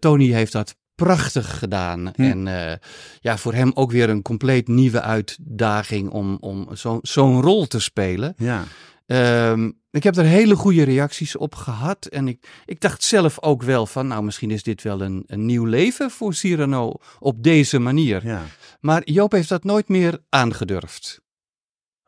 Tony 0.00 0.26
heeft 0.26 0.52
dat 0.52 0.74
prachtig 0.94 1.58
gedaan. 1.58 2.12
Hm. 2.14 2.22
En 2.22 2.80
ja, 3.20 3.38
voor 3.38 3.54
hem 3.54 3.70
ook 3.74 3.90
weer 3.90 4.08
een 4.08 4.22
compleet 4.22 4.68
nieuwe 4.68 5.00
uitdaging 5.00 6.10
om, 6.10 6.36
om 6.40 6.68
zo'n 6.72 6.98
zo 7.02 7.40
rol 7.40 7.66
te 7.66 7.80
spelen. 7.80 8.34
Ja. 8.36 8.64
Ehm, 9.08 9.70
ik 9.90 10.02
heb 10.02 10.16
er 10.16 10.24
hele 10.24 10.56
goede 10.56 10.82
reacties 10.82 11.36
op 11.36 11.54
gehad. 11.54 12.06
En 12.06 12.28
ik, 12.28 12.48
ik 12.64 12.80
dacht 12.80 13.02
zelf 13.02 13.42
ook 13.42 13.62
wel 13.62 13.86
van, 13.86 14.06
nou, 14.06 14.22
misschien 14.24 14.50
is 14.50 14.62
dit 14.62 14.82
wel 14.82 15.00
een, 15.00 15.24
een 15.26 15.46
nieuw 15.46 15.64
leven 15.64 16.10
voor 16.10 16.34
Cyrano 16.34 16.94
op 17.18 17.42
deze 17.42 17.78
manier. 17.78 18.26
Ja. 18.26 18.42
Maar 18.80 19.02
Joop 19.04 19.32
heeft 19.32 19.48
dat 19.48 19.64
nooit 19.64 19.88
meer 19.88 20.18
aangedurfd. 20.28 21.20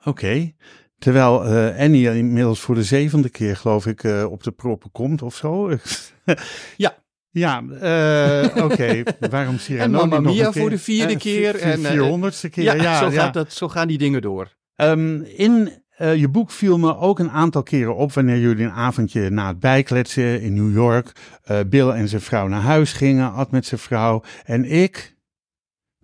Oké. 0.05 0.53
Terwijl 0.99 1.45
eh, 1.45 1.79
Annie 1.79 2.15
inmiddels 2.17 2.61
voor 2.61 2.75
de 2.75 2.85
zevende 2.85 3.29
keer, 3.29 3.57
geloof 3.57 3.87
ik, 3.87 4.05
eh, 4.05 4.25
op 4.31 4.43
de 4.43 4.51
proppen 4.53 4.91
komt 4.91 5.23
of 5.23 5.37
zo. 5.37 5.71
Ja. 6.77 6.99
Ja, 7.33 7.63
eh, 7.81 8.65
oké. 8.65 9.03
Waarom 9.31 9.59
Cyrano 9.65 9.85
En 9.85 9.91
Mamma 9.91 10.19
nog 10.19 10.33
Mia 10.35 10.51
keer? 10.51 10.61
voor 10.61 10.71
de 10.71 10.79
vierde 10.79 11.17
keer. 11.17 11.57
En, 11.57 11.85
eh, 11.85 11.91
vierhonderdste 11.91 12.49
keer. 12.49 12.65
Ja, 12.65 12.75
Ja, 12.75 12.99
zo, 12.99 13.05
ja. 13.11 13.11
Gaat 13.11 13.35
dat, 13.35 13.53
zo 13.53 13.69
gaan 13.69 13.89
die 13.89 13.99
dingen 13.99 14.23
door. 14.23 14.57
Ehm, 14.75 15.23
in 15.23 15.80
eh, 16.01 16.17
je 16.17 16.29
boek 16.29 16.51
viel 16.51 16.79
me 16.79 16.97
ook 16.97 17.19
een 17.19 17.31
aantal 17.31 17.63
keren 17.63 17.97
op 17.97 18.13
wanneer 18.13 18.39
jullie 18.39 18.65
een 18.65 18.71
avondje 18.71 19.31
na 19.31 19.49
het 19.49 19.61
bijkletsen 19.61 20.43
in 20.43 20.55
New 20.55 20.73
York, 20.73 21.13
eh, 21.43 21.61
Bill 21.67 21.89
en 21.89 22.09
zijn 22.09 22.21
vrouw 22.21 22.49
naar 22.49 22.61
huis 22.61 22.93
gingen, 22.93 23.33
Ad 23.33 23.51
met 23.51 23.67
zijn 23.67 23.81
vrouw 23.81 24.23
en 24.45 24.65
ik 24.65 25.17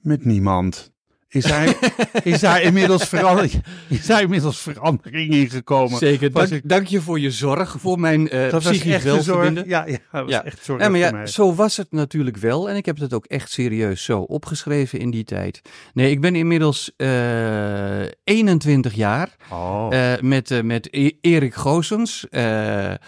met 0.00 0.24
niemand. 0.24 0.95
Is 1.36 1.44
daar, 1.44 1.76
is 2.32 2.40
daar, 2.40 2.62
inmiddels, 2.62 3.04
verander, 3.08 3.50
is 3.88 4.06
daar 4.06 4.22
inmiddels 4.22 4.58
verandering 4.60 5.32
in 5.32 5.50
gekomen? 5.50 5.98
Zeker. 5.98 6.32
Dank, 6.32 6.48
ik- 6.48 6.68
dank 6.68 6.86
je 6.86 7.00
voor 7.00 7.20
je 7.20 7.30
zorg 7.30 7.76
voor 7.78 8.00
mijn 8.00 8.28
eh 8.28 8.42
dat 8.50 8.52
was 8.52 8.72
psychisch 8.72 8.92
echt 8.92 9.04
een 9.04 9.10
zorg. 9.10 9.24
welverbinden. 9.26 9.68
Ja, 9.68 9.86
ja, 9.86 9.98
dat 10.12 10.22
was 10.22 10.30
Ja. 10.30 10.44
echt 10.44 10.64
zorg 10.64 10.80
Ja, 10.82 10.88
maar 10.88 10.98
ja, 10.98 11.10
mij. 11.10 11.26
zo 11.26 11.54
was 11.54 11.76
het 11.76 11.92
natuurlijk 11.92 12.36
wel. 12.36 12.68
En 12.70 12.76
ik 12.76 12.86
heb 12.86 12.98
het 12.98 13.12
ook 13.14 13.24
echt 13.24 13.50
serieus 13.50 14.04
zo 14.04 14.20
opgeschreven 14.20 14.98
in 14.98 15.10
die 15.10 15.24
tijd. 15.24 15.60
Nee, 15.92 16.10
ik 16.10 16.20
ben 16.20 16.34
inmiddels 16.34 16.92
eh 16.96 18.02
21 18.24 18.94
jaar 18.94 19.36
Oh. 19.52 19.86
eh, 19.90 20.20
met, 20.20 20.50
eh, 20.50 20.62
met 20.62 20.88
E- 20.90 21.10
Erik 21.20 21.54
Goosens. 21.54 22.26
Eh, 22.28 22.90
eh, 22.92 22.98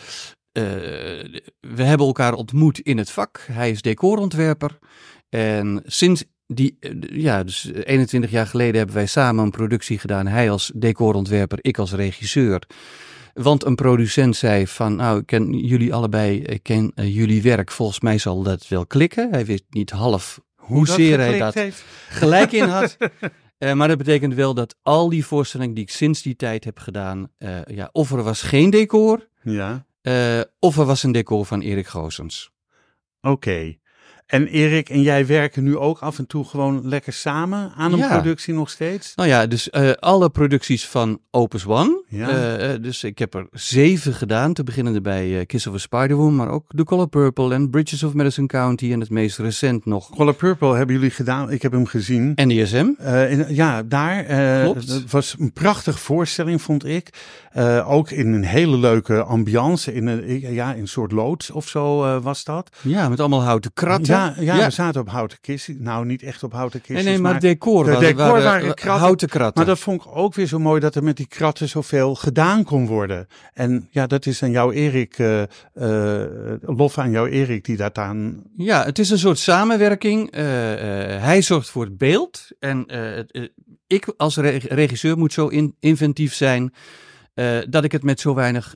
we 1.60 1.82
hebben 1.82 2.06
elkaar 2.06 2.32
ontmoet 2.32 2.78
in 2.80 2.98
het 2.98 3.10
vak. 3.10 3.44
Hij 3.52 3.70
is 3.70 3.82
decorontwerper. 3.82 4.78
En 5.28 5.82
sinds 5.86 6.24
die, 6.54 6.76
eh, 6.80 6.90
ja, 7.00 7.44
dus 7.44 7.70
21 7.82 8.30
jaar 8.30 8.46
geleden 8.46 8.76
hebben 8.76 8.94
wij 8.94 9.06
samen 9.06 9.44
een 9.44 9.50
productie 9.50 9.98
gedaan. 9.98 10.26
Hij 10.26 10.50
als 10.50 10.72
decorontwerper, 10.74 11.58
ik 11.60 11.78
als 11.78 11.92
regisseur. 11.92 12.62
Want 13.34 13.64
een 13.64 13.74
producent 13.74 14.36
zei 14.36 14.66
van, 14.66 14.96
nou, 14.96 15.18
ik 15.18 15.26
ken 15.26 15.52
jullie 15.52 15.94
allebei, 15.94 16.42
ik 16.42 16.62
ken 16.62 16.92
eh, 16.94 17.14
jullie 17.16 17.42
werk. 17.42 17.70
Volgens 17.70 18.00
mij 18.00 18.18
zal 18.18 18.42
dat 18.42 18.68
wel 18.68 18.86
klikken. 18.86 19.28
Hij 19.30 19.44
wist 19.44 19.64
niet 19.70 19.90
half 19.90 20.40
hoezeer 20.56 21.18
hij 21.18 21.38
dat 21.38 21.54
heeft. 21.54 21.84
gelijk 22.08 22.52
in 22.52 22.68
had. 22.68 22.96
Eh, 23.58 23.72
maar 23.72 23.88
dat 23.88 23.98
betekent 23.98 24.34
wel 24.34 24.54
dat 24.54 24.76
al 24.82 25.08
die 25.08 25.26
voorstellingen 25.26 25.74
die 25.74 25.84
ik 25.84 25.90
sinds 25.90 26.22
die 26.22 26.36
tijd 26.36 26.64
heb 26.64 26.78
gedaan, 26.78 27.30
eh, 27.38 27.64
ja, 27.64 27.88
of 27.92 28.12
er 28.12 28.22
was 28.22 28.42
geen 28.42 28.70
decor, 28.70 29.28
Ja, 29.42 29.86
eh, 30.00 30.40
of 30.58 30.78
er 30.78 30.84
was 30.84 31.02
een 31.02 31.12
decor 31.12 31.44
van 31.44 31.60
Erik 31.60 31.86
Goosens. 31.86 32.50
oké. 33.20 33.76
En 34.28 34.46
Erik 34.46 34.88
en 34.88 35.02
jij 35.02 35.26
werken 35.26 35.62
nu 35.64 35.76
ook 35.76 35.98
af 35.98 36.18
en 36.18 36.26
toe 36.26 36.44
gewoon 36.44 36.88
lekker 36.88 37.12
samen 37.12 37.72
aan 37.76 37.92
een 37.92 37.98
Ja. 37.98 38.08
productie 38.20 38.54
nog 38.54 38.70
steeds? 38.70 39.14
Nou 39.14 39.28
ja, 39.28 39.46
dus 39.46 39.70
eh, 39.70 39.90
alle 39.92 40.30
producties 40.30 40.86
van 40.86 41.20
Opus 41.30 41.66
One. 41.66 42.02
Ja. 42.10 42.28
Eh, 42.28 42.72
eh, 42.72 42.82
dus 42.82 43.04
ik 43.04 43.18
heb 43.18 43.34
er 43.34 43.46
zeven 43.52 44.14
gedaan, 44.14 44.52
te 44.52 44.64
beginnen 44.64 45.02
bij 45.02 45.38
eh, 45.38 45.46
Kiss 45.46 45.66
of 45.66 45.74
a 45.74 45.78
Spider-Woman, 45.78 46.36
maar 46.36 46.48
ook 46.48 46.64
The 46.76 46.84
Color 46.84 47.08
Purple 47.08 47.54
en 47.54 47.70
Bridges 47.70 48.02
of 48.02 48.14
Madison 48.14 48.46
County 48.46 48.92
en 48.92 49.00
het 49.00 49.10
meest 49.10 49.38
recent 49.38 49.84
nog 49.84 50.10
Color 50.10 50.34
Purple 50.34 50.76
hebben 50.76 50.94
jullie 50.94 51.10
gedaan. 51.10 51.50
Ik 51.50 51.62
heb 51.62 51.72
hem 51.72 51.86
gezien. 51.86 52.32
NDSM. 52.34 52.90
Eh, 52.98 53.30
in- 53.30 53.54
ja, 53.54 53.82
daar. 53.82 54.24
Klopt. 54.62 54.88
Het 54.88 55.10
was 55.10 55.36
een 55.38 55.52
prachtige 55.52 55.98
voorstelling, 55.98 56.62
vond 56.62 56.86
ik. 56.86 57.10
Ook 57.84 58.10
in 58.10 58.32
een 58.32 58.44
hele 58.44 58.76
leuke 58.76 59.22
ambiance. 59.22 59.94
In 59.94 60.06
een, 60.06 60.40
ja, 60.40 60.74
in 60.74 60.80
een 60.80 60.88
soort 60.88 61.12
loods 61.12 61.50
of 61.50 61.68
zo 61.68 62.20
was 62.20 62.44
dat. 62.44 62.76
Ja, 62.80 63.08
met 63.08 63.20
allemaal 63.20 63.42
houten 63.42 63.70
kratten. 63.74 64.14
Ja, 64.14 64.34
ja, 64.38 64.64
we 64.64 64.70
zaten 64.70 65.00
op 65.00 65.08
houten 65.08 65.38
kistjes. 65.40 65.76
Nou, 65.78 66.06
niet 66.06 66.22
echt 66.22 66.42
op 66.42 66.52
houten 66.52 66.80
nee, 66.86 66.96
kistjes. 66.96 67.14
nee, 67.14 67.22
maar, 67.22 67.32
maar, 67.32 67.40
decor, 67.40 67.84
de 67.84 67.98
decor 67.98 68.16
waren, 68.16 68.42
waren 68.42 68.74
kratten. 68.74 69.02
houten 69.04 69.28
kratten. 69.28 69.56
maar 69.56 69.74
dat 69.74 69.78
vond 69.78 70.00
ik 70.00 70.06
ook 70.16 70.34
weer 70.34 70.46
zo 70.46 70.58
mooi 70.58 70.80
dat 70.80 70.94
er 70.94 71.02
met 71.02 71.16
die 71.16 71.26
kratten 71.26 71.68
gedaan 72.06 72.64
kon 72.64 72.86
worden. 72.86 73.26
En 73.52 73.88
ja, 73.90 74.06
dat 74.06 74.26
is 74.26 74.42
aan 74.42 74.50
jou, 74.50 74.74
Erik. 74.74 75.18
eh, 75.18 75.42
eh, 75.42 76.58
lof 76.60 76.98
aan 76.98 77.10
jou, 77.10 77.28
Erik, 77.28 77.64
die 77.64 77.76
dat 77.76 77.98
aan. 77.98 78.42
Ja, 78.56 78.84
het 78.84 78.98
is 78.98 79.10
een 79.10 79.18
soort 79.18 79.38
samenwerking. 79.38 80.30
Eh, 80.30 80.42
hij 81.22 81.42
zorgt 81.42 81.70
voor 81.70 81.84
het 81.84 81.98
beeld. 81.98 82.48
En 82.60 82.86
ik 83.86 84.12
als 84.16 84.36
re- 84.36 84.60
regisseur 84.68 85.18
moet 85.18 85.32
zo 85.32 85.46
in- 85.48 85.76
inventief 85.80 86.34
zijn. 86.34 86.72
dat 87.68 87.84
ik 87.84 87.92
het 87.92 88.02
met 88.02 88.20
zo 88.20 88.34
weinig 88.34 88.74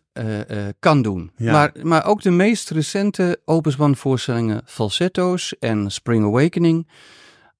kan 0.78 1.02
doen. 1.02 1.30
Ja. 1.36 1.52
Maar, 1.52 1.72
maar 1.82 2.04
ook 2.06 2.22
de 2.22 2.30
meest 2.30 2.70
recente 2.70 3.40
Opus 3.44 3.76
voorstellingen, 3.78 4.62
Falsetto's 4.64 5.54
en 5.58 5.90
Spring 5.90 6.24
Awakening. 6.24 6.88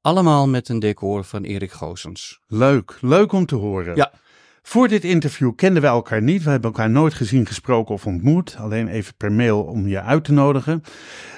Allemaal 0.00 0.48
met 0.48 0.68
een 0.68 0.78
decor 0.78 1.24
van 1.24 1.42
Erik 1.42 1.72
Goosens. 1.72 2.40
Leuk, 2.46 2.98
leuk 3.00 3.32
om 3.32 3.46
te 3.46 3.54
horen. 3.54 3.96
Ja. 3.96 4.12
Voor 4.62 4.88
dit 4.88 5.04
interview 5.04 5.54
kenden 5.54 5.82
wij 5.82 5.90
elkaar 5.90 6.22
niet. 6.22 6.42
We 6.42 6.50
hebben 6.50 6.70
elkaar 6.70 6.90
nooit 6.90 7.14
gezien, 7.14 7.46
gesproken 7.46 7.94
of 7.94 8.06
ontmoet. 8.06 8.56
Alleen 8.58 8.88
even 8.88 9.14
per 9.16 9.32
mail 9.32 9.62
om 9.62 9.88
je 9.88 10.00
uit 10.00 10.24
te 10.24 10.32
nodigen. 10.32 10.82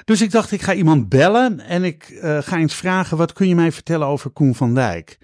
Dus 0.05 0.23
ik 0.23 0.31
dacht, 0.31 0.53
ik 0.53 0.63
ga 0.63 0.75
iemand 0.75 1.09
bellen 1.09 1.61
en 1.61 1.85
ik 1.85 2.05
eh, 2.05 2.39
ga 2.39 2.57
eens 2.57 2.75
vragen: 2.75 3.17
wat 3.17 3.33
kun 3.33 3.49
je 3.49 3.55
mij 3.55 3.73
vertellen 3.73 4.07
over 4.07 4.31
Koen 4.31 4.55
van 4.55 4.75
Dijk? 4.75 5.19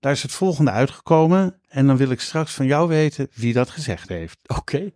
Daar 0.00 0.12
is 0.12 0.22
het 0.22 0.32
volgende 0.32 0.70
uitgekomen. 0.70 1.60
En 1.68 1.86
dan 1.86 1.96
wil 1.96 2.10
ik 2.10 2.20
straks 2.20 2.52
van 2.54 2.66
jou 2.66 2.88
weten 2.88 3.28
wie 3.34 3.52
dat 3.52 3.70
gezegd 3.70 4.08
heeft. 4.08 4.38
Oké. 4.46 4.92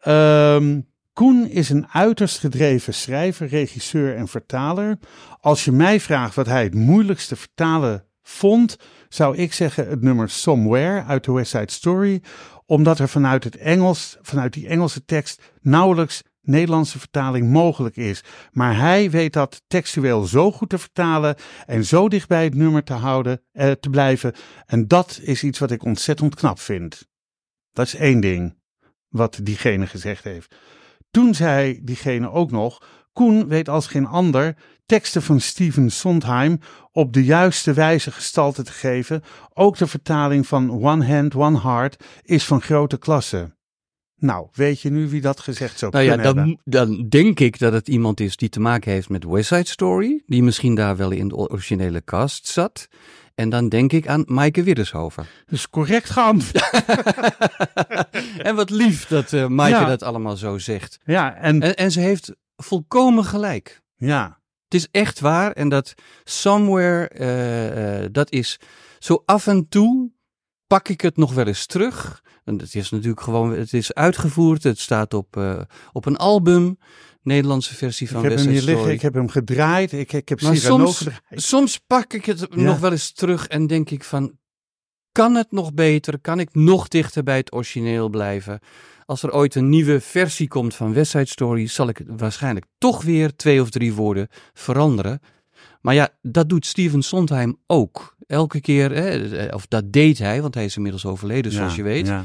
Ehm, 0.00 0.80
Koen 1.12 1.48
is 1.48 1.68
een 1.68 1.86
uiterst 1.88 2.38
gedreven 2.38 2.94
schrijver, 2.94 3.46
regisseur 3.46 4.16
en 4.16 4.28
vertaler. 4.28 4.98
Als 5.40 5.64
je 5.64 5.72
mij 5.72 6.00
vraagt 6.00 6.34
wat 6.34 6.46
hij 6.46 6.62
het 6.62 6.74
moeilijkste 6.74 7.36
vertalen 7.36 8.04
vond, 8.22 8.76
zou 9.08 9.36
ik 9.36 9.52
zeggen 9.52 9.88
het 9.88 10.02
nummer 10.02 10.30
Somewhere 10.30 11.04
uit 11.04 11.24
de 11.24 11.32
West 11.32 11.50
Side 11.50 11.72
Story, 11.72 12.22
omdat 12.66 12.98
er 12.98 13.08
vanuit 13.08 13.44
het 13.44 13.56
Engels, 13.56 14.16
vanuit 14.20 14.52
die 14.52 14.68
Engelse 14.68 15.04
tekst, 15.04 15.42
nauwelijks 15.60 16.22
Nederlandse 16.42 16.98
vertaling 16.98 17.50
mogelijk 17.50 17.96
is. 17.96 18.24
Maar 18.52 18.76
hij 18.76 19.10
weet 19.10 19.32
dat 19.32 19.62
textueel 19.66 20.24
zo 20.24 20.52
goed 20.52 20.68
te 20.68 20.78
vertalen 20.78 21.36
en 21.66 21.84
zo 21.84 22.08
dicht 22.08 22.28
bij 22.28 22.44
het 22.44 22.54
nummer 22.54 22.84
te 22.84 22.92
houden, 22.92 23.42
eh, 23.52 23.70
te 23.70 23.90
blijven. 23.90 24.34
En 24.66 24.88
dat 24.88 25.20
is 25.22 25.42
iets 25.42 25.58
wat 25.58 25.70
ik 25.70 25.84
ontzettend 25.84 26.34
knap 26.34 26.58
vind. 26.58 27.08
Dat 27.72 27.86
is 27.86 27.94
één 27.94 28.20
ding 28.20 28.56
wat 29.08 29.38
diegene 29.42 29.86
gezegd 29.86 30.24
heeft. 30.24 30.54
Toen 31.10 31.34
zei 31.34 31.80
diegene 31.82 32.30
ook 32.30 32.50
nog: 32.50 32.82
Koen 33.12 33.48
weet 33.48 33.68
als 33.68 33.86
geen 33.86 34.06
ander 34.06 34.56
teksten 34.86 35.22
van 35.22 35.40
Steven 35.40 35.90
Sondheim 35.90 36.58
op 36.92 37.12
de 37.12 37.24
juiste 37.24 37.72
wijze 37.72 38.10
gestalte 38.10 38.62
te 38.62 38.72
geven. 38.72 39.22
Ook 39.54 39.76
de 39.76 39.86
vertaling 39.86 40.46
van 40.46 40.70
One 40.84 41.06
Hand, 41.06 41.34
One 41.34 41.60
Heart 41.60 42.04
is 42.22 42.44
van 42.44 42.60
grote 42.62 42.98
klasse. 42.98 43.54
Nou, 44.16 44.46
weet 44.52 44.80
je 44.80 44.90
nu 44.90 45.08
wie 45.08 45.20
dat 45.20 45.40
gezegd 45.40 45.78
zou 45.78 45.92
Nou 45.92 46.04
ja, 46.04 46.10
kunnen 46.14 46.26
hebben? 46.36 46.58
dan, 46.64 46.86
dan 46.96 47.08
denk 47.08 47.40
ik 47.40 47.58
dat 47.58 47.72
het 47.72 47.88
iemand 47.88 48.20
is 48.20 48.36
die 48.36 48.48
te 48.48 48.60
maken 48.60 48.92
heeft 48.92 49.08
met 49.08 49.24
West 49.24 49.48
Side 49.48 49.68
Story. 49.68 50.22
Die 50.26 50.42
misschien 50.42 50.74
daar 50.74 50.96
wel 50.96 51.10
in 51.10 51.28
de 51.28 51.36
originele 51.36 52.04
cast 52.04 52.46
zat. 52.46 52.88
En 53.34 53.48
dan 53.48 53.68
denk 53.68 53.92
ik 53.92 54.06
aan 54.08 54.24
Maaike 54.26 54.62
Widdershoven. 54.62 55.26
Dus 55.46 55.68
correct 55.70 56.10
geantwoord. 56.10 56.70
en 58.48 58.54
wat 58.56 58.70
lief 58.70 59.06
dat 59.06 59.32
eh 59.32 59.46
Maaike 59.46 59.78
Ja. 59.80 59.86
dat 59.86 60.02
allemaal 60.02 60.36
zo 60.36 60.58
zegt. 60.58 60.98
Ja, 61.04 61.34
en 61.36 61.62
En, 61.62 61.76
en 61.76 61.90
ze 61.90 62.00
heeft 62.00 62.34
volkomen 62.62 63.24
gelijk. 63.24 63.80
ja, 63.96 64.40
Het 64.64 64.74
is 64.80 64.88
echt 64.90 65.20
waar. 65.20 65.52
En 65.52 65.68
dat 65.68 65.94
somewhere, 66.24 67.08
eh, 67.08 68.02
eh, 68.04 68.08
dat 68.12 68.30
is 68.32 68.58
zo 68.98 69.22
af 69.26 69.46
en 69.46 69.68
toe 69.68 70.10
pak 70.66 70.88
ik 70.88 71.00
het 71.00 71.16
nog 71.16 71.34
wel 71.34 71.46
eens 71.46 71.66
terug. 71.66 72.22
En 72.44 72.58
het 72.58 72.74
is 72.74 72.90
natuurlijk 72.90 73.20
gewoon, 73.20 73.50
het 73.52 73.72
is 73.72 73.94
uitgevoerd. 73.94 74.62
Het 74.62 74.78
staat 74.78 75.14
op, 75.14 75.36
eh, 75.36 75.60
op 75.92 76.06
een 76.06 76.16
album. 76.16 76.78
Nederlandse 77.22 77.74
versie 77.74 78.06
ik 78.06 78.12
van 78.12 78.22
heb 78.22 78.32
West 78.32 78.44
hem 78.44 78.52
hier 78.54 78.62
liggen, 78.62 78.92
ik 78.92 79.02
heb 79.02 79.14
hem 79.14 79.28
gedraaid, 79.28 79.92
ik, 79.92 80.12
ik 80.12 80.28
heb 80.28 80.40
Maar 80.40 80.56
Cyrano 80.56 80.84
soms, 80.84 80.96
gedraaid. 80.98 81.42
soms 81.42 81.78
pak 81.78 82.12
ik 82.12 82.24
het 82.24 82.38
Ja. 82.40 82.46
nog 82.56 82.78
wel 82.78 82.90
eens 82.90 83.12
terug 83.12 83.46
en 83.46 83.66
denk 83.66 83.90
ik 83.90 84.04
van, 84.04 84.38
kan 85.12 85.34
het 85.34 85.52
nog 85.52 85.74
beter? 85.74 86.20
Kan 86.20 86.40
ik 86.40 86.54
nog 86.54 86.88
dichter 86.88 87.22
bij 87.22 87.36
het 87.36 87.52
origineel 87.52 88.08
blijven? 88.08 88.60
Als 89.06 89.22
er 89.22 89.32
ooit 89.32 89.54
een 89.54 89.68
nieuwe 89.68 90.00
versie 90.00 90.48
komt 90.48 90.74
van 90.74 90.92
West 90.94 91.10
Side 91.10 91.26
Story, 91.26 91.66
zal 91.66 91.88
ik 91.88 91.98
het 91.98 92.06
waarschijnlijk 92.16 92.66
toch 92.78 93.02
weer 93.02 93.36
twee 93.36 93.60
of 93.60 93.70
drie 93.70 93.92
woorden 93.94 94.28
veranderen. 94.52 95.20
Maar 95.80 95.94
ja, 95.94 96.08
dat 96.22 96.48
doet 96.48 96.66
Steven 96.66 97.02
Sondheim 97.02 97.56
ook. 97.66 98.16
Elke 98.26 98.60
keer, 98.60 98.90
hè, 98.90 99.46
of 99.54 99.66
dat 99.66 99.92
deed 99.92 100.18
hij, 100.18 100.42
want 100.42 100.54
hij 100.54 100.64
is 100.64 100.76
inmiddels 100.76 101.06
overleden, 101.06 101.52
zoals 101.52 101.70
Ja, 101.70 101.76
je 101.76 101.82
weet. 101.82 102.06
ja. 102.06 102.24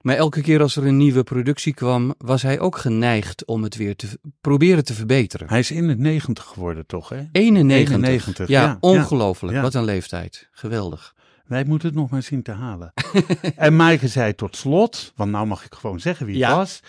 Maar 0.00 0.16
elke 0.16 0.40
keer 0.40 0.60
als 0.60 0.76
er 0.76 0.86
een 0.86 0.96
nieuwe 0.96 1.22
productie 1.22 1.74
kwam, 1.74 2.14
was 2.18 2.42
hij 2.42 2.60
ook 2.60 2.76
geneigd 2.78 3.44
om 3.44 3.62
het 3.62 3.76
weer 3.76 3.96
te 3.96 4.06
proberen 4.40 4.84
te 4.84 4.94
verbeteren. 4.94 5.48
Hij 5.48 5.58
is 5.58 5.70
in 5.70 5.88
het 5.88 5.98
negentig 5.98 6.44
geworden, 6.44 6.86
toch? 6.86 7.08
Hè? 7.08 7.22
91. 7.32 7.94
91, 7.94 8.48
Ja, 8.48 8.62
ja, 8.62 8.76
ongelooflijk. 8.80 9.60
Wat 9.60 9.74
een 9.74 9.84
leeftijd. 9.84 10.48
Geweldig. 10.50 11.14
Wij 11.48 11.64
moeten 11.64 11.88
het 11.88 11.96
nog 11.96 12.10
maar 12.10 12.22
zien 12.22 12.42
te 12.42 12.52
halen. 12.52 12.92
en 13.56 13.76
Maaike 13.76 14.08
zei 14.08 14.34
tot 14.34 14.56
slot, 14.56 15.12
want 15.16 15.30
nou 15.30 15.46
mag 15.46 15.64
ik 15.64 15.74
gewoon 15.74 16.00
zeggen 16.00 16.26
wie 16.26 16.34
het 16.34 16.44
Ja. 16.50 16.56
was. 16.56 16.80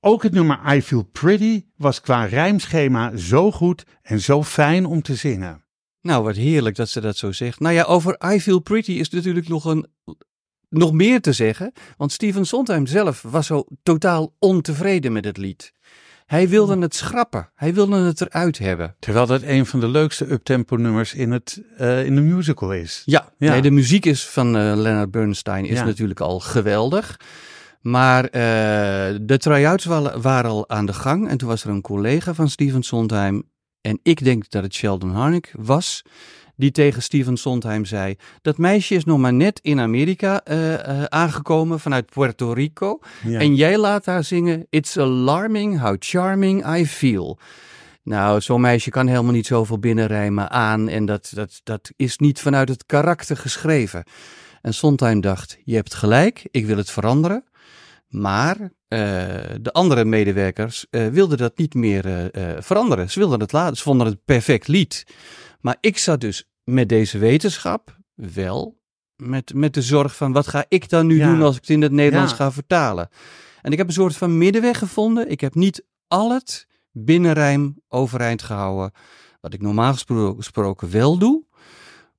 Ook 0.00 0.22
het 0.22 0.32
nummer 0.32 0.74
I 0.74 0.82
Feel 0.82 1.02
Pretty 1.12 1.64
was 1.76 2.00
qua 2.00 2.24
rijmschema 2.24 3.16
zo 3.16 3.50
goed 3.52 3.84
en 4.02 4.20
zo 4.20 4.42
fijn 4.42 4.86
om 4.86 5.02
te 5.02 5.14
zingen. 5.14 5.64
Nou, 6.00 6.24
wat 6.24 6.36
heerlijk 6.36 6.76
dat 6.76 6.88
ze 6.88 7.00
dat 7.00 7.16
zo 7.16 7.32
zegt. 7.32 7.60
Nou 7.60 7.74
ja, 7.74 7.82
over 7.82 8.32
I 8.34 8.40
Feel 8.40 8.60
Pretty 8.60 8.92
is 8.92 9.08
natuurlijk 9.10 9.48
nog, 9.48 9.64
een, 9.64 9.86
nog 10.68 10.92
meer 10.92 11.20
te 11.20 11.32
zeggen. 11.32 11.72
Want 11.96 12.12
Steven 12.12 12.46
Sondheim 12.46 12.86
zelf 12.86 13.22
was 13.22 13.46
zo 13.46 13.64
totaal 13.82 14.34
ontevreden 14.38 15.12
met 15.12 15.24
het 15.24 15.36
lied. 15.36 15.72
Hij 16.28 16.48
wilde 16.48 16.78
het 16.78 16.94
schrappen. 16.94 17.48
Hij 17.54 17.74
wilde 17.74 17.96
het 17.96 18.20
eruit 18.20 18.58
hebben. 18.58 18.94
Terwijl 18.98 19.26
dat 19.26 19.42
een 19.42 19.66
van 19.66 19.80
de 19.80 19.88
leukste 19.88 20.30
uptempo 20.32 20.76
nummers 20.76 21.14
in, 21.14 21.30
het, 21.30 21.62
eh, 21.76 22.04
in 22.04 22.14
de 22.14 22.20
musical 22.20 22.72
is. 22.72 23.02
Ja, 23.04 23.32
Ja. 23.38 23.50
Nee, 23.52 23.62
de 23.62 23.70
muziek 23.70 24.04
is 24.06 24.26
van 24.26 24.46
eh, 24.56 24.72
Leonard 24.76 25.10
Bernstein 25.10 25.64
is 25.64 25.78
Ja. 25.78 25.84
natuurlijk 25.84 26.20
al 26.20 26.40
geweldig. 26.40 27.20
Maar 27.80 28.24
eh, 28.24 28.30
de 29.20 29.36
try-outs 29.38 29.84
wa- 29.84 30.18
waren 30.20 30.50
al 30.50 30.68
aan 30.68 30.86
de 30.86 30.92
gang. 30.92 31.28
En 31.28 31.38
toen 31.38 31.48
was 31.48 31.64
er 31.64 31.70
een 31.70 31.80
collega 31.80 32.34
van 32.34 32.48
Steven 32.50 32.82
Sondheim. 32.82 33.42
En 33.80 34.00
ik 34.02 34.24
denk 34.24 34.50
dat 34.50 34.62
het 34.62 34.74
Sheldon 34.74 35.10
Harnick 35.10 35.52
was. 35.58 36.02
Die 36.58 36.70
tegen 36.70 37.02
Steven 37.02 37.36
Sondheim 37.36 37.84
zei: 37.84 38.16
Dat 38.42 38.58
meisje 38.58 38.94
is 38.94 39.04
nog 39.04 39.18
maar 39.18 39.32
net 39.32 39.58
in 39.62 39.80
Amerika 39.80 40.40
eh, 40.44 40.74
eh, 40.74 41.04
aangekomen 41.04 41.80
vanuit 41.80 42.10
Puerto 42.10 42.52
Rico. 42.52 42.98
Ja. 43.24 43.40
En 43.40 43.54
jij 43.54 43.78
laat 43.78 44.06
haar 44.06 44.24
zingen: 44.24 44.66
It's 44.70 44.96
alarming 44.96 45.80
how 45.80 45.96
charming 45.98 46.76
I 46.76 46.86
feel. 46.86 47.38
Nou, 48.02 48.40
zo'n 48.40 48.60
meisje 48.60 48.90
kan 48.90 49.06
helemaal 49.06 49.32
niet 49.32 49.46
zoveel 49.46 49.78
binnenrijmen 49.78 50.50
aan. 50.50 50.88
En 50.88 51.06
dat, 51.06 51.30
dat, 51.34 51.60
dat 51.62 51.90
is 51.96 52.18
niet 52.18 52.40
vanuit 52.40 52.68
het 52.68 52.86
karakter 52.86 53.36
geschreven. 53.36 54.04
En 54.62 54.74
Sondheim 54.74 55.20
dacht: 55.20 55.58
Je 55.64 55.74
hebt 55.74 55.94
gelijk, 55.94 56.48
ik 56.50 56.66
wil 56.66 56.76
het 56.76 56.90
veranderen. 56.90 57.44
Maar 58.08 58.56
eh, 58.88 58.98
de 59.60 59.72
andere 59.72 60.04
medewerkers 60.04 60.86
wilden 60.90 61.38
dat 61.38 61.58
niet 61.58 61.74
meer 61.74 62.30
veranderen. 62.58 63.10
Ze 63.10 63.18
wilden 63.18 63.40
het 63.40 63.52
laten. 63.52 63.76
Ze 63.76 63.82
vonden 63.82 64.06
het 64.06 64.24
perfect 64.24 64.68
lied. 64.68 65.04
Maar 65.68 65.76
ik 65.80 65.98
zat 65.98 66.20
dus 66.20 66.48
met 66.64 66.88
deze 66.88 67.18
wetenschap 67.18 67.98
wel 68.14 68.80
met, 69.16 69.54
met 69.54 69.74
de 69.74 69.82
zorg 69.82 70.16
van 70.16 70.32
wat 70.32 70.46
ga 70.46 70.64
ik 70.68 70.88
dan 70.88 71.06
nu 71.06 71.16
Ja. 71.16 71.30
doen 71.30 71.42
als 71.42 71.54
ik 71.54 71.60
het 71.60 71.70
in 71.70 71.82
het 71.82 71.92
Nederlands 71.92 72.30
Ja. 72.30 72.36
ga 72.36 72.52
vertalen. 72.52 73.08
En 73.62 73.72
ik 73.72 73.78
heb 73.78 73.86
een 73.86 73.92
soort 73.92 74.16
van 74.16 74.38
middenweg 74.38 74.78
gevonden. 74.78 75.30
Ik 75.30 75.40
heb 75.40 75.54
niet 75.54 75.84
al 76.06 76.32
het 76.32 76.66
binnenrijm 76.92 77.80
overeind 77.88 78.42
gehouden, 78.42 78.92
wat 79.40 79.54
ik 79.54 79.60
normaal 79.62 79.92
gespro- 79.92 80.34
gesproken 80.34 80.90
wel 80.90 81.18
doe, 81.18 81.44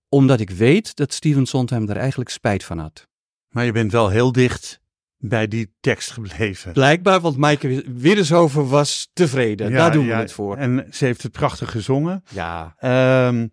omdat 0.09 0.39
ik 0.39 0.49
weet 0.49 0.95
dat 0.95 1.13
Steven 1.13 1.45
Sondheim 1.45 1.89
er 1.89 1.97
eigenlijk 1.97 2.29
spijt 2.29 2.63
van 2.63 2.77
had. 2.77 3.07
Maar 3.49 3.65
je 3.65 3.71
bent 3.71 3.91
wel 3.91 4.09
heel 4.09 4.31
dicht 4.31 4.79
bij 5.21 5.47
die 5.47 5.73
tekst 5.79 6.11
gebleven. 6.11 6.73
Blijkbaar, 6.73 7.19
want 7.19 7.37
Maaike 7.37 7.83
Widdershoven 7.95 8.67
was 8.67 9.09
tevreden. 9.13 9.69
Ja, 9.69 9.77
Daar 9.77 9.91
doen 9.91 10.05
ja, 10.05 10.15
we 10.15 10.21
het 10.21 10.31
voor. 10.33 10.57
En 10.57 10.85
ze 10.91 11.05
heeft 11.05 11.23
het 11.23 11.31
prachtig 11.31 11.71
gezongen. 11.71 12.23
Ja, 12.29 12.75
Ehm 12.77 13.47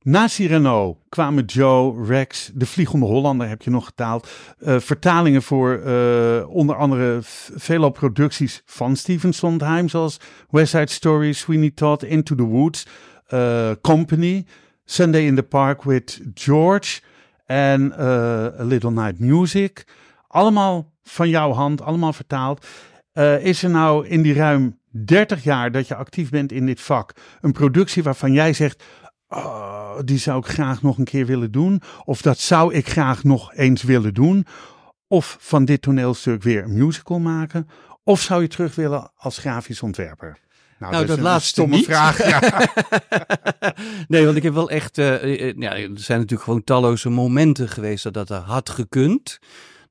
na 0.00 0.28
Cyrano 0.28 0.98
kwamen 1.08 1.44
Joe, 1.44 2.06
Rex, 2.06 2.50
De 2.54 2.66
Vliegende 2.66 3.06
Hollander 3.06 3.48
heb 3.48 3.62
je 3.62 3.70
nog 3.70 3.84
getaald. 3.84 4.28
Eh, 4.58 4.78
vertalingen 4.78 5.42
voor 5.42 5.78
eh, 5.78 6.48
onder 6.48 6.76
andere 6.76 7.18
v- 7.22 7.48
veelal 7.54 7.90
producties 7.90 8.62
van 8.64 8.96
Stephen 8.96 9.32
Sondheim, 9.32 9.88
zoals 9.88 10.20
West 10.50 10.70
Side 10.70 10.90
Story, 10.90 11.32
Sweeney 11.32 11.70
Todd, 11.74 12.02
Into 12.02 12.34
the 12.34 12.42
Woods, 12.42 12.86
eh, 13.26 13.70
Company, 13.82 14.46
Sunday 14.84 15.26
in 15.26 15.34
the 15.34 15.42
Park 15.42 15.82
with 15.82 16.20
George 16.34 17.00
en 17.46 17.92
A 18.00 18.52
Little 18.64 18.90
Night 18.90 19.18
Music. 19.18 19.86
Allemaal 20.34 20.92
van 21.02 21.28
jouw 21.28 21.52
hand, 21.52 21.80
allemaal 21.82 22.12
vertaald. 22.12 22.66
Eh, 23.12 23.44
is 23.44 23.62
er 23.62 23.70
nou 23.70 24.06
in 24.06 24.22
die 24.22 24.34
ruim 24.34 24.78
30 24.90 25.44
jaar 25.44 25.72
dat 25.72 25.88
je 25.88 25.94
actief 25.94 26.30
bent 26.30 26.52
in 26.52 26.66
dit 26.66 26.80
vak 26.80 27.12
een 27.40 27.52
productie 27.52 28.02
waarvan 28.02 28.32
jij 28.32 28.52
zegt, 28.52 28.82
"Oh, 29.28 29.98
die 30.04 30.18
zou 30.18 30.38
ik 30.38 30.46
graag 30.46 30.82
nog 30.82 30.98
een 30.98 31.04
keer 31.04 31.26
willen 31.26 31.50
doen, 31.52 31.82
of 32.04 32.22
dat 32.22 32.38
zou 32.38 32.74
ik 32.74 32.88
graag 32.88 33.24
nog 33.24 33.54
eens 33.54 33.82
willen 33.82 34.14
doen, 34.14 34.46
of 35.08 35.36
van 35.40 35.64
dit 35.64 35.82
toneelstuk 35.82 36.42
weer 36.42 36.64
een 36.64 36.78
musical 36.78 37.18
maken, 37.18 37.68
of 38.04 38.20
zou 38.20 38.42
je 38.42 38.48
terug 38.48 38.74
willen 38.74 39.10
als 39.16 39.38
grafisch 39.38 39.82
ontwerper? 39.82 40.38
Nou, 40.78 41.02
is 41.02 41.08
dat 41.08 41.18
laatste 41.20 41.48
stomme 41.48 41.76
niet. 41.76 41.84
vraag. 41.84 42.28
Ja. 42.28 42.40
nee, 44.08 44.24
want 44.24 44.36
ik 44.36 44.42
heb 44.42 44.54
wel 44.54 44.70
echt. 44.70 44.98
eh, 44.98 45.52
ja, 45.56 45.76
er 45.76 45.90
zijn 45.94 46.18
natuurlijk 46.18 46.42
gewoon 46.42 46.64
talloze 46.64 47.10
momenten 47.10 47.68
geweest 47.68 48.02
dat 48.02 48.14
dat 48.14 48.28
had 48.28 48.70
gekund. 48.70 49.38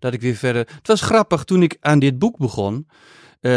Dat 0.03 0.13
ik 0.13 0.21
weer 0.21 0.35
verder. 0.35 0.67
Het 0.77 0.87
was 0.87 1.01
grappig 1.01 1.43
toen 1.43 1.63
ik 1.63 1.77
aan 1.79 1.99
dit 1.99 2.19
boek 2.19 2.37
begon. 2.37 2.87
eh, 3.41 3.51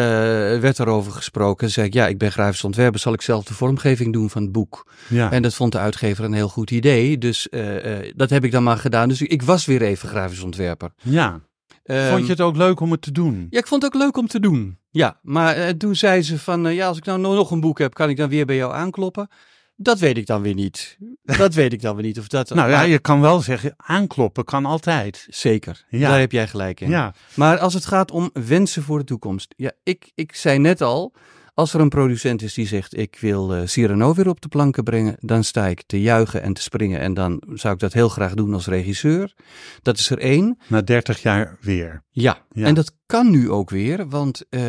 werd 0.59 0.79
erover 0.79 1.13
gesproken. 1.13 1.71
Zei 1.71 1.87
ik, 1.87 1.93
ja, 1.95 2.07
ik 2.07 2.19
ben 2.19 2.33
grafisch 2.33 2.65
ontwerper. 2.65 3.01
Zal 3.01 3.13
ik 3.13 3.23
zelf 3.23 3.45
de 3.45 3.55
vormgeving 3.55 4.13
doen 4.13 4.31
van 4.31 4.43
het 4.43 4.53
boek? 4.53 4.87
ja. 5.09 5.31
En 5.33 5.43
dat 5.43 5.55
vond 5.55 5.73
de 5.73 5.79
uitgever 5.79 6.25
een 6.25 6.33
heel 6.33 6.49
goed 6.49 6.71
idee. 6.71 7.19
Dus 7.19 7.49
eh, 7.49 7.99
eh, 7.99 8.13
dat 8.17 8.31
heb 8.31 8.45
ik 8.45 8.51
dan 8.51 8.63
maar 8.63 8.77
gedaan. 8.79 9.09
Dus 9.09 9.23
ik 9.23 9.43
was 9.43 9.65
weer 9.67 9.83
even 9.83 10.09
grafisch 10.09 10.43
ontwerper. 10.43 10.91
ja. 11.03 11.41
Ehm, 11.85 12.11
Vond 12.11 12.25
je 12.27 12.33
het 12.33 12.41
ook 12.41 12.57
leuk 12.57 12.81
om 12.81 12.91
het 12.91 13.03
te 13.03 13.13
doen? 13.13 13.47
ja, 13.51 13.59
ik 13.59 13.67
vond 13.67 13.83
het 13.83 13.95
ook 13.95 14.01
leuk 14.03 14.17
om 14.17 14.27
te 14.27 14.41
doen. 14.41 14.79
Ja, 14.91 15.19
maar 15.23 15.77
toen 15.77 15.95
zei 15.97 16.23
ze 16.23 16.39
van, 16.39 16.75
ja, 16.75 16.87
als 16.87 16.97
ik 16.97 17.05
nou 17.05 17.19
nog 17.21 17.51
een 17.51 17.61
boek 17.61 17.79
heb, 17.79 17.95
kan 17.95 18.09
ik 18.09 18.17
dan 18.17 18.29
weer 18.29 18.47
bij 18.47 18.57
jou 18.57 18.73
aankloppen? 18.75 19.29
Dat 19.77 19.99
weet 19.99 20.17
ik 20.17 20.27
dan 20.27 20.43
weer 20.43 20.55
niet. 20.55 20.97
Dat 21.23 21.55
weet 21.55 21.73
ik 21.73 21.81
dan 21.83 21.95
weer 21.97 22.05
niet. 22.05 22.19
Of 22.19 22.29
dat, 22.29 22.49
Nou 22.55 22.71
ja, 22.71 22.81
je 22.83 22.99
kan 22.99 23.21
wel 23.21 23.41
zeggen, 23.41 23.75
aankloppen 23.77 24.45
kan 24.45 24.65
altijd. 24.67 25.27
Zeker, 25.31 25.85
Ja. 25.89 26.09
daar 26.09 26.19
heb 26.19 26.33
jij 26.33 26.49
gelijk 26.49 26.81
in. 26.81 26.89
Ja, 26.91 27.15
Maar 27.35 27.59
als 27.59 27.75
het 27.75 27.87
gaat 27.87 28.11
om 28.11 28.31
wensen 28.33 28.83
voor 28.83 28.99
de 28.99 29.05
toekomst. 29.05 29.55
Ja, 29.57 29.73
ik, 29.83 30.11
ik 30.15 30.35
zei 30.35 30.59
net 30.59 30.81
al, 30.81 31.15
als 31.55 31.75
er 31.75 31.81
een 31.81 31.89
producent 31.89 32.43
is 32.43 32.55
die 32.55 32.67
zegt, 32.67 32.97
ik 32.99 33.17
wil 33.21 33.55
eh, 33.55 33.61
Cyrano 33.67 34.15
weer 34.15 34.29
op 34.29 34.41
de 34.41 34.49
planken 34.49 34.85
brengen, 34.85 35.17
dan 35.21 35.45
sta 35.45 35.67
ik 35.67 35.83
te 35.87 36.01
juichen 36.01 36.43
en 36.43 36.53
te 36.53 36.63
springen. 36.63 37.01
En 37.01 37.15
dan 37.15 37.43
zou 37.53 37.75
ik 37.75 37.81
dat 37.81 37.93
heel 37.93 38.09
graag 38.09 38.35
doen 38.35 38.55
als 38.55 38.67
regisseur. 38.67 39.35
Dat 39.83 39.99
is 39.99 40.11
er 40.11 40.19
één. 40.19 40.59
na 40.69 40.83
30 40.83 41.23
jaar 41.23 41.57
weer. 41.61 42.03
Ja, 42.11 42.39
Ja. 42.53 42.67
en 42.67 42.75
dat 42.75 42.93
kan 43.07 43.31
nu 43.31 43.51
ook 43.51 43.71
weer, 43.71 44.09
want 44.09 44.45
eh, 44.49 44.61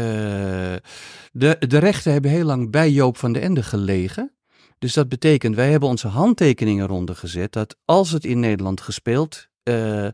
de, 1.32 1.56
de 1.68 1.78
rechten 1.78 2.12
hebben 2.12 2.32
heel 2.32 2.46
lang 2.46 2.72
bij 2.72 2.92
Joop 2.92 3.18
van 3.18 3.34
den 3.34 3.42
Ende 3.42 3.64
gelegen. 3.64 4.32
Dus 4.80 4.94
dat 4.94 5.10
betekent, 5.10 5.56
wij 5.56 5.72
hebben 5.72 5.90
onze 5.90 6.08
handtekeningen 6.08 6.88
ronde 6.88 7.16
gezet 7.16 7.52
dat 7.54 7.76
als 7.86 8.12
het 8.12 8.26
in 8.26 8.40
Nederland 8.40 8.82
gespeeld 8.82 9.48
eh, 9.64 10.06
eh, 10.06 10.12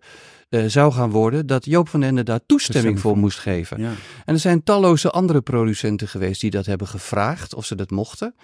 zou 0.49 0.91
gaan 0.91 1.09
worden, 1.09 1.47
dat 1.47 1.65
Joop 1.65 1.89
van 1.89 1.99
den 1.99 2.09
Ende 2.09 2.23
daar 2.23 2.45
toestemming 2.45 2.99
voor 2.99 3.17
moest 3.17 3.39
geven. 3.39 3.81
Ja. 3.81 3.91
En 4.25 4.33
er 4.33 4.39
zijn 4.39 4.63
talloze 4.63 5.09
andere 5.09 5.41
producenten 5.41 6.07
geweest 6.07 6.41
die 6.41 6.51
dat 6.51 6.65
hebben 6.65 6.87
gevraagd 6.87 7.53
of 7.53 7.65
ze 7.65 7.75
dat 7.75 7.91
mochten. 7.91 8.35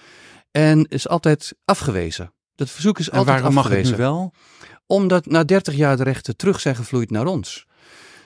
En 0.51 0.85
is 0.85 1.07
altijd 1.07 1.55
afgewezen. 1.65 2.33
Dat 2.55 2.69
verzoek 2.69 2.99
is 2.99 3.09
En 3.09 3.17
altijd 3.17 3.35
waarom 3.37 3.53
mag 3.53 3.63
het 3.63 3.73
afgewezen 3.73 3.97
nu 3.97 4.03
wel? 4.03 4.33
omdat 4.89 5.25
na 5.25 5.43
30 5.43 5.75
jaar 5.75 5.97
de 5.97 6.03
rechten 6.03 6.35
terug 6.35 6.59
zijn 6.59 6.75
gevloeid 6.75 7.11
naar 7.11 7.25
ons. 7.25 7.67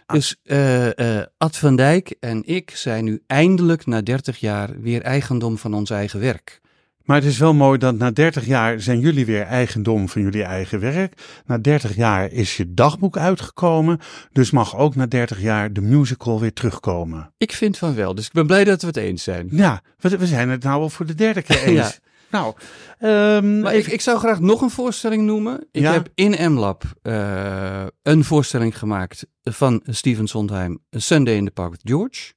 Dus 0.05 0.35
eh, 0.43 1.17
eh, 1.19 1.27
Ad 1.37 1.57
van 1.57 1.75
Dijk 1.75 2.15
en 2.19 2.43
ik 2.45 2.75
zijn 2.75 3.03
nu 3.03 3.23
eindelijk 3.27 3.85
na 3.85 4.01
30 4.01 4.39
jaar 4.39 4.81
weer 4.81 5.01
eigendom 5.01 5.57
van 5.57 5.73
ons 5.73 5.89
eigen 5.89 6.19
werk. 6.19 6.61
Maar 7.03 7.15
het 7.17 7.25
is 7.25 7.37
wel 7.37 7.53
mooi 7.53 7.77
dat 7.77 7.95
na 7.95 8.11
30 8.11 8.45
jaar 8.45 8.79
zijn 8.81 8.99
jullie 8.99 9.25
weer 9.25 9.41
eigendom 9.41 10.09
van 10.09 10.21
jullie 10.21 10.43
eigen 10.43 10.79
werk. 10.79 11.41
Na 11.45 11.57
30 11.57 11.95
jaar 11.95 12.31
is 12.31 12.57
je 12.57 12.73
dagboek 12.73 13.17
uitgekomen. 13.17 13.99
Dus 14.31 14.51
mag 14.51 14.77
ook 14.77 14.95
na 14.95 15.05
30 15.05 15.41
jaar 15.41 15.73
de 15.73 15.81
musical 15.81 16.39
weer 16.39 16.53
terugkomen. 16.53 17.33
Ik 17.37 17.51
vind 17.51 17.77
van 17.77 17.95
wel, 17.95 18.15
dus 18.15 18.25
ik 18.25 18.31
ben 18.31 18.47
blij 18.47 18.63
dat 18.63 18.81
we 18.81 18.87
het 18.87 18.97
eens 18.97 19.23
zijn. 19.23 19.47
Ja, 19.51 19.81
we, 19.99 20.17
we 20.17 20.27
zijn 20.27 20.49
het 20.49 20.63
nou 20.63 20.81
al 20.81 20.89
voor 20.89 21.05
de 21.05 21.15
derde 21.15 21.41
keer 21.41 21.63
eens. 21.73 21.77
Ja. 21.77 21.91
Nou, 22.31 22.53
ehm, 22.99 23.59
Maar 23.59 23.75
ik, 23.75 23.87
ik 23.87 24.01
zou 24.01 24.19
graag 24.19 24.39
nog 24.39 24.61
een 24.61 24.69
voorstelling 24.69 25.23
noemen. 25.23 25.67
Ik 25.71 25.81
Ja? 25.81 25.91
heb 25.91 26.09
in 26.15 26.53
MLab 26.53 26.83
eh, 27.01 27.85
een 28.01 28.23
voorstelling 28.23 28.77
gemaakt 28.77 29.25
van 29.43 29.81
Steven 29.85 30.27
Sondheim, 30.27 30.79
Sunday 30.89 31.35
in 31.35 31.45
the 31.45 31.51
Park 31.51 31.71
with 31.71 31.81
George. 31.83 32.33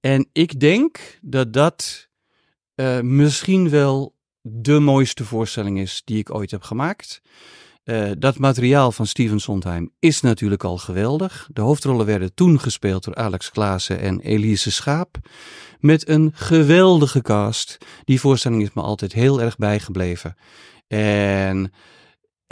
En 0.00 0.28
ik 0.32 0.60
denk 0.60 1.18
dat 1.20 1.52
dat 1.52 2.08
eh, 2.80 3.00
misschien 3.00 3.70
wel 3.70 4.14
de 4.40 4.78
mooiste 4.78 5.24
voorstelling 5.24 5.78
is 5.78 6.02
die 6.04 6.18
ik 6.18 6.34
ooit 6.34 6.50
heb 6.50 6.62
gemaakt. 6.62 7.22
Eh, 7.84 8.10
dat 8.18 8.38
materiaal 8.38 8.92
van 8.92 9.06
Steven 9.06 9.40
Sondheim 9.40 9.90
is 9.98 10.20
natuurlijk 10.20 10.64
al 10.64 10.78
geweldig. 10.78 11.48
De 11.52 11.60
hoofdrollen 11.60 12.06
werden 12.06 12.34
toen 12.34 12.60
gespeeld 12.60 13.04
door 13.04 13.14
Alex 13.14 13.50
Klaassen 13.50 14.00
en 14.00 14.20
Elise 14.20 14.70
Schaap. 14.70 15.18
Met 15.78 16.08
een 16.08 16.30
geweldige 16.34 17.22
cast. 17.22 17.78
Die 18.04 18.20
voorstelling 18.20 18.62
is 18.62 18.72
me 18.72 18.82
altijd 18.82 19.12
heel 19.12 19.40
erg 19.40 19.56
bijgebleven. 19.56 20.36
En 20.88 21.72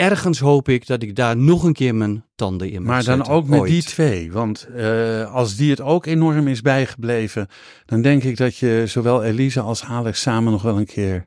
ergens 0.00 0.38
hoop 0.38 0.68
ik 0.68 0.86
dat 0.86 1.02
ik 1.02 1.16
daar 1.16 1.36
nog 1.36 1.62
een 1.62 1.72
keer 1.72 1.94
mijn 1.94 2.24
tanden 2.34 2.70
in 2.70 2.82
mag 2.82 2.90
maar 2.90 3.04
dan 3.04 3.16
zetten, 3.16 3.32
ook 3.34 3.46
met 3.46 3.60
ooit. 3.60 3.70
die 3.70 3.82
twee. 3.82 4.32
Want 4.32 4.68
eh, 4.76 5.34
als 5.34 5.56
die 5.56 5.70
het 5.70 5.80
ook 5.80 6.06
enorm 6.06 6.48
is 6.48 6.60
bijgebleven, 6.60 7.48
dan 7.84 8.02
denk 8.02 8.22
ik 8.22 8.36
dat 8.36 8.56
je 8.56 8.82
zowel 8.86 9.24
Elise 9.24 9.60
als 9.60 9.84
Alex 9.84 10.20
samen 10.20 10.52
nog 10.52 10.62
wel 10.62 10.78
een 10.78 10.86
keer 10.86 11.26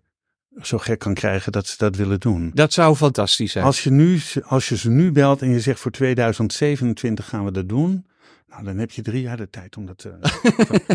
zo 0.61 0.77
gek 0.77 0.99
kan 0.99 1.13
krijgen 1.13 1.51
dat 1.51 1.67
ze 1.67 1.75
dat 1.77 1.95
willen 1.95 2.19
doen. 2.19 2.51
Dat 2.53 2.73
zou 2.73 2.95
fantastisch 2.95 3.51
zijn. 3.51 3.65
Als 3.65 3.83
je, 3.83 3.91
nu, 3.91 4.19
als 4.43 4.69
je 4.69 4.77
ze 4.77 4.89
nu 4.89 5.11
belt 5.11 5.41
en 5.41 5.49
je 5.49 5.59
zegt 5.59 5.79
voor 5.79 5.91
2027 5.91 7.29
gaan 7.29 7.45
we 7.45 7.51
dat 7.51 7.69
doen. 7.69 8.05
Nou, 8.49 8.63
dan 8.63 8.77
heb 8.77 8.91
je 8.91 9.01
drie 9.01 9.21
jaar 9.21 9.37
de 9.37 9.49
tijd 9.49 9.77
om 9.77 9.85
dat 9.85 9.97
te. 10.01 10.13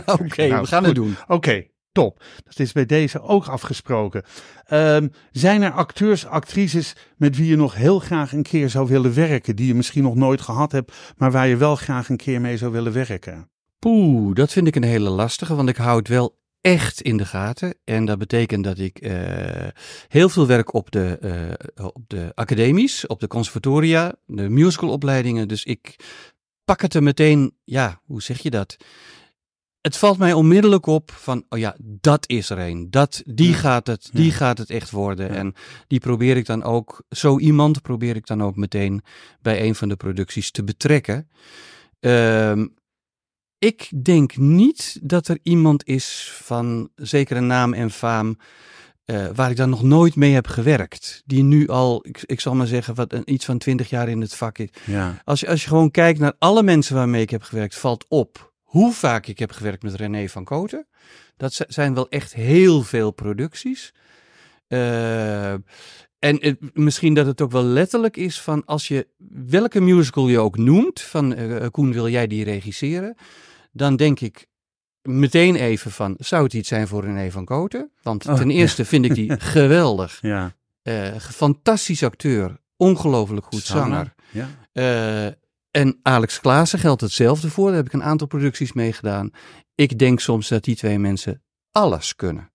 Oké, 0.07 0.47
Nou, 0.47 0.61
we 0.61 0.67
gaan 0.67 0.79
goed. 0.79 0.87
het 0.87 0.95
doen. 0.95 1.17
Oké, 1.27 1.65
top. 1.97 2.23
Dat 2.45 2.59
is 2.59 2.73
bij 2.73 2.87
deze 2.87 3.23
ook 3.23 3.47
afgesproken. 3.47 4.23
Ehm, 4.67 5.09
zijn 5.31 5.63
er 5.63 5.71
acteurs, 5.71 6.27
actrices 6.27 6.97
met 7.17 7.37
wie 7.37 7.47
je 7.47 7.57
nog 7.57 7.75
heel 7.75 7.99
graag 7.99 8.33
een 8.33 8.43
keer 8.43 8.71
zou 8.71 8.89
willen 8.89 9.15
werken? 9.15 9.57
Die 9.57 9.67
je 9.67 9.75
misschien 9.75 10.03
nog 10.03 10.15
nooit 10.15 10.41
gehad 10.41 10.73
hebt, 10.73 10.93
maar 11.17 11.31
waar 11.31 11.49
je 11.49 11.57
wel 11.57 11.77
graag 11.77 12.09
een 12.09 12.17
keer 12.17 12.41
mee 12.41 12.57
zou 12.57 12.73
willen 12.73 12.93
werken? 12.93 13.51
Poeh, 13.79 14.35
dat 14.35 14.53
vind 14.53 14.67
ik 14.67 14.77
een 14.77 14.83
hele 14.83 15.11
lastige, 15.11 15.55
want 15.55 15.69
ik 15.69 15.77
hou 15.77 15.99
het 15.99 16.09
wel 16.09 16.39
echt 16.61 17.01
in 17.01 17.17
de 17.17 17.25
gaten. 17.25 17.75
En 17.85 18.05
dat 18.05 18.19
betekent 18.19 18.65
dat 18.65 18.79
ik 18.79 18.99
eh, 18.99 19.13
heel 20.09 20.29
veel 20.29 20.47
werk 20.47 20.75
op 20.75 20.91
de, 20.91 21.19
eh, 21.75 21.85
op 21.85 22.03
de 22.07 22.33
academies, 22.35 23.07
op 23.07 23.21
de 23.21 23.27
conservatoria, 23.27 24.15
de 24.27 24.49
musicalopleidingen. 24.49 25.49
Dus 25.49 25.65
ik 25.65 25.97
pak 26.65 26.81
het 26.81 26.95
er 26.95 27.03
meteen, 27.03 27.57
ja, 27.65 28.01
hoe 28.05 28.23
zeg 28.23 28.39
je 28.39 28.51
dat? 28.51 28.77
Het 29.87 29.97
valt 29.97 30.19
mij 30.19 30.33
onmiddellijk 30.33 30.87
op 30.87 31.11
van, 31.11 31.45
oh 31.49 31.59
ja, 31.59 31.77
dat 31.81 32.29
is 32.29 32.51
er 32.51 32.59
een. 32.59 32.91
Dat, 32.91 33.23
die, 33.27 33.51
Ja. 33.51 33.57
gaat 33.57 33.87
het, 33.87 34.09
die 34.13 34.27
Ja. 34.27 34.33
gaat 34.33 34.59
het 34.59 34.71
echt 34.71 34.91
worden. 34.91 35.27
Ja. 35.27 35.35
En 35.35 35.55
die 35.87 36.01
probeer 36.01 36.37
ik 36.37 36.47
dan 36.47 36.63
ook, 36.63 37.03
zo 37.11 37.39
iemand 37.39 37.83
probeer 37.83 38.17
ik 38.17 38.27
dan 38.27 38.43
ook 38.43 38.57
meteen 38.57 39.03
bij 39.43 39.63
een 39.63 39.75
van 39.75 39.89
de 39.89 39.97
producties 39.97 40.51
te 40.51 40.65
betrekken. 40.65 41.29
Ehm, 42.01 42.67
ik 43.59 43.91
denk 44.05 44.37
niet 44.37 44.99
dat 45.03 45.29
er 45.29 45.39
iemand 45.43 45.85
is 45.87 46.31
van 46.43 46.89
zekere 46.95 47.41
naam 47.41 47.73
en 47.75 47.91
faam. 47.91 48.39
eh, 49.05 49.27
waar 49.35 49.51
ik 49.51 49.57
dan 49.57 49.71
nog 49.71 49.83
nooit 49.83 50.17
mee 50.17 50.33
heb 50.33 50.47
gewerkt. 50.47 51.23
Die 51.27 51.43
nu 51.43 51.69
al, 51.69 52.07
ik, 52.07 52.23
ik 52.25 52.41
zal 52.41 52.55
maar 52.55 52.67
zeggen, 52.67 52.95
wat, 52.95 53.13
een, 53.13 53.33
iets 53.33 53.45
van 53.45 53.59
twintig 53.59 53.91
jaar 53.91 54.09
in 54.09 54.21
het 54.21 54.35
vak 54.35 54.59
is. 54.59 54.69
Ja. 54.87 55.21
Als 55.25 55.41
je, 55.41 55.49
als 55.49 55.63
je 55.63 55.69
gewoon 55.69 55.91
kijkt 55.91 56.19
naar 56.19 56.35
alle 56.39 56.63
mensen 56.63 56.95
waarmee 56.95 57.23
ik 57.23 57.31
heb 57.31 57.43
gewerkt, 57.43 57.75
valt 57.79 58.05
op 58.09 58.55
hoe 58.77 58.93
vaak 58.93 59.27
ik 59.27 59.39
heb 59.39 59.53
gewerkt 59.53 59.83
met 59.83 59.95
René 59.95 60.29
van 60.29 60.45
Koten. 60.45 60.87
Dat 61.37 61.53
zi- 61.53 61.65
zijn 61.69 61.95
wel 61.95 62.09
echt 62.09 62.35
heel 62.35 62.83
veel 62.83 63.11
producties. 63.11 63.95
Eh, 64.67 65.53
en 65.53 65.61
het- 66.19 66.59
misschien 66.77 67.15
dat 67.15 67.27
het 67.27 67.41
ook 67.41 67.51
wel 67.51 67.63
letterlijk 67.63 68.17
is 68.17 68.41
van 68.41 68.65
als 68.65 68.89
je 68.89 69.07
welke 69.47 69.81
musical 69.81 70.29
je 70.29 70.39
ook 70.39 70.57
noemt, 70.57 71.01
van 71.01 71.35
eh, 71.35 71.67
Koen 71.71 71.93
wil 71.93 72.09
jij 72.09 72.27
die 72.27 72.45
regisseren, 72.45 73.15
dan 73.73 73.97
denk 73.97 74.21
ik 74.21 74.47
meteen 75.03 75.55
even 75.57 75.91
van 75.91 76.15
zou 76.19 76.45
het 76.45 76.53
iets 76.53 76.69
zijn 76.69 76.89
voor 76.89 77.05
René 77.05 77.31
van 77.31 77.45
Koten? 77.45 77.91
Want 78.03 78.27
Oh, 78.27 78.35
ten 78.35 78.49
ja. 78.51 78.55
eerste 78.57 78.85
vind 78.85 79.05
ik 79.05 79.15
die 79.15 79.41
geweldig, 79.57 80.19
Ja. 80.23 80.55
Eh, 80.83 81.17
fantastisch 81.19 82.03
acteur, 82.03 82.57
ongelooflijk 82.77 83.47
goed 83.47 83.63
zanger. 83.63 84.15
Ja. 84.31 84.49
En 85.77 85.99
Alex 86.03 86.41
Klaassen 86.41 86.79
geldt 86.79 87.01
hetzelfde 87.01 87.51
voor. 87.51 87.67
Daar 87.67 87.77
heb 87.77 87.87
ik 87.87 87.93
een 87.93 88.03
aantal 88.03 88.27
producties 88.27 88.73
mee 88.73 88.93
gedaan. 88.93 89.31
Ik 89.75 89.99
denk 89.99 90.21
soms 90.21 90.49
dat 90.49 90.65
die 90.65 90.77
twee 90.77 90.99
mensen 90.99 91.43
alles 91.73 92.15
kunnen. 92.15 92.53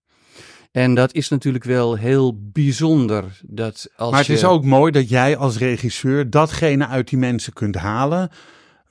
En 0.72 0.94
dat 0.94 1.14
is 1.14 1.30
natuurlijk 1.30 1.64
wel 1.64 1.96
heel 1.96 2.52
bijzonder. 2.52 3.40
Dat 3.46 3.88
als 3.96 4.10
Maar 4.10 4.20
het 4.20 4.28
je... 4.28 4.34
is 4.34 4.44
ook 4.44 4.64
mooi 4.64 4.92
dat 4.92 5.10
jij 5.10 5.38
als 5.38 5.58
regisseur 5.58 6.30
datgene 6.30 6.88
uit 6.88 7.10
die 7.10 7.18
mensen 7.18 7.54
kunt 7.54 7.76
halen 7.76 8.30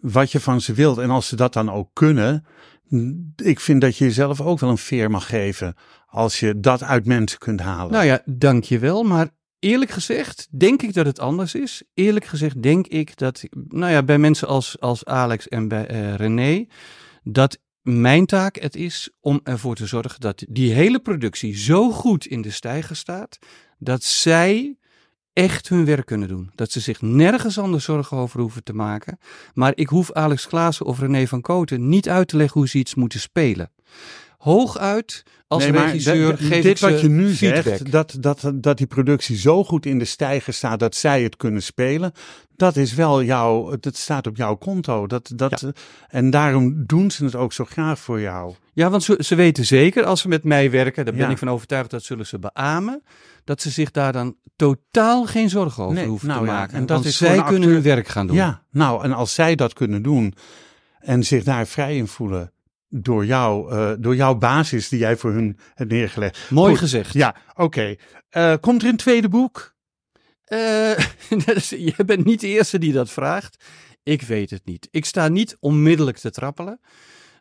wat 0.00 0.32
je 0.32 0.40
van 0.40 0.60
ze 0.60 0.72
wilt. 0.72 0.98
En 0.98 1.10
als 1.10 1.28
ze 1.28 1.36
dat 1.36 1.52
dan 1.52 1.70
ook 1.70 1.90
kunnen, 1.92 2.44
ik 3.36 3.60
vind 3.60 3.80
dat 3.80 3.96
je 3.96 4.04
jezelf 4.04 4.40
ook 4.40 4.60
wel 4.60 4.70
een 4.70 4.78
veer 4.78 5.10
mag 5.10 5.26
geven 5.26 5.74
als 6.06 6.40
je 6.40 6.60
dat 6.60 6.82
uit 6.82 7.06
mensen 7.06 7.38
kunt 7.38 7.60
halen. 7.60 7.92
Nou 7.92 8.04
ja, 8.04 8.22
dankjewel. 8.24 9.02
Maar 9.02 9.28
eerlijk 9.60 9.90
gezegd 9.90 10.48
denk 10.50 10.82
ik 10.82 10.94
dat 10.94 11.06
het 11.06 11.18
anders 11.18 11.54
is. 11.54 11.82
Eerlijk 11.94 12.24
gezegd 12.24 12.62
denk 12.62 12.86
ik 12.86 13.16
dat, 13.16 13.42
nou 13.68 13.92
ja, 13.92 14.02
bij 14.02 14.18
mensen 14.18 14.48
als, 14.48 14.80
als 14.80 15.04
Alex 15.04 15.48
en 15.48 15.68
bij 15.68 15.86
eh, 15.86 16.14
René, 16.14 16.66
dat 17.22 17.58
mijn 17.82 18.26
taak 18.26 18.56
het 18.56 18.76
is 18.76 19.10
om 19.20 19.40
ervoor 19.42 19.74
te 19.74 19.86
zorgen 19.86 20.20
dat 20.20 20.44
die 20.48 20.72
hele 20.72 21.00
productie 21.00 21.56
zo 21.56 21.90
goed 21.90 22.26
in 22.26 22.42
de 22.42 22.50
stijger 22.50 22.96
staat, 22.96 23.38
dat 23.78 24.02
zij 24.02 24.76
echt 25.32 25.68
hun 25.68 25.84
werk 25.84 26.06
kunnen 26.06 26.28
doen. 26.28 26.50
Dat 26.54 26.70
ze 26.70 26.80
zich 26.80 27.00
nergens 27.00 27.58
anders 27.58 27.84
zorgen 27.84 28.16
over 28.16 28.40
hoeven 28.40 28.64
te 28.64 28.72
maken. 28.72 29.18
Maar 29.54 29.72
ik 29.74 29.88
hoef 29.88 30.12
Alex 30.12 30.46
Klaassen 30.46 30.86
of 30.86 30.98
René 30.98 31.26
van 31.26 31.40
Koten 31.40 31.88
niet 31.88 32.08
uit 32.08 32.28
te 32.28 32.36
leggen 32.36 32.60
hoe 32.60 32.68
ze 32.68 32.78
iets 32.78 32.94
moeten 32.94 33.20
spelen. 33.20 33.70
Hooguit 34.40 35.22
als 35.46 35.62
Nee, 35.62 35.72
regisseur 35.82 36.36
geef 36.38 36.62
dit 36.62 36.80
wat 36.80 37.00
je 37.00 37.08
nu 37.08 37.34
feedback. 37.34 37.62
zegt, 37.62 37.92
dat, 37.92 38.16
dat, 38.20 38.52
dat 38.54 38.78
die 38.78 38.86
productie 38.86 39.36
zo 39.36 39.64
goed 39.64 39.86
in 39.86 39.98
de 39.98 40.04
stijger 40.04 40.52
staat 40.52 40.78
dat 40.78 40.94
zij 40.94 41.22
het 41.22 41.36
kunnen 41.36 41.62
spelen, 41.62 42.12
dat 42.56 42.76
is 42.76 42.94
wel 42.94 43.22
jouw, 43.22 43.76
dat 43.80 43.96
staat 43.96 44.26
op 44.26 44.36
jouw 44.36 44.54
konto. 44.56 45.06
Dat, 45.06 45.32
dat, 45.34 45.72
En 46.08 46.30
daarom 46.30 46.82
doen 46.86 47.10
ze 47.10 47.24
het 47.24 47.34
ook 47.34 47.52
zo 47.52 47.64
graag 47.64 47.98
voor 47.98 48.20
jou. 48.20 48.54
Ja, 48.72 48.90
want 48.90 49.02
ze, 49.02 49.16
ze 49.18 49.34
weten 49.34 49.64
zeker 49.66 50.04
als 50.04 50.20
ze 50.20 50.28
met 50.28 50.44
mij 50.44 50.70
werken, 50.70 51.04
daar 51.04 51.14
ben 51.14 51.24
Ja. 51.26 51.30
ik 51.30 51.38
van 51.38 51.50
overtuigd 51.50 51.90
dat 51.90 52.02
zullen 52.02 52.26
ze 52.26 52.38
beamen, 52.38 53.02
dat 53.44 53.60
ze 53.62 53.70
zich 53.70 53.90
daar 53.90 54.12
dan 54.12 54.36
totaal 54.56 55.24
geen 55.26 55.50
zorgen 55.50 55.82
over 55.84 55.96
Nee, 55.96 56.06
hoeven 56.06 56.28
nou 56.28 56.40
te 56.40 56.46
ja, 56.46 56.52
maken. 56.52 56.74
en 56.74 56.80
dat 56.86 56.96
want 56.96 57.04
is 57.04 57.16
zij 57.16 57.42
kunnen 57.42 57.68
hun 57.68 57.82
werk 57.82 58.08
gaan 58.08 58.26
doen. 58.26 58.36
Ja, 58.36 58.62
nou, 58.70 59.04
en 59.04 59.12
als 59.12 59.34
zij 59.34 59.54
dat 59.54 59.72
kunnen 59.72 60.02
doen 60.02 60.34
en 60.98 61.24
zich 61.24 61.44
daar 61.44 61.66
vrij 61.66 61.96
in 61.96 62.06
voelen 62.06 62.52
door, 62.90 63.26
jou, 63.26 63.72
eh, 63.72 63.92
door 63.98 64.16
jouw 64.16 64.34
basis 64.34 64.88
die 64.88 64.98
jij 64.98 65.16
voor 65.16 65.32
hun 65.32 65.58
hebt 65.74 65.90
neergelegd. 65.90 66.50
Mooi 66.50 66.70
Goed. 66.70 66.78
gezegd. 66.78 67.12
Ja, 67.12 67.36
oké. 67.54 67.94
Eh, 68.28 68.54
komt 68.60 68.82
er 68.82 68.88
een 68.88 68.96
tweede 68.96 69.28
boek? 69.28 69.74
Is- 71.54 71.68
je 71.68 72.04
bent 72.06 72.24
niet 72.24 72.40
de 72.40 72.46
eerste 72.48 72.78
die 72.78 72.92
dat 72.92 73.10
vraagt. 73.10 73.64
Ik 74.02 74.22
weet 74.22 74.50
het 74.50 74.64
niet. 74.64 74.88
Ik 74.90 75.04
sta 75.04 75.28
niet 75.28 75.56
onmiddellijk 75.60 76.16
te 76.18 76.30
trappelen. 76.30 76.80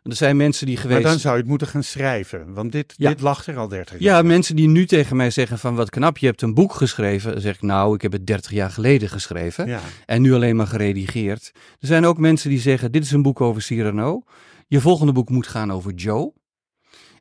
Er 0.02 0.16
zijn 0.16 0.36
mensen 0.36 0.66
die 0.66 0.76
geweest... 0.76 1.02
Maar 1.02 1.10
dan 1.10 1.20
zou 1.20 1.34
je 1.34 1.40
het 1.40 1.48
moeten 1.50 1.66
gaan 1.66 1.82
schrijven, 1.82 2.54
want 2.54 2.72
dit, 2.72 2.94
Ja. 2.96 3.08
dit 3.08 3.20
lag 3.20 3.46
er 3.46 3.56
al 3.56 3.68
30 3.68 3.98
jaar. 3.98 4.16
Ja, 4.16 4.22
mensen 4.28 4.56
die 4.56 4.68
nu 4.68 4.86
tegen 4.86 5.16
mij 5.16 5.30
zeggen 5.30 5.58
van 5.58 5.74
wat 5.74 5.90
knap, 5.90 6.18
je 6.18 6.26
hebt 6.26 6.42
een 6.42 6.54
boek 6.54 6.72
geschreven. 6.72 7.32
Dan 7.32 7.40
zeg 7.40 7.54
ik 7.54 7.62
nou, 7.62 7.94
ik 7.94 8.02
heb 8.02 8.12
het 8.12 8.26
30 8.26 8.50
jaar 8.50 8.70
geleden 8.70 9.08
geschreven. 9.08 9.66
Ja. 9.66 9.80
En 10.06 10.22
nu 10.22 10.34
alleen 10.34 10.56
maar 10.56 10.66
geredigeerd. 10.66 11.50
Er 11.80 11.86
zijn 11.86 12.04
ook 12.04 12.18
mensen 12.18 12.50
die 12.50 12.60
zeggen, 12.60 12.92
dit 12.92 13.02
is 13.04 13.10
een 13.10 13.22
boek 13.22 13.40
over 13.40 13.62
Cyrano. 13.62 14.22
Je 14.70 14.80
volgende 14.80 15.12
boek 15.12 15.28
moet 15.28 15.46
gaan 15.46 15.72
over 15.72 15.92
Joe. 15.92 16.32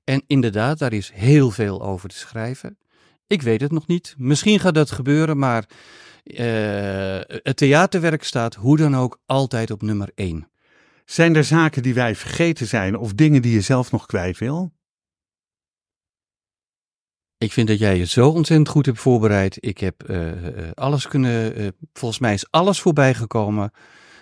En 0.03 0.23
inderdaad, 0.27 0.79
daar 0.79 0.93
is 0.93 1.11
heel 1.13 1.51
veel 1.51 1.81
over 1.81 2.09
te 2.09 2.17
schrijven. 2.17 2.77
Ik 3.27 3.41
weet 3.41 3.61
het 3.61 3.71
nog 3.71 3.87
niet. 3.87 4.15
Misschien 4.17 4.59
gaat 4.59 4.73
dat 4.73 4.91
gebeuren, 4.91 5.37
maar 5.37 5.69
eh, 6.23 7.19
het 7.25 7.57
theaterwerk 7.57 8.23
staat 8.23 8.55
hoe 8.55 8.77
dan 8.77 8.95
ook 8.95 9.21
altijd 9.25 9.71
op 9.71 9.81
nummer 9.81 10.11
1. 10.15 10.51
Zijn 11.05 11.35
er 11.35 11.43
zaken 11.43 11.83
die 11.83 11.93
wij 11.93 12.15
vergeten 12.15 12.67
zijn 12.67 12.97
of 12.97 13.13
dingen 13.13 13.41
die 13.41 13.53
je 13.53 13.61
zelf 13.61 13.91
nog 13.91 14.05
kwijt 14.05 14.37
wil? 14.37 14.73
Ik 17.37 17.51
vind 17.51 17.67
dat 17.67 17.79
jij 17.79 17.97
je 17.97 18.05
zo 18.05 18.29
ontzettend 18.29 18.69
goed 18.69 18.85
hebt 18.85 18.99
voorbereid. 18.99 19.57
Ik 19.59 19.77
heb 19.77 20.03
eh, 20.03 20.47
eh, 20.47 20.71
alles 20.73 21.07
kunnen. 21.07 21.73
volgens 21.93 22.19
mij 22.19 22.33
is 22.33 22.51
alles 22.51 22.79
voorbij 22.81 23.13
gekomen 23.13 23.71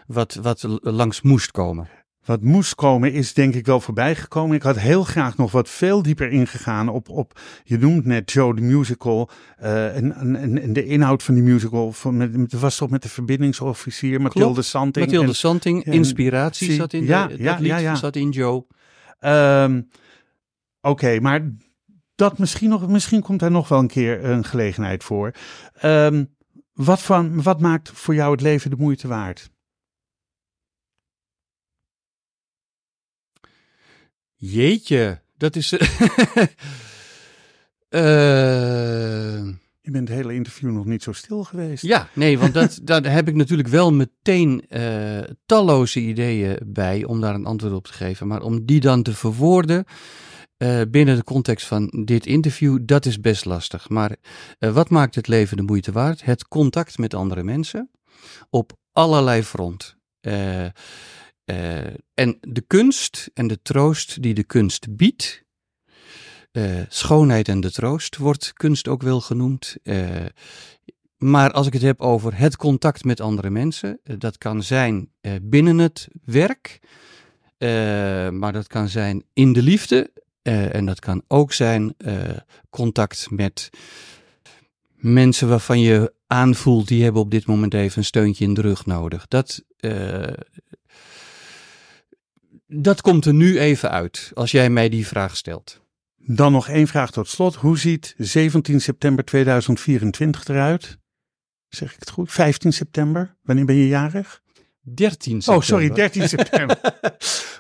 wat, 0.06 0.34
wat 0.34 0.64
langs 0.82 1.22
moest 1.22 1.52
komen. 1.52 1.97
Wat 2.28 2.42
moest 2.42 2.76
komen 2.76 3.14
is 3.14 3.34
denk 3.34 3.54
ik 3.54 3.66
wel 3.66 3.80
voorbij 3.80 4.16
gekomen. 4.16 4.56
Ik 4.56 4.62
had 4.62 4.80
heel 4.80 5.04
graag 5.04 5.38
nog 5.38 5.52
wat 5.52 5.70
veel 5.70 6.02
dieper 6.02 6.30
ingegaan 6.30 6.90
op, 6.90 7.10
op 7.10 7.40
je 7.64 7.78
noemt 7.78 8.06
net 8.06 8.32
Joe 8.32 8.56
de 8.56 8.62
musical 8.62 9.30
eh, 9.58 9.96
en, 9.96 10.16
en, 10.16 10.62
en 10.62 10.74
de 10.74 10.86
inhoud 10.86 11.24
van 11.24 11.34
die 11.34 11.44
musical. 11.44 11.92
Van, 11.92 12.18
met, 12.18 12.54
was 12.54 12.78
toch 12.78 12.90
met 12.90 13.02
de 13.02 13.10
verbindingsofficier 13.10 14.22
Mathilde 14.22 14.62
Santing. 14.62 15.06
Mathilde 15.06 15.28
en- 15.28 15.36
Santing, 15.36 15.86
inspiratie 15.86 16.74
zat 16.74 16.94
in 16.94 17.06
ja, 17.06 17.28
de, 17.28 17.30
dat 17.30 17.40
ja, 17.40 17.56
lied, 17.58 17.68
ja, 17.68 17.78
ja. 17.78 17.96
zat 17.96 18.16
in 18.16 18.30
Joe. 18.30 18.66
Ehm, 19.20 19.82
Oké, 20.82 21.20
maar 21.20 21.52
dat 22.16 22.38
misschien, 22.38 22.70
nog, 22.70 22.88
misschien 22.88 23.22
komt 23.22 23.40
daar 23.40 23.52
nog 23.52 23.68
wel 23.68 23.80
een 23.80 23.88
keer 23.88 24.26
een 24.26 24.44
gelegenheid 24.44 25.04
voor. 25.04 25.32
Ehm, 25.74 26.26
wat, 26.74 27.02
van, 27.02 27.42
wat 27.42 27.60
maakt 27.60 27.90
voor 27.94 28.16
jou 28.16 28.32
het 28.32 28.42
leven 28.42 28.70
de 28.70 28.76
moeite 28.76 29.08
waard? 29.08 29.50
Jeetje, 34.38 35.22
dat 35.38 35.56
is. 35.56 35.74
eh 37.90 39.46
Je 39.82 39.92
bent 39.92 40.08
het 40.08 40.18
hele 40.18 40.34
interview 40.34 40.72
nog 40.72 40.86
niet 40.86 41.04
zo 41.04 41.12
stil 41.12 41.44
geweest. 41.44 41.84
Ja, 41.84 42.10
nee, 42.14 42.40
want 42.40 42.54
dat, 42.54 42.80
daar 42.84 43.12
heb 43.12 43.28
ik 43.28 43.36
natuurlijk 43.36 43.70
wel 43.70 43.94
meteen 43.94 44.66
eh, 44.70 45.20
talloze 45.46 46.00
ideeën 46.00 46.58
bij 46.66 47.04
om 47.04 47.22
daar 47.22 47.36
een 47.36 47.46
antwoord 47.46 47.74
op 47.74 47.86
te 47.86 47.94
geven. 47.94 48.28
Maar 48.28 48.42
om 48.42 48.66
die 48.66 48.80
dan 48.80 49.04
te 49.04 49.14
verwoorden 49.14 49.86
eh, 50.58 50.82
binnen 50.90 51.16
de 51.16 51.24
context 51.24 51.68
van 51.68 52.04
dit 52.06 52.26
interview, 52.26 52.80
dat 52.82 53.06
is 53.06 53.20
best 53.20 53.46
lastig. 53.46 53.90
Maar 53.90 54.16
wat 54.60 54.90
maakt 54.90 55.16
het 55.16 55.28
leven 55.28 55.58
de 55.58 55.64
moeite 55.64 55.92
waard? 55.92 56.24
Het 56.24 56.48
contact 56.48 56.98
met 56.98 57.14
andere 57.14 57.44
mensen 57.44 57.90
op 58.50 58.74
allerlei 58.92 59.44
front. 59.44 59.96
Eh, 60.20 60.66
eh, 61.48 61.78
en 62.14 62.38
de 62.42 62.64
kunst 62.68 63.30
en 63.34 63.48
de 63.48 63.62
troost 63.62 64.22
die 64.22 64.34
de 64.34 64.44
kunst 64.44 64.96
biedt. 64.96 65.46
schoonheid 66.90 67.48
en 67.48 67.62
de 67.62 67.72
troost 67.72 68.18
wordt 68.18 68.54
kunst 68.54 68.88
ook 68.88 69.02
wel 69.02 69.22
genoemd. 69.22 69.78
maar 71.18 71.52
als 71.52 71.68
ik 71.68 71.74
het 71.74 71.82
heb 71.82 72.02
over 72.02 72.38
het 72.38 72.56
contact 72.56 73.04
met 73.04 73.22
andere 73.22 73.50
mensen, 73.50 74.00
dat 74.18 74.38
kan 74.38 74.64
zijn 74.64 75.12
binnen 75.42 75.78
het 75.78 76.08
werk, 76.26 76.80
maar 78.40 78.54
dat 78.54 78.68
kan 78.68 78.90
zijn 78.90 79.24
in 79.34 79.54
de 79.54 79.62
liefde. 79.62 80.12
en 80.42 80.86
dat 80.86 81.00
kan 81.00 81.24
ook 81.28 81.54
zijn 81.54 81.96
contact 82.70 83.28
met 83.30 83.70
mensen 84.96 85.48
waarvan 85.48 85.80
je 85.80 86.14
aanvoelt, 86.28 86.88
die 86.88 87.04
hebben 87.04 87.22
op 87.22 87.32
dit 87.32 87.46
moment 87.46 87.74
even 87.74 87.98
een 87.98 88.04
steuntje 88.04 88.46
in 88.46 88.54
de 88.54 88.62
rug 88.62 88.86
nodig. 88.86 89.28
Dat, 89.28 89.64
dat 92.68 93.02
komt 93.02 93.26
er 93.26 93.34
nu 93.34 93.60
even 93.60 93.92
uit, 93.92 94.32
als 94.34 94.52
jij 94.52 94.70
mij 94.70 94.90
die 94.90 95.08
vraag 95.08 95.38
stelt. 95.38 95.82
Dan 96.18 96.52
nog 96.52 96.68
één 96.70 96.88
vraag 96.88 97.12
tot 97.12 97.28
slot. 97.28 97.56
Hoe 97.56 97.78
ziet 97.78 98.14
17 98.18 98.82
september 98.82 99.26
2024 99.26 100.48
eruit? 100.48 100.98
Zeg 101.68 101.94
ik 101.94 102.00
het 102.00 102.10
goed? 102.10 102.32
15 102.32 102.74
september? 102.74 103.36
Wanneer 103.42 103.66
ben 103.66 103.76
je 103.76 103.88
jarig? 103.88 104.42
13 104.82 105.42
september. 105.42 105.56
Oh, 105.56 105.62
sorry, 105.62 105.90
13 105.90 106.30
september. 106.38 106.80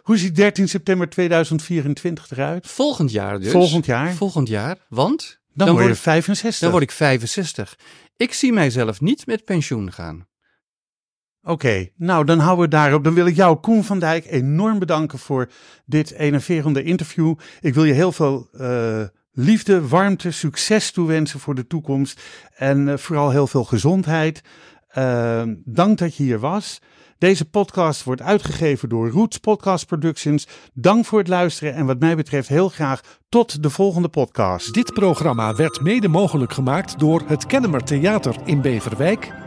Hoe 0.01 0.17
ziet 0.17 0.35
13 0.35 0.69
september 0.69 1.09
2024 1.09 2.31
eruit? 2.31 2.67
Volgend 2.67 3.11
jaar 3.11 3.39
dus. 3.39 3.51
Volgend 3.51 3.85
jaar. 3.85 4.13
Volgend 4.13 4.47
jaar, 4.47 4.77
want 4.89 5.39
dan, 5.53 5.71
word 5.71 5.87
je 5.87 5.95
65. 5.95 6.59
Dan 6.59 6.71
word 6.71 6.83
ik 6.83 6.91
65. 6.91 7.77
Ik 8.17 8.33
zie 8.33 8.53
mijzelf 8.53 9.01
niet 9.01 9.25
met 9.25 9.45
pensioen 9.45 9.91
gaan. 9.91 10.27
Oké, 11.47 11.87
nou 11.95 12.25
dan 12.25 12.39
houden 12.39 12.65
we 12.65 12.71
daarop. 12.71 13.03
Dan 13.03 13.13
wil 13.13 13.25
ik 13.25 13.35
jou, 13.35 13.57
Koen 13.57 13.83
van 13.83 13.99
Dijk, 13.99 14.25
enorm 14.29 14.79
bedanken 14.79 15.19
voor 15.19 15.49
dit 15.85 16.11
enerverende 16.11 16.83
interview. 16.83 17.35
Ik 17.61 17.73
wil 17.73 17.83
je 17.83 17.93
heel 17.93 18.11
veel 18.11 18.49
uh, 18.53 19.01
liefde, 19.31 19.87
warmte, 19.87 20.31
succes 20.31 20.91
toewensen 20.91 21.39
voor 21.39 21.55
de 21.55 21.67
toekomst. 21.67 22.21
En 22.55 22.87
uh, 22.87 22.97
vooral 22.97 23.29
heel 23.29 23.47
veel 23.47 23.63
gezondheid. 23.63 24.41
Uh, 24.97 25.41
dank 25.65 25.97
dat 25.97 26.15
je 26.15 26.23
hier 26.23 26.39
was. 26.39 26.81
Deze 27.17 27.45
podcast 27.45 28.03
wordt 28.03 28.21
uitgegeven 28.21 28.89
door 28.89 29.09
Roots 29.09 29.37
Podcast 29.37 29.85
Productions. 29.85 30.47
Dank 30.73 31.05
voor 31.05 31.19
het 31.19 31.27
luisteren 31.27 31.73
en 31.73 31.85
wat 31.85 31.99
mij 31.99 32.15
betreft 32.15 32.47
heel 32.47 32.69
graag 32.69 33.01
tot 33.29 33.63
de 33.63 33.69
volgende 33.69 34.09
podcast. 34.09 34.73
Dit 34.73 34.93
programma 34.93 35.55
werd 35.55 35.81
mede 35.81 36.07
mogelijk 36.07 36.53
gemaakt 36.53 36.99
door 36.99 37.23
het 37.27 37.45
Kennemer 37.45 37.83
Theater 37.83 38.35
in 38.45 38.61
Beverwijk 38.61 39.46